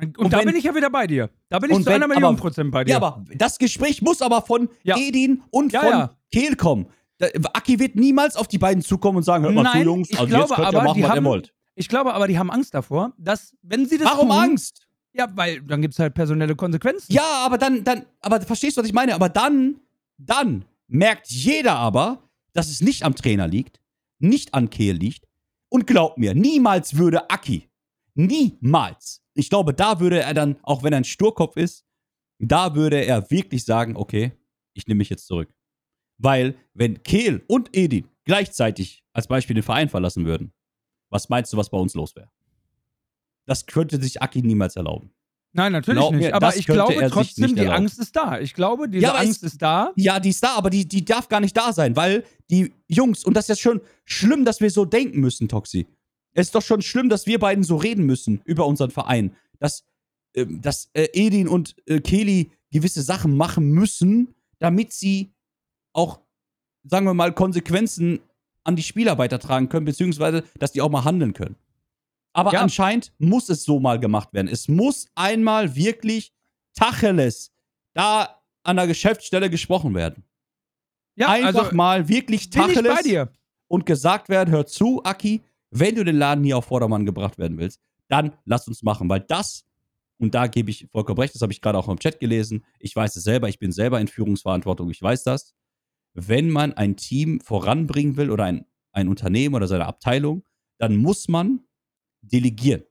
Und, 0.00 0.16
Und 0.18 0.32
da 0.32 0.38
wenn- 0.38 0.46
bin 0.46 0.56
ich 0.56 0.64
ja 0.64 0.74
wieder 0.74 0.88
bei 0.90 1.06
dir. 1.06 1.28
Da 1.48 1.58
bin 1.58 1.70
ich 1.70 1.76
zu 1.78 1.86
wenn- 1.86 1.94
einer 1.94 2.08
Million 2.08 2.24
aber- 2.34 2.36
Prozent 2.40 2.70
bei 2.70 2.84
dir. 2.84 2.92
Ja, 2.92 2.96
aber 2.96 3.22
das 3.34 3.58
Gespräch 3.58 4.00
muss 4.02 4.22
aber 4.22 4.40
von 4.42 4.68
Ja. 4.82 4.96
Edin 4.96 5.42
und 5.50 5.72
Ja, 5.72 5.80
von 5.80 5.90
ja. 5.90 6.10
Kehl 6.32 6.56
kommen. 6.56 6.86
Da, 7.18 7.26
Aki 7.52 7.78
wird 7.78 7.96
niemals 7.96 8.34
auf 8.36 8.48
die 8.48 8.56
beiden 8.56 8.82
zukommen 8.82 9.18
und 9.18 9.24
sagen, 9.24 9.44
hört 9.44 9.54
mal 9.54 9.62
Nein, 9.64 9.82
zu, 9.82 9.88
Jungs, 9.88 10.10
ich 10.10 10.18
also 10.18 10.28
glaube 10.28 10.42
jetzt 10.44 10.54
könnt 10.56 10.64
ihr 10.64 10.68
aber, 10.68 10.82
machen, 10.84 10.94
die 10.96 11.02
was 11.02 11.10
ihr 11.10 11.16
haben- 11.16 11.24
wollt. 11.26 11.54
Ich 11.74 11.88
glaube 11.88 12.14
aber, 12.14 12.28
die 12.28 12.38
haben 12.38 12.50
Angst 12.50 12.72
davor, 12.74 13.12
dass, 13.18 13.54
wenn 13.62 13.86
sie 13.86 13.98
das 13.98 14.06
Warum 14.08 14.28
tun, 14.30 14.38
Angst? 14.38 14.86
Ja, 15.12 15.26
weil 15.34 15.60
dann 15.62 15.82
gibt 15.82 15.92
es 15.94 15.98
halt 15.98 16.14
personelle 16.14 16.54
Konsequenzen. 16.56 17.12
Ja, 17.12 17.44
aber 17.44 17.58
dann, 17.58 17.84
dann, 17.84 18.06
aber 18.20 18.40
verstehst 18.40 18.76
du, 18.76 18.80
was 18.80 18.86
ich 18.88 18.94
meine? 18.94 19.14
Aber 19.14 19.28
dann, 19.28 19.80
dann 20.16 20.64
merkt 20.90 21.30
jeder 21.30 21.76
aber, 21.76 22.28
dass 22.52 22.68
es 22.68 22.80
nicht 22.80 23.04
am 23.04 23.14
Trainer 23.14 23.48
liegt, 23.48 23.80
nicht 24.18 24.54
an 24.54 24.70
Kehl 24.70 24.96
liegt. 24.96 25.26
Und 25.68 25.86
glaub 25.86 26.18
mir, 26.18 26.34
niemals 26.34 26.96
würde 26.96 27.30
Aki, 27.30 27.70
niemals, 28.14 29.22
ich 29.34 29.48
glaube, 29.48 29.72
da 29.72 30.00
würde 30.00 30.20
er 30.20 30.34
dann, 30.34 30.58
auch 30.62 30.82
wenn 30.82 30.92
er 30.92 30.98
ein 30.98 31.04
Sturkopf 31.04 31.56
ist, 31.56 31.86
da 32.38 32.74
würde 32.74 33.04
er 33.04 33.30
wirklich 33.30 33.64
sagen, 33.64 33.96
okay, 33.96 34.32
ich 34.74 34.86
nehme 34.86 34.98
mich 34.98 35.10
jetzt 35.10 35.26
zurück. 35.26 35.54
Weil, 36.18 36.58
wenn 36.74 37.02
Kehl 37.02 37.44
und 37.46 37.74
Edin 37.74 38.08
gleichzeitig 38.24 39.04
als 39.12 39.28
Beispiel 39.28 39.54
den 39.54 39.62
Verein 39.62 39.88
verlassen 39.88 40.26
würden, 40.26 40.52
was 41.08 41.28
meinst 41.28 41.52
du, 41.52 41.56
was 41.56 41.70
bei 41.70 41.78
uns 41.78 41.94
los 41.94 42.14
wäre? 42.16 42.30
Das 43.46 43.66
könnte 43.66 44.00
sich 44.00 44.20
Aki 44.20 44.42
niemals 44.42 44.76
erlauben. 44.76 45.12
Nein, 45.52 45.72
natürlich 45.72 45.98
Glaub 45.98 46.12
nicht. 46.14 46.26
mir, 46.28 46.34
Aber 46.34 46.54
ich 46.56 46.64
glaube 46.66 46.94
trotzdem, 47.10 47.56
die. 47.56 47.66
Angst 47.66 47.98
ist 47.98 48.14
da. 48.14 48.38
Ich 48.38 48.54
glaube, 48.54 48.88
diese 48.88 49.02
Ja, 49.02 49.14
Angst 49.14 49.42
es- 49.42 49.54
ist 49.54 49.62
da. 49.62 49.92
Ja, 49.96 50.20
die 50.20 50.28
ist 50.30 50.42
da, 50.44 50.54
aber 50.54 50.70
die, 50.70 50.86
die 50.86 51.04
darf 51.04 51.28
gar 51.28 51.40
nicht 51.40 51.56
da 51.56 51.72
sein, 51.72 51.96
weil 51.96 52.24
die 52.50 52.72
Jungs, 52.86 53.24
und 53.24 53.34
das 53.36 53.48
ist 53.48 53.58
ja 53.58 53.70
schon 53.70 53.80
schlimm, 54.04 54.44
dass 54.44 54.60
wir 54.60 54.70
so 54.70 54.84
denken 54.84 55.18
müssen, 55.20 55.48
Toxi. 55.48 55.86
Es 56.34 56.46
ist 56.48 56.54
doch 56.54 56.62
schon 56.62 56.82
schlimm, 56.82 57.08
dass 57.08 57.26
wir 57.26 57.40
beiden 57.40 57.64
so 57.64 57.76
reden 57.76 58.06
müssen 58.06 58.40
über 58.44 58.66
unseren 58.66 58.92
Verein. 58.92 59.34
Dass, 59.58 59.84
ähm, 60.36 60.60
dass 60.62 60.88
äh, 60.94 61.08
Edin 61.12 61.48
und 61.48 61.74
äh, 61.86 61.98
Kelly 62.00 62.52
gewisse 62.70 63.02
Sachen 63.02 63.36
machen 63.36 63.70
müssen, 63.72 64.34
damit 64.60 64.92
sie 64.92 65.32
auch, 65.92 66.20
sagen 66.84 67.06
wir 67.06 67.14
mal, 67.14 67.32
Konsequenzen 67.34 68.20
an 68.62 68.76
die 68.76 68.84
Spieler 68.84 69.18
weitertragen 69.18 69.68
können, 69.68 69.86
beziehungsweise, 69.86 70.44
dass 70.60 70.70
die 70.70 70.80
auch 70.80 70.90
mal 70.90 71.02
handeln 71.02 71.32
können. 71.32 71.56
Aber 72.32 72.52
Ja. 72.52 72.60
anscheinend 72.60 73.12
muss 73.18 73.48
es 73.48 73.64
so 73.64 73.80
mal 73.80 73.98
gemacht 73.98 74.32
werden. 74.32 74.48
Es 74.48 74.68
muss 74.68 75.06
einmal 75.14 75.74
wirklich 75.74 76.32
Tacheles 76.74 77.52
da 77.94 78.40
an 78.62 78.76
der 78.76 78.86
Geschäftsstelle 78.86 79.50
gesprochen 79.50 79.94
werden. 79.94 80.24
Ja, 81.16 81.28
Einfach 81.28 81.64
also 81.64 81.76
mal 81.76 82.08
wirklich 82.08 82.50
Tacheles 82.50 83.02
dir. 83.02 83.32
und 83.68 83.84
gesagt 83.84 84.28
werden, 84.28 84.50
hör 84.50 84.66
zu, 84.66 85.02
Aki, 85.04 85.42
wenn 85.70 85.94
du 85.96 86.04
den 86.04 86.16
Laden 86.16 86.44
hier 86.44 86.56
auf 86.58 86.66
Vordermann 86.66 87.04
gebracht 87.04 87.36
werden 87.38 87.58
willst, 87.58 87.80
dann 88.08 88.32
lass 88.44 88.66
uns 88.68 88.82
machen, 88.82 89.08
weil 89.08 89.20
das, 89.20 89.64
und 90.18 90.34
da 90.34 90.46
gebe 90.46 90.70
ich 90.70 90.86
vollkommen 90.90 91.18
recht, 91.20 91.34
das 91.34 91.42
habe 91.42 91.52
ich 91.52 91.60
gerade 91.60 91.78
auch 91.78 91.88
im 91.88 91.98
Chat 91.98 92.20
gelesen, 92.20 92.64
ich 92.78 92.94
weiß 92.94 93.16
es 93.16 93.24
selber, 93.24 93.48
ich 93.48 93.58
bin 93.58 93.72
selber 93.72 94.00
in 94.00 94.08
Führungsverantwortung, 94.08 94.90
ich 94.90 95.00
weiß 95.02 95.24
das, 95.24 95.54
wenn 96.14 96.50
man 96.50 96.72
ein 96.74 96.96
Team 96.96 97.40
voranbringen 97.40 98.16
will 98.16 98.30
oder 98.30 98.44
ein, 98.44 98.66
ein 98.92 99.08
Unternehmen 99.08 99.54
oder 99.54 99.68
seine 99.68 99.86
Abteilung, 99.86 100.44
dann 100.78 100.96
muss 100.96 101.28
man 101.28 101.60
delegieren. 102.22 102.82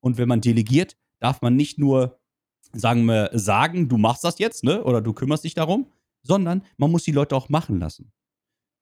Und 0.00 0.18
wenn 0.18 0.28
man 0.28 0.40
delegiert, 0.40 0.96
darf 1.18 1.42
man 1.42 1.56
nicht 1.56 1.78
nur, 1.78 2.18
sagen 2.72 3.04
wir, 3.06 3.30
sagen, 3.32 3.88
du 3.88 3.98
machst 3.98 4.24
das 4.24 4.38
jetzt, 4.38 4.64
ne, 4.64 4.82
oder 4.84 5.00
du 5.00 5.12
kümmerst 5.12 5.44
dich 5.44 5.54
darum, 5.54 5.90
sondern 6.22 6.62
man 6.76 6.90
muss 6.90 7.04
die 7.04 7.12
Leute 7.12 7.36
auch 7.36 7.48
machen 7.48 7.80
lassen. 7.80 8.12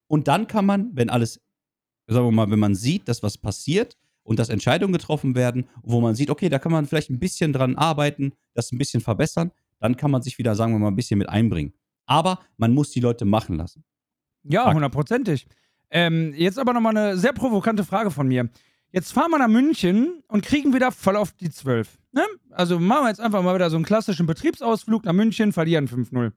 Und 0.08 0.28
dann 0.28 0.46
kann 0.46 0.66
man, 0.66 0.90
wenn 0.94 1.10
alles, 1.10 1.40
sagen 2.06 2.26
wir 2.26 2.32
mal, 2.32 2.50
wenn 2.50 2.58
man 2.58 2.74
sieht, 2.74 3.08
dass 3.08 3.22
was 3.22 3.38
passiert 3.38 3.96
und 4.22 4.38
dass 4.38 4.48
Entscheidungen 4.48 4.92
getroffen 4.92 5.34
werden, 5.34 5.68
wo 5.82 6.00
man 6.00 6.14
sieht, 6.14 6.30
okay, 6.30 6.48
da 6.48 6.58
kann 6.58 6.72
man 6.72 6.86
vielleicht 6.86 7.10
ein 7.10 7.18
bisschen 7.18 7.52
dran 7.52 7.76
arbeiten, 7.76 8.32
das 8.54 8.72
ein 8.72 8.78
bisschen 8.78 9.00
verbessern, 9.00 9.52
dann 9.78 9.96
kann 9.96 10.10
man 10.10 10.22
sich 10.22 10.38
wieder, 10.38 10.54
sagen 10.54 10.72
wir 10.72 10.78
mal, 10.78 10.88
ein 10.88 10.96
bisschen 10.96 11.18
mit 11.18 11.28
einbringen. 11.28 11.72
Aber 12.06 12.40
man 12.56 12.72
muss 12.72 12.90
die 12.90 13.00
Leute 13.00 13.24
machen 13.24 13.56
lassen. 13.56 13.84
Ja, 14.44 14.72
hundertprozentig. 14.72 15.46
Ähm, 15.90 16.34
jetzt 16.34 16.58
aber 16.58 16.72
nochmal 16.72 16.96
eine 16.96 17.16
sehr 17.16 17.32
provokante 17.32 17.84
Frage 17.84 18.10
von 18.10 18.28
mir. 18.28 18.48
Jetzt 18.96 19.12
fahren 19.12 19.30
wir 19.30 19.36
nach 19.36 19.46
München 19.46 20.22
und 20.26 20.42
kriegen 20.42 20.72
wieder 20.72 20.90
voll 20.90 21.16
auf 21.16 21.32
die 21.32 21.50
12. 21.50 21.98
Ne? 22.12 22.24
Also 22.50 22.80
machen 22.80 23.04
wir 23.04 23.08
jetzt 23.10 23.20
einfach 23.20 23.42
mal 23.42 23.54
wieder 23.54 23.68
so 23.68 23.76
einen 23.76 23.84
klassischen 23.84 24.24
Betriebsausflug 24.24 25.04
nach 25.04 25.12
München, 25.12 25.52
verlieren 25.52 25.86
5-0. 25.86 26.32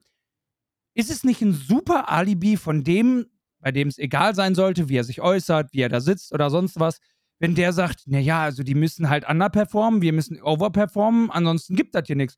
Ist 0.92 1.10
es 1.10 1.24
nicht 1.24 1.40
ein 1.40 1.54
super 1.54 2.10
Alibi 2.10 2.58
von 2.58 2.84
dem, 2.84 3.24
bei 3.60 3.72
dem 3.72 3.88
es 3.88 3.96
egal 3.96 4.34
sein 4.34 4.54
sollte, 4.54 4.90
wie 4.90 4.98
er 4.98 5.04
sich 5.04 5.22
äußert, 5.22 5.72
wie 5.72 5.80
er 5.80 5.88
da 5.88 6.02
sitzt 6.02 6.34
oder 6.34 6.50
sonst 6.50 6.78
was, 6.78 6.98
wenn 7.38 7.54
der 7.54 7.72
sagt, 7.72 8.02
naja, 8.04 8.42
also 8.42 8.62
die 8.62 8.74
müssen 8.74 9.08
halt 9.08 9.26
underperformen, 9.26 10.02
wir 10.02 10.12
müssen 10.12 10.42
overperformen, 10.42 11.30
ansonsten 11.30 11.76
gibt 11.76 11.94
das 11.94 12.08
hier 12.08 12.16
nichts. 12.16 12.36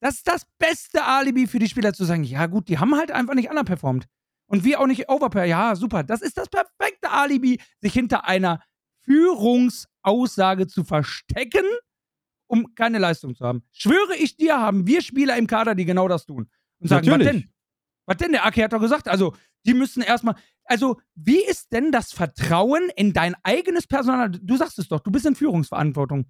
Das 0.00 0.16
ist 0.16 0.26
das 0.26 0.46
beste 0.58 1.04
Alibi 1.04 1.46
für 1.46 1.60
die 1.60 1.68
Spieler 1.68 1.92
zu 1.92 2.04
sagen, 2.04 2.24
ja 2.24 2.46
gut, 2.46 2.68
die 2.68 2.80
haben 2.80 2.96
halt 2.96 3.12
einfach 3.12 3.34
nicht 3.34 3.50
underperformt. 3.50 4.06
Und 4.46 4.64
wir 4.64 4.80
auch 4.80 4.88
nicht 4.88 5.08
overper. 5.08 5.44
Ja, 5.44 5.76
super. 5.76 6.02
Das 6.02 6.22
ist 6.22 6.36
das 6.36 6.48
perfekte 6.48 7.08
Alibi, 7.08 7.60
sich 7.80 7.92
hinter 7.92 8.24
einer 8.24 8.58
Führungsaussage 9.04 10.66
zu 10.66 10.84
verstecken, 10.84 11.64
um 12.46 12.74
keine 12.74 12.98
Leistung 12.98 13.34
zu 13.34 13.44
haben. 13.44 13.62
Schwöre 13.72 14.16
ich 14.16 14.36
dir, 14.36 14.58
haben 14.58 14.86
wir 14.86 15.02
Spieler 15.02 15.36
im 15.36 15.46
Kader, 15.46 15.74
die 15.74 15.84
genau 15.84 16.08
das 16.08 16.26
tun. 16.26 16.50
Und 16.78 16.88
sagen, 16.88 17.06
was 17.06 17.18
Natürlich. 17.18 17.42
denn? 17.42 17.50
Was 18.06 18.16
denn? 18.16 18.32
Der 18.32 18.44
Aki 18.46 18.60
hat 18.60 18.72
doch 18.72 18.80
gesagt, 18.80 19.08
also, 19.08 19.34
die 19.66 19.74
müssen 19.74 20.02
erstmal. 20.02 20.34
Also, 20.64 21.00
wie 21.14 21.42
ist 21.44 21.72
denn 21.72 21.92
das 21.92 22.12
Vertrauen 22.12 22.90
in 22.96 23.12
dein 23.12 23.34
eigenes 23.42 23.86
Personal? 23.86 24.30
Du 24.30 24.56
sagst 24.56 24.78
es 24.78 24.88
doch, 24.88 25.00
du 25.00 25.10
bist 25.10 25.26
in 25.26 25.34
Führungsverantwortung. 25.34 26.26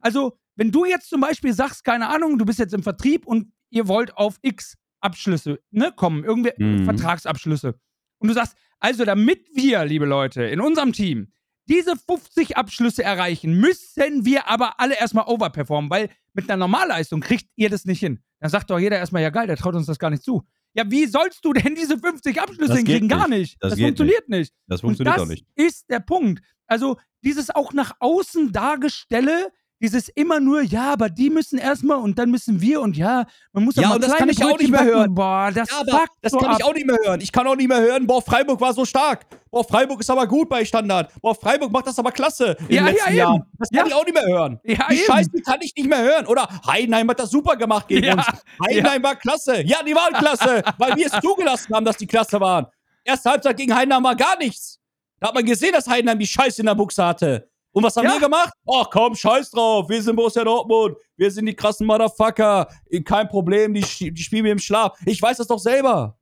Also, 0.00 0.36
wenn 0.56 0.70
du 0.70 0.84
jetzt 0.84 1.08
zum 1.08 1.20
Beispiel 1.20 1.52
sagst, 1.54 1.82
keine 1.84 2.08
Ahnung, 2.08 2.38
du 2.38 2.44
bist 2.44 2.58
jetzt 2.58 2.74
im 2.74 2.82
Vertrieb 2.82 3.26
und 3.26 3.52
ihr 3.70 3.88
wollt 3.88 4.16
auf 4.16 4.38
X 4.42 4.76
Abschlüsse 5.00 5.58
ne, 5.70 5.92
kommen, 5.94 6.24
irgendwie 6.24 6.52
Mhm. 6.58 6.84
Vertragsabschlüsse. 6.84 7.78
Und 8.18 8.28
du 8.28 8.34
sagst, 8.34 8.56
also 8.78 9.04
damit 9.04 9.46
wir, 9.54 9.84
liebe 9.84 10.06
Leute, 10.06 10.44
in 10.44 10.60
unserem 10.60 10.92
Team 10.92 11.32
diese 11.66 11.94
50 11.96 12.56
Abschlüsse 12.56 13.02
erreichen, 13.02 13.54
müssen 13.58 14.24
wir 14.24 14.48
aber 14.48 14.78
alle 14.80 14.98
erstmal 14.98 15.26
overperformen, 15.26 15.90
weil 15.90 16.10
mit 16.32 16.48
einer 16.50 16.56
Normalleistung 16.58 17.20
kriegt 17.20 17.48
ihr 17.56 17.70
das 17.70 17.84
nicht 17.84 18.00
hin. 18.00 18.22
Dann 18.40 18.50
sagt 18.50 18.70
doch 18.70 18.78
jeder 18.78 18.98
erstmal, 18.98 19.22
ja 19.22 19.30
geil, 19.30 19.46
der 19.46 19.56
traut 19.56 19.74
uns 19.74 19.86
das 19.86 19.98
gar 19.98 20.10
nicht 20.10 20.22
zu. 20.22 20.42
Ja, 20.74 20.90
wie 20.90 21.06
sollst 21.06 21.44
du 21.44 21.52
denn 21.52 21.74
diese 21.76 21.98
50 21.98 22.40
Abschlüsse 22.40 22.68
Das 22.68 22.76
hinkriegen? 22.78 23.08
Gar 23.08 23.28
nicht. 23.28 23.38
nicht. 23.38 23.56
Das 23.60 23.70
Das, 23.72 23.80
funktioniert 23.80 24.28
nicht. 24.28 24.52
Das 24.66 24.80
Und 24.82 24.88
funktioniert 24.88 25.16
das 25.16 25.22
auch 25.22 25.28
nicht. 25.28 25.46
ist 25.54 25.88
der 25.88 26.00
Punkt. 26.00 26.42
Also 26.66 26.98
dieses 27.22 27.50
auch 27.50 27.72
nach 27.72 27.92
außen 28.00 28.52
Dargestelle, 28.52 29.50
dieses 29.84 30.08
immer 30.08 30.40
nur, 30.40 30.62
ja, 30.62 30.92
aber 30.94 31.10
die 31.10 31.28
müssen 31.28 31.58
erstmal 31.58 31.98
und 31.98 32.18
dann 32.18 32.30
müssen 32.30 32.60
wir 32.62 32.80
und 32.80 32.96
ja, 32.96 33.26
man 33.52 33.64
muss 33.64 33.76
Ja, 33.76 33.82
auch 33.82 33.88
mal 33.90 33.94
und 33.96 34.04
das 34.04 34.14
kann 34.16 34.28
ich 34.30 34.42
auch 34.42 34.48
Brötchen 34.48 34.58
nicht 34.62 34.70
mehr 34.70 34.80
backen. 34.80 34.94
hören. 34.94 35.14
Boah, 35.14 35.50
das 35.54 35.70
Ja, 35.70 35.80
aber 35.80 36.04
das 36.22 36.32
so 36.32 36.38
kann 36.38 36.50
ab. 36.52 36.56
ich 36.58 36.64
auch 36.64 36.72
nicht 36.72 36.86
mehr 36.86 36.96
hören. 37.04 37.20
Ich 37.20 37.30
kann 37.30 37.46
auch 37.46 37.54
nicht 37.54 37.68
mehr 37.68 37.80
hören, 37.80 38.06
boah, 38.06 38.22
Freiburg 38.22 38.60
war 38.62 38.72
so 38.72 38.84
stark. 38.86 39.26
Boah, 39.50 39.62
Freiburg 39.62 40.00
ist 40.00 40.08
aber 40.10 40.26
gut 40.26 40.48
bei 40.48 40.64
Standard. 40.64 41.12
Boah, 41.20 41.34
Freiburg 41.34 41.70
macht 41.70 41.86
das 41.86 41.98
aber 41.98 42.10
klasse 42.12 42.56
in 42.68 42.76
Ja, 42.76 42.82
den 42.82 42.86
ja, 42.86 42.90
letzten 42.92 43.08
eben. 43.10 43.16
Jahren. 43.18 43.42
Das 43.58 43.68
kann 43.68 43.80
Ja. 43.80 43.86
ich 43.86 43.94
auch 43.94 44.04
nicht 44.06 44.14
mehr 44.14 44.26
hören. 44.26 44.60
Ja, 44.64 44.86
die. 44.90 44.96
Scheiße 44.96 45.30
kann 45.46 45.58
ich 45.60 45.74
nicht 45.76 45.88
mehr 45.88 46.02
hören. 46.02 46.26
Oder 46.26 46.48
Heidenheim 46.66 47.08
hat 47.10 47.20
das 47.20 47.30
super 47.30 47.54
gemacht 47.56 47.86
gegen 47.86 48.06
Ja, 48.06 48.14
uns. 48.14 48.26
Heidenheim 48.66 49.02
war 49.02 49.16
klasse. 49.16 49.62
Ja, 49.66 49.82
die 49.86 49.94
waren 49.94 50.14
klasse, 50.14 50.62
weil 50.78 50.96
wir 50.96 51.06
es 51.06 51.12
zugelassen 51.20 51.74
haben, 51.74 51.84
dass 51.84 51.98
die 51.98 52.06
klasse 52.06 52.40
waren. 52.40 52.66
Erste 53.04 53.30
Halbzeit 53.30 53.56
gegen 53.58 53.74
Heidenheim 53.74 54.02
war 54.02 54.16
gar 54.16 54.38
nichts. 54.38 54.80
Da 55.20 55.28
hat 55.28 55.34
man 55.34 55.44
gesehen, 55.44 55.72
dass 55.72 55.86
Heidenheim 55.86 56.18
die 56.18 56.26
Scheiße 56.26 56.62
in 56.62 56.66
der 56.66 56.74
Buchse 56.74 57.04
hatte. 57.04 57.48
Und 57.74 57.82
was 57.82 57.96
haben 57.96 58.04
Ja. 58.04 58.12
wir 58.12 58.20
gemacht? 58.20 58.52
Ach 58.72 58.88
komm, 58.90 59.14
scheiß 59.16 59.50
drauf. 59.50 59.88
Wir 59.88 60.00
sind 60.00 60.14
Borussia 60.14 60.44
Dortmund. 60.44 60.96
Wir 61.16 61.30
sind 61.30 61.46
die 61.46 61.54
krassen 61.54 61.86
Motherfucker. 61.86 62.68
Kein 63.04 63.28
Problem, 63.28 63.74
die, 63.74 63.82
die 64.12 64.22
spielen 64.22 64.44
wir 64.44 64.52
im 64.52 64.58
Schlaf. 64.60 64.96
Ich 65.04 65.20
weiß 65.20 65.38
das 65.38 65.48
doch 65.48 65.58
selber. 65.58 66.16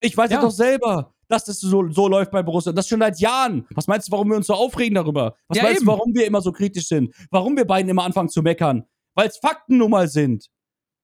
Ich 0.00 0.16
weiß 0.16 0.30
Ja. 0.30 0.36
das 0.36 0.44
doch 0.44 0.56
selber, 0.56 1.12
dass 1.26 1.44
das 1.44 1.58
so, 1.58 1.90
so 1.90 2.06
läuft 2.06 2.30
bei 2.30 2.44
Borussia. 2.44 2.70
Das 2.70 2.86
schon 2.86 3.00
seit 3.00 3.18
Jahren. 3.18 3.66
Was 3.74 3.88
meinst 3.88 4.06
du, 4.06 4.12
warum 4.12 4.28
wir 4.30 4.36
uns 4.36 4.46
so 4.46 4.54
aufregen 4.54 4.94
darüber? 4.94 5.34
Was 5.48 5.58
Ja, 5.58 5.64
meinst 5.64 5.78
eben. 5.80 5.86
du, 5.86 5.92
warum 5.92 6.14
wir 6.14 6.24
immer 6.26 6.40
so 6.40 6.52
kritisch 6.52 6.86
sind? 6.86 7.12
Warum 7.32 7.56
wir 7.56 7.64
beiden 7.66 7.90
immer 7.90 8.04
anfangen 8.04 8.28
zu 8.28 8.40
meckern? 8.42 8.84
Weil 9.16 9.26
es 9.28 9.36
Fakten 9.38 9.78
nun 9.78 9.90
mal 9.90 10.06
sind. 10.06 10.46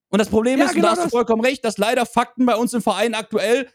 Und 0.09 0.19
das 0.19 0.29
Problem 0.29 0.61
ist, 0.61 0.69
und 0.69 0.75
genau 0.75 0.87
da 0.91 0.95
hast 0.95 1.05
du 1.05 1.09
vollkommen 1.09 1.43
recht, 1.43 1.65
dass 1.65 1.77
leider 1.77 2.05
Fakten 2.05 2.45
bei 2.45 2.55
uns 2.55 2.73
im 2.73 2.81
Verein 2.81 3.13
aktuell 3.13 3.67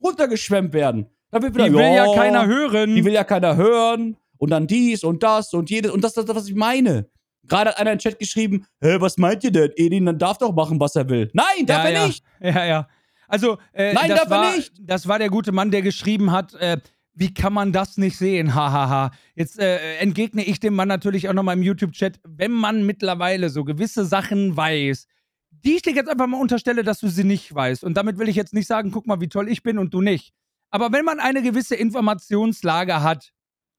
runtergeschwemmt 0.00 0.72
werden. 0.72 1.06
Da 1.32 1.42
wird 1.42 1.54
wieder, 1.54 1.64
Die 1.68 1.72
will 1.74 1.80
ja, 1.94 2.14
keiner 2.14 2.46
hören. 2.46 2.94
die 2.94 3.04
will 3.04 3.12
ja 3.14 3.24
keiner 3.24 3.56
hören. 3.56 4.16
Und 4.42 4.50
dann 4.50 4.66
dies 4.66 5.04
und 5.04 5.22
das 5.22 5.54
und 5.54 5.70
jedes. 5.70 5.92
Und 5.92 6.02
das 6.02 6.16
ist 6.16 6.28
das, 6.28 6.34
was 6.34 6.48
ich 6.48 6.56
meine. 6.56 7.08
Gerade 7.46 7.70
hat 7.70 7.78
einer 7.78 7.92
im 7.92 8.00
Chat 8.00 8.18
geschrieben, 8.18 8.66
hä, 8.80 8.96
was 8.98 9.16
meint 9.16 9.44
ihr 9.44 9.52
denn? 9.52 9.70
Edin, 9.76 10.06
dann 10.06 10.18
darf 10.18 10.38
doch 10.38 10.52
machen, 10.52 10.80
was 10.80 10.96
er 10.96 11.08
will. 11.08 11.30
Nein, 11.32 11.64
darf 11.64 11.84
ja, 11.84 11.90
er 11.90 11.92
ja. 11.92 12.06
nicht. 12.08 12.24
Ja, 12.40 12.64
ja. 12.64 12.88
Also, 13.28 13.58
äh, 13.72 13.92
Nein, 13.92 14.08
das, 14.08 14.28
war, 14.28 14.56
nicht. 14.56 14.72
das 14.80 15.06
war 15.06 15.20
der 15.20 15.30
gute 15.30 15.52
Mann, 15.52 15.70
der 15.70 15.80
geschrieben 15.80 16.32
hat, 16.32 16.54
äh, 16.54 16.78
wie 17.14 17.32
kann 17.32 17.52
man 17.52 17.72
das 17.72 17.98
nicht 17.98 18.16
sehen? 18.16 18.52
Hahaha. 18.52 19.12
Jetzt 19.36 19.60
äh, 19.60 19.98
entgegne 19.98 20.42
ich 20.42 20.58
dem 20.58 20.74
Mann 20.74 20.88
natürlich 20.88 21.28
auch 21.28 21.34
nochmal 21.34 21.56
im 21.56 21.62
YouTube-Chat, 21.62 22.18
wenn 22.24 22.50
man 22.50 22.84
mittlerweile 22.84 23.48
so 23.48 23.62
gewisse 23.62 24.04
Sachen 24.04 24.56
weiß, 24.56 25.06
die 25.52 25.76
ich 25.76 25.82
dir 25.82 25.92
jetzt 25.92 26.10
einfach 26.10 26.26
mal 26.26 26.40
unterstelle, 26.40 26.82
dass 26.82 26.98
du 26.98 27.06
sie 27.06 27.22
nicht 27.22 27.54
weißt. 27.54 27.84
Und 27.84 27.96
damit 27.96 28.18
will 28.18 28.28
ich 28.28 28.34
jetzt 28.34 28.54
nicht 28.54 28.66
sagen, 28.66 28.90
guck 28.90 29.06
mal, 29.06 29.20
wie 29.20 29.28
toll 29.28 29.48
ich 29.48 29.62
bin 29.62 29.78
und 29.78 29.94
du 29.94 30.00
nicht. 30.00 30.32
Aber 30.70 30.90
wenn 30.90 31.04
man 31.04 31.20
eine 31.20 31.42
gewisse 31.42 31.76
Informationslage 31.76 33.04
hat 33.04 33.32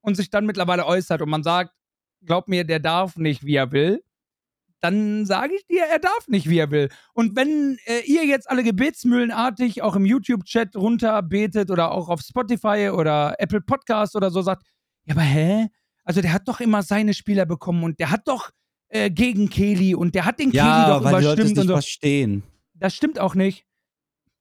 und 0.04 0.16
sich 0.16 0.30
dann 0.30 0.46
mittlerweile 0.46 0.86
äußert 0.86 1.22
und 1.22 1.30
man 1.30 1.44
sagt, 1.44 1.74
glaub 2.26 2.48
mir, 2.48 2.64
der 2.64 2.80
darf 2.80 3.18
nicht, 3.18 3.44
wie 3.44 3.56
er 3.56 3.72
will, 3.72 4.04
dann 4.82 5.26
sage 5.26 5.56
ich 5.56 5.66
dir, 5.66 5.86
er 5.86 6.00
darf 6.00 6.28
nicht, 6.28 6.50
wie 6.50 6.58
er 6.58 6.70
will. 6.70 6.90
Und 7.14 7.38
wenn 7.38 7.78
äh, 7.86 8.02
ihr 8.06 8.26
jetzt 8.26 8.50
alle 8.50 8.64
gebetsmühlenartig 8.64 9.82
auch 9.82 9.96
im 9.96 10.06
YouTube-Chat 10.06 10.76
runterbetet 10.76 11.72
oder 11.72 11.92
auch 11.92 12.10
auf 12.10 12.20
Spotify 12.20 12.92
oder 12.94 13.36
Apple 13.40 13.62
Podcast 13.62 14.16
oder 14.16 14.30
so 14.30 14.42
sagt, 14.42 14.64
ja, 15.06 15.16
aber 15.16 15.24
hä? 15.24 15.68
Also 16.04 16.22
der 16.22 16.34
hat 16.34 16.50
doch 16.50 16.60
immer 16.60 16.84
seine 16.84 17.14
Spieler 17.14 17.46
bekommen 17.46 17.84
und 17.84 18.00
der 18.00 18.12
hat 18.12 18.28
doch 18.28 18.50
äh, 18.90 19.10
gegen 19.10 19.50
Kelly 19.50 19.96
und 19.96 20.16
der 20.16 20.26
hat 20.26 20.40
den 20.40 20.52
Kelly 20.52 20.86
doch 20.88 21.00
überstimmt 21.00 21.58
und 21.58 21.68
so. 21.68 21.74
verstehen. 21.74 22.44
Das 22.74 22.94
stimmt 22.94 23.20
auch 23.20 23.36
nicht. 23.36 23.66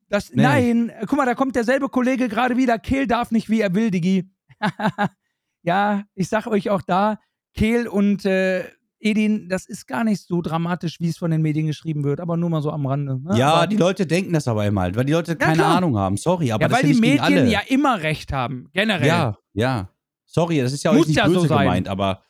Das, 0.09 0.31
Nee. 0.31 0.43
Nein, 0.43 0.93
guck 1.07 1.19
mal, 1.19 1.25
da 1.25 1.35
kommt 1.35 1.55
derselbe 1.55 1.89
Kollege 1.89 2.29
gerade 2.29 2.57
wieder. 2.57 2.81
Kehl 2.81 3.07
darf 3.07 3.31
nicht, 3.31 3.49
wie 3.49 3.61
er 3.61 3.75
will, 3.75 3.93
Digi. 3.93 4.29
ja, 5.63 6.05
ich 6.15 6.29
sag 6.29 6.47
euch 6.47 6.71
auch 6.71 6.83
da, 6.83 7.19
Kehl 7.55 7.87
und 7.87 8.25
äh, 8.25 8.65
Edin, 8.99 9.49
das 9.49 9.67
ist 9.67 9.87
gar 9.87 10.05
nicht 10.05 10.23
so 10.23 10.43
dramatisch, 10.43 11.01
wie 11.01 11.09
es 11.09 11.19
von 11.19 11.31
den 11.31 11.43
Medien 11.43 11.67
geschrieben 11.67 12.05
wird, 12.05 12.21
aber 12.21 12.37
nur 12.37 12.51
mal 12.51 12.63
so 12.63 12.71
am 12.71 12.87
Rande. 12.87 13.21
Ne? 13.21 13.37
Ja, 13.37 13.55
aber, 13.55 13.67
die 13.67 13.77
Leute 13.77 14.07
denken 14.07 14.33
das 14.33 14.47
aber 14.47 14.65
immer, 14.65 14.95
weil 14.95 15.05
die 15.05 15.13
Leute 15.13 15.35
keine 15.37 15.57
klar. 15.57 15.77
Ahnung 15.79 15.99
haben. 15.99 16.17
Sorry, 16.17 16.53
aber 16.53 16.63
ja, 16.63 16.69
das 16.69 16.79
weil 16.83 16.93
die 16.93 17.01
Medien 17.01 17.49
ja 17.49 17.61
immer 17.67 18.01
recht 18.03 18.33
haben, 18.33 18.69
generell. 18.73 19.07
Ja, 19.09 19.37
ja. 19.55 19.89
Sorry, 20.25 20.61
das 20.61 20.73
ist 20.73 20.85
ja 20.85 20.93
auch 20.93 20.95
Muss 20.95 21.09
nicht 21.09 21.17
ja 21.17 21.27
so 21.29 21.35
böse 21.35 21.49
sein. 21.49 21.65
gemeint, 21.65 21.89
aber 21.89 22.23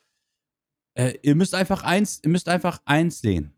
äh, 0.95 1.13
ihr 1.21 1.35
müsst 1.35 1.53
einfach 1.55 1.83
eins, 1.83 2.19
ihr 2.23 2.29
müsst 2.29 2.49
einfach 2.49 2.81
eins 2.85 3.21
sehen. 3.21 3.53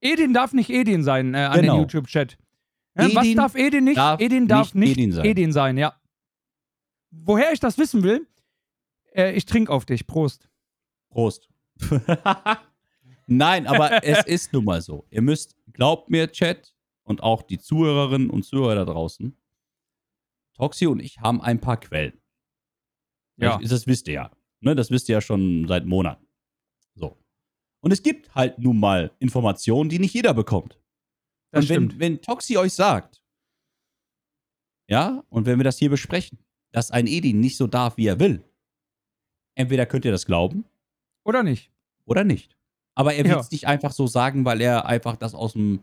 Edin 0.00 0.32
darf 0.32 0.52
nicht 0.52 0.70
Edin 0.70 1.02
sein 1.02 1.34
äh, 1.34 1.38
an 1.38 1.60
Genau. 1.60 1.74
den 1.74 1.80
YouTube-Chat. 1.82 2.38
Ja, 2.96 3.14
was 3.14 3.24
Edin 3.24 3.36
darf 3.36 3.54
Edin 3.54 3.84
nicht? 3.84 3.96
darf 3.96 4.20
Edin 4.20 4.48
darf 4.48 4.74
nicht 4.74 4.96
nicht, 4.96 4.98
Edin 5.18 5.24
Edin, 5.24 5.52
sein. 5.52 5.76
sein. 5.76 5.78
ja. 5.78 5.94
Woher 7.10 7.52
ich 7.52 7.60
das 7.60 7.78
wissen 7.78 8.02
will, 8.02 8.26
äh, 9.18 9.32
ich 9.32 9.44
trinke 9.44 9.72
auf 9.72 9.84
dich. 9.84 10.06
Prost. 10.06 10.48
Prost. 11.10 11.48
Nein, 13.26 13.66
aber 13.66 14.02
es 14.04 14.24
ist 14.26 14.52
nun 14.52 14.64
mal 14.64 14.80
so. 14.80 15.06
Ihr 15.10 15.22
müsst, 15.22 15.56
glaubt 15.72 16.08
mir, 16.08 16.30
Chat 16.32 16.74
und 17.02 17.22
auch 17.22 17.42
die 17.42 17.58
Zuhörerinnen 17.58 18.30
und 18.30 18.44
Zuhörer 18.44 18.74
da 18.74 18.84
draußen, 18.84 19.36
Toxi 20.54 20.86
und 20.86 21.00
ich 21.00 21.20
haben 21.20 21.40
ein 21.40 21.60
paar 21.60 21.78
Quellen. 21.78 22.20
Ja. 23.36 23.58
Das 23.58 23.86
wisst 23.86 24.08
ihr 24.08 24.14
ja. 24.14 24.30
Ne, 24.60 24.74
das 24.74 24.90
wisst 24.90 25.08
ihr 25.08 25.14
ja 25.14 25.20
schon 25.20 25.68
seit 25.68 25.86
Monaten. 25.86 26.26
So. 26.94 27.16
Und 27.80 27.92
es 27.92 28.02
gibt 28.02 28.34
halt 28.34 28.58
nun 28.58 28.80
mal 28.80 29.12
Informationen, 29.20 29.88
die 29.88 30.00
nicht 30.00 30.14
jeder 30.14 30.34
bekommt. 30.34 30.80
Das 31.52 31.64
und 31.64 31.68
wenn, 31.68 31.76
stimmt. 31.76 32.00
wenn 32.00 32.20
Toxi 32.20 32.56
euch 32.56 32.72
sagt, 32.72 33.22
ja, 34.88 35.22
und 35.28 35.46
wenn 35.46 35.58
wir 35.58 35.64
das 35.64 35.78
hier 35.78 35.90
besprechen, 35.90 36.38
dass 36.72 36.90
ein 36.90 37.06
Edin 37.06 37.40
nicht 37.40 37.56
so 37.56 37.66
darf, 37.66 37.96
wie 37.96 38.06
er 38.06 38.18
will, 38.18 38.47
entweder 39.58 39.84
könnt 39.86 40.04
ihr 40.04 40.12
das 40.12 40.24
glauben 40.26 40.64
Oder 41.24 41.42
nicht? 41.42 41.70
oder 42.06 42.24
nicht. 42.24 42.56
Aber 42.94 43.12
er 43.14 43.18
wird 43.24 43.34
Ja. 43.34 43.40
es 43.40 43.50
nicht 43.52 43.66
einfach 43.68 43.92
so 43.92 44.06
sagen, 44.08 44.44
weil 44.44 44.60
er 44.60 44.86
einfach 44.86 45.14
das 45.16 45.34
aus, 45.34 45.52
dem, 45.52 45.80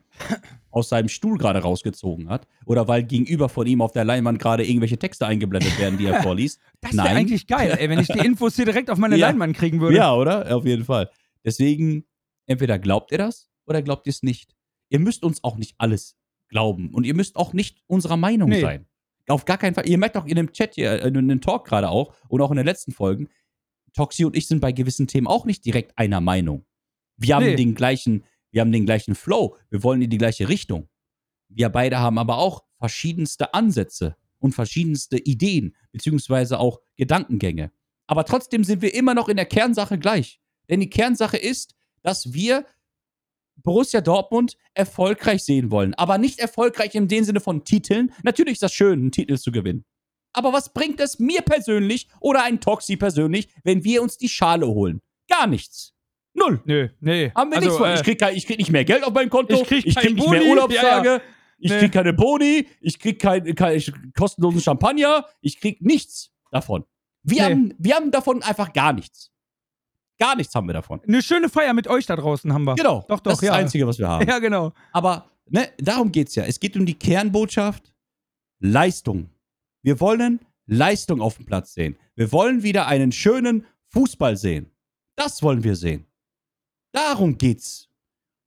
aus 0.70 0.90
seinem 0.90 1.08
Stuhl 1.08 1.38
gerade 1.38 1.60
rausgezogen 1.60 2.28
hat. 2.30 2.46
Oder 2.66 2.88
weil 2.90 3.04
gegenüber 3.04 3.48
von 3.48 3.66
ihm 3.68 3.82
auf 3.82 3.94
der 3.94 4.04
Leinwand 4.04 4.38
gerade 4.40 4.66
irgendwelche 4.68 4.98
Texte 4.98 5.26
eingeblendet 5.26 5.80
werden, 5.80 5.98
die 5.98 6.08
er 6.08 6.22
vorliest. 6.24 6.60
Das 6.82 6.94
wäre 6.94 7.08
eigentlich 7.08 7.48
geil, 7.48 7.74
ey, 7.80 7.90
wenn 7.90 8.00
ich 8.00 8.08
die 8.10 8.20
Infos 8.20 8.56
hier 8.58 8.66
direkt 8.66 8.90
auf 8.90 8.98
meine 8.98 9.16
Ja. 9.16 9.28
Leinwand 9.30 9.56
kriegen 9.56 9.80
würde. 9.80 9.96
Ja, 9.96 10.14
oder? 10.14 10.54
Auf 10.56 10.66
jeden 10.66 10.84
Fall. 10.84 11.10
Deswegen, 11.46 12.04
entweder 12.48 12.80
glaubt 12.80 13.12
ihr 13.14 13.18
das 13.18 13.50
oder 13.66 13.82
glaubt 13.82 14.08
ihr 14.08 14.12
es 14.12 14.22
nicht. 14.24 14.54
Ihr 14.90 15.00
müsst 15.00 15.24
uns 15.24 15.42
auch 15.44 15.56
nicht 15.58 15.76
alles 15.78 16.18
glauben. 16.50 16.90
Und 16.94 17.06
ihr 17.06 17.14
müsst 17.14 17.38
auch 17.38 17.54
nicht 17.54 17.82
unserer 17.88 18.18
Meinung 18.18 18.50
Nee. 18.50 18.62
sein. 18.62 18.86
Auf 19.28 19.46
gar 19.46 19.58
keinen 19.58 19.74
Fall. 19.74 19.88
Ihr 19.88 19.98
merkt 19.98 20.18
auch 20.18 20.26
in 20.26 20.36
dem 20.36 20.52
Chat 20.52 20.76
hier, 20.76 20.92
äh, 21.02 21.08
in 21.08 21.28
dem 21.30 21.42
Talk 21.42 21.66
gerade 21.66 21.90
auch 21.90 22.14
und 22.28 22.42
auch 22.42 22.52
in 22.52 22.58
den 22.58 22.66
letzten 22.66 22.92
Folgen, 22.92 23.30
Toxi 23.96 24.26
und 24.26 24.36
ich 24.36 24.48
sind 24.48 24.60
bei 24.60 24.72
gewissen 24.72 25.08
Themen 25.08 25.28
auch 25.28 25.46
nicht 25.46 25.66
direkt 25.66 25.98
einer 25.98 26.22
Meinung. 26.22 26.66
Wir 27.18 27.36
haben 27.36 27.46
Nee. 27.46 27.56
den 27.56 27.76
gleichen, 27.76 28.24
wir 28.52 28.62
haben 28.62 28.72
den 28.72 28.86
gleichen 28.86 29.16
Flow. 29.16 29.56
Wir 29.70 29.84
wollen 29.84 30.02
in 30.02 30.10
die 30.10 30.18
gleiche 30.18 30.50
Richtung. 30.50 30.90
Wir 31.50 31.70
beide 31.70 32.00
haben 32.00 32.18
aber 32.18 32.38
auch 32.38 32.64
verschiedenste 32.78 33.54
Ansätze 33.54 34.16
und 34.40 34.54
verschiedenste 34.54 35.18
Ideen, 35.18 35.76
beziehungsweise 35.92 36.60
auch 36.60 36.82
Gedankengänge. 36.98 37.72
Aber 38.08 38.26
trotzdem 38.26 38.64
sind 38.64 38.82
wir 38.82 38.94
immer 38.94 39.14
noch 39.14 39.30
in 39.30 39.38
der 39.38 39.46
Kernsache 39.46 39.98
gleich. 39.98 40.40
Denn 40.70 40.80
die 40.80 40.90
Kernsache 40.90 41.38
ist, 41.38 41.76
dass 42.02 42.34
wir 42.34 42.66
Borussia 43.56 44.02
Dortmund 44.02 44.58
erfolgreich 44.74 45.44
sehen 45.44 45.72
wollen. 45.72 45.94
Aber 45.94 46.18
nicht 46.18 46.40
erfolgreich 46.40 46.92
dem 46.92 47.24
Sinne 47.24 47.40
von 47.40 47.64
Titeln. 47.64 48.12
Natürlich 48.24 48.54
ist 48.54 48.64
das 48.64 48.74
schön, 48.74 49.00
einen 49.00 49.12
Titel 49.12 49.38
zu 49.38 49.52
gewinnen. 49.52 49.86
Aber 50.36 50.54
was 50.54 50.74
bringt 50.74 51.00
es 51.00 51.20
mir 51.20 51.42
persönlich 51.42 52.08
oder 52.20 52.44
ein 52.44 52.60
Toxi 52.60 52.98
persönlich, 52.98 53.48
wenn 53.64 53.84
wir 53.84 54.02
uns 54.02 54.18
die 54.18 54.30
Schale 54.30 54.68
holen? 54.68 55.02
Gar 55.30 55.48
nichts. 55.48 55.94
Null. 56.34 56.62
Nö, 56.66 56.90
nee. 57.00 57.32
Haben 57.34 57.50
wir 57.52 57.58
also, 57.58 57.70
nichts 57.70 57.78
von. 57.78 57.90
äh, 57.90 57.96
Ich 57.96 58.04
krieg, 58.04 58.22
ich 58.36 58.46
krieg 58.46 58.58
nicht 58.60 58.72
mehr 58.72 58.84
Geld 58.86 59.04
auf 59.06 59.14
mein 59.14 59.30
Konto. 59.30 59.54
Ich 59.56 59.64
krieg 59.68 59.86
ich 59.86 59.96
krieg 59.96 60.16
nicht 60.16 60.30
mehr 60.30 60.40
Boni. 60.42 60.52
Urlaubstage. 60.52 61.10
Ja, 61.10 61.22
Ich 61.58 61.72
Nee. 61.72 61.80
krieg 61.80 61.92
keine 61.94 62.12
Boni. 62.14 62.68
Ich 62.82 63.00
krieg 63.00 63.20
keinen 63.20 63.56
kein, 63.56 63.82
kostenlosen 64.18 64.60
Champagner. 64.62 65.26
Ich 65.42 65.60
krieg 65.60 65.82
nichts 65.82 66.32
davon. 66.52 66.84
Wir, 67.24 67.44
Nee. 67.48 67.52
haben, 67.54 67.74
wir 67.80 67.96
haben 67.96 68.12
davon 68.12 68.44
einfach 68.44 68.74
gar 68.74 68.92
nichts. 68.94 69.32
Gar 70.20 70.36
nichts 70.36 70.54
haben 70.56 70.68
wir 70.68 70.74
davon. 70.74 71.02
Eine 71.08 71.22
schöne 71.22 71.48
Feier 71.50 71.74
mit 71.74 71.88
euch 71.88 72.06
da 72.06 72.16
draußen 72.18 72.54
haben 72.54 72.64
wir. 72.66 72.76
Genau. 72.76 73.00
Doch, 73.08 73.20
doch, 73.20 73.20
das 73.22 73.36
ist 73.36 73.42
ja. 73.44 73.52
das 73.54 73.60
Einzige, 73.62 73.88
was 73.88 73.98
wir 74.00 74.08
haben. 74.10 74.26
Ja, 74.30 74.40
genau. 74.40 74.74
Aber 74.92 75.32
ne, 75.50 75.70
darum 75.78 76.12
geht's 76.12 76.36
ja. 76.36 76.44
Es 76.44 76.60
geht 76.60 76.76
um 76.78 76.86
die 76.86 76.94
Kernbotschaft 76.94 77.94
Leistung. 78.60 79.30
Wir 79.86 80.00
wollen 80.00 80.40
Leistung 80.66 81.22
auf 81.22 81.36
dem 81.38 81.46
Platz 81.46 81.76
sehen. 81.76 81.96
Wir 82.16 82.32
wollen 82.32 82.64
wieder 82.64 82.88
einen 82.88 83.12
schönen 83.12 83.68
Fußball 83.90 84.36
sehen. 84.36 84.72
Das 85.16 85.44
wollen 85.44 85.64
wir 85.64 85.76
sehen. 85.76 86.08
Darum 86.92 87.38
geht's. 87.38 87.88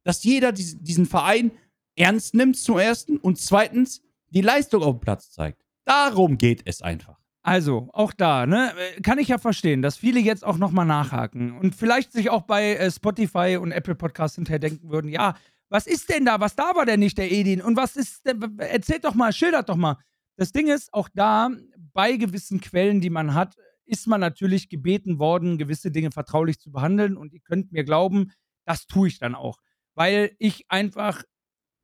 Dass 0.02 0.24
jeder 0.24 0.50
dies- 0.50 0.78
diesen 0.80 1.06
Verein 1.06 1.52
ernst 1.94 2.34
nimmt 2.34 2.56
zum 2.56 2.78
ersten 2.78 3.18
und 3.18 3.38
zweitens 3.38 4.02
die 4.30 4.40
Leistung 4.40 4.82
auf 4.82 4.96
dem 4.96 5.00
Platz 5.00 5.30
zeigt. 5.30 5.64
Darum 5.84 6.38
geht 6.38 6.62
es 6.64 6.82
einfach. 6.82 7.18
Also, 7.42 7.88
auch 7.92 8.12
da, 8.12 8.44
ne, 8.44 8.72
kann 9.04 9.18
ich 9.18 9.28
ja 9.28 9.38
verstehen, 9.38 9.80
dass 9.80 9.96
viele 9.96 10.18
jetzt 10.18 10.44
auch 10.44 10.58
nochmal 10.58 10.86
nachhaken 10.86 11.56
und 11.56 11.72
vielleicht 11.74 12.10
sich 12.12 12.30
auch 12.30 12.42
bei 12.42 12.74
äh, 12.74 12.90
Spotify 12.90 13.58
und 13.60 13.70
Apple 13.70 13.94
Podcasts 13.94 14.34
hinterher 14.34 14.58
denken 14.58 14.90
würden, 14.90 15.08
ja, 15.08 15.36
was 15.68 15.86
ist 15.86 16.08
denn 16.10 16.24
da? 16.24 16.40
Was 16.40 16.56
da 16.56 16.74
war 16.74 16.84
denn 16.84 16.98
nicht 17.00 17.16
der 17.16 17.30
Edin? 17.30 17.62
Und 17.62 17.76
was 17.76 17.96
ist 17.96 18.26
denn, 18.26 18.58
erzählt 18.58 19.04
doch 19.04 19.14
mal, 19.14 19.32
schildert 19.32 19.68
doch 19.68 19.76
mal. 19.76 19.98
Das 20.38 20.52
Ding 20.52 20.68
ist, 20.68 20.94
auch 20.94 21.08
da, 21.12 21.50
bei 21.92 22.16
gewissen 22.16 22.60
Quellen, 22.60 23.00
die 23.00 23.10
man 23.10 23.34
hat, 23.34 23.56
ist 23.86 24.06
man 24.06 24.20
natürlich 24.20 24.68
gebeten 24.68 25.18
worden, 25.18 25.58
gewisse 25.58 25.90
Dinge 25.90 26.12
vertraulich 26.12 26.60
zu 26.60 26.70
behandeln 26.70 27.16
und 27.16 27.32
ihr 27.32 27.40
könnt 27.40 27.72
mir 27.72 27.82
glauben, 27.82 28.30
das 28.64 28.86
tue 28.86 29.08
ich 29.08 29.18
dann 29.18 29.34
auch. 29.34 29.58
Weil 29.94 30.30
ich 30.38 30.66
einfach 30.68 31.24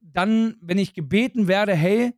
dann, 0.01 0.57
wenn 0.61 0.79
ich 0.79 0.95
gebeten 0.95 1.49
werde, 1.49 1.75
hey, 1.75 2.13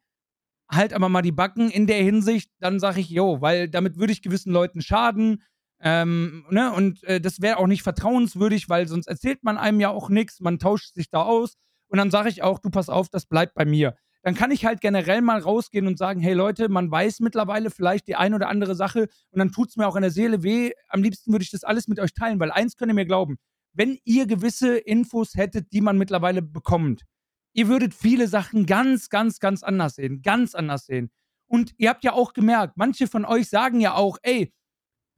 halt 0.71 0.93
aber 0.93 1.09
mal 1.09 1.23
die 1.23 1.33
Backen 1.33 1.71
in 1.71 1.87
der 1.87 2.03
Hinsicht, 2.03 2.51
dann 2.59 2.81
sage 2.81 3.01
ich, 3.01 3.09
jo, 3.09 3.41
weil 3.41 3.71
damit 3.71 3.97
würde 3.97 4.13
ich 4.13 4.21
gewissen 4.21 4.53
Leuten 4.53 4.83
schaden. 4.83 5.43
Ähm, 5.81 6.45
ne? 6.51 6.71
Und 6.73 7.03
äh, 7.05 7.19
das 7.19 7.41
wäre 7.41 7.57
auch 7.57 7.67
nicht 7.67 7.83
vertrauenswürdig, 7.83 8.69
weil 8.69 8.89
sonst 8.89 9.07
erzählt 9.07 9.43
man 9.43 9.57
einem 9.57 9.81
ja 9.81 9.89
auch 9.89 10.11
nichts, 10.11 10.41
man 10.41 10.59
tauscht 10.59 10.95
sich 10.95 11.09
da 11.09 11.23
aus 11.23 11.55
und 11.89 11.97
dann 11.97 12.11
sage 12.11 12.29
ich 12.29 12.43
auch, 12.43 12.59
du 12.59 12.69
pass 12.69 12.91
auf, 12.91 13.09
das 13.09 13.25
bleibt 13.25 13.55
bei 13.55 13.65
mir. 13.65 13.97
Dann 14.27 14.35
kann 14.35 14.51
ich 14.51 14.65
halt 14.65 14.81
generell 14.81 15.23
mal 15.23 15.39
rausgehen 15.39 15.87
und 15.87 15.99
sagen, 15.99 16.21
hey 16.21 16.35
Leute, 16.35 16.69
man 16.69 16.91
weiß 16.91 17.21
mittlerweile 17.21 17.71
vielleicht 17.71 18.09
die 18.09 18.17
ein 18.17 18.35
oder 18.35 18.49
andere 18.49 18.75
Sache 18.75 19.03
und 19.31 19.39
dann 19.39 19.53
tut 19.53 19.69
es 19.69 19.77
mir 19.77 19.87
auch 19.87 19.95
in 19.95 20.03
der 20.03 20.11
Seele 20.11 20.43
weh. 20.43 20.73
Am 20.89 21.01
liebsten 21.01 21.31
würde 21.31 21.45
ich 21.45 21.53
das 21.53 21.63
alles 21.63 21.87
mit 21.87 22.01
euch 22.01 22.13
teilen, 22.13 22.41
weil 22.41 22.51
eins 22.51 22.77
könnt 22.77 22.91
ihr 22.91 22.97
mir 22.97 23.07
glauben, 23.07 23.37
wenn 23.73 24.01
ihr 24.03 24.27
gewisse 24.27 24.79
Infos 24.79 25.37
hättet, 25.37 25.73
die 25.73 25.81
man 25.81 25.97
mittlerweile 25.97 26.43
bekommt, 26.43 27.05
ihr 27.53 27.69
würdet 27.69 27.95
viele 27.95 28.27
Sachen 28.27 28.67
ganz, 28.67 29.11
ganz, 29.11 29.39
ganz 29.39 29.63
anders 29.63 29.95
sehen. 29.95 30.23
Ganz 30.23 30.57
anders 30.57 30.87
sehen. 30.87 31.13
Und 31.47 31.75
ihr 31.77 31.89
habt 31.89 32.03
ja 32.03 32.13
auch 32.13 32.33
gemerkt, 32.33 32.77
manche 32.77 33.07
von 33.07 33.25
euch 33.25 33.49
sagen 33.49 33.81
ja 33.81 33.95
auch, 33.95 34.19
ey, 34.23 34.53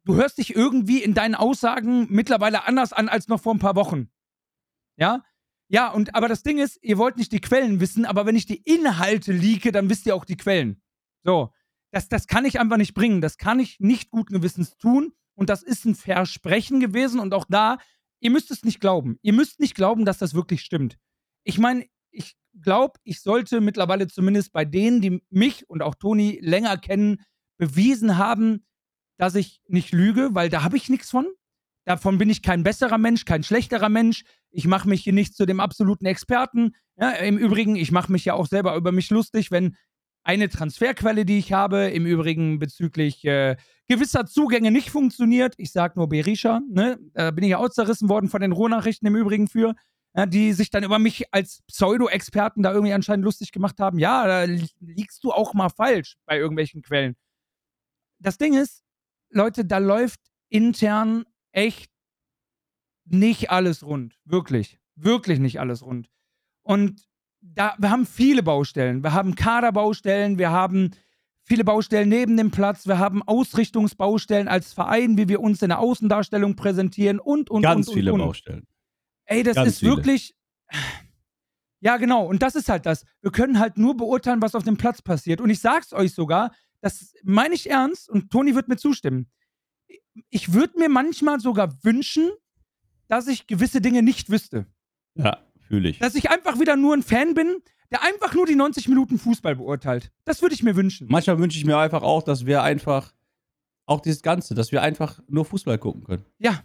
du 0.05 0.17
hörst 0.17 0.37
dich 0.37 0.55
irgendwie 0.55 1.03
in 1.03 1.15
deinen 1.15 1.35
Aussagen 1.35 2.09
mittlerweile 2.11 2.67
anders 2.67 2.93
an 2.93 3.09
als 3.09 3.27
noch 3.27 3.41
vor 3.41 3.55
ein 3.55 3.59
paar 3.59 3.75
Wochen. 3.75 4.11
Ja? 4.99 5.25
Ja, 5.69 5.91
und 5.91 6.15
aber 6.15 6.29
das 6.29 6.43
Ding 6.43 6.59
ist, 6.59 6.79
ihr 6.83 6.97
wollt 6.97 7.19
nicht 7.19 7.33
die 7.33 7.41
Quellen 7.41 7.81
wissen, 7.81 8.07
aber 8.07 8.25
wenn 8.25 8.37
ich 8.37 8.47
die 8.47 8.63
Inhalte 8.63 9.33
leake, 9.33 9.71
dann 9.71 9.91
wisst 9.91 10.07
ihr 10.07 10.15
auch 10.15 10.25
die 10.25 10.37
Quellen. 10.37 10.81
So. 11.23 11.53
Das, 11.91 12.09
das 12.09 12.27
kann 12.27 12.45
ich 12.45 12.61
einfach 12.61 12.77
nicht 12.77 12.95
bringen. 12.95 13.21
Das 13.21 13.39
kann 13.39 13.61
ich 13.61 13.81
nicht 13.81 14.11
guten 14.11 14.35
Gewissens 14.35 14.77
tun. 14.77 15.13
Und 15.35 15.49
das 15.49 15.63
ist 15.63 15.85
ein 15.85 15.95
Versprechen 15.95 16.81
gewesen. 16.81 17.21
Und 17.21 17.33
auch 17.33 17.47
da, 17.49 17.79
ihr 18.21 18.31
müsst 18.31 18.51
es 18.51 18.65
nicht 18.65 18.81
glauben. 18.81 19.19
Ihr 19.23 19.33
müsst 19.33 19.61
nicht 19.61 19.75
glauben, 19.75 20.05
dass 20.05 20.19
das 20.19 20.35
wirklich 20.35 20.63
stimmt. 20.63 20.99
Ich 21.45 21.59
meine, 21.59 21.87
ich 22.11 22.37
glaube, 22.61 22.99
ich 23.05 23.21
sollte 23.21 23.61
mittlerweile 23.61 24.07
zumindest 24.07 24.53
bei 24.53 24.65
denen, 24.65 25.01
die 25.01 25.23
mich 25.31 25.69
und 25.69 25.83
auch 25.83 25.95
Toni 25.95 26.39
länger 26.43 26.77
kennen, 26.77 27.23
bewiesen 27.57 28.19
haben, 28.19 28.67
dass 29.17 29.35
ich 29.35 29.63
nicht 29.67 29.93
lüge, 29.93 30.35
weil 30.35 30.49
da 30.49 30.63
habe 30.63 30.77
ich 30.77 30.89
nichts 30.89 31.11
von. 31.11 31.27
Davon 31.89 32.19
bin 32.19 32.29
ich 32.29 32.43
kein 32.43 32.65
besserer 32.65 32.99
Mensch, 32.99 33.25
kein 33.25 33.43
schlechterer 33.43 33.89
Mensch. 33.89 34.25
Ich 34.51 34.67
mache 34.67 34.87
mich 34.87 35.05
hier 35.05 35.15
nicht 35.15 35.35
zu 35.35 35.47
dem 35.47 35.59
absoluten 35.59 36.05
Experten. 36.05 36.75
Ja, 36.97 37.13
Im 37.13 37.39
Übrigen, 37.39 37.77
ich 37.77 37.93
mache 37.93 38.13
mich 38.13 38.27
ja 38.27 38.35
auch 38.35 38.47
selber 38.47 38.77
über 38.77 38.93
mich 38.93 39.09
lustig, 39.09 39.51
wenn 39.51 39.75
eine 40.23 40.51
Transferquelle, 40.51 41.25
die 41.25 41.39
ich 41.39 41.55
habe, 41.55 41.87
im 41.87 42.05
Übrigen 42.05 42.59
bezüglich 42.59 43.25
äh, 43.25 43.57
gewisser 43.87 44.27
Zugänge 44.27 44.71
nicht 44.71 44.91
funktioniert. 44.91 45.55
Ich 45.57 45.73
sage 45.73 45.95
nur 45.97 46.11
Berisha, 46.11 46.61
ne? 46.69 46.99
Da 47.15 47.31
bin 47.31 47.45
ich 47.45 47.53
ja 47.53 47.57
auszerrissen 47.57 48.11
worden 48.11 48.29
von 48.29 48.43
den 48.43 48.53
Rohnachrichten 48.53 49.09
im 49.09 49.17
Übrigen 49.17 49.49
für 49.49 49.75
ja, 50.15 50.27
die 50.27 50.53
sich 50.53 50.69
dann 50.69 50.85
über 50.85 50.99
mich 50.99 51.33
als 51.33 51.63
Pseudo-Experten 51.69 52.63
da 52.63 52.73
irgendwie 52.73 52.93
anscheinend 52.93 53.25
lustig 53.25 53.51
gemacht 53.51 53.81
haben. 53.81 53.99
Ja, 53.99 54.27
da 54.27 54.43
li- 54.45 54.69
liegst 54.81 55.25
du 55.25 55.33
auch 55.33 55.55
mal 55.55 55.71
falsch 55.71 56.19
bei 56.27 56.37
irgendwelchen 56.37 56.83
Quellen. 56.83 57.17
Das 58.19 58.37
Ding 58.37 58.53
ist, 58.53 58.83
Leute, 59.31 59.65
da 59.65 59.79
läuft 59.79 60.21
intern 60.51 61.25
echt 61.59 61.91
nicht 63.05 63.51
alles 63.51 63.85
rund. 63.85 64.19
Wirklich. 64.25 64.79
Wirklich 64.95 65.39
nicht 65.41 65.59
alles 65.61 65.83
rund. 65.83 66.09
Und 66.63 67.03
da, 67.41 67.75
wir 67.79 67.91
haben 67.91 68.07
viele 68.07 68.43
Baustellen. 68.43 69.03
Wir 69.03 69.13
haben 69.13 69.35
Kaderbaustellen, 69.35 70.39
wir 70.39 70.51
haben 70.51 70.93
viele 71.43 71.65
Baustellen 71.65 72.09
neben 72.09 72.37
dem 72.37 72.51
Platz, 72.51 72.87
wir 72.87 72.99
haben 72.99 73.23
Ausrichtungsbaustellen 73.23 74.49
als 74.49 74.73
Verein, 74.73 75.17
wie 75.17 75.29
wir 75.29 75.41
uns 75.41 75.63
in 75.63 75.71
der 75.71 75.79
Außendarstellung 75.79 76.57
präsentieren 76.57 77.19
und, 77.19 77.51
und, 77.51 77.63
Ganz 77.63 77.89
und, 77.89 77.95
viele 77.95 78.13
und, 78.13 78.21
und. 78.21 78.27
Baustellen. 78.27 78.67
Ey, 79.25 79.43
das 79.43 79.57
Ganz 79.57 79.69
ist 79.69 79.79
viele. 79.81 79.97
wirklich. 79.97 80.37
Ja, 81.81 81.97
genau. 81.97 82.27
Und 82.27 82.43
das 82.43 82.55
ist 82.55 82.69
halt 82.69 82.87
das. 82.87 83.05
Wir 83.21 83.31
können 83.31 83.59
halt 83.59 83.79
nur 83.79 83.97
beurteilen, 83.97 84.43
was 84.43 84.55
auf 84.55 84.65
dem 84.65 84.77
Platz 84.77 85.01
passiert. 85.01 85.41
Und 85.41 85.49
ich 85.49 85.61
sag's 85.61 85.93
euch 85.93 86.13
sogar, 86.13 86.53
das 86.81 87.15
meine 87.23 87.55
ich 87.55 87.71
ernst 87.71 88.09
und 88.11 88.31
Toni 88.31 88.55
wird 88.55 88.69
mir 88.69 88.77
zustimmen. 88.77 89.31
Ich 90.31 90.53
würde 90.53 90.79
mir 90.79 90.89
manchmal 90.89 91.41
sogar 91.41 91.73
wünschen, 91.85 92.31
dass 93.09 93.27
ich 93.29 93.47
gewisse 93.47 93.81
Dinge 93.81 94.03
nicht 94.03 94.31
wüsste. 94.31 94.67
Ja, 95.15 95.39
fühle 95.61 95.89
ich. 95.91 95.99
Dass 95.99 96.15
ich 96.15 96.31
einfach 96.31 96.59
wieder 96.61 96.77
nur 96.77 96.95
ein 96.95 97.03
Fan 97.03 97.35
bin, 97.35 97.63
der 97.91 98.03
einfach 98.03 98.35
nur 98.35 98.47
die 98.47 98.55
90 98.57 98.89
Minuten 98.89 99.19
Fußball 99.19 99.57
beurteilt. 99.57 100.11
Das 100.25 100.43
würde 100.43 100.55
ich 100.55 100.63
mir 100.63 100.77
wünschen. 100.77 101.07
Manchmal 101.11 101.39
wünsche 101.39 101.59
ich 101.59 101.65
mir 101.65 101.79
einfach 101.79 102.03
auch, 102.03 102.23
dass 102.23 102.45
wir 102.47 102.63
einfach, 102.63 103.15
auch 103.87 104.01
dieses 104.01 104.23
Ganze, 104.23 104.55
dass 104.55 104.73
wir 104.73 104.83
einfach 104.83 105.21
nur 105.29 105.45
Fußball 105.45 105.79
gucken 105.79 106.05
können. 106.05 106.25
Ja, 106.39 106.63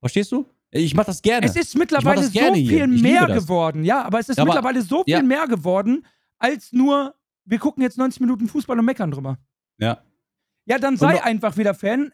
Verstehst 0.00 0.30
du? 0.30 0.46
Ich 0.70 0.94
mache 0.94 1.06
das 1.06 1.22
gerne. 1.22 1.46
es 1.46 1.56
ist 1.56 1.74
mittlerweile 1.76 2.22
so 2.24 2.30
viel 2.54 2.86
mehr 2.86 3.26
geworden. 3.26 3.82
Ja, 3.82 4.02
aber 4.04 4.18
es 4.20 4.28
ist 4.28 4.36
Ja, 4.36 4.42
aber- 4.42 4.52
mittlerweile 4.52 4.82
so 4.82 5.02
viel 5.04 5.12
ja. 5.14 5.22
mehr 5.22 5.46
geworden, 5.48 6.04
als 6.38 6.70
nur, 6.72 7.14
wir 7.46 7.58
gucken 7.58 7.82
jetzt 7.82 7.96
90 7.96 8.20
Minuten 8.20 8.46
Fußball 8.46 8.78
und 8.78 8.84
meckern 8.84 9.10
drüber. 9.10 9.38
ja. 9.78 10.02
Ja, 10.68 10.78
dann 10.78 10.96
sei 10.96 11.14
noch- 11.14 11.22
einfach 11.22 11.56
wieder 11.56 11.74
Fan. 11.74 12.12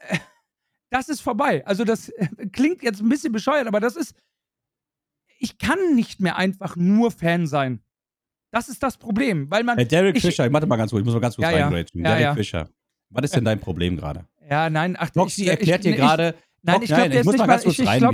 Das 0.92 1.08
ist 1.08 1.20
vorbei. 1.22 1.66
Also 1.66 1.84
das 1.84 2.10
äh, 2.10 2.26
klingt 2.52 2.82
jetzt 2.82 3.00
ein 3.00 3.08
bisschen 3.08 3.32
bescheuert, 3.32 3.66
aber 3.66 3.80
das 3.80 3.96
ist. 3.96 4.14
Ich 5.38 5.58
kann 5.58 5.94
nicht 5.94 6.20
mehr 6.20 6.36
einfach 6.36 6.76
nur 6.76 7.10
Fan 7.10 7.46
sein. 7.46 7.80
Das 8.52 8.68
ist 8.68 8.82
das 8.82 8.98
Problem, 8.98 9.50
weil 9.50 9.64
man. 9.64 9.78
Hey, 9.78 9.88
Derek 9.88 10.16
ich- 10.16 10.22
Fischer, 10.22 10.46
ich 10.46 10.52
warte 10.52 10.66
mal 10.66 10.76
ganz 10.76 10.90
kurz, 10.90 11.00
ich 11.00 11.04
muss 11.06 11.14
mal 11.14 11.20
ganz 11.20 11.36
kurz 11.36 11.48
Ja, 11.50 11.56
ja. 11.56 11.64
reingrätschen. 11.64 12.00
Ja, 12.02 12.08
Derek 12.10 12.22
ja. 12.22 12.34
Fischer. 12.34 12.68
Was 13.08 13.24
ist 13.24 13.34
denn 13.34 13.44
dein 13.44 13.58
Problem 13.58 13.96
gerade? 13.96 14.26
Ja, 14.48 14.68
nein, 14.68 14.96
ach, 14.98 15.08
Toxi 15.10 15.42
ich- 15.42 15.48
erklärt 15.48 15.82
dir 15.84 15.96
gerade. 15.96 16.34
Nein, 16.64 16.80
ich 16.82 16.88
glaube, 16.88 17.08
der 17.08 17.22
glaub, 17.22 17.34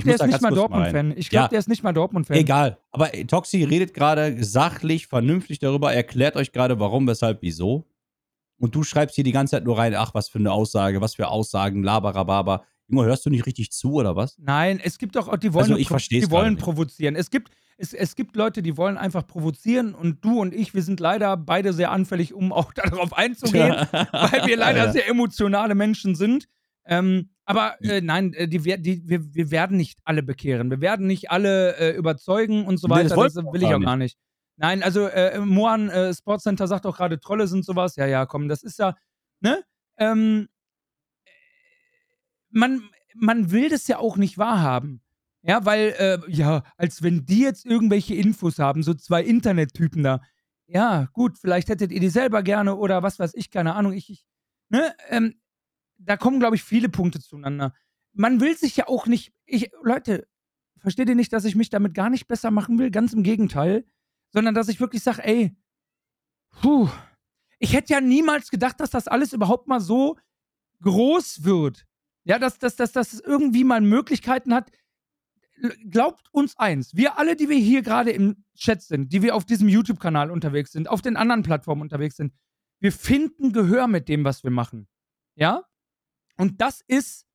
der 0.04 0.14
ist 0.14 0.26
nicht 0.26 0.40
mal 0.40 0.50
Dortmund-Fan. 0.54 1.14
Ich 1.18 1.28
glaube, 1.28 1.48
der 1.50 1.58
ist 1.58 1.68
nicht 1.68 1.82
mal 1.82 1.92
Dortmund-Fan. 1.92 2.36
Egal. 2.36 2.78
Aber 2.92 3.10
Toxi 3.12 3.62
redet 3.64 3.92
gerade 3.92 4.42
sachlich, 4.42 5.06
vernünftig 5.06 5.58
darüber, 5.58 5.92
erklärt 5.92 6.34
euch 6.36 6.52
gerade, 6.52 6.80
warum, 6.80 7.06
weshalb, 7.06 7.42
wieso. 7.42 7.84
Und 8.58 8.74
du 8.74 8.82
schreibst 8.82 9.14
hier 9.14 9.24
die 9.24 9.32
ganze 9.32 9.52
Zeit 9.52 9.64
nur 9.64 9.78
rein, 9.78 9.94
ach, 9.94 10.14
was 10.14 10.28
für 10.28 10.38
eine 10.38 10.52
Aussage, 10.52 11.00
was 11.00 11.14
für 11.14 11.28
Aussagen, 11.28 11.82
laberababa. 11.82 12.64
Junge, 12.88 13.04
hörst 13.06 13.24
du 13.26 13.30
nicht 13.30 13.46
richtig 13.46 13.70
zu 13.70 13.92
oder 13.94 14.16
was? 14.16 14.36
Nein, 14.38 14.80
es 14.82 14.98
gibt 14.98 15.14
doch, 15.16 15.36
die 15.36 15.52
wollen, 15.52 15.72
Also, 15.72 15.76
ich 15.76 15.88
die 16.08 16.30
wollen 16.30 16.54
nicht. 16.54 16.62
provozieren. 16.62 17.16
Es 17.16 17.30
gibt, 17.30 17.50
es, 17.76 17.92
es 17.92 18.16
gibt 18.16 18.34
Leute, 18.34 18.62
die 18.62 18.76
wollen 18.76 18.96
einfach 18.96 19.26
provozieren 19.26 19.94
und 19.94 20.24
du 20.24 20.40
und 20.40 20.54
ich, 20.54 20.74
wir 20.74 20.82
sind 20.82 20.98
leider 20.98 21.36
beide 21.36 21.72
sehr 21.72 21.90
anfällig, 21.92 22.32
um 22.34 22.50
auch 22.52 22.72
darauf 22.74 23.12
einzugehen, 23.12 23.74
weil 23.92 24.46
wir 24.46 24.56
leider 24.56 24.78
Ja. 24.86 24.92
sehr 24.92 25.08
emotionale 25.08 25.74
Menschen 25.74 26.14
sind. 26.14 26.46
Ähm, 26.86 27.28
aber 27.44 27.76
äh, 27.82 28.00
nein, 28.00 28.32
äh, 28.32 28.48
die, 28.48 28.60
die, 28.80 29.02
wir, 29.06 29.34
wir 29.34 29.50
werden 29.50 29.76
nicht 29.76 29.98
alle 30.04 30.22
bekehren. 30.22 30.70
Wir 30.70 30.80
werden 30.80 31.06
nicht 31.06 31.30
alle 31.30 31.76
äh, 31.76 31.94
überzeugen 31.96 32.66
und 32.66 32.78
so 32.78 32.88
Nee, 32.88 32.94
das 33.02 33.10
weiter. 33.12 33.16
wollten 33.16 33.34
Das, 33.36 33.44
wir 33.44 33.52
will 33.52 33.62
ich 33.62 33.74
auch 33.74 33.80
gar 33.80 33.96
nicht. 33.96 34.16
Nein, 34.58 34.82
also 34.82 35.06
äh, 35.06 35.38
Moan 35.38 35.88
äh, 35.88 36.12
Sportcenter 36.12 36.66
sagt 36.66 36.84
auch 36.84 36.96
gerade, 36.96 37.20
Trolle 37.20 37.46
sind 37.46 37.64
sowas. 37.64 37.94
Ja, 37.94 38.06
ja, 38.06 38.26
komm, 38.26 38.48
das 38.48 38.64
ist 38.64 38.78
ja, 38.80 38.96
ne? 39.40 39.62
Ähm, 39.96 40.48
man, 42.50 42.82
man 43.14 43.52
will 43.52 43.68
das 43.68 43.86
ja 43.86 43.98
auch 43.98 44.16
nicht 44.16 44.36
wahrhaben. 44.36 45.00
Ja, 45.42 45.64
weil, 45.64 45.94
äh, 45.98 46.18
ja, 46.28 46.64
als 46.76 47.02
wenn 47.02 47.24
die 47.24 47.40
jetzt 47.40 47.66
irgendwelche 47.66 48.16
Infos 48.16 48.58
haben, 48.58 48.82
so 48.82 48.94
zwei 48.94 49.22
Internettypen 49.22 50.02
da. 50.02 50.20
Ja, 50.66 51.08
gut, 51.12 51.38
vielleicht 51.38 51.68
hättet 51.68 51.92
ihr 51.92 52.00
die 52.00 52.08
selber 52.08 52.42
gerne 52.42 52.74
oder 52.74 53.02
was 53.04 53.20
weiß 53.20 53.34
ich, 53.34 53.50
keine 53.50 53.74
Ahnung. 53.76 53.92
Ich, 53.92 54.10
ich 54.10 54.26
ne, 54.70 54.92
ähm, 55.08 55.40
da 55.98 56.16
kommen, 56.16 56.40
glaube 56.40 56.56
ich, 56.56 56.64
viele 56.64 56.88
Punkte 56.88 57.20
zueinander. 57.20 57.74
Man 58.12 58.40
will 58.40 58.56
sich 58.56 58.76
ja 58.76 58.88
auch 58.88 59.06
nicht, 59.06 59.32
ich, 59.46 59.70
Leute, 59.82 60.26
versteht 60.78 61.08
ihr 61.08 61.14
nicht, 61.14 61.32
dass 61.32 61.44
ich 61.44 61.54
mich 61.54 61.70
damit 61.70 61.94
gar 61.94 62.10
nicht 62.10 62.26
besser 62.26 62.50
machen 62.50 62.78
will? 62.78 62.90
Ganz 62.90 63.12
im 63.12 63.22
Gegenteil. 63.22 63.84
Sondern, 64.30 64.54
dass 64.54 64.68
ich 64.68 64.80
wirklich 64.80 65.02
sage, 65.02 65.24
ey, 65.24 65.56
puh, 66.60 66.88
ich 67.58 67.72
hätte 67.72 67.92
ja 67.92 68.00
niemals 68.00 68.50
gedacht, 68.50 68.80
dass 68.80 68.90
das 68.90 69.08
alles 69.08 69.32
überhaupt 69.32 69.68
mal 69.68 69.80
so 69.80 70.18
groß 70.82 71.44
wird. 71.44 71.86
Ja, 72.24 72.38
dass, 72.38 72.58
dass, 72.58 72.76
dass, 72.76 72.92
dass 72.92 73.12
es 73.12 73.20
irgendwie 73.20 73.64
mal 73.64 73.80
Möglichkeiten 73.80 74.54
hat. 74.54 74.70
Glaubt 75.90 76.28
uns 76.30 76.56
eins, 76.56 76.94
wir 76.94 77.18
alle, 77.18 77.34
die 77.34 77.48
wir 77.48 77.56
hier 77.56 77.82
gerade 77.82 78.12
im 78.12 78.44
Chat 78.54 78.82
sind, 78.82 79.12
die 79.12 79.22
wir 79.22 79.34
auf 79.34 79.44
diesem 79.44 79.68
YouTube-Kanal 79.68 80.30
unterwegs 80.30 80.70
sind, 80.70 80.88
auf 80.88 81.02
den 81.02 81.16
anderen 81.16 81.42
Plattformen 81.42 81.82
unterwegs 81.82 82.16
sind, 82.16 82.32
wir 82.80 82.92
finden 82.92 83.52
Gehör 83.52 83.88
mit 83.88 84.08
dem, 84.08 84.24
was 84.24 84.44
wir 84.44 84.52
machen. 84.52 84.88
Ja? 85.34 85.64
Und 86.36 86.60
das 86.60 86.82
ist. 86.86 87.26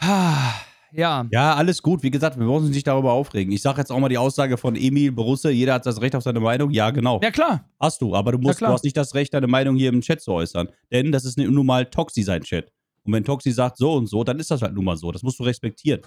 Ah, 0.00 0.54
ja. 0.92 1.26
Ja, 1.30 1.54
alles 1.54 1.82
gut. 1.82 2.02
Wie 2.02 2.10
gesagt, 2.10 2.38
wir 2.38 2.46
brauchen 2.46 2.64
uns 2.66 2.74
nicht 2.74 2.86
darüber 2.86 3.12
aufregen. 3.12 3.52
Ich 3.52 3.62
sage 3.62 3.78
jetzt 3.78 3.90
auch 3.90 3.98
mal 3.98 4.08
die 4.08 4.18
Aussage 4.18 4.56
von 4.56 4.76
Emil 4.76 5.12
Borusse, 5.12 5.50
jeder 5.50 5.74
hat 5.74 5.86
das 5.86 6.00
Recht 6.00 6.14
auf 6.14 6.22
seine 6.22 6.40
Meinung. 6.40 6.70
Ja, 6.70 6.90
genau. 6.90 7.20
Ja, 7.22 7.30
klar. 7.30 7.64
Hast 7.80 8.00
du, 8.02 8.14
aber 8.14 8.32
du, 8.32 8.38
musst, 8.38 8.56
du 8.56 8.64
klar. 8.64 8.72
hast 8.72 8.84
nicht 8.84 8.96
das 8.96 9.14
Recht, 9.14 9.32
deine 9.34 9.46
Meinung 9.46 9.76
hier 9.76 9.90
im 9.90 10.00
Chat 10.00 10.20
zu 10.20 10.32
äußern. 10.32 10.68
Denn 10.92 11.12
das 11.12 11.24
ist 11.24 11.38
nun 11.38 11.66
mal 11.66 11.86
Toxi 11.86 12.22
sein 12.22 12.42
Chat. 12.42 12.72
Und 13.04 13.12
wenn 13.12 13.24
Toxi 13.24 13.52
sagt 13.52 13.76
so 13.78 13.94
und 13.94 14.06
so, 14.08 14.24
dann 14.24 14.38
ist 14.38 14.50
das 14.50 14.62
halt 14.62 14.74
nun 14.74 14.84
mal 14.84 14.96
so. 14.96 15.12
Das 15.12 15.22
musst 15.22 15.38
du 15.38 15.44
respektieren. 15.44 16.00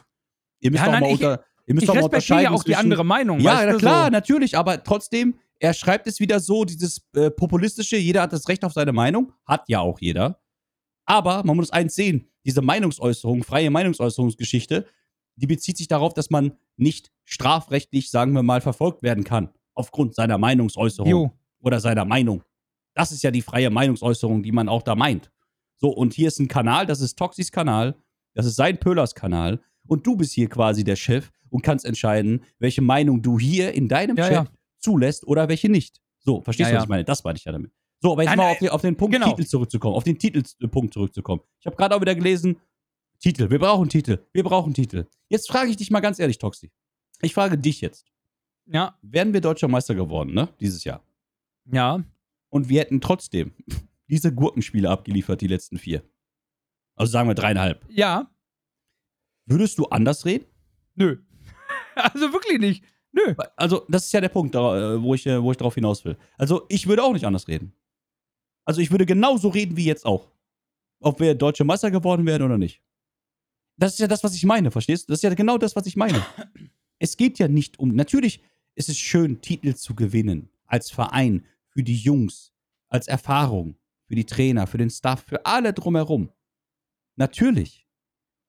Ihr 0.59 0.71
müsst 0.71 0.81
Ja, 0.81 0.85
doch 0.85 0.91
nein, 0.93 1.01
mal 1.01 1.07
ich- 1.07 1.13
unter. 1.13 1.43
Ihr 1.67 1.75
müsst 1.75 1.83
Ich 1.83 1.87
doch 1.87 1.93
mal 1.95 1.99
respektiere 2.01 2.39
unterscheiden 2.39 2.43
ja 2.43 2.51
auch 2.59 2.63
die 2.63 2.75
andere 2.75 3.05
Meinung. 3.05 3.39
Ja, 3.39 3.71
du, 3.71 3.77
klar, 3.77 4.05
so. 4.05 4.11
natürlich, 4.11 4.57
aber 4.57 4.83
trotzdem, 4.83 5.35
er 5.59 5.73
schreibt 5.73 6.07
es 6.07 6.19
wieder 6.19 6.39
so, 6.39 6.65
dieses 6.65 7.01
äh, 7.15 7.29
populistische, 7.29 7.97
jeder 7.97 8.23
hat 8.23 8.33
das 8.33 8.47
Recht 8.49 8.65
auf 8.65 8.73
seine 8.73 8.93
Meinung, 8.93 9.31
hat 9.45 9.69
ja 9.69 9.79
auch 9.79 9.99
jeder. 10.01 10.39
Aber 11.06 11.44
man 11.44 11.56
muss 11.57 11.72
eins 11.72 11.95
sehen, 11.95 12.30
diese 12.45 12.61
Meinungsäußerung, 12.61 13.44
freie 13.44 13.69
Meinungsäußerungsgeschichte, 13.69 14.86
die 15.36 15.48
bezieht 15.48 15.78
sich 15.78 15.88
darauf, 15.88 16.14
dass 16.14 16.30
man 16.30 16.53
nicht 16.78 17.11
strafrechtlich, 17.23 18.10
sagen 18.10 18.34
wir 18.34 18.44
mal, 18.44 18.61
verfolgt 18.61 19.03
werden 19.03 19.23
kann, 19.23 19.49
aufgrund 19.73 20.15
seiner 20.15 20.38
Meinungsäußerung 20.38 21.10
Jo. 21.10 21.32
oder 21.60 21.80
seiner 21.80 22.06
Meinung. 22.06 22.44
Das 22.94 23.11
ist 23.11 23.23
ja 23.23 23.32
die 23.32 23.41
freie 23.41 23.69
Meinungsäußerung, 23.69 24.44
die 24.44 24.52
man 24.52 24.69
auch 24.69 24.82
da 24.84 24.95
meint. 24.95 25.32
So, 25.78 25.90
und 25.90 26.14
hier 26.14 26.28
ist 26.28 26.40
ein 26.40 26.48
Kanal, 26.48 26.86
das 26.86 27.02
ist 27.02 27.18
Toxis 27.18 27.52
Kanal, 27.52 27.95
das 28.34 28.45
ist 28.45 28.56
sein 28.56 28.80
Pöllers 28.80 29.15
Kanal, 29.15 29.60
und 29.88 30.06
du 30.06 30.15
bist 30.15 30.34
hier 30.34 30.48
quasi 30.48 30.84
der 30.84 30.95
Chef 30.95 31.32
und 31.49 31.64
kannst 31.64 31.86
entscheiden, 31.86 32.44
welche 32.60 32.82
Meinung 32.82 33.22
du 33.22 33.40
hier 33.40 33.73
in 33.73 33.88
deinem 33.88 34.15
Ja, 34.18 34.23
Chat 34.26 34.34
ja. 34.34 34.45
zulässt 34.78 35.26
oder 35.26 35.49
welche 35.49 35.69
nicht. 35.69 36.02
So, 36.19 36.41
verstehst 36.41 36.69
Ja, 36.69 36.73
du, 36.73 36.78
was 36.78 36.84
ich 36.84 36.90
meine? 36.90 37.03
Das 37.03 37.23
meine 37.23 37.38
ich 37.38 37.45
ja 37.45 37.52
damit. 37.52 37.72
So, 38.02 38.14
aber 38.14 38.23
jetzt 38.23 38.32
Nein, 38.32 38.38
mal 38.40 38.52
auf 38.52 38.57
den, 38.57 38.69
auf 38.69 38.82
den 38.82 38.98
Punkt 38.98 39.14
genau. 39.14 39.30
Titel 39.30 39.45
zurückzukommen, 39.45 39.95
auf 39.95 40.03
den 40.03 40.18
Titelpunkt 40.18 40.94
zurückzukommen. 40.94 41.41
Ich 41.60 41.68
habe 41.68 41.76
gerade 41.76 41.95
auch 41.95 42.02
wieder 42.02 42.15
gelesen, 42.15 42.57
Titel, 43.19 43.49
wir 43.52 43.60
brauchen 43.60 43.90
Titel, 43.90 44.26
wir 44.34 44.44
brauchen 44.44 44.73
Titel. 44.73 45.06
Jetzt 45.30 45.48
frage 45.48 45.69
ich 45.69 45.78
dich 45.78 45.91
mal 45.91 45.99
ganz 45.99 46.18
ehrlich, 46.18 46.40
Toxi. 46.40 46.72
Ich 47.22 47.36
frage 47.36 47.57
dich 47.57 47.80
jetzt. 47.82 48.07
Ja, 48.65 48.98
Wären 49.03 49.34
wir 49.34 49.41
deutscher 49.41 49.68
Meister 49.68 49.94
geworden, 49.94 50.34
ne? 50.34 50.49
Dieses 50.60 50.84
Jahr. 50.84 51.03
ja. 51.65 52.03
Und 52.49 52.68
wir 52.68 52.82
hätten 52.82 52.99
trotzdem 52.99 53.53
diese 54.10 54.34
Gurkenspiele 54.34 54.90
abgeliefert, 54.90 55.40
die 55.40 55.48
letzten 55.48 55.78
vier. 55.78 56.03
Also 56.95 57.11
sagen 57.11 57.30
wir 57.30 57.36
dreieinhalb. 57.36 57.86
Ja. 57.90 58.30
Würdest 59.45 59.78
du 59.78 59.86
anders 59.86 60.26
reden? 60.26 60.45
Nö. 60.95 61.18
also 61.95 62.34
wirklich 62.34 62.60
nicht. 62.60 62.84
Nö. 63.14 63.36
Also, 63.56 63.86
das 63.90 64.06
ist 64.06 64.11
ja 64.11 64.22
der 64.22 64.30
Punkt, 64.30 64.56
äh, 64.56 65.02
wo 65.02 65.14
ich, 65.14 65.26
äh, 65.28 65.41
wo 65.41 65.52
ich 65.52 65.57
darauf 65.57 65.76
hinaus 65.76 66.03
will. 66.03 66.18
Also, 66.38 66.65
ich 66.69 66.88
würde 66.88 67.03
auch 67.03 67.14
nicht 67.14 67.26
anders 67.26 67.48
reden. 67.48 67.73
Also, 68.65 68.81
ich 68.81 68.91
würde 68.91 69.05
genauso 69.05 69.49
reden 69.49 69.77
wie 69.77 69.85
jetzt 69.85 70.05
auch. 70.05 70.29
Ob 70.99 71.19
wir 71.19 71.33
deutsche 71.35 71.63
Meister 71.63 71.89
geworden 71.89 72.25
wären 72.25 72.43
oder 72.43 72.57
nicht. 72.57 72.81
Das 73.77 73.93
ist 73.93 73.99
ja 73.99 74.07
das, 74.07 74.23
was 74.23 74.35
ich 74.35 74.45
meine, 74.45 74.69
verstehst 74.69 75.07
du? 75.07 75.13
Das 75.13 75.19
ist 75.19 75.23
ja 75.23 75.33
genau 75.33 75.57
das, 75.57 75.75
was 75.75 75.85
ich 75.88 75.95
meine. 75.95 76.23
Es 76.99 77.17
geht 77.17 77.39
ja 77.39 77.47
nicht 77.47 77.79
um. 77.79 77.95
Natürlich 77.95 78.41
ist 78.75 78.89
es 78.89 78.97
schön, 78.97 79.41
Titel 79.41 79.73
zu 79.73 79.95
gewinnen. 79.95 80.49
Als 80.67 80.91
Verein, 80.91 81.45
für 81.67 81.83
die 81.83 81.95
Jungs, 81.95 82.53
als 82.89 83.07
Erfahrung, 83.07 83.75
für 84.07 84.15
die 84.15 84.25
Trainer, 84.25 84.67
für 84.67 84.77
den 84.77 84.89
Staff, 84.89 85.23
für 85.23 85.45
alle 85.45 85.73
drumherum. 85.73 86.29
Natürlich. 87.15 87.88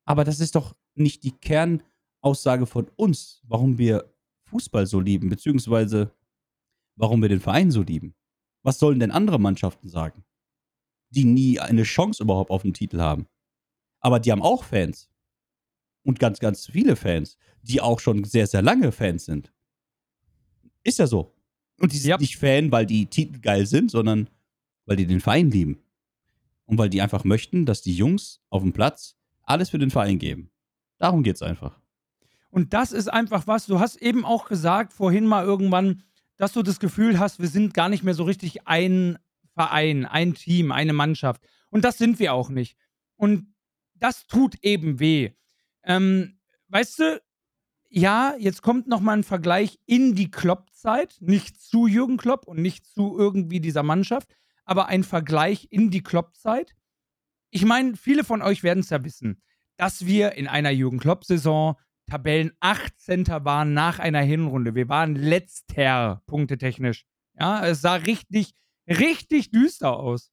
Aber 0.04 0.24
das 0.24 0.40
ist 0.40 0.54
doch 0.54 0.76
nicht 0.94 1.24
die 1.24 1.32
Kernaussage 1.32 2.66
von 2.66 2.90
uns, 2.96 3.40
warum 3.46 3.78
wir 3.78 4.12
Fußball 4.50 4.86
so 4.86 5.00
lieben, 5.00 5.28
beziehungsweise 5.28 6.12
warum 6.96 7.22
wir 7.22 7.28
den 7.28 7.40
Verein 7.40 7.70
so 7.70 7.82
lieben. 7.82 8.14
Was 8.62 8.78
sollen 8.78 9.00
denn 9.00 9.10
andere 9.10 9.38
Mannschaften 9.40 9.88
sagen, 9.88 10.24
die 11.10 11.24
nie 11.24 11.58
eine 11.60 11.82
Chance 11.82 12.22
überhaupt 12.22 12.50
auf 12.50 12.62
den 12.62 12.74
Titel 12.74 13.00
haben? 13.00 13.26
Aber 14.00 14.20
die 14.20 14.32
haben 14.32 14.42
auch 14.42 14.64
Fans. 14.64 15.08
Und 16.04 16.18
ganz, 16.18 16.40
ganz 16.40 16.66
viele 16.66 16.96
Fans, 16.96 17.36
die 17.62 17.80
auch 17.80 18.00
schon 18.00 18.24
sehr, 18.24 18.46
sehr 18.46 18.62
lange 18.62 18.90
Fans 18.92 19.24
sind. 19.24 19.52
Ist 20.82 20.98
ja 20.98 21.06
so. 21.06 21.32
Und 21.78 21.92
die 21.92 21.98
sind 21.98 22.10
Ja. 22.10 22.18
nicht 22.18 22.36
Fan, 22.36 22.72
weil 22.72 22.86
die 22.86 23.06
Titel 23.06 23.38
geil 23.40 23.66
sind, 23.66 23.90
sondern 23.90 24.28
weil 24.86 24.96
die 24.96 25.06
den 25.06 25.20
Verein 25.20 25.50
lieben. 25.50 25.78
Und 26.66 26.78
weil 26.78 26.88
die 26.88 27.02
einfach 27.02 27.24
möchten, 27.24 27.66
dass 27.66 27.82
die 27.82 27.94
Jungs 27.94 28.40
auf 28.50 28.62
dem 28.62 28.72
Platz 28.72 29.16
alles 29.42 29.70
für 29.70 29.78
den 29.78 29.90
Verein 29.90 30.18
geben. 30.18 30.50
Darum 30.98 31.22
geht's 31.22 31.42
einfach. 31.42 31.78
Und 32.50 32.72
das 32.72 32.92
ist 32.92 33.08
einfach 33.08 33.46
was, 33.46 33.66
du 33.66 33.80
hast 33.80 33.96
eben 33.96 34.24
auch 34.24 34.46
gesagt 34.48 34.92
vorhin 34.92 35.26
mal 35.26 35.44
irgendwann, 35.44 36.02
dass 36.42 36.54
du 36.54 36.64
das 36.64 36.80
Gefühl 36.80 37.20
hast, 37.20 37.38
wir 37.38 37.46
sind 37.46 37.72
gar 37.72 37.88
nicht 37.88 38.02
mehr 38.02 38.14
so 38.14 38.24
richtig 38.24 38.66
ein 38.66 39.16
Verein, 39.54 40.04
ein 40.06 40.34
Team, 40.34 40.72
eine 40.72 40.92
Mannschaft. 40.92 41.40
Und 41.70 41.84
das 41.84 41.98
sind 41.98 42.18
wir 42.18 42.34
auch 42.34 42.48
nicht. 42.48 42.76
Und 43.14 43.54
das 43.94 44.26
tut 44.26 44.56
eben 44.60 44.98
weh. 44.98 45.30
Ähm, 45.84 46.40
weißt 46.66 46.98
du, 46.98 47.22
ja, 47.90 48.34
jetzt 48.40 48.60
kommt 48.60 48.88
nochmal 48.88 49.18
ein 49.18 49.22
Vergleich 49.22 49.78
in 49.86 50.16
die 50.16 50.32
Klopp-Zeit, 50.32 51.14
nicht 51.20 51.62
zu 51.62 51.86
Jürgen 51.86 52.16
Klopp 52.16 52.48
und 52.48 52.60
nicht 52.60 52.86
zu 52.88 53.16
irgendwie 53.16 53.60
dieser 53.60 53.84
Mannschaft, 53.84 54.34
aber 54.64 54.86
ein 54.86 55.04
Vergleich 55.04 55.68
in 55.70 55.92
die 55.92 56.02
Klopp-Zeit. 56.02 56.74
Ich 57.50 57.64
meine, 57.64 57.94
viele 57.94 58.24
von 58.24 58.42
euch 58.42 58.64
werden 58.64 58.80
es 58.80 58.90
ja 58.90 59.04
wissen, 59.04 59.40
dass 59.76 60.06
wir 60.06 60.32
in 60.32 60.48
einer 60.48 60.70
Jürgen 60.70 60.98
Klopp-Saison 60.98 61.76
Tabellen 62.12 62.52
18. 62.60 63.26
waren 63.26 63.72
nach 63.72 63.98
einer 63.98 64.20
Hinrunde. 64.20 64.74
Wir 64.74 64.90
waren 64.90 65.14
letzter, 65.14 66.22
punktetechnisch. 66.26 67.06
Ja, 67.40 67.66
es 67.66 67.80
sah 67.80 67.94
richtig, 67.94 68.52
richtig 68.86 69.50
düster 69.50 69.96
aus. 69.96 70.30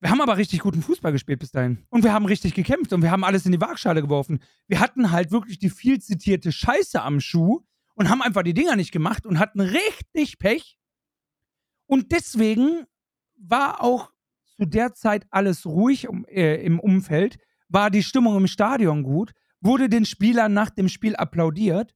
Wir 0.00 0.10
haben 0.10 0.20
aber 0.20 0.36
richtig 0.36 0.60
guten 0.60 0.82
Fußball 0.82 1.12
gespielt 1.12 1.38
bis 1.38 1.50
dahin. 1.50 1.86
Und 1.88 2.04
wir 2.04 2.12
haben 2.12 2.26
richtig 2.26 2.52
gekämpft 2.52 2.92
und 2.92 3.00
wir 3.00 3.10
haben 3.10 3.24
alles 3.24 3.46
in 3.46 3.52
die 3.52 3.60
Waagschale 3.62 4.02
geworfen. 4.02 4.40
Wir 4.66 4.80
hatten 4.80 5.10
halt 5.10 5.30
wirklich 5.30 5.58
die 5.58 5.70
viel 5.70 5.98
zitierte 5.98 6.52
Scheiße 6.52 7.00
am 7.00 7.20
Schuh 7.20 7.62
und 7.94 8.10
haben 8.10 8.20
einfach 8.20 8.42
die 8.42 8.52
Dinger 8.52 8.76
nicht 8.76 8.92
gemacht 8.92 9.24
und 9.24 9.38
hatten 9.38 9.62
richtig 9.62 10.38
Pech. 10.38 10.76
Und 11.86 12.12
deswegen 12.12 12.84
war 13.38 13.82
auch 13.82 14.12
zu 14.44 14.66
der 14.66 14.92
Zeit 14.92 15.26
alles 15.30 15.64
ruhig 15.64 16.06
um, 16.06 16.26
äh, 16.26 16.56
im 16.56 16.80
Umfeld, 16.80 17.38
war 17.70 17.88
die 17.88 18.02
Stimmung 18.02 18.36
im 18.36 18.46
Stadion 18.46 19.02
gut, 19.02 19.32
wurde 19.60 19.88
den 19.88 20.04
Spielern 20.04 20.52
nach 20.52 20.70
dem 20.70 20.88
Spiel 20.88 21.16
applaudiert, 21.16 21.94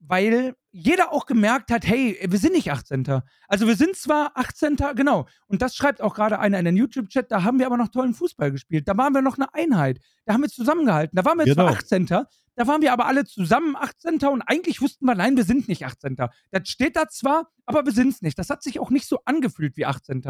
weil 0.00 0.54
jeder 0.70 1.12
auch 1.12 1.26
gemerkt 1.26 1.70
hat, 1.70 1.86
hey, 1.86 2.18
wir 2.28 2.38
sind 2.38 2.52
nicht 2.52 2.70
18. 2.70 3.22
Also 3.48 3.66
wir 3.66 3.74
sind 3.74 3.96
zwar 3.96 4.32
18. 4.34 4.76
genau, 4.94 5.26
und 5.46 5.60
das 5.62 5.74
schreibt 5.74 6.00
auch 6.00 6.14
gerade 6.14 6.38
einer 6.38 6.58
in 6.58 6.66
den 6.66 6.76
YouTube-Chat, 6.76 7.32
da 7.32 7.42
haben 7.42 7.58
wir 7.58 7.66
aber 7.66 7.76
noch 7.76 7.88
tollen 7.88 8.14
Fußball 8.14 8.52
gespielt. 8.52 8.86
Da 8.86 8.96
waren 8.96 9.12
wir 9.12 9.22
noch 9.22 9.38
eine 9.38 9.52
Einheit. 9.54 9.98
Da 10.24 10.34
haben 10.34 10.42
wir 10.42 10.48
zusammengehalten. 10.48 11.16
Da 11.16 11.24
waren 11.24 11.38
wir 11.38 11.46
genau. 11.46 11.66
zwar 11.66 11.72
18. 11.72 12.06
Da 12.06 12.66
waren 12.66 12.82
wir 12.82 12.92
aber 12.92 13.06
alle 13.06 13.24
zusammen 13.24 13.76
18. 13.76 14.18
und 14.26 14.42
eigentlich 14.42 14.80
wussten 14.80 15.06
wir, 15.06 15.14
nein, 15.14 15.36
wir 15.36 15.44
sind 15.44 15.68
nicht 15.68 15.84
18. 15.86 16.16
Das 16.16 16.68
steht 16.68 16.96
da 16.96 17.08
zwar, 17.08 17.50
aber 17.66 17.84
wir 17.84 17.92
sind 17.92 18.08
es 18.08 18.22
nicht. 18.22 18.38
Das 18.38 18.50
hat 18.50 18.62
sich 18.62 18.78
auch 18.78 18.90
nicht 18.90 19.08
so 19.08 19.20
angefühlt 19.24 19.76
wie 19.76 19.86
18. 19.86 20.22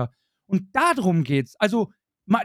Und 0.47 0.69
darum 0.75 1.25
geht's. 1.25 1.57
Also, 1.59 1.91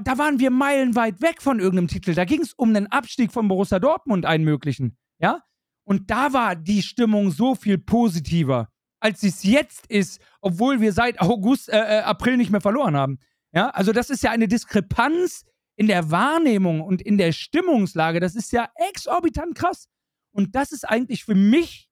da 0.04 0.18
waren 0.18 0.40
wir 0.40 0.50
meilenweit 0.50 1.22
weg 1.22 1.42
von 1.42 1.60
irgendeinem 1.60 1.88
Titel. 1.88 2.14
Da 2.14 2.26
ging 2.26 2.42
es 2.42 2.54
um 2.54 2.74
den 2.74 2.88
Abstieg 2.88 3.32
von 3.32 3.48
Borussia 3.48 3.80
Dortmund, 3.80 4.26
einen 4.26 4.44
möglichen. 4.44 4.98
Ja? 5.20 5.44
Und 5.84 6.10
da 6.10 6.34
war 6.34 6.56
die 6.56 6.82
Stimmung 6.82 7.32
so 7.32 7.56
viel 7.56 7.78
positiver, 7.78 8.70
als 9.00 9.24
es 9.24 9.44
jetzt 9.44 9.88
ist, 9.88 10.22
obwohl 10.42 10.80
wir 10.80 10.94
seit 10.94 11.20
August, 11.20 11.70
äh, 11.70 11.78
äh, 11.78 12.02
April 12.02 12.38
nicht 12.38 12.52
mehr 12.52 12.62
verloren 12.62 12.96
haben. 12.96 13.20
Ja, 13.52 13.70
also 13.70 13.92
das 13.92 14.10
ist 14.10 14.24
ja 14.24 14.32
eine 14.32 14.48
Diskrepanz 14.48 15.46
in 15.76 15.88
der 15.88 16.10
Wahrnehmung 16.10 16.82
und 16.82 17.02
in 17.02 17.18
der 17.18 17.32
Stimmungslage. 17.32 18.20
Das 18.20 18.36
ist 18.36 18.52
ja 18.52 18.70
exorbitant 18.76 19.56
krass. 19.56 19.88
Und 20.32 20.56
das 20.56 20.72
ist 20.72 20.88
eigentlich 20.88 21.26
für 21.26 21.36
mich 21.36 21.90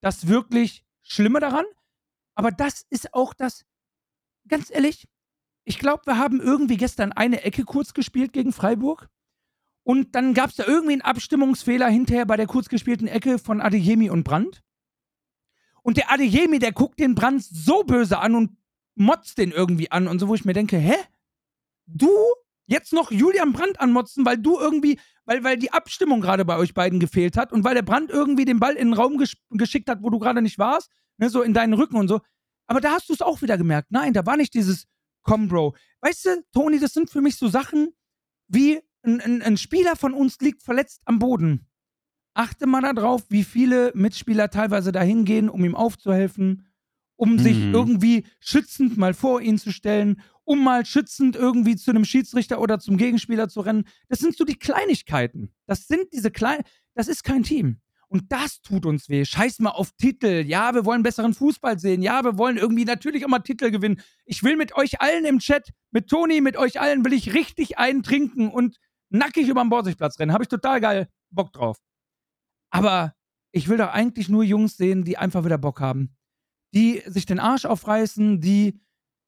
das 0.00 0.26
wirklich 0.26 0.84
Schlimme 1.02 1.38
daran. 1.40 1.64
Aber 2.34 2.50
das 2.50 2.86
ist 2.90 3.14
auch 3.14 3.34
das, 3.34 3.64
ganz 4.48 4.70
ehrlich, 4.70 5.06
ich 5.64 5.78
glaube, 5.78 6.02
wir 6.06 6.18
haben 6.18 6.40
irgendwie 6.40 6.76
gestern 6.76 7.12
eine 7.12 7.42
Ecke 7.42 7.64
kurz 7.64 7.94
gespielt 7.94 8.32
gegen 8.32 8.52
Freiburg. 8.52 9.08
Und 9.82 10.14
dann 10.14 10.34
gab 10.34 10.50
es 10.50 10.56
da 10.56 10.66
irgendwie 10.66 10.92
einen 10.92 11.02
Abstimmungsfehler 11.02 11.88
hinterher 11.88 12.26
bei 12.26 12.36
der 12.36 12.46
kurz 12.46 12.68
gespielten 12.68 13.06
Ecke 13.06 13.38
von 13.38 13.60
Adeyemi 13.60 14.10
und 14.10 14.24
Brandt. 14.24 14.62
Und 15.82 15.96
der 15.96 16.12
Adeyemi, 16.12 16.58
der 16.58 16.72
guckt 16.72 17.00
den 17.00 17.14
Brandt 17.14 17.42
so 17.42 17.82
böse 17.82 18.18
an 18.18 18.34
und 18.34 18.56
motzt 18.94 19.38
den 19.38 19.50
irgendwie 19.50 19.90
an 19.90 20.08
und 20.08 20.18
so, 20.18 20.28
wo 20.28 20.34
ich 20.34 20.44
mir 20.44 20.52
denke, 20.52 20.76
hä? 20.76 20.94
Du 21.86 22.10
jetzt 22.66 22.92
noch 22.92 23.10
Julian 23.10 23.52
Brandt 23.52 23.80
anmotzen, 23.80 24.24
weil 24.24 24.38
du 24.38 24.58
irgendwie, 24.58 24.98
weil, 25.24 25.42
weil 25.42 25.56
die 25.56 25.72
Abstimmung 25.72 26.20
gerade 26.20 26.44
bei 26.44 26.56
euch 26.56 26.72
beiden 26.72 27.00
gefehlt 27.00 27.36
hat 27.36 27.52
und 27.52 27.64
weil 27.64 27.74
der 27.74 27.82
Brandt 27.82 28.10
irgendwie 28.10 28.44
den 28.44 28.60
Ball 28.60 28.74
in 28.74 28.88
den 28.88 28.94
Raum 28.94 29.18
gesch 29.18 29.36
geschickt 29.50 29.88
hat, 29.88 30.02
wo 30.02 30.10
du 30.10 30.18
gerade 30.18 30.40
nicht 30.40 30.58
warst, 30.58 30.90
ne, 31.18 31.28
so 31.28 31.42
in 31.42 31.54
deinen 31.54 31.74
Rücken 31.74 31.96
und 31.96 32.08
so. 32.08 32.20
Aber 32.68 32.80
da 32.80 32.92
hast 32.92 33.08
du 33.08 33.12
es 33.12 33.22
auch 33.22 33.42
wieder 33.42 33.58
gemerkt. 33.58 33.90
Nein, 33.90 34.12
da 34.12 34.24
war 34.24 34.36
nicht 34.36 34.54
dieses 34.54 34.86
Komm, 35.22 35.48
Bro. 35.48 35.74
Weißt 36.00 36.24
du, 36.24 36.44
Toni, 36.52 36.78
das 36.78 36.92
sind 36.92 37.10
für 37.10 37.20
mich 37.20 37.36
so 37.36 37.48
Sachen 37.48 37.90
wie 38.48 38.80
ein, 39.02 39.20
ein, 39.20 39.42
ein 39.42 39.56
Spieler 39.56 39.96
von 39.96 40.12
uns 40.14 40.38
liegt 40.40 40.62
verletzt 40.62 41.02
am 41.04 41.18
Boden. 41.18 41.66
Achte 42.34 42.66
mal 42.66 42.80
darauf, 42.82 43.22
wie 43.28 43.44
viele 43.44 43.92
Mitspieler 43.94 44.50
teilweise 44.50 44.92
dahin 44.92 45.24
gehen, 45.24 45.48
um 45.48 45.64
ihm 45.64 45.74
aufzuhelfen, 45.74 46.66
um 47.16 47.32
mhm. 47.32 47.38
sich 47.38 47.56
irgendwie 47.56 48.24
schützend 48.38 48.96
mal 48.96 49.14
vor 49.14 49.40
ihn 49.40 49.58
zu 49.58 49.72
stellen, 49.72 50.22
um 50.44 50.62
mal 50.64 50.86
schützend 50.86 51.36
irgendwie 51.36 51.76
zu 51.76 51.90
einem 51.90 52.04
Schiedsrichter 52.04 52.60
oder 52.60 52.78
zum 52.78 52.96
Gegenspieler 52.96 53.48
zu 53.48 53.60
rennen. 53.60 53.84
Das 54.08 54.20
sind 54.20 54.36
so 54.36 54.44
die 54.44 54.58
Kleinigkeiten. 54.58 55.52
Das 55.66 55.86
sind 55.86 56.12
diese 56.12 56.30
kleinen, 56.30 56.64
das 56.94 57.08
ist 57.08 57.24
kein 57.24 57.42
Team. 57.42 57.80
Und 58.10 58.32
das 58.32 58.60
tut 58.60 58.86
uns 58.86 59.08
weh. 59.08 59.24
Scheiß 59.24 59.60
mal 59.60 59.70
auf 59.70 59.92
Titel. 59.92 60.44
Ja, 60.44 60.74
wir 60.74 60.84
wollen 60.84 61.04
besseren 61.04 61.32
Fußball 61.32 61.78
sehen. 61.78 62.02
Ja, 62.02 62.24
wir 62.24 62.36
wollen 62.38 62.56
irgendwie 62.56 62.84
natürlich 62.84 63.24
auch 63.24 63.28
mal 63.28 63.38
Titel 63.38 63.70
gewinnen. 63.70 64.02
Ich 64.24 64.42
will 64.42 64.56
mit 64.56 64.74
euch 64.74 65.00
allen 65.00 65.24
im 65.24 65.38
Chat, 65.38 65.70
mit 65.92 66.08
Toni, 66.08 66.40
mit 66.40 66.56
euch 66.56 66.80
allen 66.80 67.04
will 67.04 67.12
ich 67.12 67.34
richtig 67.34 67.78
einen 67.78 68.02
trinken 68.02 68.50
und 68.50 68.78
nackig 69.10 69.48
über 69.48 69.62
den 69.62 69.70
Borsigplatz 69.70 70.18
rennen. 70.18 70.32
Habe 70.32 70.42
ich 70.42 70.48
total 70.48 70.80
geil 70.80 71.08
Bock 71.30 71.52
drauf. 71.52 71.78
Aber 72.70 73.14
ich 73.52 73.68
will 73.68 73.76
doch 73.76 73.90
eigentlich 73.90 74.28
nur 74.28 74.42
Jungs 74.42 74.76
sehen, 74.76 75.04
die 75.04 75.16
einfach 75.16 75.44
wieder 75.44 75.58
Bock 75.58 75.80
haben. 75.80 76.16
Die 76.74 77.02
sich 77.06 77.26
den 77.26 77.38
Arsch 77.38 77.64
aufreißen, 77.64 78.40
die 78.40 78.80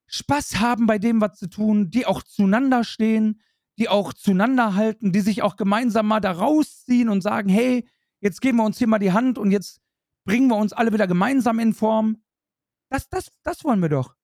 Spaß 0.08 0.58
haben 0.58 0.86
bei 0.86 0.98
dem, 0.98 1.20
was 1.20 1.38
sie 1.38 1.48
tun, 1.48 1.90
die 1.90 2.04
auch 2.04 2.22
zueinander 2.24 2.82
stehen, 2.82 3.40
die 3.78 3.88
auch 3.88 4.12
zueinander 4.12 4.74
halten, 4.74 5.12
die 5.12 5.20
sich 5.20 5.42
auch 5.42 5.54
gemeinsam 5.54 6.08
mal 6.08 6.20
da 6.20 6.32
rausziehen 6.32 7.08
und 7.08 7.22
sagen, 7.22 7.48
hey, 7.48 7.88
jetzt 8.22 8.40
geben 8.40 8.58
wir 8.58 8.64
uns 8.64 8.78
hier 8.78 8.86
mal 8.86 8.98
die 8.98 9.12
Hand 9.12 9.36
und 9.36 9.50
jetzt 9.50 9.80
bringen 10.24 10.48
wir 10.48 10.56
uns 10.56 10.72
alle 10.72 10.92
wieder 10.92 11.06
gemeinsam 11.06 11.58
in 11.58 11.74
Form. 11.74 12.22
Das, 12.88 13.08
das, 13.08 13.30
das 13.42 13.64
wollen 13.64 13.80
wir 13.80 13.88
doch. 13.88 14.14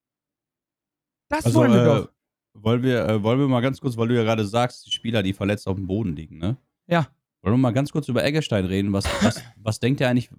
Das 1.28 1.44
also, 1.44 1.60
wollen 1.60 1.72
wir 1.72 1.82
äh, 1.82 1.84
doch. 1.84 2.12
Wollen 2.54 2.82
wir, 2.82 3.06
äh, 3.06 3.22
wollen 3.22 3.38
wir 3.38 3.48
mal 3.48 3.60
ganz 3.60 3.80
kurz, 3.80 3.96
weil 3.96 4.08
du 4.08 4.16
ja 4.16 4.22
gerade 4.22 4.46
sagst, 4.46 4.86
die 4.86 4.90
Spieler, 4.90 5.22
die 5.22 5.32
verletzt 5.32 5.68
auf 5.68 5.76
dem 5.76 5.86
Boden 5.86 6.16
liegen, 6.16 6.38
ne? 6.38 6.56
Ja. 6.86 7.08
Wollen 7.42 7.54
wir 7.54 7.58
mal 7.58 7.72
ganz 7.72 7.92
kurz 7.92 8.08
über 8.08 8.24
Eggestein 8.24 8.64
reden? 8.64 8.92
Was, 8.92 9.04
was, 9.22 9.42
was 9.56 9.80
denkt 9.80 10.00
er 10.00 10.08
eigentlich? 10.08 10.30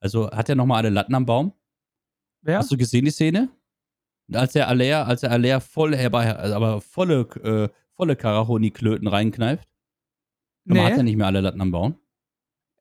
Also, 0.00 0.30
hat 0.30 0.48
er 0.48 0.56
nochmal 0.56 0.78
alle 0.78 0.90
Latten 0.90 1.14
am 1.14 1.26
Baum? 1.26 1.52
Wer? 2.42 2.58
Hast 2.58 2.70
du 2.70 2.76
gesehen, 2.76 3.04
die 3.04 3.10
Szene? 3.10 3.48
Als 4.32 4.54
er 4.54 4.68
Aller, 4.68 5.06
als 5.06 5.22
er 5.22 5.30
Aller 5.30 5.60
voll, 5.60 5.94
aber 5.94 6.80
volle, 6.82 7.20
äh, 7.42 7.68
volle 7.94 8.14
Karahoni-Klöten 8.14 9.08
reinkneift? 9.08 9.68
Nee. 10.64 10.80
Hat 10.80 10.98
er 10.98 11.02
nicht 11.02 11.16
mehr 11.16 11.26
alle 11.26 11.40
Latten 11.40 11.62
am 11.62 11.70
Baum? 11.70 11.98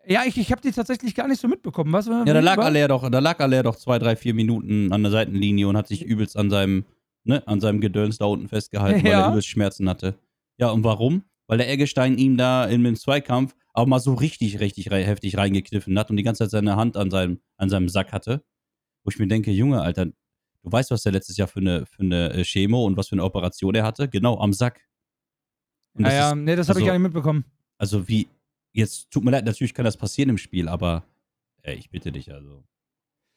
Ja, 0.07 0.23
ich, 0.25 0.38
ich 0.38 0.51
habe 0.51 0.61
die 0.61 0.71
tatsächlich 0.71 1.13
gar 1.15 1.27
nicht 1.27 1.41
so 1.41 1.47
mitbekommen. 1.47 1.91
Was, 1.91 2.07
ja, 2.07 2.23
da 2.23 2.39
lag, 2.39 2.57
Aller 2.57 2.88
doch, 2.88 3.09
da 3.09 3.19
lag 3.19 3.39
Aller 3.39 3.63
doch 3.63 3.75
zwei, 3.75 3.99
drei, 3.99 4.15
vier 4.15 4.34
Minuten 4.34 4.91
an 4.93 5.03
der 5.03 5.11
Seitenlinie 5.11 5.67
und 5.67 5.75
hat 5.75 5.88
sich 5.88 6.03
übelst 6.03 6.38
an 6.38 6.49
seinem 6.49 6.85
ne, 7.27 7.45
an 7.47 7.59
seinem 7.59 7.81
Gedöns 7.81 8.17
da 8.17 8.25
unten 8.25 8.47
festgehalten, 8.47 9.05
ja. 9.05 9.11
weil 9.13 9.23
er 9.23 9.29
übelst 9.29 9.47
Schmerzen 9.49 9.89
hatte. 9.89 10.15
Ja, 10.57 10.69
und 10.69 10.84
warum? 10.84 11.23
Weil 11.47 11.59
der 11.59 11.69
Eggestein 11.69 12.17
ihm 12.17 12.38
da 12.38 12.65
in 12.65 12.84
dem 12.84 12.95
Zweikampf 12.95 13.55
auch 13.73 13.85
mal 13.85 13.99
so 13.99 14.15
richtig, 14.15 14.59
richtig 14.59 14.89
heftig 14.89 15.38
reingekniffen 15.38 15.97
hat 15.99 16.09
und 16.09 16.17
die 16.17 16.23
ganze 16.23 16.43
Zeit 16.43 16.51
seine 16.51 16.75
Hand 16.75 16.97
an 16.97 17.11
seinem, 17.11 17.39
an 17.57 17.69
seinem 17.69 17.89
Sack 17.89 18.11
hatte. 18.11 18.43
Wo 19.03 19.09
ich 19.11 19.19
mir 19.19 19.27
denke, 19.27 19.51
Junge, 19.51 19.81
Alter, 19.81 20.05
du 20.05 20.13
weißt, 20.63 20.89
was 20.91 21.03
der 21.03 21.11
letztes 21.11 21.38
Jahr 21.38 21.47
für 21.47 21.59
eine, 21.59 21.85
für 21.85 22.01
eine 22.01 22.34
äh, 22.34 22.43
Chemo 22.43 22.85
und 22.85 22.97
was 22.97 23.09
für 23.09 23.13
eine 23.13 23.23
Operation 23.23 23.75
er 23.75 23.84
hatte? 23.84 24.09
Genau, 24.09 24.39
am 24.39 24.51
Sack. 24.51 24.81
Und 25.93 26.05
ja, 26.05 26.13
ja, 26.13 26.35
nee, 26.35 26.55
das 26.55 26.67
habe 26.67 26.77
also, 26.77 26.79
ich 26.81 26.88
gar 26.88 26.93
nicht 26.93 27.03
mitbekommen. 27.03 27.45
Also 27.77 28.07
wie, 28.07 28.27
jetzt 28.72 29.11
tut 29.11 29.23
mir 29.23 29.31
leid, 29.31 29.45
natürlich 29.45 29.73
kann 29.73 29.85
das 29.85 29.98
passieren 29.98 30.30
im 30.30 30.38
Spiel, 30.38 30.68
aber 30.68 31.03
ey, 31.64 31.76
ich 31.76 31.89
bitte 31.89 32.11
dich, 32.11 32.31
also. 32.31 32.64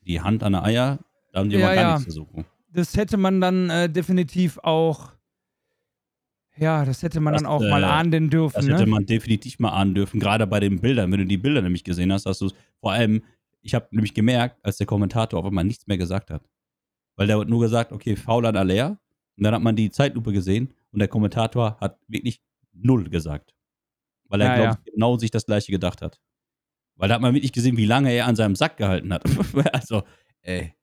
Die 0.02 0.20
Hand 0.20 0.42
an 0.42 0.52
der 0.52 0.64
Eier, 0.64 0.98
da 1.32 1.40
haben 1.40 1.50
die 1.50 1.56
ja, 1.56 1.66
mal 1.66 1.74
gar 1.74 1.84
ja. 1.84 1.94
nichts 1.94 2.04
zu 2.06 2.12
suchen 2.12 2.46
das 2.72 2.96
hätte 2.96 3.16
man 3.16 3.40
dann 3.40 3.70
äh, 3.70 3.88
definitiv 3.88 4.58
auch. 4.58 5.12
Ja, 6.56 6.84
das 6.84 7.02
hätte 7.02 7.20
man 7.20 7.32
das, 7.32 7.42
dann 7.42 7.50
auch 7.50 7.62
äh, 7.62 7.70
mal 7.70 7.84
ahnen 7.84 8.28
dürfen. 8.28 8.56
Das 8.56 8.66
ne? 8.66 8.74
hätte 8.74 8.86
man 8.86 9.06
definitiv 9.06 9.58
mal 9.58 9.70
ahnen 9.70 9.94
dürfen, 9.94 10.20
gerade 10.20 10.46
bei 10.46 10.60
den 10.60 10.80
Bildern. 10.80 11.10
Wenn 11.10 11.20
du 11.20 11.26
die 11.26 11.38
Bilder 11.38 11.62
nämlich 11.62 11.84
gesehen 11.84 12.12
hast, 12.12 12.26
hast 12.26 12.40
du 12.40 12.50
vor 12.80 12.92
allem, 12.92 13.22
ich 13.62 13.74
habe 13.74 13.88
nämlich 13.90 14.14
gemerkt, 14.14 14.58
als 14.64 14.76
der 14.76 14.86
Kommentator 14.86 15.40
auf 15.40 15.46
einmal 15.46 15.64
nichts 15.64 15.86
mehr 15.86 15.98
gesagt 15.98 16.30
hat. 16.30 16.42
Weil 17.16 17.26
der 17.26 17.38
hat 17.38 17.48
nur 17.48 17.60
gesagt, 17.60 17.92
okay, 17.92 18.16
faul 18.16 18.46
an 18.46 18.56
Alea. 18.56 18.98
Und 19.36 19.44
dann 19.44 19.54
hat 19.54 19.62
man 19.62 19.76
die 19.76 19.90
Zeitlupe 19.90 20.32
gesehen 20.32 20.74
und 20.92 20.98
der 20.98 21.08
Kommentator 21.08 21.78
hat 21.80 21.98
wirklich 22.08 22.42
null 22.72 23.08
gesagt. 23.08 23.54
Weil 24.30 24.40
er, 24.40 24.46
ja, 24.46 24.54
glaube 24.54 24.78
ich, 24.86 24.92
genau 24.94 25.16
sich 25.18 25.30
das 25.30 25.44
gleiche 25.44 25.70
gedacht 25.70 26.00
hat. 26.00 26.18
Weil 26.96 27.08
da 27.08 27.16
hat 27.16 27.22
man 27.22 27.34
wirklich 27.34 27.52
gesehen, 27.52 27.76
wie 27.76 27.84
lange 27.84 28.10
er 28.10 28.26
an 28.26 28.36
seinem 28.36 28.56
Sack 28.56 28.78
gehalten 28.78 29.12
hat. 29.12 29.24
also, 29.74 30.02
ey, 30.40 30.74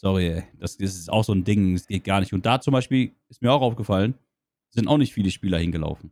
Sorry, 0.00 0.28
ey. 0.28 0.44
Das, 0.58 0.78
das, 0.78 0.94
ist 0.94 1.12
auch 1.12 1.24
so 1.24 1.34
ein 1.34 1.44
Ding, 1.44 1.74
das 1.74 1.86
geht 1.86 2.04
gar 2.04 2.20
nicht. 2.20 2.32
Und 2.32 2.46
da 2.46 2.58
zum 2.62 2.72
Beispiel 2.72 3.14
ist 3.28 3.42
mir 3.42 3.52
auch 3.52 3.60
aufgefallen, 3.60 4.14
sind 4.70 4.88
auch 4.88 4.96
nicht 4.96 5.12
viele 5.12 5.30
Spieler 5.30 5.58
hingelaufen. 5.58 6.10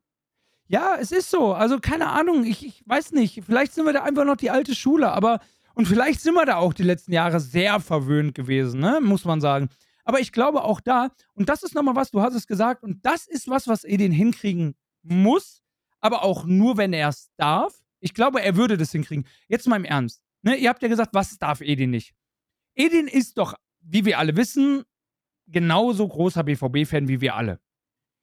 Ja, 0.67 0.97
es 1.01 1.11
ist 1.11 1.31
so. 1.31 1.55
Also 1.55 1.79
keine 1.79 2.11
Ahnung, 2.11 2.45
ich, 2.45 2.67
ich 2.67 2.83
weiß 2.85 3.13
nicht. 3.13 3.43
Vielleicht 3.47 3.73
sind 3.73 3.87
wir 3.87 3.95
da 3.95 4.03
einfach 4.03 4.27
noch 4.27 4.37
die 4.37 4.51
alte 4.51 4.75
Schule, 4.75 5.11
aber 5.11 5.41
und 5.73 5.89
vielleicht 5.89 6.21
sind 6.21 6.35
wir 6.35 6.45
da 6.45 6.57
auch 6.57 6.75
die 6.75 6.83
letzten 6.83 7.13
Jahre 7.13 7.41
sehr 7.41 7.81
verwöhnt 7.81 8.35
gewesen, 8.35 8.79
ne? 8.79 8.99
muss 9.01 9.25
man 9.25 9.41
sagen. 9.41 9.71
Aber 10.05 10.21
ich 10.21 10.33
glaube 10.33 10.65
auch 10.65 10.83
da, 10.83 11.11
und 11.33 11.49
das 11.49 11.63
ist 11.63 11.75
nochmal 11.75 11.97
was, 11.97 12.11
du 12.11 12.21
hast 12.21 12.35
es 12.35 12.47
gesagt, 12.47 12.83
und 12.83 13.07
das 13.07 13.27
ist 13.27 13.49
was, 13.49 13.69
was 13.69 13.85
Edin 13.85 14.13
hinkriegen 14.13 14.75
muss, 15.03 15.63
aber 16.01 16.23
auch 16.23 16.45
nur, 16.45 16.77
wenn 16.77 16.93
er 16.93 17.09
es 17.09 17.31
darf. 17.37 17.83
Ich 18.01 18.15
glaube, 18.15 18.43
er 18.43 18.57
würde 18.57 18.77
das 18.77 18.93
hinkriegen. 18.93 19.27
Jetzt 19.49 19.67
mal 19.67 19.77
im 19.77 19.85
Ernst. 19.85 20.23
Ne, 20.43 20.57
ihr 20.57 20.69
habt 20.69 20.83
ja 20.83 20.89
gesagt, 20.89 21.15
was 21.15 21.39
darf 21.39 21.61
Edin 21.61 21.91
nicht? 21.91 22.15
Edin 22.75 23.09
ist 23.09 23.39
doch, 23.39 23.55
wie 23.81 24.05
wir 24.05 24.19
alle 24.19 24.37
wissen, 24.37 24.85
genauso 25.49 26.07
großer 26.07 26.45
BVB-Fan 26.45 27.09
wie 27.09 27.21
wir 27.21 27.35
alle. 27.35 27.61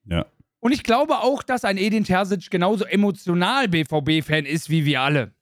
Ja. 0.06 0.26
Und 0.60 0.72
ich 0.72 0.84
glaube 0.84 1.20
auch, 1.20 1.44
dass 1.44 1.66
ein 1.66 1.78
Edin 1.78 2.06
Terzic 2.06 2.50
genauso 2.50 2.86
emotional 2.86 3.68
BVB-Fan 3.68 4.46
ist 4.46 4.70
wie 4.70 4.86
wir 4.86 5.02
alle. 5.02 5.34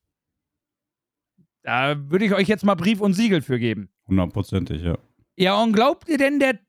Da 1.62 2.10
würde 2.10 2.26
ich 2.26 2.34
euch 2.34 2.48
jetzt 2.48 2.66
mal 2.66 2.76
Brief 2.76 3.00
und 3.00 3.14
Siegel 3.14 3.42
für 3.42 3.60
geben. 3.60 3.90
Hundertprozentig, 4.08 4.82
ja. 4.82 4.98
Ja, 5.36 5.62
und 5.62 5.74
glaubt 5.74 6.10
ihr 6.10 6.18
denn, 6.18 6.40
der 6.40 6.60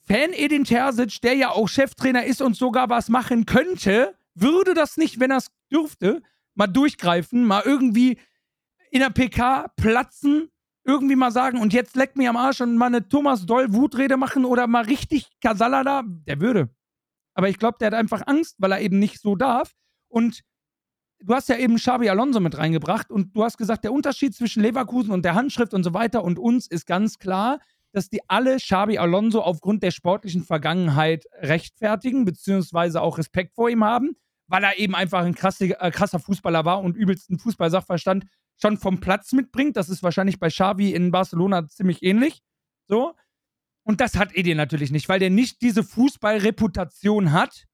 Fan 0.00 0.32
Edin 0.32 0.64
Terzic, 0.64 1.20
der 1.22 1.34
ja 1.34 1.50
auch 1.50 1.68
Cheftrainer 1.68 2.24
ist 2.24 2.42
und 2.42 2.56
sogar 2.56 2.88
was 2.90 3.08
machen 3.08 3.46
könnte, 3.46 4.16
würde 4.34 4.74
das 4.74 4.96
nicht, 4.96 5.20
wenn 5.20 5.30
er 5.30 5.38
es 5.38 5.50
dürfte, 5.72 6.22
mal 6.54 6.66
durchgreifen, 6.66 7.44
mal 7.44 7.62
irgendwie 7.64 8.18
in 8.90 9.00
der 9.00 9.10
PK 9.10 9.68
platzen, 9.76 10.50
irgendwie 10.84 11.16
mal 11.16 11.30
sagen, 11.30 11.60
und 11.60 11.72
jetzt 11.72 11.96
leckt 11.96 12.16
mir 12.16 12.30
am 12.30 12.36
Arsch 12.36 12.60
und 12.60 12.76
mal 12.76 12.86
eine 12.86 13.08
Thomas 13.08 13.46
Doll 13.46 13.72
Wutrede 13.72 14.16
machen 14.16 14.44
oder 14.44 14.66
mal 14.66 14.84
richtig 14.84 15.28
Kasala 15.40 15.84
da? 15.84 16.02
Der 16.04 16.40
würde. 16.40 16.70
Aber 17.34 17.48
ich 17.48 17.58
glaube, 17.58 17.78
der 17.78 17.86
hat 17.86 17.94
einfach 17.94 18.26
Angst, 18.26 18.56
weil 18.58 18.72
er 18.72 18.80
eben 18.80 18.98
nicht 18.98 19.20
so 19.20 19.36
darf. 19.36 19.72
Und 20.08 20.42
du 21.20 21.34
hast 21.34 21.48
ja 21.48 21.56
eben 21.56 21.76
Xabi 21.76 22.08
Alonso 22.08 22.40
mit 22.40 22.58
reingebracht 22.58 23.10
und 23.10 23.36
du 23.36 23.44
hast 23.44 23.58
gesagt, 23.58 23.84
der 23.84 23.92
Unterschied 23.92 24.34
zwischen 24.34 24.62
Leverkusen 24.62 25.12
und 25.12 25.24
der 25.24 25.34
Handschrift 25.34 25.74
und 25.74 25.84
so 25.84 25.94
weiter 25.94 26.24
und 26.24 26.38
uns 26.38 26.66
ist 26.66 26.86
ganz 26.86 27.18
klar, 27.18 27.60
dass 27.92 28.08
die 28.08 28.20
alle 28.28 28.56
Xabi 28.56 28.98
Alonso 28.98 29.40
aufgrund 29.40 29.82
der 29.82 29.90
sportlichen 29.90 30.44
Vergangenheit 30.44 31.26
rechtfertigen, 31.40 32.24
beziehungsweise 32.24 33.02
auch 33.02 33.18
Respekt 33.18 33.54
vor 33.54 33.68
ihm 33.68 33.84
haben, 33.84 34.16
weil 34.46 34.64
er 34.64 34.78
eben 34.78 34.94
einfach 34.94 35.24
ein 35.24 35.34
krasser, 35.34 35.80
äh, 35.82 35.90
krasser 35.90 36.18
Fußballer 36.18 36.64
war 36.64 36.82
und 36.82 36.96
übelsten 36.96 37.38
Fußballsachverstand 37.38 38.26
schon 38.60 38.76
vom 38.76 39.00
Platz 39.00 39.32
mitbringt. 39.32 39.76
Das 39.76 39.88
ist 39.88 40.02
wahrscheinlich 40.02 40.38
bei 40.38 40.48
Xavi 40.48 40.92
in 40.92 41.10
Barcelona 41.10 41.66
ziemlich 41.68 42.02
ähnlich. 42.02 42.42
So. 42.86 43.14
Und 43.82 44.00
das 44.00 44.16
hat 44.16 44.36
Edin 44.36 44.56
natürlich 44.56 44.90
nicht, 44.90 45.08
weil 45.08 45.18
der 45.18 45.30
nicht 45.30 45.62
diese 45.62 45.82
Fußballreputation 45.82 47.32
hat. 47.32 47.66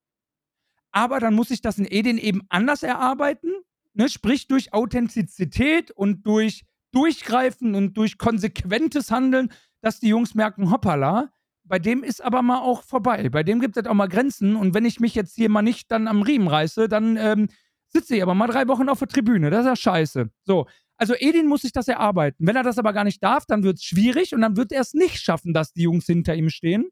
Aber 0.91 1.19
dann 1.19 1.35
muss 1.35 1.51
ich 1.51 1.61
das 1.61 1.77
in 1.77 1.85
Edin 1.85 2.17
eben 2.17 2.41
anders 2.49 2.81
erarbeiten, 2.81 3.51
ne? 3.93 4.09
sprich 4.09 4.47
durch 4.47 4.73
Authentizität 4.73 5.91
und 5.91 6.25
durch 6.25 6.63
Durchgreifen 6.91 7.75
und 7.75 7.97
durch 7.97 8.17
konsequentes 8.17 9.11
Handeln, 9.11 9.51
dass 9.87 10.01
die 10.01 10.09
Jungs 10.09 10.35
merken, 10.35 10.69
hoppala, 10.69 11.31
bei 11.63 11.79
dem 11.79 12.03
ist 12.03 12.21
aber 12.23 12.41
mal 12.41 12.59
auch 12.59 12.83
vorbei. 12.83 13.29
Bei 13.29 13.43
dem 13.43 13.61
gibt 13.61 13.77
es 13.77 13.85
auch 13.85 13.93
mal 13.93 14.07
Grenzen. 14.07 14.57
Und 14.57 14.73
wenn 14.73 14.83
ich 14.83 14.99
mich 14.99 15.15
jetzt 15.15 15.35
hier 15.35 15.49
mal 15.49 15.61
nicht 15.61 15.89
dann 15.91 16.09
am 16.09 16.21
Riemen 16.21 16.49
reiße, 16.49 16.89
dann 16.89 17.15
ähm, 17.15 17.47
sitze 17.87 18.17
ich 18.17 18.21
aber 18.21 18.35
mal 18.35 18.47
drei 18.47 18.67
Wochen 18.67 18.89
auf 18.89 18.99
der 18.99 19.07
Tribüne. 19.07 19.49
Das 19.49 19.61
ist 19.61 19.67
ja 19.67 19.75
scheiße. 19.77 20.29
So. 20.43 20.67
Also 20.97 21.13
Edin 21.17 21.47
muss 21.47 21.61
sich 21.61 21.71
das 21.71 21.87
erarbeiten. 21.87 22.45
Wenn 22.45 22.57
er 22.57 22.63
das 22.63 22.77
aber 22.77 22.91
gar 22.91 23.05
nicht 23.05 23.23
darf, 23.23 23.45
dann 23.45 23.63
wird 23.63 23.77
es 23.77 23.83
schwierig 23.83 24.33
und 24.33 24.41
dann 24.41 24.57
wird 24.57 24.73
er 24.73 24.81
es 24.81 24.93
nicht 24.93 25.19
schaffen, 25.19 25.53
dass 25.53 25.71
die 25.71 25.83
Jungs 25.83 26.05
hinter 26.05 26.35
ihm 26.35 26.49
stehen. 26.49 26.89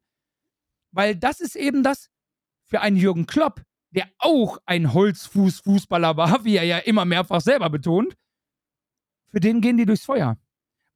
Weil 0.92 1.16
das 1.16 1.40
ist 1.40 1.56
eben 1.56 1.82
das 1.82 2.08
für 2.64 2.80
einen 2.80 2.96
Jürgen 2.96 3.26
Klopp, 3.26 3.62
der 3.90 4.08
auch 4.18 4.58
ein 4.64 4.94
Holzfuß-Fußballer 4.94 6.16
war, 6.16 6.44
wie 6.44 6.56
er 6.56 6.64
ja 6.64 6.78
immer 6.78 7.04
mehrfach 7.04 7.40
selber 7.40 7.68
betont, 7.68 8.14
für 9.30 9.40
den 9.40 9.60
gehen 9.60 9.76
die 9.76 9.84
durchs 9.84 10.04
Feuer. 10.04 10.38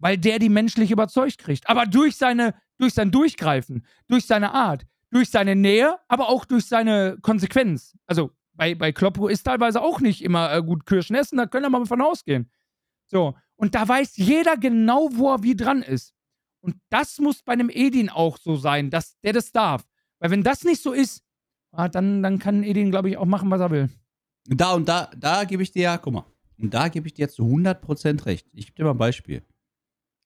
Weil 0.01 0.19
der 0.19 0.39
die 0.39 0.49
menschlich 0.49 0.91
überzeugt 0.91 1.39
kriegt. 1.39 1.69
Aber 1.69 1.87
durch, 1.87 2.17
seine, 2.17 2.55
durch 2.79 2.95
sein 2.95 3.11
Durchgreifen, 3.11 3.87
durch 4.09 4.27
seine 4.27 4.53
Art, 4.53 4.87
durch 5.11 5.31
seine 5.31 5.55
Nähe, 5.55 5.99
aber 6.09 6.29
auch 6.29 6.45
durch 6.45 6.67
seine 6.67 7.19
Konsequenz. 7.23 7.97
Also 8.07 8.31
bei, 8.55 8.75
bei 8.75 8.93
Kloppo 8.93 9.29
ist 9.29 9.45
teilweise 9.45 9.81
auch 9.81 10.01
nicht 10.01 10.23
immer 10.23 10.53
äh, 10.53 10.63
gut 10.63 10.87
Kirschen 10.87 11.17
essen, 11.17 11.39
da 11.39 11.47
können 11.47 11.65
wir 11.65 11.71
mal 11.71 11.87
von 11.87 12.03
ausgehen. 12.03 12.51
So, 13.07 13.35
und 13.57 13.75
da 13.75 13.87
weiß 13.87 14.17
jeder 14.17 14.57
genau, 14.57 15.09
wo 15.13 15.33
er 15.33 15.43
wie 15.43 15.57
dran 15.57 15.83
ist. 15.83 16.15
Und 16.61 16.77
das 16.91 17.19
muss 17.19 17.43
bei 17.43 17.53
einem 17.53 17.71
Edin 17.71 18.09
auch 18.09 18.39
so 18.39 18.57
sein, 18.57 18.91
dass 18.91 19.19
der 19.21 19.33
das 19.33 19.53
darf. 19.53 19.87
Weil 20.19 20.31
wenn 20.31 20.43
das 20.43 20.65
nicht 20.65 20.83
so 20.83 20.93
ist, 20.93 21.23
ah, 21.73 21.89
dann, 21.89 22.23
dann 22.23 22.39
kann 22.39 22.63
Edin, 22.63 22.91
glaube 22.91 23.11
ich, 23.11 23.17
auch 23.17 23.27
machen, 23.27 23.51
was 23.51 23.61
er 23.61 23.71
will. 23.71 23.91
Da 24.47 24.73
und 24.73 24.89
da, 24.89 25.11
da 25.17 25.45
gebe 25.45 25.63
ich 25.63 25.73
dir 25.73 25.83
ja, 25.83 25.99
guck 25.99 26.13
mal, 26.13 26.25
und 26.59 26.75
da 26.75 26.89
gebe 26.89 27.07
ich 27.07 27.15
dir 27.15 27.29
zu 27.29 27.45
100% 27.45 28.27
recht. 28.27 28.47
Ich 28.53 28.67
gebe 28.67 28.77
dir 28.77 28.85
mal 28.85 28.91
ein 28.91 28.99
Beispiel. 28.99 29.43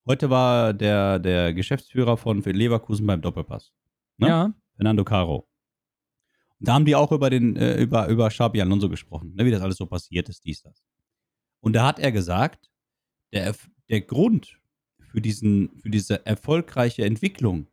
Heute 0.07 0.29
war 0.29 0.75
der, 0.75 1.19
der 1.19 1.55
Geschäftsführer 1.55 2.17
von 2.17 2.43
Leverkusen 2.43 3.07
beim 3.07 3.23
Doppelpass. 3.23 3.73
Ne? 4.19 4.29
Ja. 4.29 4.55
Fernando 4.77 5.05
Caro. 5.05 5.49
Und 6.59 6.69
da 6.69 6.75
haben 6.75 6.85
die 6.85 6.95
auch 6.95 7.11
über 7.11 7.31
den, 7.31 7.57
äh, 7.57 7.81
über, 7.81 8.09
über 8.09 8.29
Xabi 8.29 8.61
Alonso 8.61 8.89
gesprochen, 8.89 9.35
ne, 9.35 9.45
wie 9.45 9.51
das 9.51 9.63
alles 9.63 9.77
so 9.77 9.87
passiert 9.87 10.29
ist, 10.29 10.45
dies, 10.45 10.63
das. 10.63 10.85
Und 11.61 11.73
da 11.73 11.87
hat 11.87 11.99
er 11.99 12.13
gesagt, 12.13 12.71
der, 13.33 13.55
der 13.89 14.01
Grund 14.03 14.61
für, 14.99 15.21
diesen, 15.21 15.77
für 15.79 15.91
diese 15.91 16.25
erfolgreiche 16.27 17.05
Entwicklung 17.05 17.67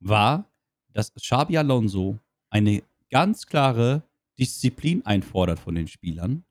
war, 0.00 0.50
dass 0.92 1.14
Xabi 1.14 1.58
Alonso 1.58 2.18
eine 2.50 2.82
ganz 3.10 3.46
klare 3.46 4.02
Disziplin 4.38 5.04
einfordert 5.04 5.58
von 5.58 5.74
den 5.74 5.88
Spielern 5.88 6.44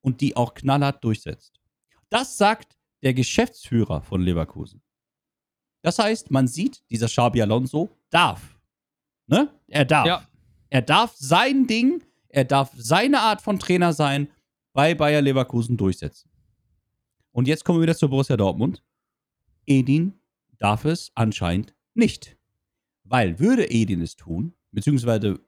und 0.00 0.20
die 0.20 0.36
auch 0.36 0.54
knallhart 0.54 1.02
durchsetzt. 1.02 1.60
Das 2.08 2.36
sagt 2.36 2.77
der 3.02 3.14
Geschäftsführer 3.14 4.02
von 4.02 4.20
Leverkusen. 4.22 4.82
Das 5.82 5.98
heißt, 5.98 6.30
man 6.30 6.48
sieht, 6.48 6.82
dieser 6.90 7.06
Xabi 7.06 7.40
Alonso 7.42 7.90
darf. 8.10 8.58
Ne? 9.26 9.52
Er 9.68 9.84
darf. 9.84 10.06
Ja. 10.06 10.28
Er 10.70 10.82
darf 10.82 11.14
sein 11.16 11.66
Ding, 11.66 12.02
er 12.28 12.44
darf 12.44 12.72
seine 12.76 13.20
Art 13.20 13.40
von 13.40 13.58
Trainer 13.58 13.92
sein, 13.92 14.28
bei 14.72 14.94
Bayer 14.94 15.22
Leverkusen 15.22 15.76
durchsetzen. 15.76 16.30
Und 17.32 17.48
jetzt 17.48 17.64
kommen 17.64 17.78
wir 17.78 17.84
wieder 17.84 17.96
zu 17.96 18.08
Borussia 18.08 18.36
Dortmund. 18.36 18.82
Edin 19.66 20.20
darf 20.58 20.84
es 20.84 21.10
anscheinend 21.14 21.74
nicht. 21.94 22.36
Weil 23.04 23.38
würde 23.38 23.70
Edin 23.70 24.02
es 24.02 24.16
tun, 24.16 24.54
beziehungsweise 24.72 25.40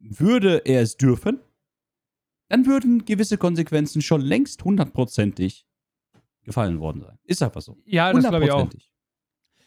würde 0.00 0.62
er 0.64 0.82
es 0.82 0.96
dürfen, 0.96 1.40
dann 2.48 2.66
würden 2.66 3.04
gewisse 3.04 3.36
Konsequenzen 3.36 4.02
schon 4.02 4.20
längst 4.20 4.64
hundertprozentig 4.64 5.67
gefallen 6.48 6.80
worden 6.80 7.02
sein. 7.02 7.18
Ist 7.24 7.42
einfach 7.42 7.60
so. 7.60 7.76
Ja, 7.84 8.12
das 8.12 8.28
glaube 8.28 8.44
ich 8.44 8.50
auch. 8.50 8.68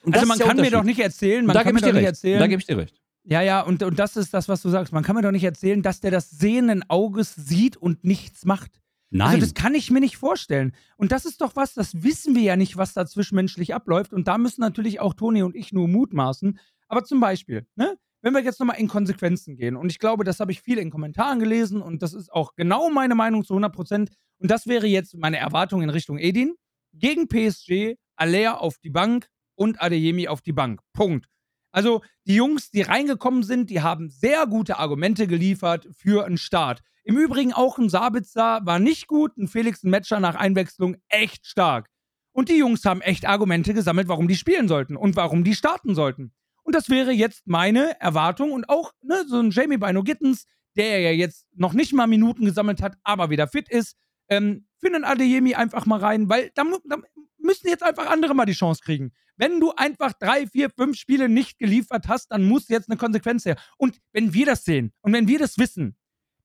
Und 0.04 0.16
also 0.16 0.28
man 0.28 0.40
kann 0.40 0.58
mir 0.58 0.72
doch 0.72 0.84
nicht 0.84 1.00
erzählen, 1.00 1.46
man 1.46 1.54
da 1.54 1.64
kann 1.64 1.76
mir 1.76 1.82
doch 1.82 1.94
nicht 1.94 2.04
erzählen. 2.04 2.40
Da 2.40 2.48
gebe 2.48 2.60
ich 2.60 2.68
dir 2.68 2.78
recht. 2.78 3.00
Ja, 3.24 3.42
ja, 3.42 3.62
und, 3.62 3.84
und 3.84 4.00
das 4.00 4.18
ist 4.18 4.34
das, 4.34 4.50
was 4.50 4.64
du 4.64 4.70
sagst. 4.70 4.94
Man 4.94 5.04
kann 5.04 5.16
mir 5.16 5.22
doch 5.22 5.32
nicht 5.32 5.44
erzählen, 5.44 5.84
dass 5.84 6.00
der 6.00 6.10
das 6.10 6.32
sehenden 6.32 6.84
Auges 6.90 7.36
sieht 7.36 7.78
und 7.78 8.04
nichts 8.04 8.46
macht. 8.46 8.82
Nein. 9.12 9.28
Also 9.28 9.42
das 9.42 9.54
kann 9.54 9.76
ich 9.76 9.92
mir 9.92 10.00
nicht 10.00 10.18
vorstellen. 10.18 10.74
Und 10.98 11.12
das 11.12 11.26
ist 11.26 11.42
doch 11.42 11.56
was, 11.56 11.74
das 11.74 12.02
wissen 12.02 12.34
wir 12.34 12.42
ja 12.42 12.56
nicht, 12.56 12.78
was 12.78 12.94
da 12.94 13.06
zwischenmenschlich 13.06 13.76
abläuft. 13.76 14.14
Und 14.14 14.28
da 14.28 14.38
müssen 14.38 14.62
natürlich 14.62 15.00
auch 15.00 15.14
Toni 15.14 15.44
und 15.44 15.56
ich 15.56 15.72
nur 15.72 15.88
mutmaßen. 15.88 16.58
Aber 16.88 17.04
zum 17.04 17.20
Beispiel, 17.20 17.68
ne? 17.76 17.96
wenn 18.22 18.34
wir 18.34 18.42
jetzt 18.42 18.60
nochmal 18.60 18.80
in 18.80 18.88
Konsequenzen 18.88 19.56
gehen, 19.56 19.76
und 19.76 19.92
ich 19.92 20.00
glaube, 20.00 20.24
das 20.24 20.40
habe 20.40 20.52
ich 20.52 20.62
viel 20.62 20.78
in 20.78 20.90
Kommentaren 20.90 21.40
gelesen 21.40 21.82
und 21.82 22.02
das 22.02 22.14
ist 22.14 22.32
auch 22.32 22.56
genau 22.56 22.90
meine 22.90 23.16
Meinung 23.16 23.44
zu 23.44 23.54
100 23.54 23.74
Prozent. 23.74 24.12
Und 24.40 24.50
das 24.50 24.66
wäre 24.66 24.88
jetzt 24.88 25.16
meine 25.16 25.38
Erwartung 25.38 25.84
in 25.84 25.90
Richtung 25.90 26.18
Edin. 26.18 26.56
Gegen 26.94 27.28
PSG, 27.28 27.96
Aller 28.16 28.62
auf 28.62 28.78
die 28.80 28.90
Bank 28.90 29.28
und 29.56 29.82
Adeyemi 29.82 30.28
auf 30.28 30.42
die 30.42 30.54
Bank. 30.54 30.82
Punkt. 30.94 31.28
Also 31.72 32.02
die 32.26 32.36
Jungs, 32.36 32.70
die 32.72 32.82
reingekommen 32.82 33.44
sind, 33.44 33.70
die 33.70 33.82
haben 33.82 34.10
sehr 34.10 34.46
gute 34.46 34.78
Argumente 34.78 35.28
geliefert 35.28 35.88
für 35.98 36.26
einen 36.26 36.38
Start. 36.38 36.82
Im 37.04 37.18
Übrigen 37.18 37.54
auch 37.54 37.78
ein 37.78 37.90
Sabitzer 37.90 38.62
war 38.64 38.80
nicht 38.80 39.08
gut, 39.08 39.38
ein 39.38 39.48
Felix 39.48 39.84
ein 39.84 39.90
Matcher 39.90 40.20
nach 40.20 40.36
Einwechslung 40.36 40.98
echt 41.10 41.48
stark. 41.48 41.88
Und 42.34 42.50
die 42.50 42.58
Jungs 42.58 42.86
haben 42.86 43.02
echt 43.02 43.26
Argumente 43.26 43.74
gesammelt, 43.74 44.08
warum 44.08 44.28
die 44.28 44.36
spielen 44.36 44.68
sollten 44.68 44.96
und 44.96 45.16
warum 45.16 45.44
die 45.44 45.56
starten 45.56 45.96
sollten. 45.96 46.32
Und 46.64 46.76
das 46.76 46.90
wäre 46.90 47.12
jetzt 47.12 47.48
meine 47.48 48.00
Erwartung 48.00 48.52
und 48.52 48.70
auch 48.70 48.92
ne, 49.02 49.24
so 49.28 49.40
ein 49.40 49.52
Jamie 49.52 49.78
Bino 49.78 50.04
Gittens, 50.04 50.46
der 50.78 51.00
ja 51.00 51.12
jetzt 51.12 51.48
noch 51.54 51.74
nicht 51.74 51.94
mal 51.94 52.08
Minuten 52.08 52.46
gesammelt 52.46 52.82
hat, 52.82 52.96
aber 53.04 53.30
wieder 53.30 53.48
fit 53.48 53.68
ist, 53.70 53.96
ähm, 54.32 54.66
für 54.80 54.88
einen 54.88 55.04
Adeyemi 55.04 55.54
einfach 55.54 55.86
mal 55.86 56.00
rein, 56.00 56.28
weil 56.30 56.52
da, 56.56 56.64
da 56.86 56.98
müssen 57.38 57.68
jetzt 57.68 57.84
einfach 57.84 58.10
andere 58.10 58.34
mal 58.34 58.46
die 58.46 58.54
Chance 58.54 58.82
kriegen. 58.84 59.12
Wenn 59.36 59.60
du 59.60 59.74
einfach 59.76 60.14
drei, 60.14 60.48
vier, 60.48 60.70
fünf 60.70 60.98
Spiele 60.98 61.30
nicht 61.30 61.60
geliefert 61.60 62.08
hast, 62.08 62.32
dann 62.32 62.46
muss 62.46 62.70
jetzt 62.70 62.90
eine 62.90 62.98
Konsequenz 62.98 63.46
her. 63.46 63.58
Und 63.78 64.00
wenn 64.14 64.34
wir 64.34 64.46
das 64.46 64.64
sehen 64.64 64.94
und 65.02 65.14
wenn 65.14 65.28
wir 65.28 65.38
das 65.38 65.58
wissen, 65.58 65.96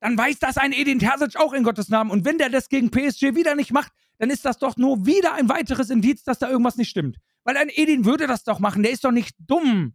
dann 0.01 0.19
weiß 0.19 0.39
das 0.41 0.59
ein 0.59 0.73
Edin 0.73 0.99
Terzic 0.99 1.37
auch 1.37 1.53
in 1.53 1.63
Gottes 1.63 1.89
Namen. 1.89 2.11
Und 2.11 2.25
wenn 2.25 2.39
der 2.39 2.51
das 2.51 2.69
gegen 2.69 2.91
PSG 2.91 3.35
wieder 3.35 3.55
nicht 3.55 3.73
macht, 3.73 3.93
dann 4.19 4.31
ist 4.31 4.45
das 4.45 4.59
doch 4.59 4.77
nur 4.77 5.07
wieder 5.07 5.35
ein 5.35 5.49
weiteres 5.49 5.91
Indiz, 5.91 6.25
dass 6.25 6.39
da 6.39 6.51
irgendwas 6.51 6.77
nicht 6.77 6.91
stimmt. 6.91 7.19
Weil 7.45 7.57
ein 7.57 7.69
Edin 7.69 8.05
würde 8.05 8.27
das 8.27 8.45
doch 8.45 8.59
machen. 8.59 8.83
Der 8.83 8.93
ist 8.93 9.05
doch 9.05 9.13
nicht 9.13 9.37
dumm. 9.39 9.95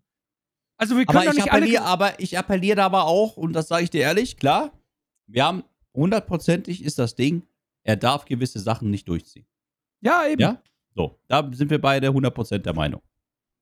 Also 0.77 0.97
wir 0.97 1.05
können 1.05 1.27
aber 1.27 1.27
doch 1.27 1.33
nicht 1.33 1.51
alle. 1.51 1.81
aber 1.81 2.19
ich 2.19 2.37
appelliere 2.37 2.81
aber 2.81 3.05
auch, 3.05 3.37
und 3.37 3.53
das 3.53 3.67
sage 3.67 3.83
ich 3.83 3.89
dir 3.89 4.01
ehrlich, 4.01 4.37
klar, 4.37 4.71
wir 5.27 5.45
haben 5.45 5.63
hundertprozentig 5.93 6.83
ist 6.83 6.97
das 6.99 7.15
Ding, 7.15 7.43
er 7.83 7.95
darf 7.95 8.25
gewisse 8.25 8.59
Sachen 8.59 8.89
nicht 8.89 9.07
durchziehen. 9.07 9.45
Ja, 10.01 10.25
eben. 10.27 10.41
Ja? 10.41 10.61
So, 10.95 11.19
da 11.27 11.49
sind 11.53 11.69
wir 11.69 11.79
beide 11.79 12.09
100% 12.09 12.59
der 12.59 12.73
Meinung. 12.73 13.01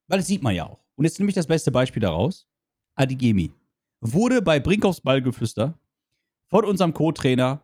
Weil 0.07 0.19
das 0.19 0.27
sieht 0.27 0.41
man 0.41 0.55
ja 0.55 0.65
auch. 0.65 0.83
Und 0.95 1.05
jetzt 1.05 1.19
nehme 1.19 1.29
ich 1.29 1.35
das 1.35 1.47
beste 1.47 1.71
Beispiel 1.71 2.01
daraus. 2.01 2.47
Adigemi 2.95 3.51
wurde 4.01 4.41
bei 4.41 4.59
Brinkhoffs 4.59 5.01
Ballgeflüster 5.01 5.77
von 6.47 6.65
unserem 6.65 6.93
Co-Trainer 6.93 7.63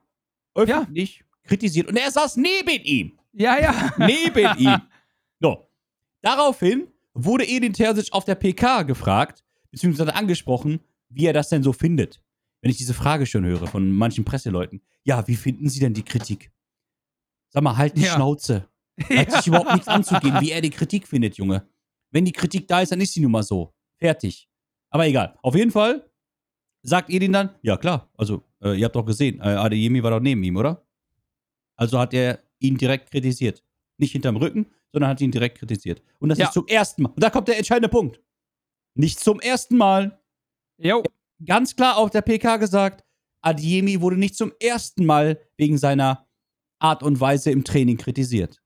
öffentlich 0.54 1.20
ja. 1.20 1.26
kritisiert. 1.44 1.88
Und 1.88 1.98
er 1.98 2.12
saß 2.12 2.38
neben 2.38 2.84
ihm. 2.84 3.20
Ja, 3.34 3.60
ja. 3.60 3.94
Neben 3.98 4.58
ihm. 4.60 4.82
So. 5.40 5.68
Daraufhin 6.22 6.88
wurde 7.14 7.48
Edin 7.48 7.74
Terzic 7.74 8.14
auf 8.14 8.26
der 8.26 8.36
PK 8.36 8.84
gefragt, 8.84 9.44
beziehungsweise 9.72 10.16
angesprochen, 10.16 10.80
wie 11.10 11.26
er 11.26 11.34
das 11.34 11.50
denn 11.50 11.64
so 11.64 11.74
findet. 11.74 12.22
Wenn 12.66 12.72
ich 12.72 12.78
diese 12.78 12.96
Frage 12.96 13.28
schon 13.28 13.46
höre 13.46 13.68
von 13.68 13.92
manchen 13.92 14.26
Presseleuten. 14.26 14.82
Ja, 15.04 15.28
wie 15.28 15.36
finden 15.36 15.70
Sie 15.70 15.80
denn 15.80 15.94
die 15.94 16.02
Kritik? 16.02 16.52
Sag 17.50 17.62
mal, 17.62 17.78
halt 17.78 17.96
die 17.96 18.02
ja. 18.02 18.16
Schnauze. 18.16 18.68
Hat 19.04 19.32
sich 19.34 19.46
überhaupt 19.46 19.72
nichts 19.74 19.88
anzugehen, 19.88 20.42
wie 20.42 20.50
er 20.50 20.62
die 20.62 20.72
Kritik 20.72 21.08
findet, 21.08 21.38
Junge. 21.38 21.70
Wenn 22.10 22.26
die 22.26 22.32
Kritik 22.32 22.68
da 22.68 22.82
ist, 22.82 22.92
dann 22.92 23.00
ist 23.00 23.14
sie 23.14 23.22
nun 23.22 23.34
mal 23.34 23.44
so. 23.44 23.72
Fertig. 24.00 24.50
Aber 24.90 25.06
egal. 25.06 25.38
Auf 25.44 25.54
jeden 25.54 25.70
Fall 25.70 26.10
sagt 26.82 27.12
Edin 27.12 27.34
dann, 27.34 27.54
ja 27.62 27.78
klar, 27.78 28.10
also 28.18 28.44
äh, 28.64 28.74
ihr 28.74 28.86
habt 28.86 28.96
doch 28.96 29.06
gesehen, 29.06 29.40
äh, 29.42 29.44
Adeyemi 29.44 30.02
war 30.02 30.10
doch 30.10 30.20
neben 30.20 30.42
ihm, 30.42 30.58
oder? 30.58 30.88
Also 31.76 32.00
hat 32.00 32.16
er 32.16 32.40
ihn 32.58 32.80
direkt 32.80 33.12
kritisiert. 33.12 33.64
Nicht 34.00 34.14
hinterm 34.14 34.38
Rücken, 34.38 34.72
sondern 34.92 35.12
hat 35.12 35.22
ihn 35.22 35.30
direkt 35.30 35.60
kritisiert. 35.60 36.02
Und 36.18 36.30
das 36.30 36.40
ja. 36.40 36.48
ist 36.48 36.54
zum 36.54 36.66
ersten 36.66 37.04
Mal. 37.04 37.10
Und 37.10 37.22
da 37.22 37.30
kommt 37.30 37.48
der 37.48 37.60
entscheidende 37.60 37.90
Punkt. 37.90 38.20
Nicht 38.96 39.20
zum 39.20 39.40
ersten 39.40 39.78
Mal. 39.78 40.20
Jo. 40.80 41.04
Ganz 41.44 41.76
klar 41.76 41.98
auf 41.98 42.12
der 42.12 42.22
PK 42.22 42.58
gesagt, 42.58 43.04
Adiemi 43.42 44.02
wurde 44.02 44.18
nicht 44.18 44.36
zum 44.36 44.54
ersten 44.60 45.06
Mal 45.06 45.40
wegen 45.58 45.78
seiner 45.78 46.28
Art 46.80 47.04
und 47.04 47.20
Weise 47.20 47.52
im 47.52 47.64
Training 47.64 47.98
kritisiert. 47.98 48.62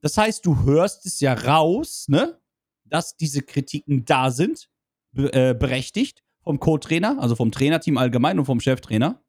Das 0.00 0.16
heißt, 0.16 0.44
du 0.44 0.64
hörst 0.64 1.06
es 1.06 1.20
ja 1.20 1.32
raus, 1.32 2.06
ne, 2.08 2.40
dass 2.84 3.16
diese 3.16 3.42
Kritiken 3.42 4.04
da 4.04 4.30
sind, 4.30 4.68
be 5.12 5.32
äh, 5.32 5.54
berechtigt 5.54 6.22
vom 6.42 6.60
Co-Trainer, 6.60 7.18
also 7.20 7.34
vom 7.36 7.50
Trainerteam 7.50 7.96
allgemein 7.96 8.38
und 8.38 8.44
vom 8.44 8.60
Cheftrainer. 8.60 9.22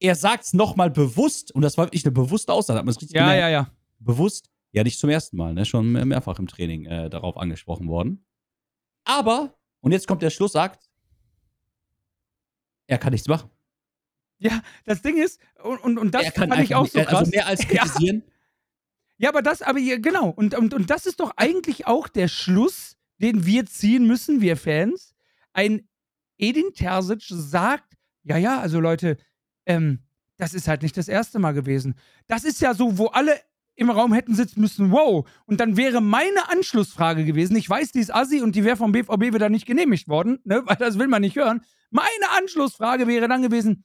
Er 0.00 0.14
sagt 0.14 0.44
es 0.44 0.52
nochmal 0.52 0.90
bewusst, 0.90 1.52
und 1.52 1.62
das 1.62 1.76
war 1.76 1.86
wirklich 1.86 2.04
eine 2.04 2.12
bewusste 2.12 2.52
Aussage, 2.52 2.78
hat 2.78 2.84
man 2.84 2.92
es 2.92 3.00
richtig 3.00 3.16
Ja, 3.16 3.22
gemerkt, 3.22 3.40
ja, 3.40 3.48
ja. 3.48 3.72
Bewusst, 3.98 4.50
ja, 4.72 4.84
nicht 4.84 4.98
zum 4.98 5.10
ersten 5.10 5.36
Mal, 5.36 5.54
ne? 5.54 5.64
schon 5.64 5.92
mehrfach 5.92 6.38
im 6.38 6.46
Training 6.46 6.84
äh, 6.84 7.10
darauf 7.10 7.36
angesprochen 7.36 7.88
worden. 7.88 8.24
Aber, 9.04 9.58
und 9.80 9.92
jetzt 9.92 10.06
kommt 10.06 10.22
der 10.22 10.30
Schlussakt, 10.30 10.87
er 12.88 12.98
kann 12.98 13.12
nichts 13.12 13.28
machen. 13.28 13.50
Ja, 14.38 14.62
das 14.84 15.02
Ding 15.02 15.16
ist, 15.16 15.40
und, 15.62 15.78
und, 15.78 15.98
und 15.98 16.14
das 16.14 16.24
er 16.24 16.32
kann 16.32 16.48
fand 16.48 16.62
ich 16.62 16.74
auch 16.74 16.86
so 16.86 16.98
also 16.98 17.10
krass. 17.10 17.18
Also 17.20 17.30
mehr 17.30 17.46
als 17.46 17.60
kritisieren. 17.68 18.22
Ja. 19.18 19.24
ja, 19.24 19.28
aber 19.28 19.42
das, 19.42 19.62
aber 19.62 19.80
genau, 19.80 20.30
und, 20.30 20.54
und, 20.54 20.74
und 20.74 20.90
das 20.90 21.06
ist 21.06 21.20
doch 21.20 21.32
eigentlich 21.36 21.86
auch 21.86 22.08
der 22.08 22.28
Schluss, 22.28 22.96
den 23.18 23.46
wir 23.46 23.66
ziehen 23.66 24.06
müssen, 24.06 24.40
wir 24.40 24.56
Fans. 24.56 25.14
Ein 25.52 25.88
Edin 26.38 26.72
Terzic 26.74 27.24
sagt, 27.28 27.94
ja, 28.22 28.36
ja, 28.36 28.60
also 28.60 28.80
Leute, 28.80 29.16
ähm, 29.66 30.04
das 30.36 30.54
ist 30.54 30.68
halt 30.68 30.82
nicht 30.82 30.96
das 30.96 31.08
erste 31.08 31.40
Mal 31.40 31.52
gewesen. 31.52 31.96
Das 32.28 32.44
ist 32.44 32.60
ja 32.60 32.74
so, 32.74 32.96
wo 32.96 33.06
alle 33.06 33.40
im 33.74 33.90
Raum 33.90 34.12
hätten 34.12 34.34
sitzen 34.34 34.60
müssen, 34.60 34.90
wow. 34.90 35.28
Und 35.46 35.60
dann 35.60 35.76
wäre 35.76 36.00
meine 36.00 36.48
Anschlussfrage 36.48 37.24
gewesen, 37.24 37.56
ich 37.56 37.68
weiß, 37.68 37.92
die 37.92 38.00
ist 38.00 38.14
assi 38.14 38.40
und 38.40 38.54
die 38.56 38.64
wäre 38.64 38.76
vom 38.76 38.92
BVB 38.92 39.34
wieder 39.34 39.48
nicht 39.48 39.66
genehmigt 39.66 40.08
worden, 40.08 40.38
ne, 40.44 40.62
weil 40.66 40.76
das 40.76 40.98
will 40.98 41.08
man 41.08 41.22
nicht 41.22 41.36
hören. 41.36 41.62
Meine 41.90 42.30
Anschlussfrage 42.36 43.06
wäre 43.06 43.28
dann 43.28 43.42
gewesen, 43.42 43.84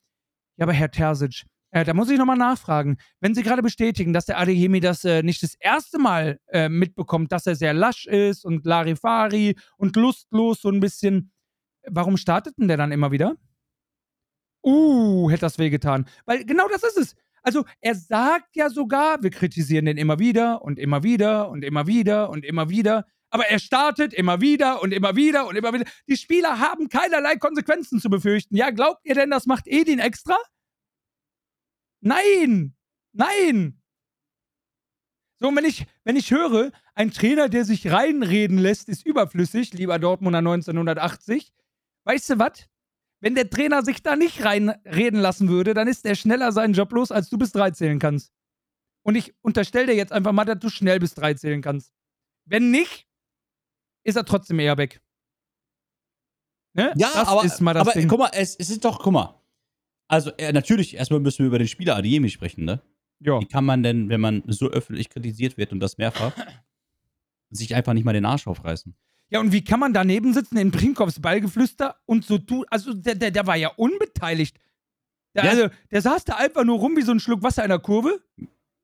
ja, 0.57 0.65
aber 0.65 0.73
Herr 0.73 0.91
Terzic, 0.91 1.43
äh, 1.71 1.83
da 1.83 1.93
muss 1.93 2.09
ich 2.09 2.19
nochmal 2.19 2.37
nachfragen. 2.37 2.97
Wenn 3.19 3.33
Sie 3.33 3.41
gerade 3.41 3.63
bestätigen, 3.63 4.13
dass 4.13 4.25
der 4.25 4.39
Adeyemi 4.39 4.79
das 4.79 5.03
äh, 5.05 5.23
nicht 5.23 5.41
das 5.41 5.55
erste 5.55 5.97
Mal 5.97 6.39
äh, 6.47 6.69
mitbekommt, 6.69 7.31
dass 7.31 7.47
er 7.47 7.55
sehr 7.55 7.73
lasch 7.73 8.05
ist 8.05 8.45
und 8.45 8.65
Larifari 8.65 9.55
und 9.77 9.95
lustlos 9.95 10.61
so 10.61 10.69
ein 10.69 10.79
bisschen, 10.79 11.31
warum 11.87 12.17
startet 12.17 12.57
denn 12.59 12.67
der 12.67 12.77
dann 12.77 12.91
immer 12.91 13.11
wieder? 13.11 13.35
Uh, 14.63 15.29
hätte 15.31 15.41
das 15.41 15.57
wehgetan. 15.57 16.05
Weil 16.25 16.45
genau 16.45 16.67
das 16.69 16.83
ist 16.83 16.97
es. 16.97 17.15
Also 17.41 17.65
er 17.81 17.95
sagt 17.95 18.55
ja 18.55 18.69
sogar, 18.69 19.21
wir 19.21 19.31
kritisieren 19.31 19.85
den 19.85 19.97
immer 19.97 20.19
wieder 20.19 20.61
und 20.61 20.79
immer 20.79 21.03
wieder 21.03 21.49
und 21.49 21.65
immer 21.65 21.87
wieder 21.87 22.29
und 22.29 22.45
immer 22.45 22.69
wieder. 22.69 23.05
Aber 23.33 23.47
er 23.47 23.57
startet 23.57 24.13
immer 24.13 24.41
wieder 24.41 24.83
und 24.83 24.93
immer 24.93 25.15
wieder 25.15 25.47
und 25.47 25.55
immer 25.55 25.73
wieder. 25.73 25.89
Die 26.07 26.17
Spieler 26.17 26.59
haben 26.59 26.87
keinerlei 26.87 27.35
Konsequenzen 27.35 27.99
zu 27.99 28.07
befürchten. 28.11 28.55
Ja, 28.55 28.69
glaubt 28.69 29.01
ihr 29.05 29.15
denn, 29.15 29.31
das 29.31 29.47
macht 29.47 29.65
Edin 29.65 29.97
extra? 29.97 30.37
Nein! 32.01 32.75
Nein! 33.11 33.81
So, 35.39 35.53
wenn 35.55 35.65
ich, 35.65 35.87
wenn 36.03 36.15
ich 36.15 36.29
höre, 36.29 36.71
ein 36.93 37.09
Trainer, 37.09 37.49
der 37.49 37.65
sich 37.65 37.91
reinreden 37.91 38.59
lässt, 38.59 38.87
ist 38.87 39.03
überflüssig, 39.03 39.73
lieber 39.73 39.97
Dortmunder 39.97 40.37
1980, 40.37 41.51
weißt 42.03 42.29
du 42.29 42.39
was? 42.39 42.69
Wenn 43.19 43.33
der 43.33 43.49
Trainer 43.49 43.81
sich 43.81 44.03
da 44.03 44.15
nicht 44.15 44.45
reinreden 44.45 45.19
lassen 45.19 45.49
würde, 45.49 45.73
dann 45.73 45.87
ist 45.87 46.05
er 46.05 46.13
schneller 46.13 46.51
seinen 46.51 46.75
Job 46.75 46.91
los, 46.91 47.11
als 47.11 47.29
du 47.29 47.39
bis 47.39 47.51
drei 47.51 47.71
zählen 47.71 47.97
kannst. 47.97 48.31
Und 49.01 49.15
ich 49.15 49.33
unterstelle 49.41 49.87
dir 49.87 49.95
jetzt 49.95 50.11
einfach 50.11 50.33
mal, 50.33 50.45
dass 50.45 50.59
du 50.59 50.69
schnell 50.69 50.99
bis 50.99 51.15
drei 51.15 51.33
zählen 51.33 51.63
kannst. 51.63 51.93
Wenn 52.45 52.69
nicht, 52.69 53.07
ist 54.03 54.15
er 54.15 54.25
trotzdem 54.25 54.59
eher 54.59 54.77
weg. 54.77 55.01
Ne? 56.73 56.93
Ja, 56.97 57.11
das 57.13 57.27
aber, 57.27 57.43
ist 57.43 57.61
mal 57.61 57.73
das 57.73 57.87
aber 57.87 57.91
Ding. 57.91 58.07
guck 58.07 58.19
mal, 58.19 58.31
es, 58.33 58.55
es 58.55 58.69
ist 58.69 58.83
doch, 58.83 58.99
guck 58.99 59.13
mal. 59.13 59.39
Also, 60.07 60.31
äh, 60.37 60.51
natürlich, 60.51 60.95
erstmal 60.95 61.19
müssen 61.19 61.39
wir 61.39 61.47
über 61.47 61.59
den 61.59 61.67
Spieler 61.67 61.95
Adiemi 61.95 62.29
sprechen, 62.29 62.65
ne? 62.65 62.81
Ja. 63.19 63.39
Wie 63.39 63.45
kann 63.45 63.63
man 63.63 63.83
denn, 63.83 64.09
wenn 64.09 64.19
man 64.19 64.43
so 64.47 64.67
öffentlich 64.67 65.09
kritisiert 65.09 65.57
wird 65.57 65.71
und 65.71 65.79
das 65.79 65.97
mehrfach, 65.97 66.33
sich 67.51 67.75
einfach 67.75 67.93
nicht 67.93 68.03
mal 68.03 68.13
den 68.13 68.25
Arsch 68.25 68.47
aufreißen? 68.47 68.95
Ja, 69.29 69.39
und 69.39 69.51
wie 69.51 69.63
kann 69.63 69.79
man 69.79 69.93
daneben 69.93 70.33
sitzen 70.33 70.57
in 70.57 70.71
Brinkows 70.71 71.19
Ballgeflüster 71.19 71.95
und 72.05 72.25
so 72.25 72.37
tun? 72.37 72.65
Also, 72.69 72.93
der, 72.93 73.15
der, 73.15 73.31
der 73.31 73.47
war 73.47 73.55
ja 73.55 73.69
unbeteiligt. 73.69 74.59
Der, 75.35 75.45
ja. 75.45 75.51
Also, 75.51 75.69
der 75.91 76.01
saß 76.01 76.25
da 76.25 76.35
einfach 76.35 76.63
nur 76.63 76.79
rum 76.79 76.97
wie 76.97 77.01
so 77.01 77.11
ein 77.11 77.19
Schluck 77.19 77.43
Wasser 77.43 77.63
in 77.63 77.69
der 77.69 77.79
Kurve. 77.79 78.19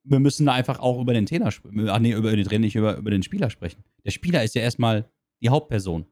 Wir 0.09 0.19
müssen 0.19 0.47
da 0.47 0.53
einfach 0.53 0.79
auch 0.79 0.99
über 0.99 1.13
den 1.13 1.25
Trainer 1.25 1.51
sprechen. 1.51 1.87
Ach 1.87 1.99
nee, 1.99 2.13
über 2.13 2.35
den 2.35 2.45
Trainer, 2.45 2.65
nicht 2.65 2.75
über, 2.75 2.97
über 2.97 3.11
den 3.11 3.21
Spieler 3.21 3.49
sprechen. 3.49 3.83
Der 4.03 4.11
Spieler 4.11 4.43
ist 4.43 4.55
ja 4.55 4.61
erstmal 4.61 5.09
die 5.41 5.49
Hauptperson. 5.49 6.05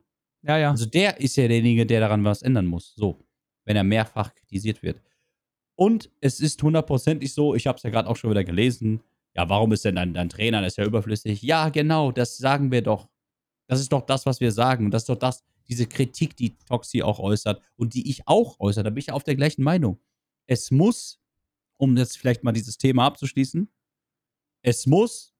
Ja, 0.43 0.57
ja. 0.57 0.69
Also, 0.71 0.85
der 0.85 1.19
ist 1.19 1.35
ja 1.35 1.47
derjenige, 1.47 1.85
der 1.85 1.99
daran 1.99 2.23
was 2.23 2.43
ändern 2.43 2.67
muss. 2.67 2.93
So. 2.95 3.25
Wenn 3.65 3.75
er 3.75 3.83
mehrfach 3.83 4.33
kritisiert 4.35 4.83
wird. 4.83 5.01
Und 5.75 6.11
es 6.21 6.39
ist 6.39 6.61
hundertprozentig 6.61 7.33
so, 7.33 7.55
ich 7.55 7.67
habe 7.67 7.77
es 7.77 7.83
ja 7.83 7.89
gerade 7.89 8.07
auch 8.07 8.15
schon 8.15 8.29
wieder 8.29 8.43
gelesen. 8.43 9.01
Ja, 9.35 9.49
warum 9.49 9.71
ist 9.71 9.83
denn 9.83 9.95
dein, 9.95 10.13
dein 10.13 10.29
Trainer, 10.29 10.61
das 10.61 10.73
ist 10.73 10.77
ja 10.77 10.85
überflüssig? 10.85 11.41
Ja, 11.41 11.69
genau, 11.69 12.11
das 12.11 12.37
sagen 12.37 12.71
wir 12.71 12.81
doch. 12.81 13.09
Das 13.67 13.79
ist 13.79 13.91
doch 13.91 14.01
das, 14.01 14.25
was 14.25 14.39
wir 14.39 14.51
sagen. 14.51 14.85
Und 14.85 14.91
das 14.91 15.03
ist 15.03 15.09
doch 15.09 15.17
das, 15.17 15.43
diese 15.67 15.85
Kritik, 15.85 16.35
die 16.35 16.55
Toxi 16.57 17.01
auch 17.01 17.19
äußert 17.19 17.61
und 17.75 17.93
die 17.93 18.09
ich 18.09 18.27
auch 18.27 18.59
äußere. 18.59 18.85
Da 18.85 18.89
bin 18.89 18.99
ich 18.99 19.11
auf 19.11 19.23
der 19.23 19.35
gleichen 19.35 19.63
Meinung. 19.63 19.99
Es 20.45 20.71
muss, 20.71 21.19
um 21.77 21.97
jetzt 21.97 22.17
vielleicht 22.17 22.43
mal 22.43 22.53
dieses 22.53 22.77
Thema 22.77 23.05
abzuschließen, 23.05 23.69
es 24.61 24.85
muss 24.85 25.33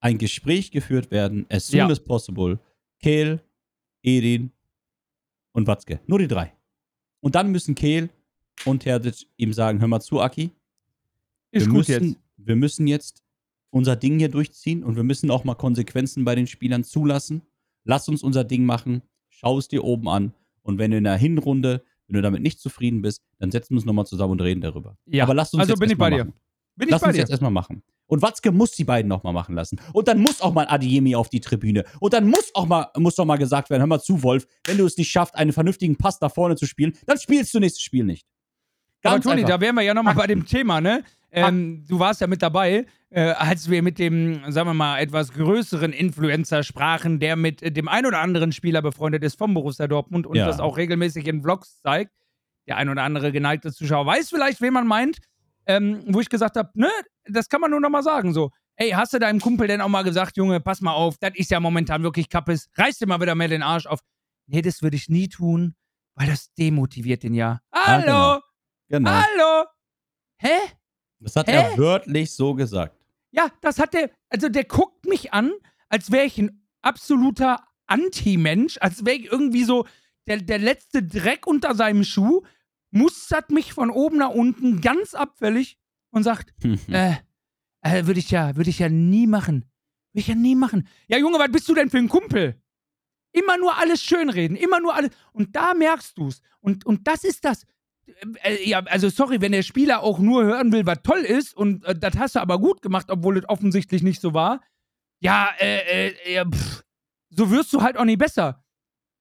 ein 0.00 0.18
Gespräch 0.18 0.70
geführt 0.70 1.10
werden, 1.10 1.46
as 1.50 1.66
soon 1.66 1.78
ja. 1.78 1.88
as 1.88 2.00
possible. 2.00 2.58
Kehl, 3.00 3.40
Edin 4.02 4.50
und 5.52 5.66
Watzke. 5.66 6.00
Nur 6.06 6.18
die 6.18 6.28
drei. 6.28 6.52
Und 7.20 7.34
dann 7.34 7.50
müssen 7.50 7.74
Kehl 7.74 8.10
und 8.64 8.80
Terzic 8.80 9.28
ihm 9.36 9.52
sagen, 9.52 9.80
hör 9.80 9.88
mal 9.88 10.00
zu, 10.00 10.20
Aki. 10.20 10.50
Ist 11.50 11.66
wir 11.66 11.68
gut 11.68 11.88
müssen, 11.88 12.08
jetzt. 12.08 12.18
Wir 12.36 12.56
müssen 12.56 12.86
jetzt 12.86 13.22
unser 13.70 13.96
Ding 13.96 14.18
hier 14.18 14.28
durchziehen 14.28 14.84
und 14.84 14.96
wir 14.96 15.02
müssen 15.02 15.30
auch 15.30 15.44
mal 15.44 15.54
Konsequenzen 15.54 16.24
bei 16.24 16.34
den 16.34 16.46
Spielern 16.46 16.84
zulassen 16.84 17.42
lass 17.84 18.08
uns 18.08 18.22
unser 18.22 18.44
Ding 18.44 18.64
machen, 18.64 19.02
schau 19.28 19.58
es 19.58 19.68
dir 19.68 19.84
oben 19.84 20.08
an 20.08 20.34
und 20.62 20.78
wenn 20.78 20.90
du 20.90 20.96
in 20.96 21.04
der 21.04 21.16
Hinrunde, 21.16 21.84
wenn 22.06 22.14
du 22.14 22.22
damit 22.22 22.42
nicht 22.42 22.60
zufrieden 22.60 23.02
bist, 23.02 23.22
dann 23.38 23.50
setzen 23.50 23.70
wir 23.70 23.76
uns 23.76 23.84
nochmal 23.84 24.06
zusammen 24.06 24.32
und 24.32 24.40
reden 24.40 24.60
darüber. 24.60 24.96
Ja, 25.06 25.24
aber 25.24 25.34
lass 25.34 25.54
uns 25.54 25.60
also 25.60 25.72
jetzt 25.72 25.80
bin 25.80 25.90
ich 25.90 25.98
bei 25.98 26.10
dir. 26.10 26.24
Machen. 26.24 26.34
Bin 26.76 26.88
ich 26.88 26.92
lass 26.92 27.00
bei 27.02 27.08
uns 27.08 27.16
dir. 27.16 27.20
jetzt 27.20 27.30
erstmal 27.30 27.50
machen. 27.50 27.82
Und 28.14 28.22
Watzke 28.22 28.52
muss 28.52 28.70
die 28.70 28.84
beiden 28.84 29.08
nochmal 29.08 29.32
machen 29.32 29.56
lassen. 29.56 29.80
Und 29.92 30.06
dann 30.06 30.20
muss 30.20 30.40
auch 30.40 30.54
mal 30.54 30.68
Adiemi 30.68 31.16
auf 31.16 31.28
die 31.28 31.40
Tribüne. 31.40 31.82
Und 31.98 32.12
dann 32.12 32.28
muss 32.28 32.54
auch 32.54 32.66
mal, 32.66 32.86
muss 32.96 33.16
doch 33.16 33.24
mal 33.24 33.38
gesagt 33.38 33.70
werden, 33.70 33.80
hör 33.80 33.88
mal 33.88 34.00
zu, 34.00 34.22
Wolf, 34.22 34.46
wenn 34.66 34.78
du 34.78 34.86
es 34.86 34.96
nicht 34.96 35.10
schaffst, 35.10 35.34
einen 35.34 35.52
vernünftigen 35.52 35.96
Pass 35.96 36.20
da 36.20 36.28
vorne 36.28 36.54
zu 36.54 36.64
spielen, 36.66 36.92
dann 37.06 37.18
spielst 37.18 37.52
du 37.52 37.58
nächstes 37.58 37.82
Spiel 37.82 38.04
nicht. 38.04 38.24
Ganz 39.02 39.26
Aber 39.26 39.34
Toni, 39.34 39.44
da 39.44 39.60
wären 39.60 39.74
wir 39.74 39.82
ja 39.82 39.94
nochmal 39.94 40.14
bei 40.14 40.28
dem 40.28 40.46
Thema, 40.46 40.80
ne? 40.80 41.02
Ähm, 41.32 41.84
du 41.88 41.98
warst 41.98 42.20
ja 42.20 42.28
mit 42.28 42.40
dabei, 42.40 42.86
äh, 43.10 43.22
als 43.32 43.68
wir 43.68 43.82
mit 43.82 43.98
dem, 43.98 44.52
sagen 44.52 44.68
wir 44.68 44.74
mal, 44.74 45.00
etwas 45.00 45.32
größeren 45.32 45.92
Influencer 45.92 46.62
sprachen, 46.62 47.18
der 47.18 47.34
mit 47.34 47.60
äh, 47.64 47.72
dem 47.72 47.88
ein 47.88 48.06
oder 48.06 48.20
anderen 48.20 48.52
Spieler 48.52 48.80
befreundet 48.80 49.24
ist 49.24 49.36
vom 49.36 49.54
Borussia 49.54 49.88
Dortmund 49.88 50.28
und 50.28 50.36
ja. 50.36 50.46
das 50.46 50.60
auch 50.60 50.76
regelmäßig 50.76 51.26
in 51.26 51.42
Vlogs 51.42 51.80
zeigt. 51.80 52.12
Der 52.68 52.76
ein 52.76 52.88
oder 52.88 53.02
andere 53.02 53.32
geneigte 53.32 53.72
Zuschauer 53.72 54.06
weiß 54.06 54.30
vielleicht, 54.30 54.60
wen 54.60 54.72
man 54.72 54.86
meint. 54.86 55.18
Ähm, 55.66 56.04
wo 56.08 56.20
ich 56.20 56.28
gesagt 56.28 56.56
habe, 56.56 56.70
ne, 56.74 56.90
das 57.26 57.48
kann 57.48 57.60
man 57.60 57.70
nur 57.70 57.80
nochmal 57.80 58.02
sagen, 58.02 58.32
so. 58.32 58.50
Ey, 58.76 58.90
hast 58.90 59.12
du 59.12 59.18
deinem 59.18 59.40
Kumpel 59.40 59.68
denn 59.68 59.80
auch 59.80 59.88
mal 59.88 60.02
gesagt, 60.02 60.36
Junge, 60.36 60.60
pass 60.60 60.80
mal 60.80 60.92
auf, 60.92 61.16
das 61.18 61.32
ist 61.34 61.50
ja 61.50 61.60
momentan 61.60 62.02
wirklich 62.02 62.28
Kappes, 62.28 62.68
reiß 62.74 62.98
dir 62.98 63.06
mal 63.06 63.20
wieder 63.20 63.34
mehr 63.34 63.48
den 63.48 63.62
Arsch 63.62 63.86
auf. 63.86 64.00
Nee, 64.46 64.62
das 64.62 64.82
würde 64.82 64.96
ich 64.96 65.08
nie 65.08 65.28
tun, 65.28 65.74
weil 66.14 66.26
das 66.26 66.52
demotiviert 66.54 67.22
den 67.22 67.34
ja. 67.34 67.60
Hallo! 67.72 68.06
Ja, 68.06 68.40
genau. 68.88 69.10
genau. 69.10 69.10
Hallo! 69.10 69.66
Hä? 70.38 70.58
Das 71.20 71.36
hat 71.36 71.46
Hä? 71.46 71.52
er 71.52 71.78
wörtlich 71.78 72.34
so 72.34 72.54
gesagt. 72.54 73.00
Ja, 73.30 73.48
das 73.60 73.78
hat 73.78 73.94
der, 73.94 74.10
also 74.28 74.48
der 74.48 74.64
guckt 74.64 75.06
mich 75.06 75.32
an, 75.32 75.52
als 75.88 76.10
wäre 76.10 76.26
ich 76.26 76.38
ein 76.38 76.66
absoluter 76.82 77.60
Anti-Mensch, 77.86 78.78
als 78.80 79.04
wäre 79.04 79.16
ich 79.16 79.32
irgendwie 79.32 79.64
so 79.64 79.86
der, 80.26 80.38
der 80.38 80.58
letzte 80.58 81.02
Dreck 81.02 81.46
unter 81.46 81.74
seinem 81.74 82.04
Schuh, 82.04 82.42
mustert 82.94 83.50
mich 83.50 83.72
von 83.72 83.90
oben 83.90 84.18
nach 84.18 84.30
unten 84.30 84.80
ganz 84.80 85.14
abfällig 85.14 85.78
und 86.10 86.22
sagt, 86.22 86.54
äh, 86.88 87.14
äh 87.82 88.06
würde 88.06 88.20
ich 88.20 88.30
ja, 88.30 88.56
würde 88.56 88.70
ich 88.70 88.78
ja 88.78 88.88
nie 88.88 89.26
machen. 89.26 89.64
Würde 90.12 90.20
ich 90.20 90.28
ja 90.28 90.34
nie 90.34 90.54
machen. 90.54 90.88
Ja, 91.08 91.18
Junge, 91.18 91.38
was 91.38 91.50
bist 91.50 91.68
du 91.68 91.74
denn 91.74 91.90
für 91.90 91.98
ein 91.98 92.08
Kumpel? 92.08 92.60
Immer 93.32 93.58
nur 93.58 93.76
alles 93.76 94.02
schönreden, 94.02 94.56
immer 94.56 94.78
nur 94.80 94.94
alles. 94.94 95.10
Und 95.32 95.56
da 95.56 95.74
merkst 95.74 96.16
du's. 96.16 96.40
Und, 96.60 96.86
und 96.86 97.08
das 97.08 97.24
ist 97.24 97.44
das. 97.44 97.66
Äh, 98.06 98.54
äh, 98.54 98.68
ja, 98.68 98.78
also 98.84 99.08
sorry, 99.08 99.40
wenn 99.40 99.52
der 99.52 99.62
Spieler 99.62 100.02
auch 100.02 100.20
nur 100.20 100.44
hören 100.44 100.70
will, 100.70 100.86
was 100.86 101.02
toll 101.02 101.20
ist 101.20 101.56
und 101.56 101.84
äh, 101.84 101.98
das 101.98 102.16
hast 102.16 102.36
du 102.36 102.40
aber 102.40 102.60
gut 102.60 102.80
gemacht, 102.80 103.10
obwohl 103.10 103.38
es 103.38 103.48
offensichtlich 103.48 104.02
nicht 104.02 104.20
so 104.20 104.34
war. 104.34 104.60
Ja, 105.20 105.50
äh, 105.58 106.10
äh, 106.10 106.44
pff, 106.48 106.84
so 107.30 107.50
wirst 107.50 107.72
du 107.72 107.82
halt 107.82 107.96
auch 107.96 108.04
nicht 108.04 108.18
besser. 108.18 108.62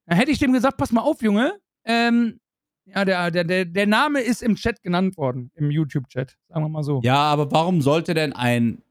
Dann 0.05 0.17
hätte 0.17 0.31
ich 0.31 0.39
dem 0.39 0.53
gesagt, 0.53 0.77
pass 0.77 0.91
mal 0.91 1.01
auf, 1.01 1.21
Junge. 1.21 1.59
Ähm, 1.85 2.39
ja, 2.85 3.05
der, 3.05 3.31
der, 3.31 3.43
der, 3.43 3.65
der 3.65 3.87
Name 3.87 4.21
ist 4.21 4.43
im 4.43 4.55
Chat 4.55 4.81
genannt 4.83 5.17
worden, 5.17 5.51
im 5.55 5.71
YouTube-Chat, 5.71 6.37
sagen 6.49 6.65
wir 6.65 6.69
mal 6.69 6.83
so. 6.83 7.01
Ja, 7.03 7.17
aber 7.17 7.51
warum 7.51 7.81
sollte 7.81 8.13
denn 8.13 8.33
ein 8.33 8.81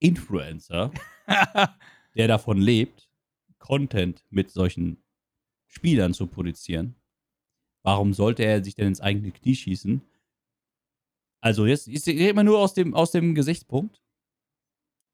Influencer, 0.00 0.92
der 2.16 2.28
davon 2.28 2.58
lebt, 2.58 3.08
Content 3.58 4.24
mit 4.30 4.50
solchen 4.50 5.02
Spielern 5.66 6.14
zu 6.14 6.26
produzieren, 6.26 6.94
warum 7.82 8.12
sollte 8.12 8.44
er 8.44 8.62
sich 8.62 8.74
denn 8.74 8.88
ins 8.88 9.00
eigene 9.00 9.30
Knie 9.30 9.54
schießen? 9.54 10.02
Also 11.40 11.66
jetzt, 11.66 11.88
ich 11.88 12.06
rede 12.06 12.34
mal 12.34 12.44
nur 12.44 12.58
aus 12.58 12.74
dem, 12.74 12.94
aus 12.94 13.12
dem 13.12 13.34
Gesichtspunkt. 13.34 14.02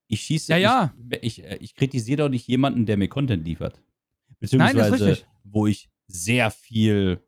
Ich 0.08 0.22
schieße, 0.22 0.52
ja, 0.52 0.58
ja. 0.58 0.94
ich, 1.22 1.42
ich, 1.42 1.60
ich 1.60 1.74
kritisiere 1.74 2.24
doch 2.24 2.28
nicht 2.28 2.46
jemanden, 2.46 2.86
der 2.86 2.96
mir 2.96 3.08
Content 3.08 3.44
liefert. 3.44 3.80
Beziehungsweise, 4.40 5.04
Nein, 5.04 5.16
wo 5.44 5.66
ich 5.66 5.88
sehr 6.06 6.50
viel 6.50 7.23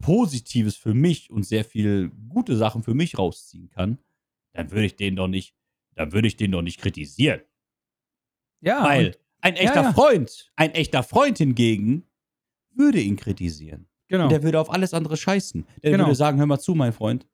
Positives 0.00 0.76
für 0.76 0.94
mich 0.94 1.30
und 1.30 1.44
sehr 1.44 1.64
viel 1.64 2.10
gute 2.28 2.56
Sachen 2.56 2.82
für 2.82 2.94
mich 2.94 3.18
rausziehen 3.18 3.70
kann, 3.70 3.98
dann 4.52 4.70
würde 4.70 4.86
ich 4.86 4.96
den 4.96 5.16
doch 5.16 5.28
nicht, 5.28 5.54
dann 5.94 6.12
würde 6.12 6.28
ich 6.28 6.36
den 6.36 6.52
doch 6.52 6.62
nicht 6.62 6.80
kritisieren. 6.80 7.40
Ja. 8.60 8.84
Weil 8.84 9.16
ein 9.40 9.56
echter 9.56 9.82
ja, 9.82 9.82
ja. 9.82 9.92
Freund, 9.92 10.52
ein 10.56 10.72
echter 10.72 11.02
Freund 11.02 11.38
hingegen 11.38 12.06
würde 12.74 13.00
ihn 13.00 13.16
kritisieren. 13.16 13.86
Genau. 14.08 14.24
Und 14.24 14.30
der 14.30 14.42
würde 14.42 14.60
auf 14.60 14.70
alles 14.70 14.94
andere 14.94 15.16
scheißen. 15.16 15.66
Der 15.82 15.92
genau. 15.92 16.04
würde 16.04 16.14
sagen, 16.14 16.38
hör 16.38 16.46
mal 16.46 16.58
zu, 16.58 16.74
mein 16.74 16.92
Freund. 16.92 17.26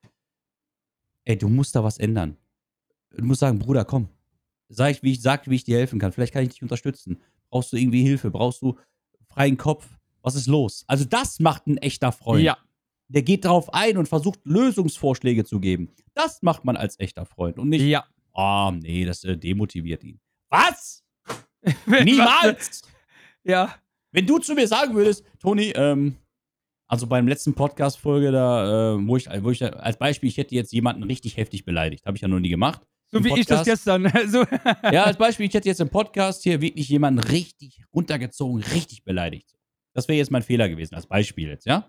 Ey, 1.25 1.37
du 1.37 1.49
musst 1.49 1.75
da 1.75 1.85
was 1.85 1.99
ändern. 1.99 2.37
Du 3.11 3.25
musst 3.25 3.41
sagen, 3.41 3.59
Bruder, 3.59 3.85
komm. 3.85 4.09
Sag 4.69 4.91
ich, 4.93 5.03
wie 5.03 5.13
ich, 5.13 5.23
sag, 5.23 5.49
wie 5.49 5.57
ich 5.57 5.65
dir 5.65 5.79
helfen 5.79 5.99
kann. 5.99 6.13
Vielleicht 6.13 6.33
kann 6.33 6.45
ich 6.45 6.51
dich 6.51 6.63
unterstützen. 6.63 7.21
Brauchst 7.51 7.73
du 7.73 7.77
irgendwie 7.77 8.03
Hilfe? 8.03 8.31
Brauchst 8.31 8.63
du 8.63 8.79
freien 9.29 9.57
Kopf? 9.57 10.00
Was 10.23 10.35
ist 10.35 10.47
los? 10.47 10.85
Also, 10.87 11.05
das 11.05 11.41
macht 11.41 11.67
ein 11.67 11.77
echter 11.79 12.13
Freund. 12.13 12.43
Ja. 12.43 12.59
Der 13.09 13.23
geht 13.23 13.45
darauf 13.45 13.75
ein 13.75 13.97
und 13.97 14.09
versucht, 14.09 14.41
Lösungsvorschläge 14.45 15.45
zu 15.45 15.59
geben. 15.59 15.91
Das 16.15 16.43
macht 16.43 16.65
man 16.65 16.77
als 16.77 16.99
echter 17.01 17.27
Freund. 17.27 17.59
Und 17.59 17.69
nicht, 17.71 17.83
ja. 17.83 18.05
oh, 18.33 18.71
nee, 18.73 19.05
das 19.05 19.25
äh, 19.25 19.37
demotiviert 19.37 20.05
ihn. 20.05 20.21
Was? 20.51 21.03
Niemals! 21.87 22.83
ja. 23.45 23.75
Wenn 24.13 24.27
du 24.27 24.39
zu 24.39 24.55
mir 24.55 24.67
sagen 24.67 24.95
würdest, 24.95 25.25
Toni, 25.39 25.73
ähm, 25.75 26.17
also 26.89 27.07
beim 27.07 27.29
letzten 27.29 27.55
Podcast-Folge, 27.55 28.33
da, 28.33 28.95
äh, 28.95 29.07
wo, 29.07 29.17
ich, 29.17 29.29
wo 29.43 29.51
ich 29.51 29.63
als 29.65 29.97
Beispiel, 29.97 30.29
ich 30.29 30.37
hätte 30.37 30.55
jetzt 30.57 30.73
jemanden 30.73 31.05
richtig 31.05 31.37
heftig 31.37 31.65
beleidigt. 31.65 32.05
Habe 32.07 32.17
ich 32.17 32.23
ja 32.23 32.29
noch 32.29 32.41
nie 32.41 32.49
gemacht. 32.49 32.81
So 33.13 33.25
wie 33.25 33.29
Podcast. 33.29 33.41
ich 33.41 33.47
das 33.47 33.65
gestern. 33.65 34.13
so. 34.29 34.45
ja, 34.91 35.05
als 35.05 35.17
Beispiel, 35.17 35.47
ich 35.47 35.55
hätte 35.55 35.69
jetzt 35.69 35.81
im 35.81 35.89
Podcast 35.89 36.43
hier 36.43 36.61
wirklich 36.61 36.89
jemanden 36.89 37.21
richtig 37.21 37.85
runtergezogen, 37.95 38.63
richtig 38.73 39.05
beleidigt. 39.05 39.55
Das 39.93 40.09
wäre 40.09 40.19
jetzt 40.19 40.31
mein 40.31 40.43
Fehler 40.43 40.69
gewesen, 40.69 40.95
als 40.95 41.07
Beispiel 41.07 41.49
jetzt, 41.49 41.67
ja? 41.67 41.89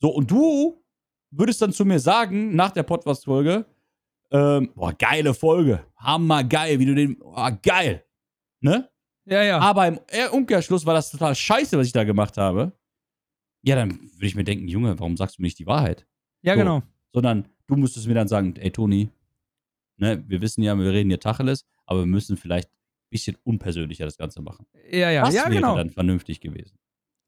So, 0.00 0.10
und 0.10 0.30
du 0.30 0.82
würdest 1.30 1.60
dann 1.62 1.72
zu 1.72 1.84
mir 1.84 1.98
sagen, 1.98 2.54
nach 2.54 2.70
der 2.70 2.82
Podcast-Folge, 2.82 3.66
ähm, 4.30 4.72
boah, 4.74 4.92
geile 4.92 5.34
Folge, 5.34 5.84
hammer 5.96 6.44
geil, 6.44 6.78
wie 6.78 6.86
du 6.86 6.94
den, 6.94 7.18
boah, 7.18 7.50
geil, 7.50 8.04
ne? 8.60 8.88
Ja, 9.26 9.42
ja. 9.42 9.58
Aber 9.58 9.86
im 9.86 10.00
Umkehrschluss 10.32 10.86
war 10.86 10.94
das 10.94 11.10
total 11.10 11.34
scheiße, 11.34 11.76
was 11.78 11.86
ich 11.86 11.92
da 11.92 12.04
gemacht 12.04 12.36
habe. 12.36 12.72
Ja, 13.62 13.76
dann 13.76 13.90
würde 13.90 14.26
ich 14.26 14.34
mir 14.34 14.44
denken, 14.44 14.68
Junge, 14.68 14.98
warum 14.98 15.16
sagst 15.16 15.38
du 15.38 15.42
mir 15.42 15.46
nicht 15.46 15.58
die 15.58 15.66
Wahrheit? 15.66 16.06
Ja, 16.42 16.54
so, 16.54 16.60
genau. 16.60 16.82
Sondern 17.12 17.48
du 17.66 17.76
müsstest 17.76 18.06
mir 18.06 18.14
dann 18.14 18.28
sagen, 18.28 18.56
ey 18.56 18.70
Toni, 18.70 19.10
ne, 19.96 20.24
wir 20.26 20.40
wissen 20.40 20.62
ja, 20.62 20.76
wir 20.76 20.90
reden 20.90 21.10
hier 21.10 21.20
Tacheles, 21.20 21.66
aber 21.86 22.00
wir 22.00 22.06
müssen 22.06 22.36
vielleicht 22.36 22.68
ein 22.68 23.10
bisschen 23.10 23.36
unpersönlicher 23.44 24.04
das 24.04 24.16
Ganze 24.16 24.40
machen. 24.40 24.66
Ja, 24.90 25.10
ja, 25.10 25.24
das 25.24 25.34
ja, 25.34 25.44
wäre 25.44 25.54
genau. 25.54 25.76
dann 25.76 25.90
vernünftig 25.90 26.40
gewesen. 26.40 26.78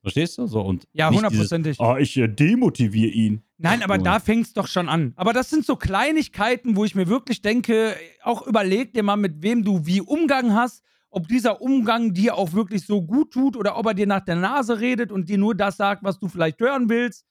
Verstehst 0.02 0.36
du? 0.36 0.46
So, 0.46 0.60
und 0.60 0.86
ja, 0.92 1.10
hundertprozentig. 1.10 1.78
Oh, 1.80 1.96
ich 1.96 2.16
äh, 2.16 2.28
demotiviere 2.28 3.10
ihn. 3.10 3.42
Nein, 3.58 3.82
aber 3.82 3.94
oh. 3.94 4.02
da 4.02 4.18
fängt 4.18 4.46
es 4.46 4.52
doch 4.52 4.66
schon 4.66 4.88
an. 4.88 5.12
Aber 5.16 5.32
das 5.32 5.48
sind 5.48 5.64
so 5.64 5.76
Kleinigkeiten, 5.76 6.76
wo 6.76 6.84
ich 6.84 6.94
mir 6.94 7.06
wirklich 7.08 7.40
denke, 7.40 7.96
auch 8.22 8.46
überleg 8.46 8.92
dir 8.92 9.04
mal, 9.04 9.16
mit 9.16 9.42
wem 9.42 9.64
du 9.64 9.86
wie 9.86 10.00
Umgang 10.00 10.54
hast 10.54 10.82
ob 11.12 11.28
dieser 11.28 11.60
Umgang 11.60 12.14
dir 12.14 12.36
auch 12.36 12.54
wirklich 12.54 12.86
so 12.86 13.02
gut 13.02 13.32
tut 13.32 13.56
oder 13.56 13.76
ob 13.76 13.86
er 13.86 13.94
dir 13.94 14.06
nach 14.06 14.24
der 14.24 14.36
Nase 14.36 14.80
redet 14.80 15.12
und 15.12 15.28
dir 15.28 15.38
nur 15.38 15.54
das 15.54 15.76
sagt, 15.76 16.02
was 16.02 16.18
du 16.18 16.26
vielleicht 16.26 16.58
hören 16.58 16.88
willst. 16.88 17.26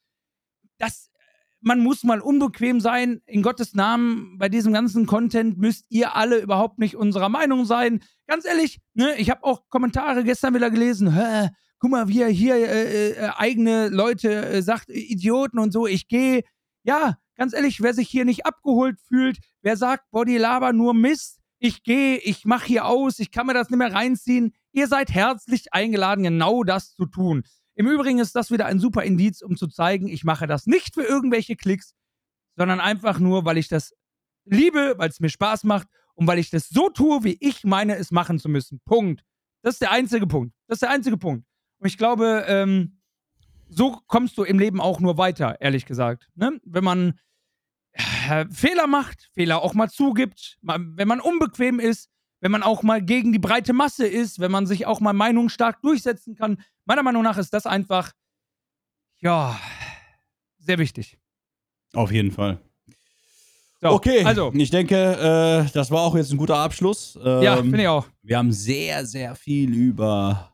Das, 0.77 1.10
man 1.61 1.80
muss 1.80 2.03
mal 2.03 2.22
unbequem 2.22 2.80
sein. 2.80 3.22
In 3.26 3.41
Gottes 3.41 3.73
Namen, 3.73 4.38
bei 4.38 4.49
diesem 4.49 4.72
ganzen 4.72 5.07
Content 5.07 5.57
müsst 5.57 5.85
ihr 5.89 6.15
alle 6.15 6.38
überhaupt 6.39 6.77
nicht 6.77 6.95
unserer 6.95 7.30
Meinung 7.30 7.65
sein. 7.65 8.02
Ganz 8.27 8.45
ehrlich, 8.45 8.81
ne, 8.93 9.15
ich 9.18 9.31
habe 9.31 9.43
auch 9.43 9.68
Kommentare 9.68 10.23
gestern 10.23 10.53
wieder 10.53 10.69
gelesen. 10.69 11.15
Hä, 11.15 11.49
guck 11.82 11.91
mal, 11.91 12.08
wie 12.08 12.22
er 12.22 12.30
hier 12.30 12.56
äh, 12.56 13.10
äh, 13.10 13.30
eigene 13.36 13.90
Leute 13.90 14.45
äh, 14.45 14.62
sagt, 14.62 14.90
Idioten 14.90 15.60
und 15.60 15.74
so. 15.74 15.88
Ich 15.88 16.08
gehe. 16.08 16.44
Ja, 16.84 17.18
ganz 17.36 17.53
ehrlich, 17.53 17.82
wer 17.82 17.94
sich 17.94 18.08
hier 18.08 18.24
nicht 18.24 18.45
abgeholt 18.45 18.99
fühlt, 19.08 19.40
wer 19.62 19.78
sagt, 19.78 20.10
Body 20.12 20.38
Laber 20.38 20.74
nur 20.74 20.94
Mist, 20.94 21.40
ich 21.60 21.84
gehe, 21.84 22.18
ich 22.18 22.45
mache 22.45 22.66
hier 22.66 22.86
aus, 22.86 23.20
ich 23.20 23.32
kann 23.32 23.45
mir 23.45 23.53
das 23.53 23.70
nicht 23.70 23.78
mehr 23.78 23.94
reinziehen. 23.94 24.53
Ihr 24.72 24.88
seid 24.88 25.12
herzlich 25.12 25.74
eingeladen, 25.74 26.24
genau 26.24 26.64
das 26.64 26.95
zu 26.95 27.06
tun. 27.06 27.44
Im 27.76 27.88
Übrigen 27.88 28.20
ist 28.20 28.36
das 28.36 28.52
wieder 28.52 28.66
ein 28.66 28.80
super 28.80 29.03
Indiz, 29.03 29.41
um 29.41 29.58
zu 29.58 29.68
zeigen, 29.68 30.08
ich 30.08 30.24
mache 30.24 30.48
das 30.48 30.66
nicht 30.66 30.95
für 30.95 31.03
irgendwelche 31.03 31.56
Klicks, 31.56 31.94
sondern 32.58 32.80
einfach 32.80 33.20
nur, 33.20 33.45
weil 33.45 33.58
ich 33.58 33.68
das 33.68 33.94
liebe, 34.45 34.95
weil 34.98 35.10
es 35.10 35.20
mir 35.20 35.30
Spaß 35.30 35.64
macht 35.64 35.88
und 36.16 36.28
weil 36.28 36.40
ich 36.40 36.49
das 36.49 36.70
so 36.70 36.90
tue, 36.90 37.24
wie 37.24 37.38
ich 37.40 37.64
meine, 37.64 37.95
es 37.95 38.12
machen 38.12 38.40
zu 38.40 38.49
müssen. 38.49 38.82
Punkt. 38.86 39.24
Das 39.64 39.76
ist 39.76 39.82
der 39.82 39.91
einzige 39.91 40.26
Punkt. 40.26 40.53
Das 40.68 40.78
ist 40.78 40.82
der 40.82 40.90
einzige 40.90 41.18
Punkt. 41.18 41.45
Und 41.82 41.88
ich 41.88 41.98
glaube, 41.98 42.45
ähm, 42.48 42.99
so 43.68 43.99
kommst 44.06 44.38
du 44.38 44.44
im 44.44 44.60
Leben 44.60 44.80
auch 44.80 44.99
nur 44.99 45.18
weiter, 45.18 45.60
ehrlich 45.62 45.86
gesagt. 45.86 46.30
Ne? 46.36 46.62
Wenn 46.64 46.84
man 46.84 47.20
äh, 47.94 48.45
Fehler 48.52 48.86
macht, 48.86 49.32
Fehler 49.34 49.64
auch 49.64 49.74
mal 49.74 49.90
zugibt, 49.90 50.60
wenn 50.62 51.08
man 51.08 51.20
unbequem 51.20 51.80
ist, 51.80 52.10
wenn 52.40 52.52
man 52.52 52.62
auch 52.62 52.84
mal 52.84 53.02
gegen 53.02 53.32
die 53.32 53.40
breite 53.40 53.74
Masse 53.74 54.06
ist, 54.06 54.40
wenn 54.40 54.52
man 54.52 54.68
sich 54.68 54.86
auch 54.86 54.99
mal 54.99 55.14
meinungsstark 55.14 55.82
durchsetzen 55.82 56.36
kann. 56.36 56.62
Meiner 56.86 57.02
Meinung 57.02 57.24
nach 57.24 57.40
ist 57.40 57.52
das 57.52 57.66
einfach, 57.66 58.12
ja, 59.20 59.60
sehr 60.60 60.78
wichtig. 60.78 61.18
Auf 61.94 62.12
jeden 62.12 62.32
Fall. 62.32 62.60
So, 63.82 63.90
okay, 63.90 64.24
also 64.24 64.52
ich 64.53 64.70
denke, 64.70 64.95
äh, 64.95 65.72
das 65.74 65.90
war 65.90 66.02
auch 66.02 66.16
jetzt 66.16 66.32
ein 66.32 66.38
guter 66.38 66.58
Abschluss. 66.58 67.18
Ähm, 67.24 67.41
ja, 67.41 67.58
finde 67.58 67.82
ich 67.82 67.88
auch. 67.88 68.08
Wir 68.22 68.38
haben 68.38 68.52
sehr, 68.52 69.08
sehr 69.08 69.34
viel 69.34 69.74
über 69.74 70.51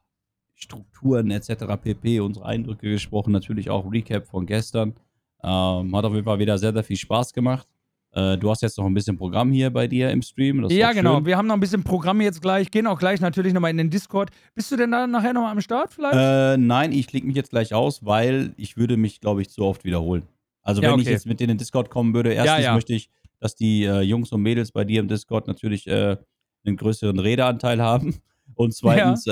Strukturen 0.58 1.30
etc. 1.30 1.66
pp. 1.82 2.20
unsere 2.20 2.46
Eindrücke 2.46 2.90
gesprochen, 2.90 3.32
natürlich 3.32 3.70
auch 3.70 3.90
Recap 3.92 4.28
von 4.28 4.48
gestern. 4.48 4.96
Ähm, 5.44 5.96
hat 5.96 6.04
auf 6.04 6.14
jeden 6.14 6.26
Fall 6.26 6.40
wieder 6.40 6.58
sehr, 6.58 6.74
sehr 6.74 6.84
viel 6.84 6.98
Spaß 6.98 7.32
gemacht. 7.32 7.68
Äh, 8.12 8.40
du 8.40 8.50
hast 8.50 8.64
jetzt 8.64 8.76
noch 8.80 8.86
ein 8.86 8.94
bisschen 8.96 9.18
Programm 9.18 9.52
hier 9.52 9.70
bei 9.70 9.88
dir 9.88 10.10
im 10.10 10.24
Stream. 10.24 10.68
ja, 10.70 10.94
genau. 10.94 11.24
Wir 11.24 11.38
haben 11.38 11.46
noch 11.46 11.54
ein 11.54 11.60
bisschen 11.60 11.84
Programm 11.84 12.20
jetzt 12.22 12.42
gleich. 12.42 12.72
Gehen 12.72 12.88
auch 12.88 12.98
gleich 12.98 13.22
natürlich 13.22 13.54
nochmal 13.54 13.70
in 13.70 13.78
den 13.78 13.92
Discord. 13.92 14.32
Bist 14.56 14.72
du 14.72 14.78
denn 14.78 14.90
da 14.90 15.06
nachher 15.06 15.34
nochmal 15.34 15.52
am 15.52 15.62
Start 15.62 15.94
vielleicht? 15.94 16.18
Äh, 16.18 16.58
nein, 16.58 16.92
ich 16.92 17.06
klicke 17.06 17.28
mich 17.28 17.36
jetzt 17.36 17.52
gleich 17.52 17.76
aus, 17.76 18.04
weil 18.04 18.54
ich 18.58 18.78
würde 18.78 18.98
mich, 18.98 19.22
glaube 19.22 19.44
ich, 19.44 19.52
zu 19.52 19.64
oft 19.64 19.86
wiederholen. 19.86 20.24
Also 20.64 20.82
ja, 20.82 20.88
wenn 20.88 20.96
okay. 20.96 21.04
ich 21.04 21.10
jetzt 21.10 21.28
mit 21.28 21.40
in 21.40 21.50
den 21.50 21.60
Discord 21.60 21.92
kommen 21.92 22.16
würde, 22.16 22.34
erstens 22.34 22.58
ja, 22.58 22.64
ja. 22.64 22.74
möchte 22.74 22.96
ich, 22.96 23.12
dass 23.40 23.56
die 23.56 23.84
äh, 23.84 24.02
Jungs 24.02 24.32
und 24.32 24.42
Mädels 24.42 24.72
bei 24.72 24.84
dir 24.84 25.02
im 25.02 25.08
Discord 25.08 25.48
natürlich 25.48 25.86
äh, 25.86 26.18
einen 26.66 26.78
größeren 26.78 27.20
Redeanteil 27.20 27.80
haben. 27.80 28.16
Und 28.56 28.74
zweitens 28.74 29.28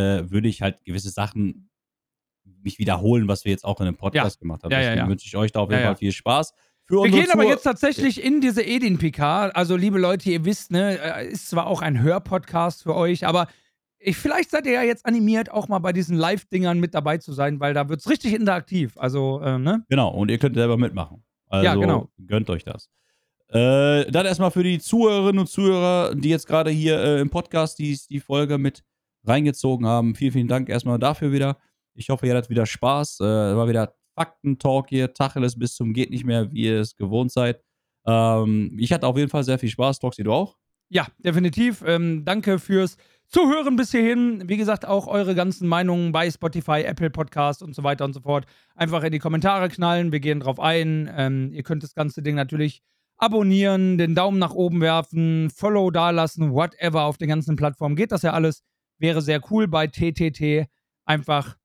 äh, 0.00 0.30
würde 0.30 0.48
ich 0.48 0.62
halt 0.62 0.84
gewisse 0.84 1.10
Sachen 1.10 1.70
mich 2.62 2.78
wiederholen, 2.78 3.28
was 3.28 3.44
wir 3.44 3.52
jetzt 3.52 3.64
auch 3.64 3.80
in 3.80 3.86
dem 3.86 3.96
Podcast 3.96 4.36
ja. 4.36 4.40
gemacht 4.40 4.62
haben. 4.62 4.72
Ja, 4.72 4.78
Deswegen 4.80 4.98
ja, 4.98 5.08
wünsche 5.08 5.26
ich 5.26 5.36
euch 5.36 5.52
da 5.52 5.60
auf 5.60 5.70
jeden 5.70 5.82
Fall 5.82 5.96
viel 5.96 6.12
Spaß. 6.12 6.52
wir 6.88 7.10
gehen 7.10 7.30
aber 7.32 7.44
jetzt 7.44 7.62
tatsächlich 7.62 8.22
in 8.22 8.40
diese 8.40 8.64
Edin-PK. 8.64 9.50
Also, 9.50 9.76
liebe 9.76 9.98
Leute, 9.98 10.30
ihr 10.30 10.44
wisst, 10.44 10.70
ne, 10.70 10.98
äh, 10.98 11.28
ist 11.28 11.48
zwar 11.48 11.66
auch 11.66 11.82
ein 11.82 12.02
Hörpodcast 12.02 12.82
für 12.82 12.94
euch, 12.94 13.26
aber 13.26 13.48
ich, 13.98 14.16
vielleicht 14.16 14.50
seid 14.50 14.66
ihr 14.66 14.72
ja 14.72 14.82
jetzt 14.82 15.04
animiert, 15.04 15.50
auch 15.50 15.68
mal 15.68 15.78
bei 15.78 15.92
diesen 15.92 16.16
Live-Dingern 16.16 16.80
mit 16.80 16.94
dabei 16.94 17.18
zu 17.18 17.32
sein, 17.32 17.60
weil 17.60 17.74
da 17.74 17.88
wird 17.88 18.00
es 18.00 18.08
richtig 18.08 18.34
interaktiv. 18.34 18.96
Also, 18.96 19.40
äh, 19.42 19.58
ne? 19.58 19.84
Genau, 19.88 20.10
und 20.10 20.30
ihr 20.30 20.38
könnt 20.38 20.56
selber 20.56 20.76
mitmachen. 20.76 21.22
Also, 21.48 21.64
ja, 21.64 21.74
genau. 21.74 22.08
gönnt 22.26 22.48
euch 22.48 22.64
das. 22.64 22.88
Äh, 23.48 24.10
dann 24.10 24.26
erstmal 24.26 24.52
für 24.52 24.62
die 24.62 24.78
Zuhörerinnen 24.78 25.40
und 25.40 25.48
Zuhörer, 25.48 26.14
die 26.14 26.28
jetzt 26.28 26.46
gerade 26.46 26.70
hier 26.70 26.98
äh, 27.00 27.20
im 27.20 27.30
Podcast 27.30 27.78
die, 27.78 27.98
die 28.08 28.20
Folge 28.20 28.58
mit 28.58 28.84
reingezogen 29.24 29.86
haben. 29.86 30.14
Vielen, 30.14 30.32
vielen 30.32 30.48
Dank 30.48 30.68
erstmal 30.68 30.98
dafür 30.98 31.32
wieder. 31.32 31.58
Ich 31.94 32.08
hoffe, 32.08 32.26
ihr 32.26 32.34
hattet 32.34 32.50
wieder 32.50 32.66
Spaß. 32.66 33.20
Äh, 33.20 33.24
war 33.24 33.68
wieder 33.68 33.94
Fakten-Talk 34.14 34.88
hier, 34.88 35.14
Tacheles 35.14 35.58
bis 35.58 35.74
zum 35.74 35.92
geht 35.92 36.10
nicht 36.10 36.24
mehr, 36.24 36.50
wie 36.52 36.64
ihr 36.64 36.80
es 36.80 36.96
gewohnt 36.96 37.32
seid. 37.32 37.62
Ähm, 38.06 38.76
ich 38.78 38.92
hatte 38.92 39.06
auf 39.06 39.16
jeden 39.16 39.30
Fall 39.30 39.44
sehr 39.44 39.58
viel 39.58 39.68
Spaß. 39.68 39.98
Toxi, 39.98 40.22
du 40.22 40.32
auch? 40.32 40.56
Ja, 40.88 41.06
definitiv. 41.18 41.82
Ähm, 41.86 42.24
danke 42.24 42.58
fürs 42.58 42.96
Zuhören 43.28 43.76
bis 43.76 43.92
hierhin. 43.92 44.48
Wie 44.48 44.56
gesagt, 44.56 44.84
auch 44.84 45.06
eure 45.06 45.34
ganzen 45.34 45.68
Meinungen 45.68 46.10
bei 46.10 46.28
Spotify, 46.30 46.82
Apple 46.82 47.10
Podcast 47.10 47.62
und 47.62 47.74
so 47.74 47.84
weiter 47.84 48.04
und 48.04 48.12
so 48.12 48.20
fort. 48.20 48.44
Einfach 48.74 49.04
in 49.04 49.12
die 49.12 49.20
Kommentare 49.20 49.68
knallen. 49.68 50.10
Wir 50.10 50.20
gehen 50.20 50.40
drauf 50.40 50.58
ein. 50.58 51.08
Ähm, 51.16 51.52
ihr 51.52 51.62
könnt 51.62 51.82
das 51.82 51.94
ganze 51.94 52.22
Ding 52.22 52.34
natürlich 52.34 52.82
abonnieren, 53.18 53.98
den 53.98 54.14
Daumen 54.14 54.38
nach 54.38 54.54
oben 54.54 54.80
werfen, 54.80 55.50
Follow 55.50 55.90
dalassen, 55.90 56.52
whatever 56.52 57.04
auf 57.04 57.18
den 57.18 57.28
ganzen 57.28 57.54
Plattformen. 57.54 57.94
Geht 57.94 58.12
das 58.12 58.22
ja 58.22 58.32
alles. 58.32 58.64
Wäre 59.00 59.20
sehr 59.22 59.40
cool 59.50 59.66
bei 59.66 59.88
TTT 59.88 60.68
einfach 61.04 61.56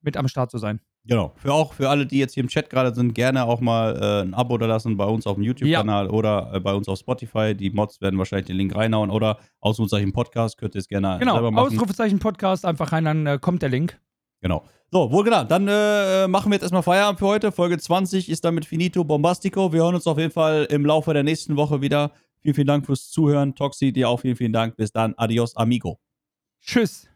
mit 0.00 0.16
am 0.16 0.26
Start 0.26 0.50
zu 0.50 0.58
sein. 0.58 0.80
Genau. 1.04 1.32
Für 1.36 1.54
auch 1.54 1.72
für 1.72 1.88
alle, 1.88 2.04
die 2.04 2.18
jetzt 2.18 2.34
hier 2.34 2.42
im 2.42 2.48
Chat 2.48 2.68
gerade 2.68 2.94
sind, 2.94 3.14
gerne 3.14 3.44
auch 3.44 3.60
mal 3.60 3.96
äh, 3.96 4.22
ein 4.26 4.34
Abo 4.34 4.58
da 4.58 4.66
lassen 4.66 4.96
bei 4.96 5.06
uns 5.06 5.26
auf 5.26 5.36
dem 5.36 5.42
YouTube-Kanal 5.42 6.06
ja. 6.06 6.10
oder 6.10 6.50
äh, 6.52 6.60
bei 6.60 6.74
uns 6.74 6.86
auf 6.86 6.98
Spotify. 6.98 7.54
Die 7.54 7.70
Mods 7.70 8.00
werden 8.02 8.18
wahrscheinlich 8.18 8.46
den 8.46 8.56
Link 8.56 8.76
reinhauen 8.76 9.10
oder 9.10 9.38
Ausrufezeichen 9.60 10.12
Podcast 10.12 10.58
könnt 10.58 10.74
ihr 10.74 10.80
es 10.80 10.88
gerne 10.88 11.18
genau, 11.18 11.34
selber 11.34 11.50
machen. 11.50 11.68
Genau, 11.68 11.76
Ausrufezeichen 11.76 12.18
Podcast, 12.18 12.66
einfach 12.66 12.92
rein, 12.92 13.06
dann 13.06 13.26
äh, 13.26 13.38
kommt 13.40 13.62
der 13.62 13.70
Link. 13.70 13.98
Genau. 14.42 14.64
So, 14.90 15.10
wohl 15.10 15.24
genau. 15.24 15.44
Dann 15.44 15.66
äh, 15.68 16.28
machen 16.28 16.50
wir 16.50 16.56
jetzt 16.56 16.62
erstmal 16.62 16.82
Feierabend 16.82 17.18
für 17.18 17.26
heute. 17.26 17.52
Folge 17.52 17.78
20 17.78 18.28
ist 18.28 18.44
damit 18.44 18.66
finito 18.66 19.02
bombastico. 19.04 19.72
Wir 19.72 19.82
hören 19.82 19.94
uns 19.94 20.06
auf 20.06 20.18
jeden 20.18 20.32
Fall 20.32 20.66
im 20.70 20.84
Laufe 20.84 21.12
der 21.12 21.22
nächsten 21.22 21.56
Woche 21.56 21.80
wieder. 21.80 22.12
Vielen, 22.40 22.54
vielen 22.54 22.66
Dank 22.66 22.86
fürs 22.86 23.10
Zuhören. 23.10 23.54
Toxi, 23.54 23.92
dir 23.92 24.08
auch 24.08 24.20
vielen, 24.20 24.36
vielen 24.36 24.52
Dank. 24.52 24.76
Bis 24.76 24.92
dann. 24.92 25.14
Adios, 25.16 25.56
amigo. 25.56 25.98
Tschüss. 26.60 27.08